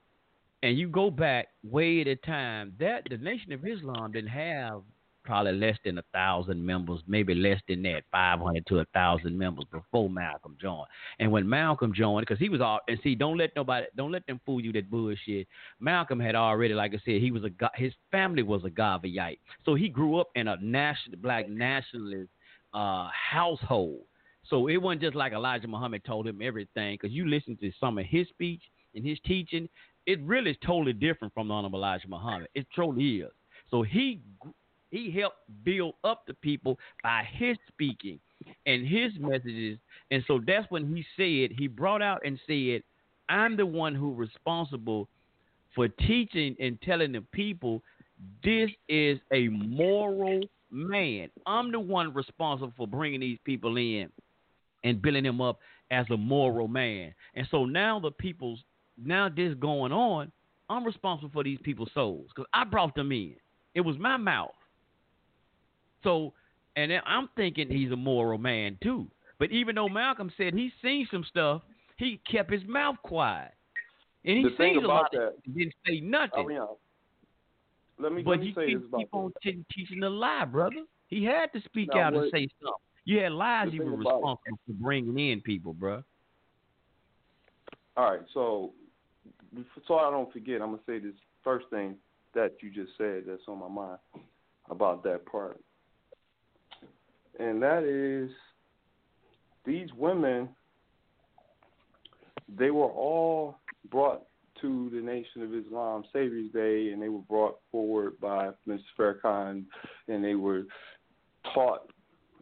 [0.64, 4.82] and you go back way at a time, that the Nation of Islam didn't have
[5.28, 9.38] probably less than a thousand members, maybe less than that, five hundred to a thousand
[9.38, 10.88] members before Malcolm joined.
[11.20, 14.26] And when Malcolm joined, because he was all and see, don't let nobody, don't let
[14.26, 15.46] them fool you that bullshit.
[15.80, 19.76] Malcolm had already, like I said, he was a his family was a Garveyite, so
[19.76, 22.32] he grew up in a national black nationalist
[22.74, 24.02] uh, household.
[24.50, 27.98] So it wasn't just like Elijah Muhammad told him everything, because you listen to some
[27.98, 28.62] of his speech
[28.96, 29.68] and his teaching,
[30.06, 32.48] it really is totally different from the Honorable Elijah Muhammad.
[32.56, 33.32] It truly is.
[33.70, 34.22] So he
[34.92, 38.20] he helped build up the people by his speaking
[38.66, 39.78] and his messages.
[40.12, 42.84] And so that's when he said, he brought out and said,
[43.30, 45.08] I'm the one who responsible
[45.76, 47.82] for teaching and telling the people
[48.44, 50.42] this is a moral
[50.72, 51.30] man.
[51.46, 54.10] I'm the one responsible for bringing these people in
[54.84, 55.60] and building them up
[55.92, 57.14] as a moral man.
[57.36, 58.60] And so now the people's
[58.98, 60.32] now this going on,
[60.70, 63.36] I'm responsible for these people's souls because I brought them in.
[63.76, 64.52] It was my mouth.
[66.08, 66.34] So,
[66.78, 69.08] and I'm thinking he's a moral man too.
[69.40, 71.64] But even though Malcolm said he's seen some stuff,
[71.98, 73.52] he kept his mouth quiet,
[74.24, 75.14] and he The seen a lot.
[75.14, 76.48] Of, didn't say nothing.
[78.00, 80.10] Let me but let me he say couldn't this about keep on t- teaching the
[80.10, 80.86] lie, brother.
[81.08, 82.74] He had to speak Now, out and say something.
[83.06, 86.04] You had lies you were about it- responsible for bringing in people, bro.
[87.98, 88.74] All right, so
[89.88, 91.96] so I don't forget, I'm gonna say this first thing
[92.34, 94.00] that you just said that's on my mind
[94.70, 95.60] about that part,
[97.40, 98.32] and that is
[99.66, 100.50] these women.
[102.58, 103.58] They were all
[103.92, 104.24] brought
[104.62, 108.80] to the Nation of Islam Savior's Day, and they were brought forward by Mr.
[108.98, 109.66] Farrakhan,
[110.08, 110.64] and they were
[111.54, 111.90] taught.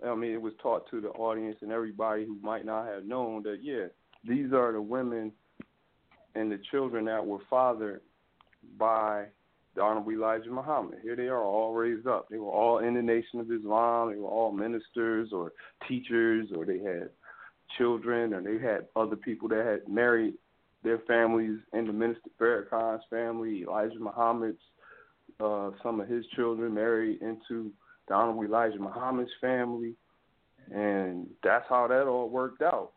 [0.05, 3.43] I mean, it was taught to the audience and everybody who might not have known
[3.43, 3.59] that.
[3.61, 3.87] Yeah,
[4.27, 5.31] these are the women
[6.35, 8.01] and the children that were fathered
[8.77, 9.25] by
[9.75, 10.99] the Honorable Elijah Muhammad.
[11.03, 12.27] Here they are, all raised up.
[12.29, 14.11] They were all in the Nation of Islam.
[14.11, 15.51] They were all ministers or
[15.87, 17.09] teachers, or they had
[17.77, 20.35] children, or they had other people that had married
[20.83, 24.61] their families in the Minister Farrakhan's family, Elijah Muhammad's,
[25.39, 27.71] uh, some of his children married into
[28.07, 29.95] the Honorable Elijah Muhammad's family.
[30.71, 32.91] And that's how that all worked out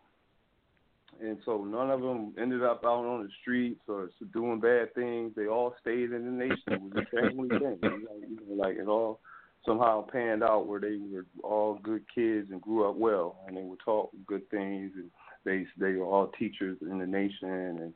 [1.22, 5.32] and so none of them ended up out on the streets or doing bad things.
[5.36, 6.62] They all stayed in the nation.
[6.68, 7.78] It was a family thing.
[7.82, 9.20] You know, you know, like it all
[9.64, 13.62] somehow panned out where they were all good kids and grew up well, and they
[13.62, 15.10] were taught good things, and
[15.44, 17.92] they they were all teachers in the nation, and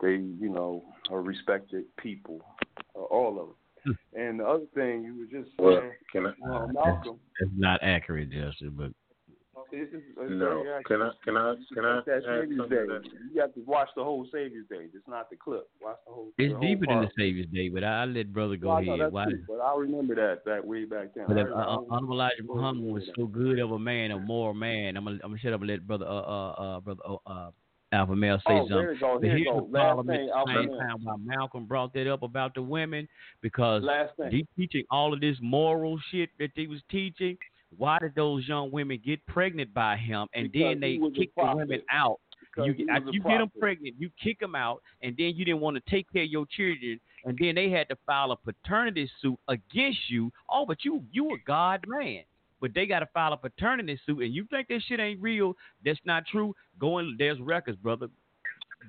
[0.00, 2.40] they you know are respected people,
[2.96, 3.56] uh, all of them.
[4.14, 6.54] And the other thing you were just Well, saying, can I?
[6.54, 8.92] uh, Malcolm, It's not accurate, Justin, but
[9.72, 10.62] it's, it's, it's No.
[10.62, 11.10] very Can I?
[11.24, 11.54] Can I?
[11.74, 12.86] Can I That's add Savior's Day.
[12.86, 13.02] that?
[13.32, 14.86] You have to watch the whole Savior's Day.
[14.94, 15.68] It's not the clip.
[15.82, 16.30] Watch the whole.
[16.38, 17.14] it's the whole deeper than the part.
[17.18, 17.68] Savior's Day.
[17.68, 19.00] But I let brother go Well, ahead.
[19.00, 19.24] that's Why?
[19.24, 21.24] true, but I remember that that way back then.
[21.28, 24.10] But I, if, I, uh, don't- Honorable Elijah Muhammad was so good of a man,
[24.10, 24.96] a moral man.
[24.96, 27.50] I'm gonna, I'm gonna shut up and let brother, uh, uh, uh brother, uh, uh
[27.92, 28.98] Alpha Male say Oh, something.
[29.00, 29.18] go.
[29.20, 29.66] But Here you here's go.
[29.66, 32.62] the Last problem thing, at the same time why Malcolm brought that up about the
[32.62, 33.08] women
[33.42, 34.30] because Last thing.
[34.30, 37.36] he teaching all of this moral shit that he was teaching
[37.76, 41.52] Why did those young women get pregnant by him, and Because then they kick the
[41.54, 42.20] women out?
[42.40, 45.14] Because You, he was after a you get them pregnant, you kick them out, and
[45.16, 47.96] then you didn't want to take care of your children, and then they had to
[48.06, 50.32] file a paternity suit against you.
[50.50, 52.22] Oh, but you you a God man,
[52.60, 55.54] but they got to file a paternity suit, and you think that shit ain't real?
[55.84, 56.54] That's not true.
[56.78, 58.08] Going there's records, brother.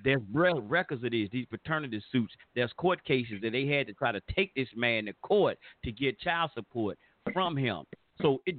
[0.04, 2.34] There's records of these these paternity suits.
[2.56, 5.92] There's court cases that they had to try to take this man to court to
[5.92, 6.98] get child support
[7.34, 7.84] from him.
[8.22, 8.56] So it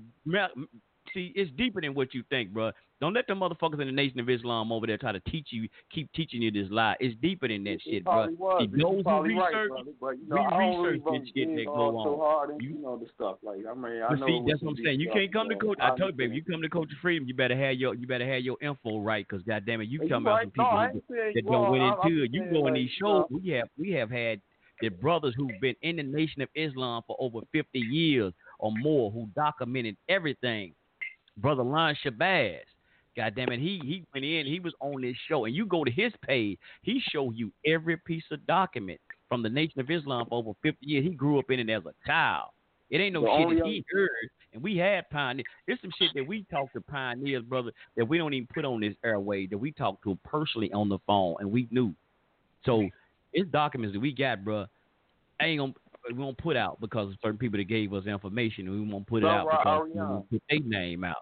[1.12, 2.70] see it's deeper than what you think, bro.
[3.00, 5.68] Don't let the motherfuckers in the Nation of Islam over there try to teach you,
[5.92, 6.94] keep teaching you this lie.
[7.00, 8.12] It's deeper than that shit, bro.
[8.12, 8.62] probably was.
[8.62, 9.90] See, You those who right, research, brother.
[10.00, 12.18] But you know, don't research really shit that go so on.
[12.20, 13.38] hard into You- you know the stuff.
[13.42, 14.26] Like I mean, I know.
[14.26, 15.00] see, that's what I'm saying.
[15.00, 15.78] You stuff, can't come to coach.
[15.80, 17.26] I I told you, baby, you come to Coach Freedom.
[17.26, 20.08] You better have your you better have your info right, cause goddamn it, you Hey,
[20.08, 20.42] come you out right.
[20.44, 22.30] some people No, who- that don't went into it.
[22.32, 23.24] You go like, these shows.
[23.30, 24.40] We have we have had
[24.80, 29.10] the brothers who've been in the Nation of Islam for over 50 years or more
[29.10, 30.72] who documented everything.
[31.36, 32.60] Brother Lon Shabazz.
[33.14, 35.84] God damn it, he he went in, he was on this show, and you go
[35.84, 40.26] to his page, he show you every piece of document from the Nation of Islam
[40.30, 41.04] for over 50 years.
[41.04, 42.50] He grew up in it as a child.
[42.88, 45.46] It ain't no The shit that he heard, and we had pioneers.
[45.66, 48.80] There's some shit that we talk to pioneers, brother, that we don't even put on
[48.80, 51.94] this airway, that we talk to personally on the phone, and we knew.
[52.64, 52.88] So
[53.34, 54.66] it's documents that we got, bro.
[55.38, 55.74] I ain't gonna
[56.08, 59.06] we won't put out because of certain people that gave us information, and we won't
[59.06, 61.16] put it out Ra- because we won't put their name out.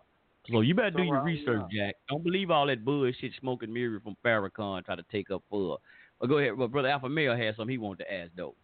[0.50, 1.24] So you better So, do your Ariana.
[1.24, 1.94] research, Jack.
[2.08, 5.78] Don't believe all that bullshit smoking mirror from Farrakhan try to take up for.
[6.18, 6.56] Well, go ahead.
[6.56, 8.54] Well, brother Alpha Male had something he wanted to ask though.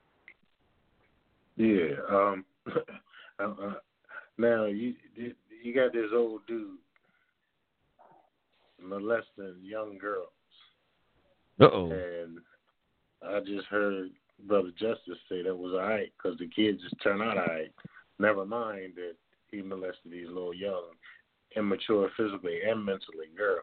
[1.57, 1.97] Yeah.
[2.11, 2.45] Um.
[3.39, 3.75] uh, uh,
[4.39, 4.95] now you
[5.62, 6.78] you got this old dude
[8.83, 10.28] molesting young girls,
[11.61, 11.91] Uh oh.
[11.91, 12.39] and
[13.27, 14.11] I just heard
[14.44, 17.73] Brother Justice say that was alright because the kids just turned out alright.
[18.18, 19.15] Never mind that
[19.50, 20.84] he molested these little young,
[21.56, 23.62] immature physically and mentally girls.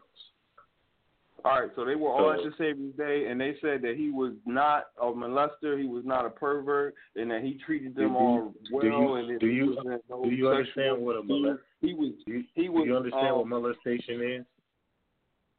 [1.46, 3.98] All right, so they were all at So- the Savior's Day, and they said that
[3.98, 8.10] he was not a molester, he was not a pervert, and that he treated them
[8.14, 8.82] Do all well.
[8.82, 12.12] do you- and do you- no do you understand what a he- molest- He was.
[12.26, 12.84] You, He was.
[12.84, 14.46] do you understand um, what molestation is?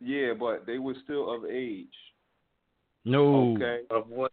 [0.01, 1.95] Yeah, but they were still of age.
[3.05, 3.53] No.
[3.55, 3.85] Okay.
[3.91, 4.33] Of what?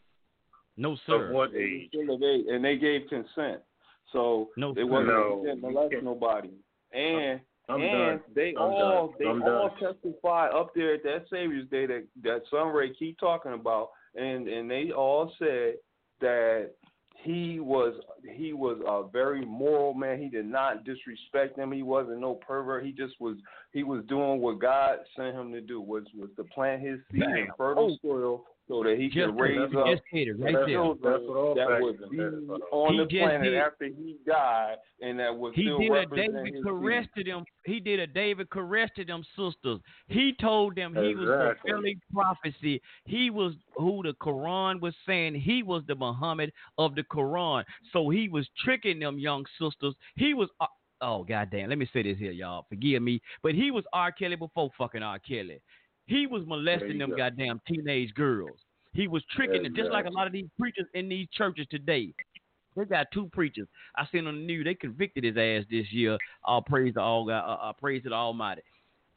[0.78, 1.28] No, sir.
[1.28, 1.90] Of what age?
[1.90, 3.62] still of age, and they gave consent.
[4.12, 4.86] So No, they sir.
[4.88, 6.50] wasn't No, they molest nobody.
[6.94, 8.22] And I'm and done.
[8.36, 9.16] they I'm all done.
[9.20, 9.94] they I'm all done.
[9.94, 14.70] testify up there at that Savior's Day that that Sunray keep talking about, and and
[14.70, 15.76] they all said
[16.20, 16.72] that
[17.24, 17.94] he was
[18.36, 20.20] he was a very moral man.
[20.20, 21.72] He did not disrespect them.
[21.72, 22.84] He wasn't no pervert.
[22.86, 23.38] He just was
[23.72, 27.22] he was doing what God sent him to do was was to plant his seed
[27.22, 27.48] in Bam.
[27.58, 28.08] fertile Oh.
[28.08, 30.68] soil so that he Just could raise you up just hit right That's- there.
[30.76, 32.62] children that's what all that facts would and be that is about.
[32.72, 35.90] on He the just planet did- after he died, and that was He still did
[35.90, 37.26] a represent David his Caress seed.
[37.26, 37.46] to them.
[37.66, 39.80] He did a David Koresh to them sisters.
[40.08, 41.72] He told them he was Exactly.
[41.72, 42.82] fulfilling prophecy.
[43.06, 45.36] He was who the Quran was saying.
[45.36, 47.66] He was the Muhammad of the Quran.
[47.92, 49.96] So he was tricking them young sisters.
[50.16, 50.50] He was.
[50.60, 50.68] uh,
[51.04, 51.68] Oh goddamn!
[51.70, 52.68] Let me say this here, y'all.
[52.70, 54.12] Forgive me, but he was R.
[54.12, 55.18] Kelly before fucking R.
[55.18, 55.60] Kelly.
[56.12, 57.16] He was molesting them go.
[57.16, 58.60] goddamn teenage girls.
[58.94, 62.14] He was tricking them, just like a lot of these preachers in these churches today.
[62.76, 63.68] They got two preachers.
[63.96, 66.18] I seen on the news they convicted his ass this year.
[66.44, 67.46] All praise to all God.
[67.48, 68.62] Uh, uh, praise to the Almighty.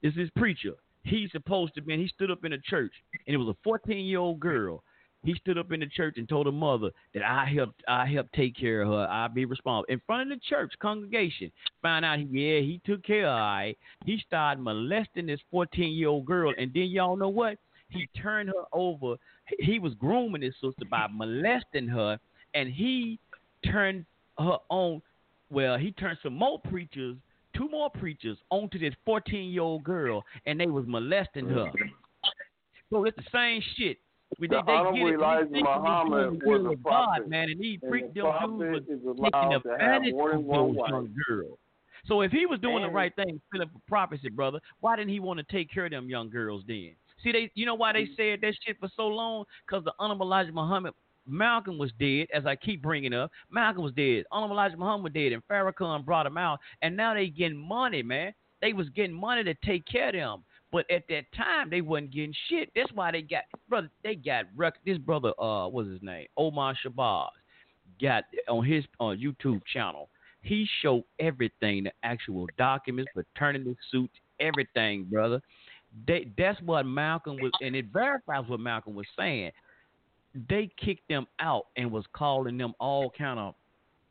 [0.03, 0.75] This is preacher.
[1.03, 1.97] He's supposed to be.
[1.97, 2.93] He stood up in a church,
[3.27, 4.85] and it was a 14 year old girl.
[5.25, 7.83] He stood up in the church and told her mother that I helped.
[7.89, 9.07] I helped take care of her.
[9.11, 11.51] I'll be responsible in front of the church congregation.
[11.83, 13.41] Found out, he, yeah, he took care of her.
[13.41, 13.79] right.
[14.05, 17.59] He started molesting this 14 year old girl, and then y'all know what?
[17.89, 19.17] He turned her over.
[19.49, 22.19] He- He was grooming his sister by molesting her,
[22.55, 23.19] and he
[23.65, 24.05] turned
[24.39, 25.01] her on.
[25.51, 27.17] Well, he turned some more preachers,
[27.57, 31.67] two more preachers, onto this 14 year old girl, and they was molesting her.
[31.67, 31.91] Mm.
[32.91, 33.99] So it's the same shit.
[34.39, 35.15] We, The they, they get it.
[35.15, 38.15] Elijah They think they Muhammad was a of God, prophet, man, and these and freak
[38.15, 41.59] the them prophet dudes is was allowed taking advantage of those young girls.
[42.07, 45.21] So if he was doing the right thing, filling for prophecy, brother, why didn't he
[45.21, 46.93] want to take care of them young girls then?
[47.23, 48.17] See, they, you know why they mm.
[48.17, 49.45] said that shit for so long?
[49.67, 50.93] Because the Honorable Elijah Muhammad,
[51.27, 53.31] Malcolm was dead, as I keep bringing up.
[53.51, 54.25] Malcolm was dead.
[54.31, 58.03] Honorable Elijah Muhammad was dead, and Farrakhan brought him out, and now they getting money,
[58.03, 58.35] man.
[58.61, 60.45] They was getting money to take care of them.
[60.75, 62.69] But at that time, they wasn't getting shit.
[62.75, 63.89] That's why they got, brother.
[64.03, 65.33] They got rec- this brother.
[65.41, 66.27] Uh, what's his name?
[66.37, 67.29] Omar Shabazz
[68.03, 70.09] got on his on YouTube channel.
[70.43, 75.41] He showed everything, the actual documents, paternity suits, everything, brother.
[76.09, 79.53] They, that's what Malcolm was, and it verifies what Malcolm was saying.
[80.49, 83.55] They kicked them out and was calling them all kind of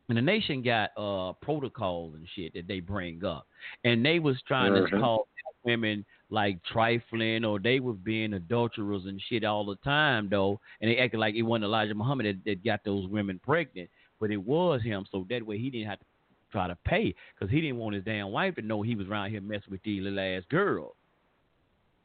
[0.07, 3.47] And the nation got uh protocols and shit that they bring up,
[3.83, 4.89] and they was trying Mhm.
[4.91, 5.27] to call
[5.65, 10.89] women like trifling or they was being adulterers and shit all the time though, and
[10.89, 13.87] they acted like it wasn't Elijah Muhammad that, that got those women pregnant,
[14.19, 15.05] but it was him.
[15.11, 16.05] So that way he didn't have to
[16.51, 19.29] try to pay because he didn't want his damn wife to know he was around
[19.29, 20.95] here messing with these little ass girls.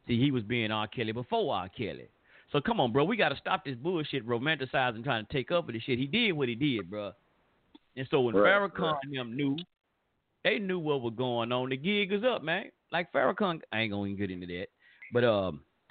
[0.07, 0.87] See, he was being R.
[0.87, 1.71] Kelly before R.
[1.71, 2.09] Kelly.
[2.53, 5.67] So come on, bro, we got to stop this bullshit, romanticizing, trying to take up
[5.67, 5.99] for this shit.
[5.99, 7.13] He did what he did, bro.
[7.97, 9.57] And so when Right, Farrakhan and them knew,
[10.45, 11.71] they knew what was going on.
[11.71, 12.67] The gig is up, man.
[12.92, 14.68] Like Farrakhan, I ain't gonna even get into that,
[15.12, 15.62] but um,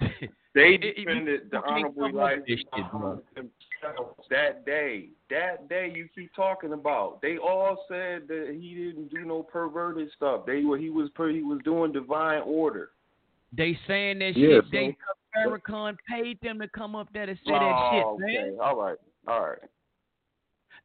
[0.54, 3.00] They it- it- defended the honorable come up with Elijah this shit, bro.
[3.00, 5.10] Muhammad themselves that day.
[5.30, 7.22] That day you keep talking about.
[7.22, 10.46] They all said that he didn't do no perverted stuff.
[10.46, 12.90] They were he was per, he was doing divine order.
[13.56, 14.72] They saying that Yeah, shit.
[14.72, 14.96] They
[15.36, 18.44] Farrakhan paid them to come up there to say that Oh, shit, man.
[18.48, 18.58] okay.
[18.60, 18.98] All right.
[19.28, 19.58] All right.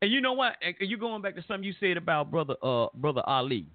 [0.02, 0.58] And you know what?
[0.62, 3.68] And you going back to something you said about brother uh brother Ali.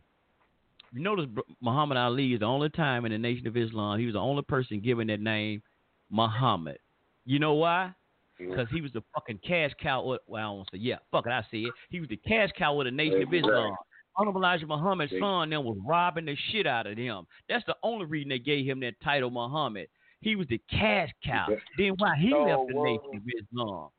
[0.92, 1.26] You notice
[1.60, 4.42] Muhammad Ali is the only time in the Nation of Islam he was the only
[4.42, 5.62] person given that name
[6.10, 6.78] Muhammad.
[7.24, 7.92] You know why?
[8.40, 8.50] Mm-hmm.
[8.50, 10.12] Because he was the fucking cash cow.
[10.12, 10.96] Of, well, I won't say yeah.
[11.10, 11.72] Fuck it, I see it.
[11.90, 13.34] He was the cash cow of the Nation of.
[13.34, 13.74] Islam.
[14.16, 17.24] Honorable Elijah Muhammad's son them was robbing the shit out of them.
[17.48, 19.86] That's the only reason they gave him that title Muhammad.
[20.20, 21.46] He was the cash cow.
[21.76, 22.82] Then why he left the.
[22.82, 23.90] Nation of Islam?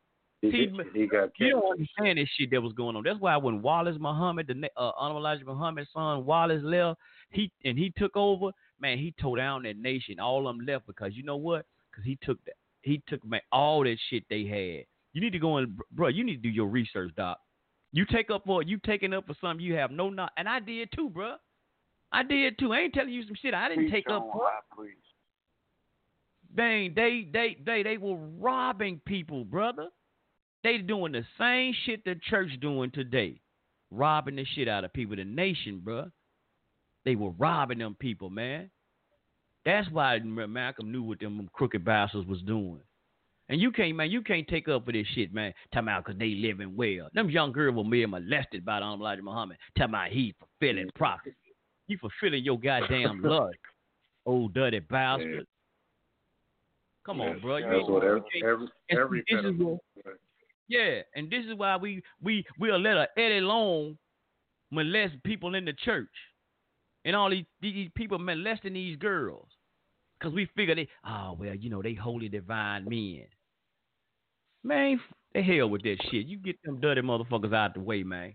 [0.41, 3.03] He, See, he got You don't understand this shit that was going on.
[3.03, 6.99] That's why when Wallace Muhammad, the uh, Honorable Elijah Muhammad's son Wallace left,
[7.31, 8.51] he and he took over.
[8.79, 10.19] Man, he tore down that nation.
[10.19, 11.65] All of them left because you know what?
[11.91, 12.53] Because he took that.
[12.81, 14.85] He took man all that shit they had.
[15.11, 16.07] You need to go and bro.
[16.07, 17.39] You need to do your research, doc.
[17.91, 20.61] You take up for you taking up for something you have no not, and I
[20.61, 21.35] did too, bro.
[22.13, 22.71] I did too.
[22.71, 24.47] I ain't telling you some shit I didn't take up for.
[26.55, 29.89] Dang, they they they they were robbing people, brother.
[30.63, 33.39] They doing the same shit the church doing today,
[33.91, 35.15] robbing the shit out of people.
[35.15, 36.11] The nation, bruh.
[37.05, 38.69] They were robbing them people, man.
[39.65, 42.81] That's why Malcolm knew what them crooked bastards was doing.
[43.49, 45.53] And you can't, man, you can't take up for this shit, man.
[45.73, 47.09] Talking about because they living well.
[47.13, 49.57] Them young girls were being molested by the Elijah Muhammad.
[49.75, 51.35] Talking about he fulfilling prophecy.
[51.88, 53.57] You fulfilling your goddamn lust,
[54.25, 55.47] old dirty bastard.
[57.05, 57.57] Come on, bro.
[57.57, 59.79] You what every every, every this is pedophile-
[60.69, 63.98] yeah, and this is why we we we'll let a Eddie Long
[64.72, 66.07] molest people in the church,
[67.03, 69.48] and all these these people molesting these girls,
[70.19, 73.25] because we figure they oh well you know they holy divine men.
[74.64, 74.99] Man,
[75.33, 76.25] the hell with that shit.
[76.27, 78.33] You get them dirty motherfuckers out the way, man.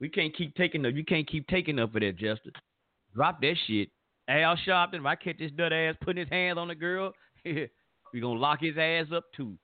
[0.00, 0.96] We can't keep taking them.
[0.96, 2.52] You can't keep taking up for that, Justice.
[3.14, 3.90] Drop that shit.
[4.28, 7.12] Al Sharpton, if I catch this dirty ass putting his hands on the girl,
[7.44, 9.56] we gonna lock his ass up too.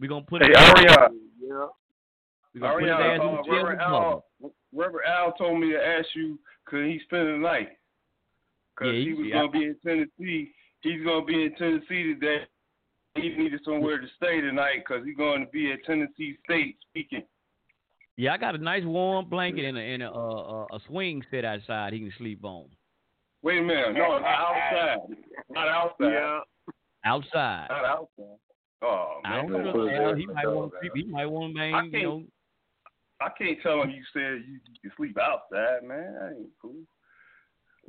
[0.00, 1.27] We gonna put Hey, him.
[1.50, 1.60] Aria.
[1.60, 1.66] Yeah.
[2.54, 4.24] We gonna put his Aria, ass uh, in the jail Reverend Al,
[4.72, 7.68] Reverend Al told me to ask you, could he spend the night?
[8.76, 10.52] Because Yeah, he was going to be in Tennessee.
[10.80, 12.44] He's going to be in Tennessee today.
[13.16, 17.24] He needed somewhere to stay tonight because he's going to be at Tennessee State speaking.
[18.16, 21.44] Yeah, I got a nice warm blanket and a, and a, uh, a swing set
[21.44, 22.66] outside he can sleep on.
[23.42, 23.94] Wait a minute.
[23.94, 24.98] No, not outside.
[25.50, 26.12] Not outside.
[26.12, 26.40] Yeah.
[27.04, 27.66] Outside.
[27.70, 28.38] Not outside.
[28.82, 29.50] Oh, I man.
[29.52, 29.88] don't know.
[29.88, 30.90] Al, he might want to.
[30.94, 31.90] He might want to, I man.
[31.92, 32.22] You know,
[33.20, 36.14] I can't tell him you said you, you sleep outside, man.
[36.14, 36.74] That ain't cool.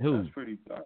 [0.02, 0.18] who?
[0.24, 0.58] That's pretty.
[0.72, 0.80] Uh,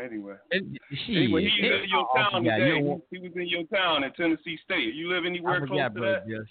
[0.00, 0.34] anyway.
[0.52, 0.78] And-
[1.08, 1.64] Anyway, shit.
[1.72, 2.56] he's in your town forgot.
[2.58, 2.76] today.
[2.78, 4.92] You He, he was in your town in Tennessee State.
[4.94, 6.22] You live I anywhere close forgot, to brother.
[6.26, 6.38] that?
[6.42, 6.50] Just,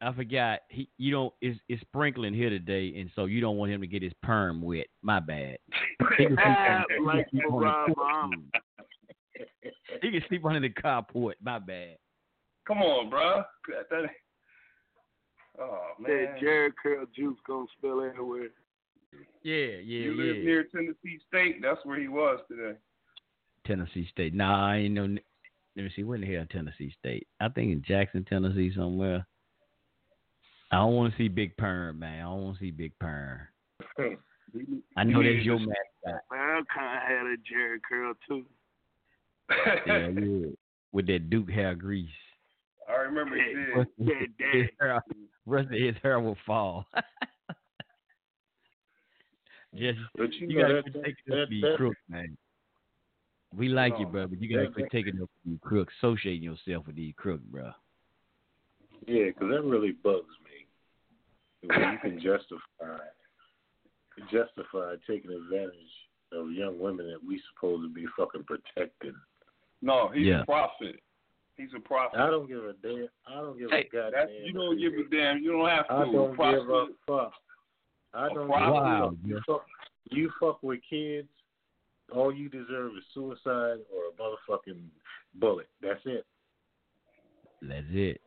[0.00, 0.60] I forgot.
[0.70, 1.34] He, you don't.
[1.42, 4.62] It's, it's sprinkling here today, and so you don't want him to get his perm
[4.62, 4.86] wet.
[5.02, 5.58] My bad.
[6.16, 9.40] He can sleep on- he can like sleep on the
[10.02, 11.34] He can sleep under the carport.
[11.42, 11.96] My bad.
[12.66, 13.42] Come on, bro.
[13.68, 14.10] That, that,
[15.60, 16.10] oh man.
[16.10, 18.48] That Jheri curl juice gonna spill everywhere.
[19.42, 20.42] Yeah, yeah, you live yeah.
[20.42, 21.62] near Tennessee State.
[21.62, 22.78] That's where he was today.
[23.66, 24.34] Tennessee State.
[24.34, 25.02] Nah, I ain't no.
[25.02, 26.04] Let me see.
[26.04, 27.26] Where in the hell Tennessee State?
[27.40, 29.26] I think in Jackson, Tennessee, somewhere.
[30.72, 32.20] I don't want to see Big Perm, man.
[32.20, 33.40] I don't want to see Big Perm.
[34.96, 36.22] I know that's your mascot.
[36.30, 38.44] Man, I kinda had a Jheri curl too.
[39.86, 40.46] Yeah, yeah.
[40.92, 42.08] With that Duke hair grease.
[42.90, 43.76] I remember he did.
[43.76, 44.70] Rest of Yeah, his daddy.
[44.80, 45.02] hair,
[45.46, 46.86] rest of his hair will fall.
[49.74, 52.36] Just But you, you, know gotta that, quit that, taking that, up these crooks, man.
[53.56, 56.86] We like you, bro, but you gotta that- quit taking up these crooks, associating yourself
[56.86, 57.70] with these crooks, bro.
[59.06, 61.68] yeah, because that really bugs me.
[61.68, 62.98] When you can justify
[64.30, 65.72] justify taking advantage
[66.32, 69.14] of young women that we supposed to be fucking protecting.
[69.82, 70.42] No, he's Yeah.
[70.42, 71.00] a prophet.
[71.60, 72.18] He's a prophet.
[72.18, 73.06] I don't give a damn.
[73.26, 74.28] I don't give Hey, a goddamn.
[74.44, 75.38] you don't give a damn.
[75.42, 75.92] You don't have to.
[75.92, 76.60] I don't prophet.
[76.60, 77.32] give a fuck.
[78.14, 79.46] I don't Wow, give a fuck.
[79.46, 79.66] You fuck,
[80.10, 81.28] you fuck with kids.
[82.12, 84.80] All you deserve is suicide or a motherfucking
[85.34, 85.68] bullet.
[85.82, 86.24] That's it.
[87.62, 88.20] That's it.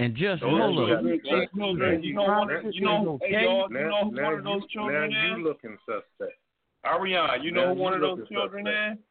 [0.00, 1.02] And just Those hold are up.
[1.02, 1.24] good
[1.56, 2.02] children.
[2.02, 4.62] You know one of you know hey y'all, you know who now one of those
[4.62, 5.38] you, children now is?
[5.38, 6.38] you looking suspect.
[6.84, 8.98] Ariana, you know Now who one of those children suspect.
[9.00, 9.04] is?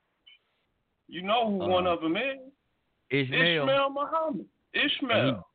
[1.10, 2.38] You know who Uh, one of them is?
[3.10, 3.64] Ishmael.
[3.64, 4.46] Ishmael Muhammad.
[4.74, 5.48] Ishmael.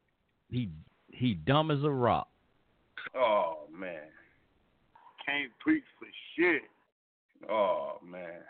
[0.48, 0.70] He
[1.10, 2.28] he dumb as a rock.
[3.16, 4.08] Oh man.
[5.24, 6.06] Can't preach for
[6.36, 6.62] shit.
[7.50, 8.40] Oh man.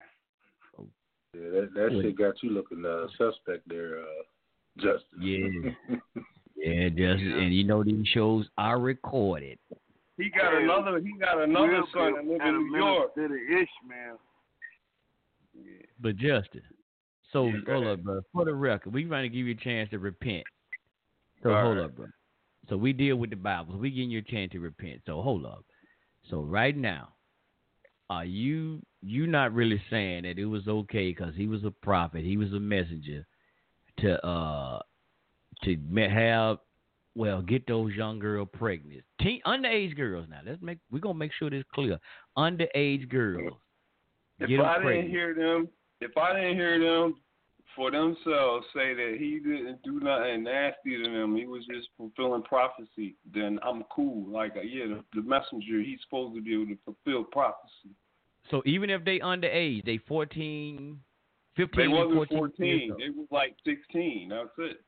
[1.34, 4.22] Yeah, that, that shit got you looking uh, suspect there, uh,
[4.76, 5.74] Justin.
[5.84, 5.92] Yeah.
[6.62, 9.58] Yeah, just and you know these shows are recorded.
[10.16, 12.28] He got another he got another son good.
[12.28, 13.16] that live in New York.
[13.16, 14.20] minister to Ishmael.
[16.00, 16.62] But Justin,
[17.32, 17.98] so Yeah, hold ahead.
[17.98, 18.20] up, bro.
[18.32, 20.44] For the record, we trying to give you a chance to repent.
[21.42, 21.84] So All hold right.
[21.84, 22.06] up, bro.
[22.68, 23.76] So we deal with the Bible.
[23.76, 25.02] We giving you a chance to repent.
[25.06, 25.64] So hold up.
[26.30, 27.08] So right now,
[28.08, 32.24] are you you not really saying that it was okay because he was a prophet,
[32.24, 33.26] he was a messenger
[33.98, 34.80] to uh
[35.64, 35.76] to
[36.08, 36.58] have
[37.14, 40.26] well get those young girls pregnant, teen underage girls.
[40.30, 41.98] Now let's make we're gonna make sure this clear.
[42.38, 43.54] Underage girls.
[44.38, 45.68] If I didn't hear them,
[46.02, 47.14] if I didn't hear them
[47.74, 52.42] for themselves say that he didn't do nothing nasty to them, he was just fulfilling
[52.42, 54.30] prophecy, then I'm cool.
[54.30, 57.94] Like, uh, yeah, the, the messenger, he's supposed to be able to fulfill prophecy.
[58.50, 60.98] So even if they underage, they 14,
[61.56, 62.90] 15, They wasn't 14 years 14.
[62.90, 63.00] old.
[63.00, 64.28] They was like 16.
[64.28, 64.80] That's it.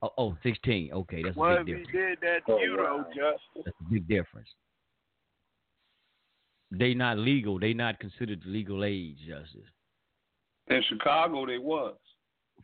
[0.00, 0.92] Oh, oh, 16.
[0.92, 2.18] Okay, that's a What big if he difference.
[2.20, 3.62] did that Oh, to you, though, Justin?
[3.64, 4.48] That's a big difference.
[6.70, 7.58] They not legal.
[7.58, 9.68] They not considered legal age, justice.
[10.70, 11.94] In Chicago, they was.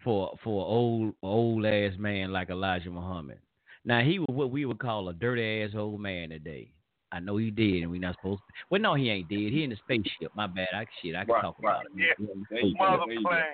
[0.02, 3.38] For for old old ass man like Elijah Muhammad.
[3.84, 6.70] Now he was what we would call a dirty ass old man today.
[7.12, 8.40] I know he did, and we not supposed.
[8.40, 9.52] To, well, no, he ain't dead.
[9.52, 10.32] He in the spaceship.
[10.34, 10.66] My bad.
[10.74, 11.14] I shit.
[11.14, 11.70] I can Right, talk right.
[11.70, 11.90] about it.
[11.96, 12.06] Yeah.
[12.18, 12.78] He in the There you spaceship.
[12.80, 12.90] go.
[12.90, 13.28] Mother There you go.
[13.30, 13.44] plane.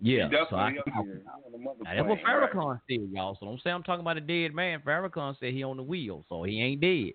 [0.00, 2.36] Yeah, so I definitely can talk about He on the mother Now, that's what plane,
[2.36, 2.52] right.
[2.52, 3.36] Farrakhan said, y'all.
[3.40, 4.80] So don't say I'm talking about a dead man.
[4.86, 7.14] Farrakhan said he on the wheel, so he ain't dead.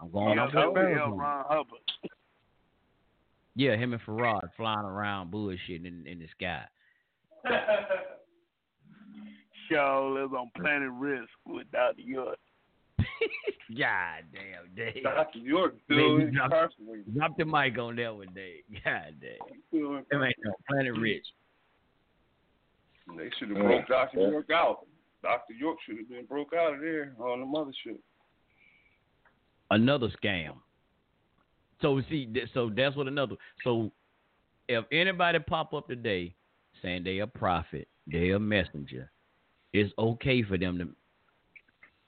[0.00, 1.10] I'm going Yeah, off that what was L.
[1.10, 1.18] Farrakhan.
[1.18, 1.80] Ron Hubbard.
[3.60, 6.62] Yeah, him and Farad flying around bullshitting in, in the sky.
[9.70, 12.00] Show lives on Planet Rizq with Dr.
[12.00, 12.38] York.
[13.78, 15.02] God damn, Dave.
[15.02, 15.38] Dr.
[15.40, 17.14] York Dave, still you dropped, incarcerated.
[17.14, 18.62] drop the mic on that one, Dave.
[18.82, 19.60] God damn.
[19.68, 21.20] Still Them ain't no Planet Rizq.
[23.18, 23.62] They should have Yeah.
[23.64, 24.20] broke Dr.
[24.20, 24.28] Yeah.
[24.30, 24.86] York out.
[25.22, 25.52] Dr.
[25.52, 27.98] York should have been broke out of there on the mothership.
[29.70, 30.54] Another scam.
[31.82, 33.36] So see, so that's what another.
[33.64, 33.90] So
[34.68, 36.34] if anybody pop up today
[36.82, 39.10] saying they a prophet, they a messenger,
[39.72, 40.88] it's okay for them to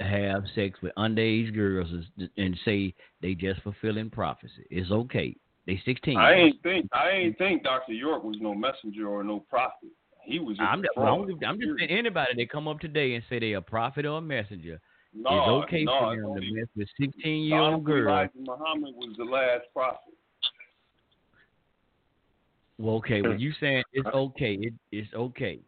[0.05, 1.89] have sex with underage girls
[2.37, 4.67] and- say they just fulfilling prophecy.
[4.71, 5.37] It's okay.
[5.67, 6.17] They sixteen.
[6.17, 7.93] I ain't think I ain't think Dr.
[7.93, 9.91] York was no messenger or no prophet.
[10.25, 10.99] He was just I'm, a just.
[10.99, 14.19] I'm, I'm just saying anybody that come up today and say they a prophet or
[14.19, 14.81] a messenger,
[15.15, 18.31] No, it's okay no, for them only- to mess with sixteen year old girls.
[18.35, 20.15] Muhammad was the last prophet.
[22.79, 25.61] Well, okay, when you saying it's okay, it, it's okay.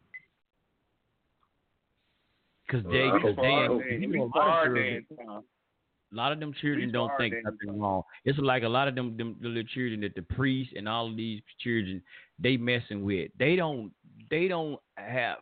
[2.67, 6.33] Because they, cause they, our ain't- day- you know, a lot of children, a lot
[6.33, 8.03] of them children don't think nothing wrong.
[8.25, 11.09] It's like a lot of them, them the little children that the priests and all
[11.11, 12.03] of these children
[12.39, 13.31] they messing with.
[13.39, 13.93] They don't,
[14.31, 15.39] they don't have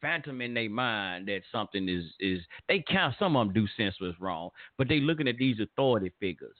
[0.00, 2.40] phantom in their mind that something is is.
[2.68, 6.12] They count some of them do sense what's wrong, but they looking at these authority
[6.20, 6.56] figures,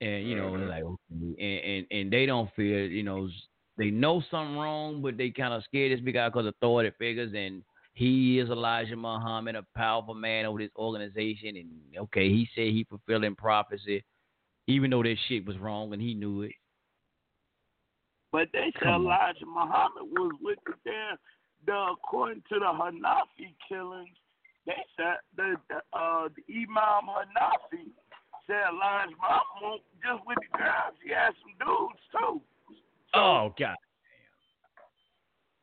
[0.00, 0.68] and you know, Mhm.
[0.68, 0.98] like okay,
[1.38, 3.28] and, and and they don't feel, you know,
[3.76, 7.62] they know something wrong, but they kind of scared this out because authority figures and.
[7.92, 12.84] He is Elijah Muhammad, a powerful man over this organization, and okay, he said he
[12.88, 14.04] fulfilling prophecy,
[14.68, 16.52] even though that shit was wrong and he knew it.
[18.32, 21.16] But they said Elijah Muhammad was with the damn,
[21.66, 24.08] the, according to the Hanafi killings,
[24.66, 27.90] they said the, the, uh, the Imam Hanafi
[28.46, 32.40] said Elijah Muhammad won't just with the girls, he had some dudes too.
[33.14, 33.76] Oh God!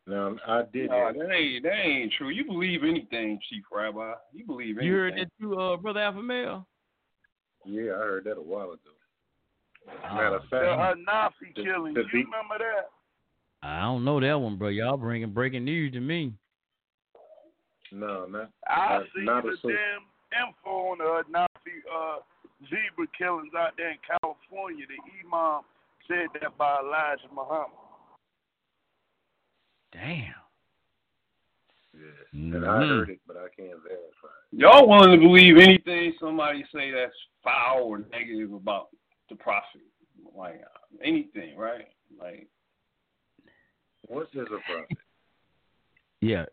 [0.05, 0.89] Now I did.
[0.89, 2.29] No, that ain't that ain't true.
[2.29, 4.13] You believe anything, Chief Rabbi.
[4.33, 4.87] You believe anything.
[4.87, 6.67] You heard that too, uh, brother Alpha Male?
[7.65, 8.79] Yeah, I heard that a while ago.
[9.89, 12.89] Oh, Matter of fact, The fact, Hanafi the- killings, the you beat- remember that?
[13.63, 14.69] I don't know that one, bro.
[14.69, 16.33] Y'all bringing breaking news to me.
[17.91, 19.69] no, not I not, see not the a so.
[19.69, 22.17] damn info on the Nazi uh,
[22.65, 24.85] zebra killings out there in California.
[24.87, 25.61] The Imam
[26.07, 27.71] said that by Elijah Muhammad.
[29.93, 30.33] Damn.
[31.93, 32.55] Yeah.
[32.55, 32.89] And I Mhm.
[32.99, 34.27] heard it, but I can't verify.
[34.51, 38.89] y'all willing to believe anything somebody say that's foul or negative about
[39.29, 39.81] the prophet,
[40.35, 40.61] like
[41.01, 41.87] anything, right?
[42.19, 42.47] Like,
[44.07, 44.97] what is a prophet?
[46.21, 46.45] Yeah.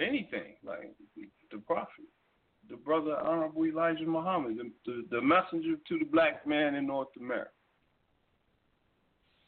[0.00, 0.92] Anything, like
[1.50, 2.04] the prophet,
[2.68, 7.08] the brother Honorable Elijah Muhammad, the, the, the messenger to the black man in North
[7.18, 7.50] America.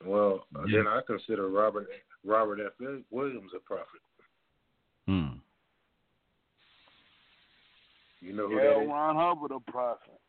[0.04, 1.88] Well, then I consider Robert
[2.24, 2.72] Robert F.
[3.10, 4.00] Williams a prophet.
[5.06, 5.38] Hmm.
[8.20, 8.88] You know who Yeah, that is?
[8.88, 10.20] Ron Hubbard, a prophet.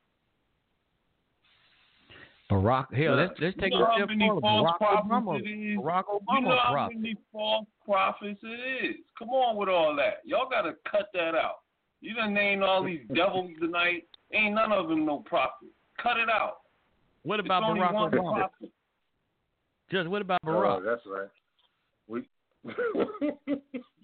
[2.53, 4.41] Barack, hell, let's let's take you know a how step many forward.
[4.41, 5.77] false Barack prophets Obama, it is?
[5.79, 6.95] Barack you know how prophet.
[6.97, 8.95] many false prophets it is?
[9.17, 10.21] Come on with all that.
[10.25, 11.57] Y'all gotta cut that out.
[12.01, 14.03] You done named all these devils tonight.
[14.33, 15.69] Ain't none of them no prophet.
[16.01, 16.57] Cut it out.
[17.23, 18.33] What It's about only Barack one Obama?
[18.35, 18.71] prophet.
[19.91, 20.85] Just what about Oh, Barack?
[20.85, 21.29] that's right.
[22.07, 22.21] We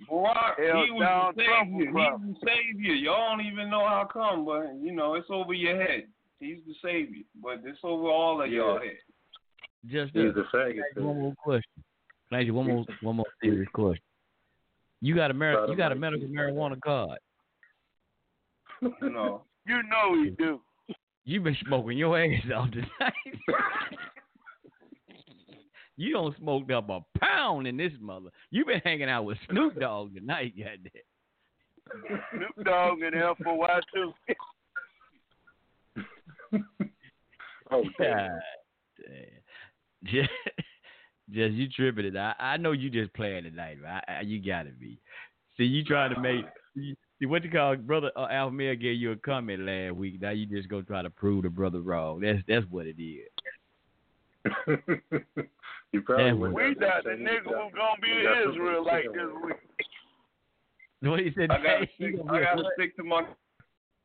[0.09, 1.91] Barack, Hell, he was Donald the Trump savior.
[1.91, 2.93] was He's the savior.
[2.95, 6.03] Y'all don't even know how come, but you know it's over your head.
[6.39, 8.97] He's the savior, but it's over all of y'all head.
[9.85, 10.45] Just He's this.
[10.53, 10.73] a faggot.
[10.73, 11.83] Can I ask you one more question.
[12.29, 14.03] Can I ask you one more one more serious question?
[15.01, 17.19] You got a mar- you got a medical marijuana card.
[18.81, 19.43] You know.
[19.67, 20.61] You know he do.
[21.25, 23.13] You've been smoking your ass off tonight.
[25.95, 28.31] you don't smoked up a pound in this mother.
[28.49, 32.19] You've been hanging out with Snoop Dogg tonight, goddamn.
[32.31, 34.11] Snoop Dogg and L for Y too.
[37.71, 38.39] oh, God
[38.97, 39.37] damn.
[40.05, 40.29] Just,
[41.29, 42.15] just you tripping it.
[42.15, 43.99] I, I know you just playing tonight, man.
[44.07, 44.97] I, I, you gotta be.
[45.57, 46.45] See, you trying to make.
[46.73, 50.21] See, see what you call brother uh, Alpha Male gave you a comment last week.
[50.21, 52.21] Now you just gonna try to prove the brother wrong.
[52.21, 53.27] That's that's what it is.
[55.91, 57.51] you probably Damn, We have thought the nigga that.
[57.51, 59.57] was gonna be in Israel to like this week.
[61.01, 61.51] What he said?
[61.51, 62.17] I gotta stick.
[62.17, 63.23] gonna I gotta stick to my.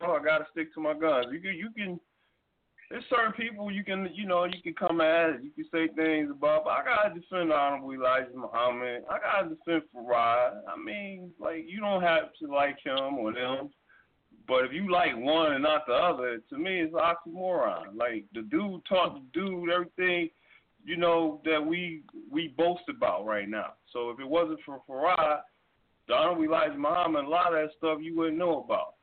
[0.01, 1.27] Oh, I gotta stick to my guns.
[1.31, 1.99] You can, you can.
[2.89, 5.43] There's certain people you can, you know, you can come at.
[5.43, 6.65] You can say things about.
[6.65, 9.03] But I gotta defend Honorable Elijah Muhammad.
[9.09, 10.61] I gotta defend Farad.
[10.67, 13.71] I mean, like you don't have to like him or them.
[14.47, 17.95] But if you like one and not the other, to me it's oxymoron.
[17.95, 20.29] Like the dude taught the dude everything,
[20.85, 23.73] you know, that we we boast about right now.
[23.93, 25.39] So if it wasn't for Farad,
[26.07, 28.93] the Honorable Elijah Muhammad, a lot of that stuff you wouldn't know about.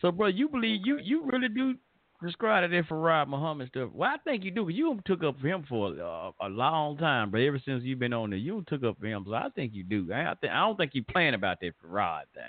[0.00, 1.74] So, bro, you believe you you really do
[2.18, 3.90] prescribe that Farad Muhammad stuff?
[3.92, 4.64] Well, I think you do.
[4.64, 7.98] 'cause you took up for him for uh, a long time, but ever since you've
[7.98, 9.24] been on there, you took up for him.
[9.26, 10.12] So I think you do.
[10.12, 12.44] I, I think I don't think you playing about that Farad thing.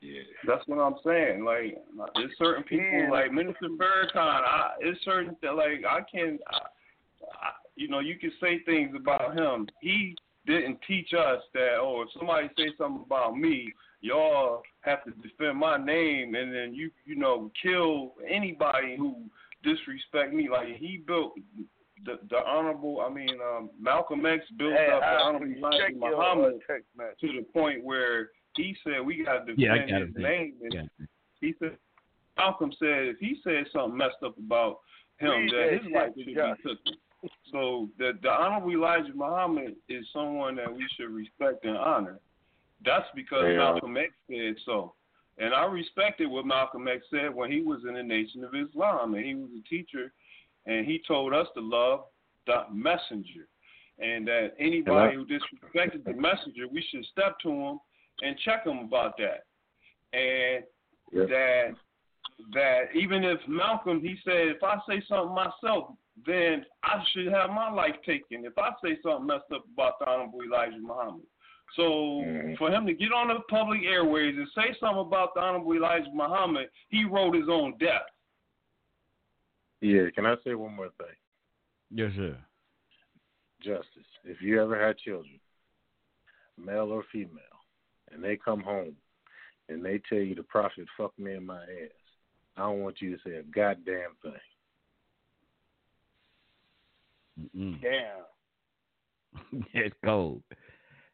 [0.00, 1.44] Yeah, that's what I'm saying.
[1.44, 1.78] Like,
[2.16, 3.10] there's certain people Yeah.
[3.10, 4.16] like Minister Farrakhan.
[4.16, 8.96] I, it's certain that like I can, I, I, you know, you can say things
[8.96, 9.68] about him.
[9.80, 11.76] He didn't teach us that.
[11.80, 13.72] Oh, if somebody say something about me,
[14.02, 19.16] y'all have to defend my name, and then you, you know, kill anybody who
[19.62, 20.48] disrespect me.
[20.50, 21.32] Like he built
[22.04, 23.00] the the honorable.
[23.00, 26.60] I mean, um, Malcolm X built Hey, up the honorable Elijah uh, Muhammad
[27.20, 30.20] to the point where he said we got to defend Yeah, I got his it.
[30.20, 30.54] name.
[30.62, 31.06] And Yeah.
[31.40, 31.78] he said
[32.36, 34.80] Malcolm said if he said something messed up about
[35.18, 36.56] him, Read that that his life to should be Josh.
[36.58, 36.78] taken.
[37.52, 42.18] So the the honorable Elijah Muhammad is someone that we should respect and honor.
[42.84, 43.58] That's because Yeah.
[43.58, 44.94] Malcolm X said so.
[45.38, 49.14] And I respected what Malcolm X said when he was in the Nation of Islam
[49.14, 50.12] and he was a teacher
[50.66, 52.04] and he told us to love
[52.46, 53.48] the messenger.
[53.98, 57.80] And that anybody who disrespected the messenger, we should step to him
[58.22, 59.44] and check him about that.
[60.12, 60.64] And
[61.12, 61.28] Yep.
[61.28, 61.74] that
[62.54, 65.94] that even if Malcolm he said if I say something myself,
[66.26, 70.08] then I should have my life taken if I say something messed up about the
[70.08, 71.26] Honorable Elijah Muhammad.
[71.76, 72.58] So Mhm.
[72.58, 76.10] for him to get on the public airways and say something about the Honorable Elijah
[76.12, 78.08] Muhammad, he wrote his own death.
[79.80, 81.16] Yeah, can I say one more thing?
[81.90, 82.38] Yes, sir.
[83.60, 84.06] Justice.
[84.24, 85.40] If you ever had children,
[86.56, 87.42] male or female,
[88.10, 88.96] and they come home
[89.68, 91.90] and they tell you the prophet fucked me in my ass,
[92.56, 94.32] I don't want you to say a goddamn thing.
[97.40, 97.80] Mm-mm.
[97.80, 98.24] Damn.
[99.72, 100.42] it's cold.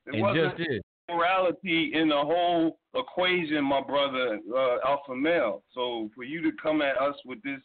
[0.08, 0.80] It and wasn't just this.
[1.08, 5.62] morality in the whole equation, my brother, uh, alpha male.
[5.74, 7.60] So for you to come at us with this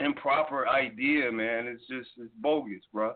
[0.00, 3.12] improper idea, man, it's just it's bogus, bro.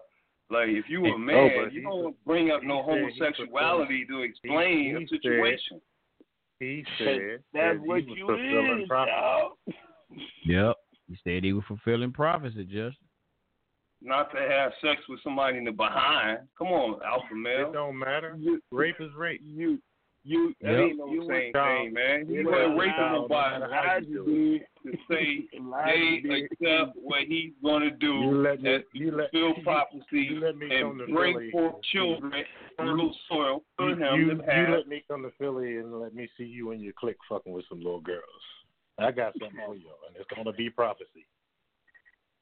[0.51, 4.05] Like if you a Oh, man, but you don't bring up he no said homosexuality
[4.07, 5.81] to explain he a said- situation.
[6.61, 9.13] He said That's that he what was you fulfilling is, prophecy.
[9.21, 9.53] dog.
[10.47, 10.77] Yep.
[11.09, 12.93] He said he was fulfilling prophecy, Justin.
[14.07, 16.39] Not to have sex with somebody in the behind.
[16.57, 17.71] Come on, alpha male.
[17.71, 18.37] It don't matter.
[18.39, 19.41] You, Rape is rape.
[19.45, 19.81] you,
[20.23, 20.81] You That yep.
[20.81, 22.27] ain't no you same went, thing, man.
[22.29, 24.61] You You went ain't raping around, nobody Elijah did.
[24.85, 25.49] to say
[25.85, 30.05] they accept what he's going to do You let me- as you let- fulfill prophecy
[30.31, 31.51] you let me and bring Philly.
[31.51, 32.33] forth children
[32.77, 36.15] fertile soil for You, him you, to you let me come to Philly and let
[36.15, 38.23] me see you and your clique fucking with some little girls.
[38.99, 41.27] I got something for you, and it's gonna be prophecy.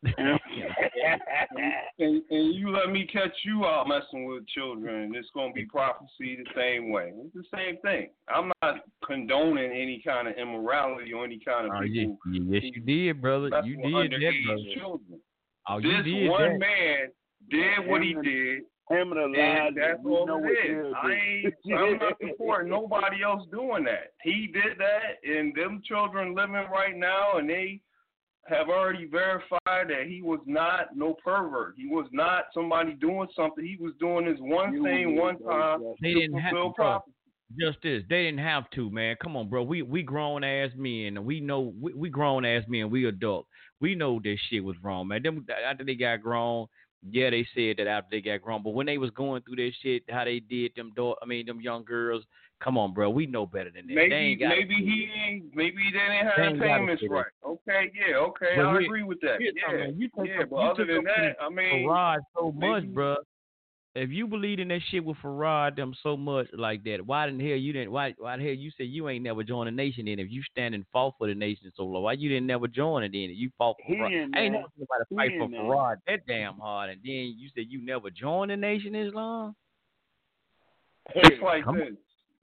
[1.99, 5.65] and, and you let me catch you out messing with children, it's going to be
[5.65, 7.13] prophecy the same way.
[7.25, 8.09] It's the same thing.
[8.29, 12.63] I'm not condoning any kind of immorality or any kind of Oh, people yeah, yes,
[12.75, 13.49] you did, brother.
[13.51, 14.63] messing You with did that, underage brother.
[14.77, 15.21] children.
[15.69, 16.59] Oh, you this did one that.
[16.59, 17.09] man
[17.51, 18.63] did what he did.
[18.91, 20.95] Him and And that's we all know it what is.
[21.03, 24.13] I ain't, I'm not supporting nobody else doing that.
[24.23, 27.81] He did that, and them children living right now, and they
[28.47, 31.75] have already verified that he was not no pervert.
[31.77, 33.65] He was not somebody doing something.
[33.65, 37.05] He was doing this one thing one time They to didn't have to, bro.
[37.59, 39.17] Just this, they didn't have to, man.
[39.23, 39.63] Come on, bro.
[39.63, 41.25] We we grown ass men.
[41.25, 42.91] We know we, we grown ass men.
[42.91, 43.47] We adult.
[43.81, 45.23] We know this shit was wrong, man.
[45.23, 46.67] Them after they got grown,
[47.11, 48.63] yeah, they said that after they got grown.
[48.63, 51.47] But when they was going through this shit, how they did them, do- I mean,
[51.47, 52.25] them young girls.
[52.65, 53.11] Come on, bro.
[53.11, 53.95] We know better than that.
[53.95, 57.27] Maybe maybe he ain't maybe they didn't have the payments right.
[57.47, 59.37] Okay, yeah, okay, I agree with that.
[59.39, 62.53] Yeah, something, you take yeah, up- but you other than that, I mean, Farad so
[62.53, 63.17] much, bro.
[63.95, 67.37] If you believe in that shit with Farad them so much like that, why in
[67.37, 67.93] the hell you didn't?
[67.93, 70.07] Why why the hell you said you ain't never joined the nation?
[70.07, 72.67] Then if you stand and fought for the nation so low, why you didn't never
[72.67, 73.13] join it?
[73.13, 74.31] Then you fought for Farad.
[74.35, 75.49] I ain't never nobody He fight for.
[75.49, 79.55] Farad that damn hard, and then you said you never joined the Nation Islam.
[81.15, 81.95] it's like Come this.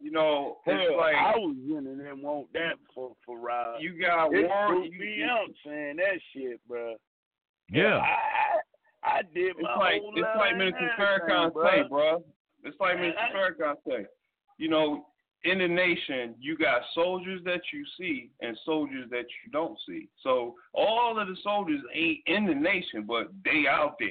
[0.01, 3.79] You know, it's Hell, like I was in it and want that for for Rob.
[3.81, 4.67] you got It one.
[4.89, 6.95] threw me out saying that shit, bro.
[7.69, 7.97] Yeah.
[7.99, 8.17] I,
[9.07, 12.23] I, I did It's my like whole it's like Minister and Farrakhan everything, say, bro.
[12.63, 14.05] It's like Man, Minister I- Farrakhan say.
[14.57, 15.05] You know,
[15.43, 20.07] in the nation, you got soldiers that you see and soldiers that you don't see.
[20.23, 24.09] So all of the soldiers ain't in the nation, but they out there.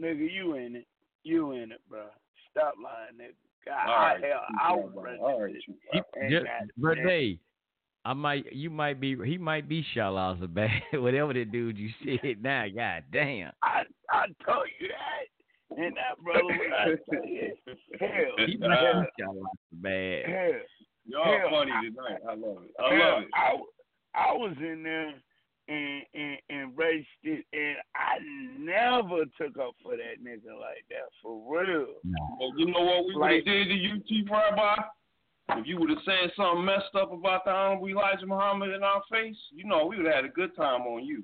[0.00, 0.86] Nigga, you in it.
[1.22, 2.04] You in it, bro.
[2.50, 3.34] Stop lying, nigga.
[3.66, 5.00] God, All right, I, hell, you I was it.
[5.00, 5.62] ready All to right, sit.
[5.68, 7.38] you He, And just, but that- they,
[8.04, 10.70] I might, you might be, he might be Shalaz bad.
[10.94, 11.90] Whatever the dude you
[12.22, 13.52] said now, god damn.
[13.62, 15.80] I I told you that.
[15.80, 16.84] And that brother was I
[17.14, 17.52] tell you,
[18.00, 20.24] hell, He Uh, might be Shalaz bad.
[20.26, 20.60] hell,
[21.06, 22.20] Y'all Hell, funny I- tonight.
[22.28, 22.70] I love it.
[22.82, 23.28] I hell, love it.
[23.34, 23.56] I,
[24.14, 25.14] I was in there
[25.68, 28.18] and, and and raced it, and I
[28.58, 31.86] never took up for that nigga like that for real.
[32.38, 34.82] Well, you know what we would have Like- did to you, Chief Rabbi?
[35.50, 39.02] If you would have said something messed up about the Honorable Elijah Muhammad in our
[39.10, 41.22] face, you know, we would have had a good time on you.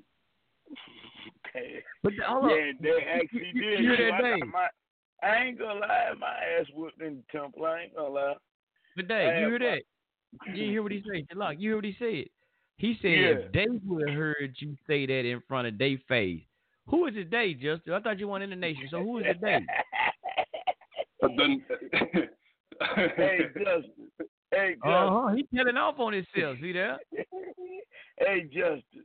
[1.47, 1.81] Okay.
[2.03, 2.49] But hold on.
[2.51, 3.79] Yeah, they actually You- did.
[3.79, 4.67] you hear that, I, my,
[5.23, 6.27] I ain't gonna lie, my
[6.59, 7.65] ass whooped in the temple.
[7.65, 8.33] I ain't gonna lie.
[8.95, 10.55] But Dave, you hear but- that?
[10.55, 11.25] You hear what he said?
[11.35, 12.25] Look, you hear what he said?
[12.79, 13.27] He said Yeah.
[13.27, 16.41] if they would have heard you say that in front of Dave face,
[16.87, 17.93] who is it Dave, Justin?
[17.93, 19.61] I thought you weren't in the nation, so who is it Dave?
[21.21, 21.61] But then,
[23.17, 24.09] hey, Justin.
[24.51, 24.93] Hey, Justin.
[24.93, 25.35] Uh-huh.
[25.35, 26.99] He telling off on himself, see that?
[28.19, 29.03] hey, Justin.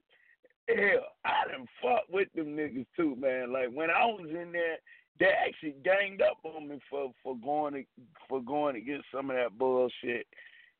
[0.68, 3.52] Hell, I done fought with them niggas too, man.
[3.52, 4.76] Like when I was in there,
[5.18, 7.82] they actually ganged up on me for for going to
[8.28, 10.26] for going to get some of that bullshit.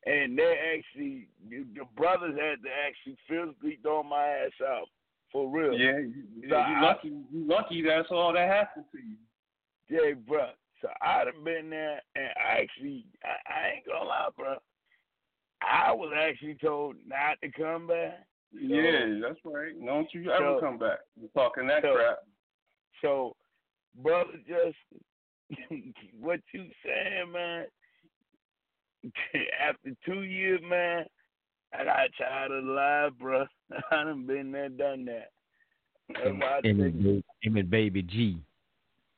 [0.06, 4.88] And they actually, the the brothers had to actually physically throw my ass out
[5.32, 5.72] for real.
[5.72, 7.08] yeah, you, you So I- lucky.
[7.08, 9.16] You lucky that's all that happened to you.
[9.88, 10.50] Yeah, bro.
[10.82, 14.56] So I'd have been there, and I actually, I, I ain't gonna lie, bro.
[15.62, 18.26] I was actually told not to come back.
[18.52, 19.72] So- yeah, that's right.
[19.84, 20.98] Don't you ever so- come back.
[21.18, 22.18] You're talking that so- crap.
[23.02, 23.36] So,
[24.02, 24.76] brother, just
[26.20, 27.64] what you saying, man?
[29.60, 31.04] After two years, man,
[31.72, 33.44] I got tired of life, bro.
[33.90, 35.30] I done been there, done that.
[36.08, 37.24] That's Him think, and, baby,
[37.60, 38.38] and Baby G.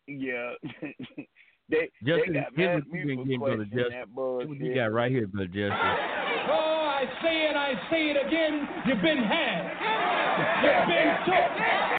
[0.06, 0.52] yeah.
[1.68, 4.15] they Justin, they got here's mad what at you me for getting, brother questioning that
[4.15, 4.48] bullshit.
[4.48, 5.73] what you got right here, brother Justin.
[5.73, 8.68] Oh, I say it, I say it again.
[8.86, 9.62] You've been had.
[10.62, 11.98] You've been took.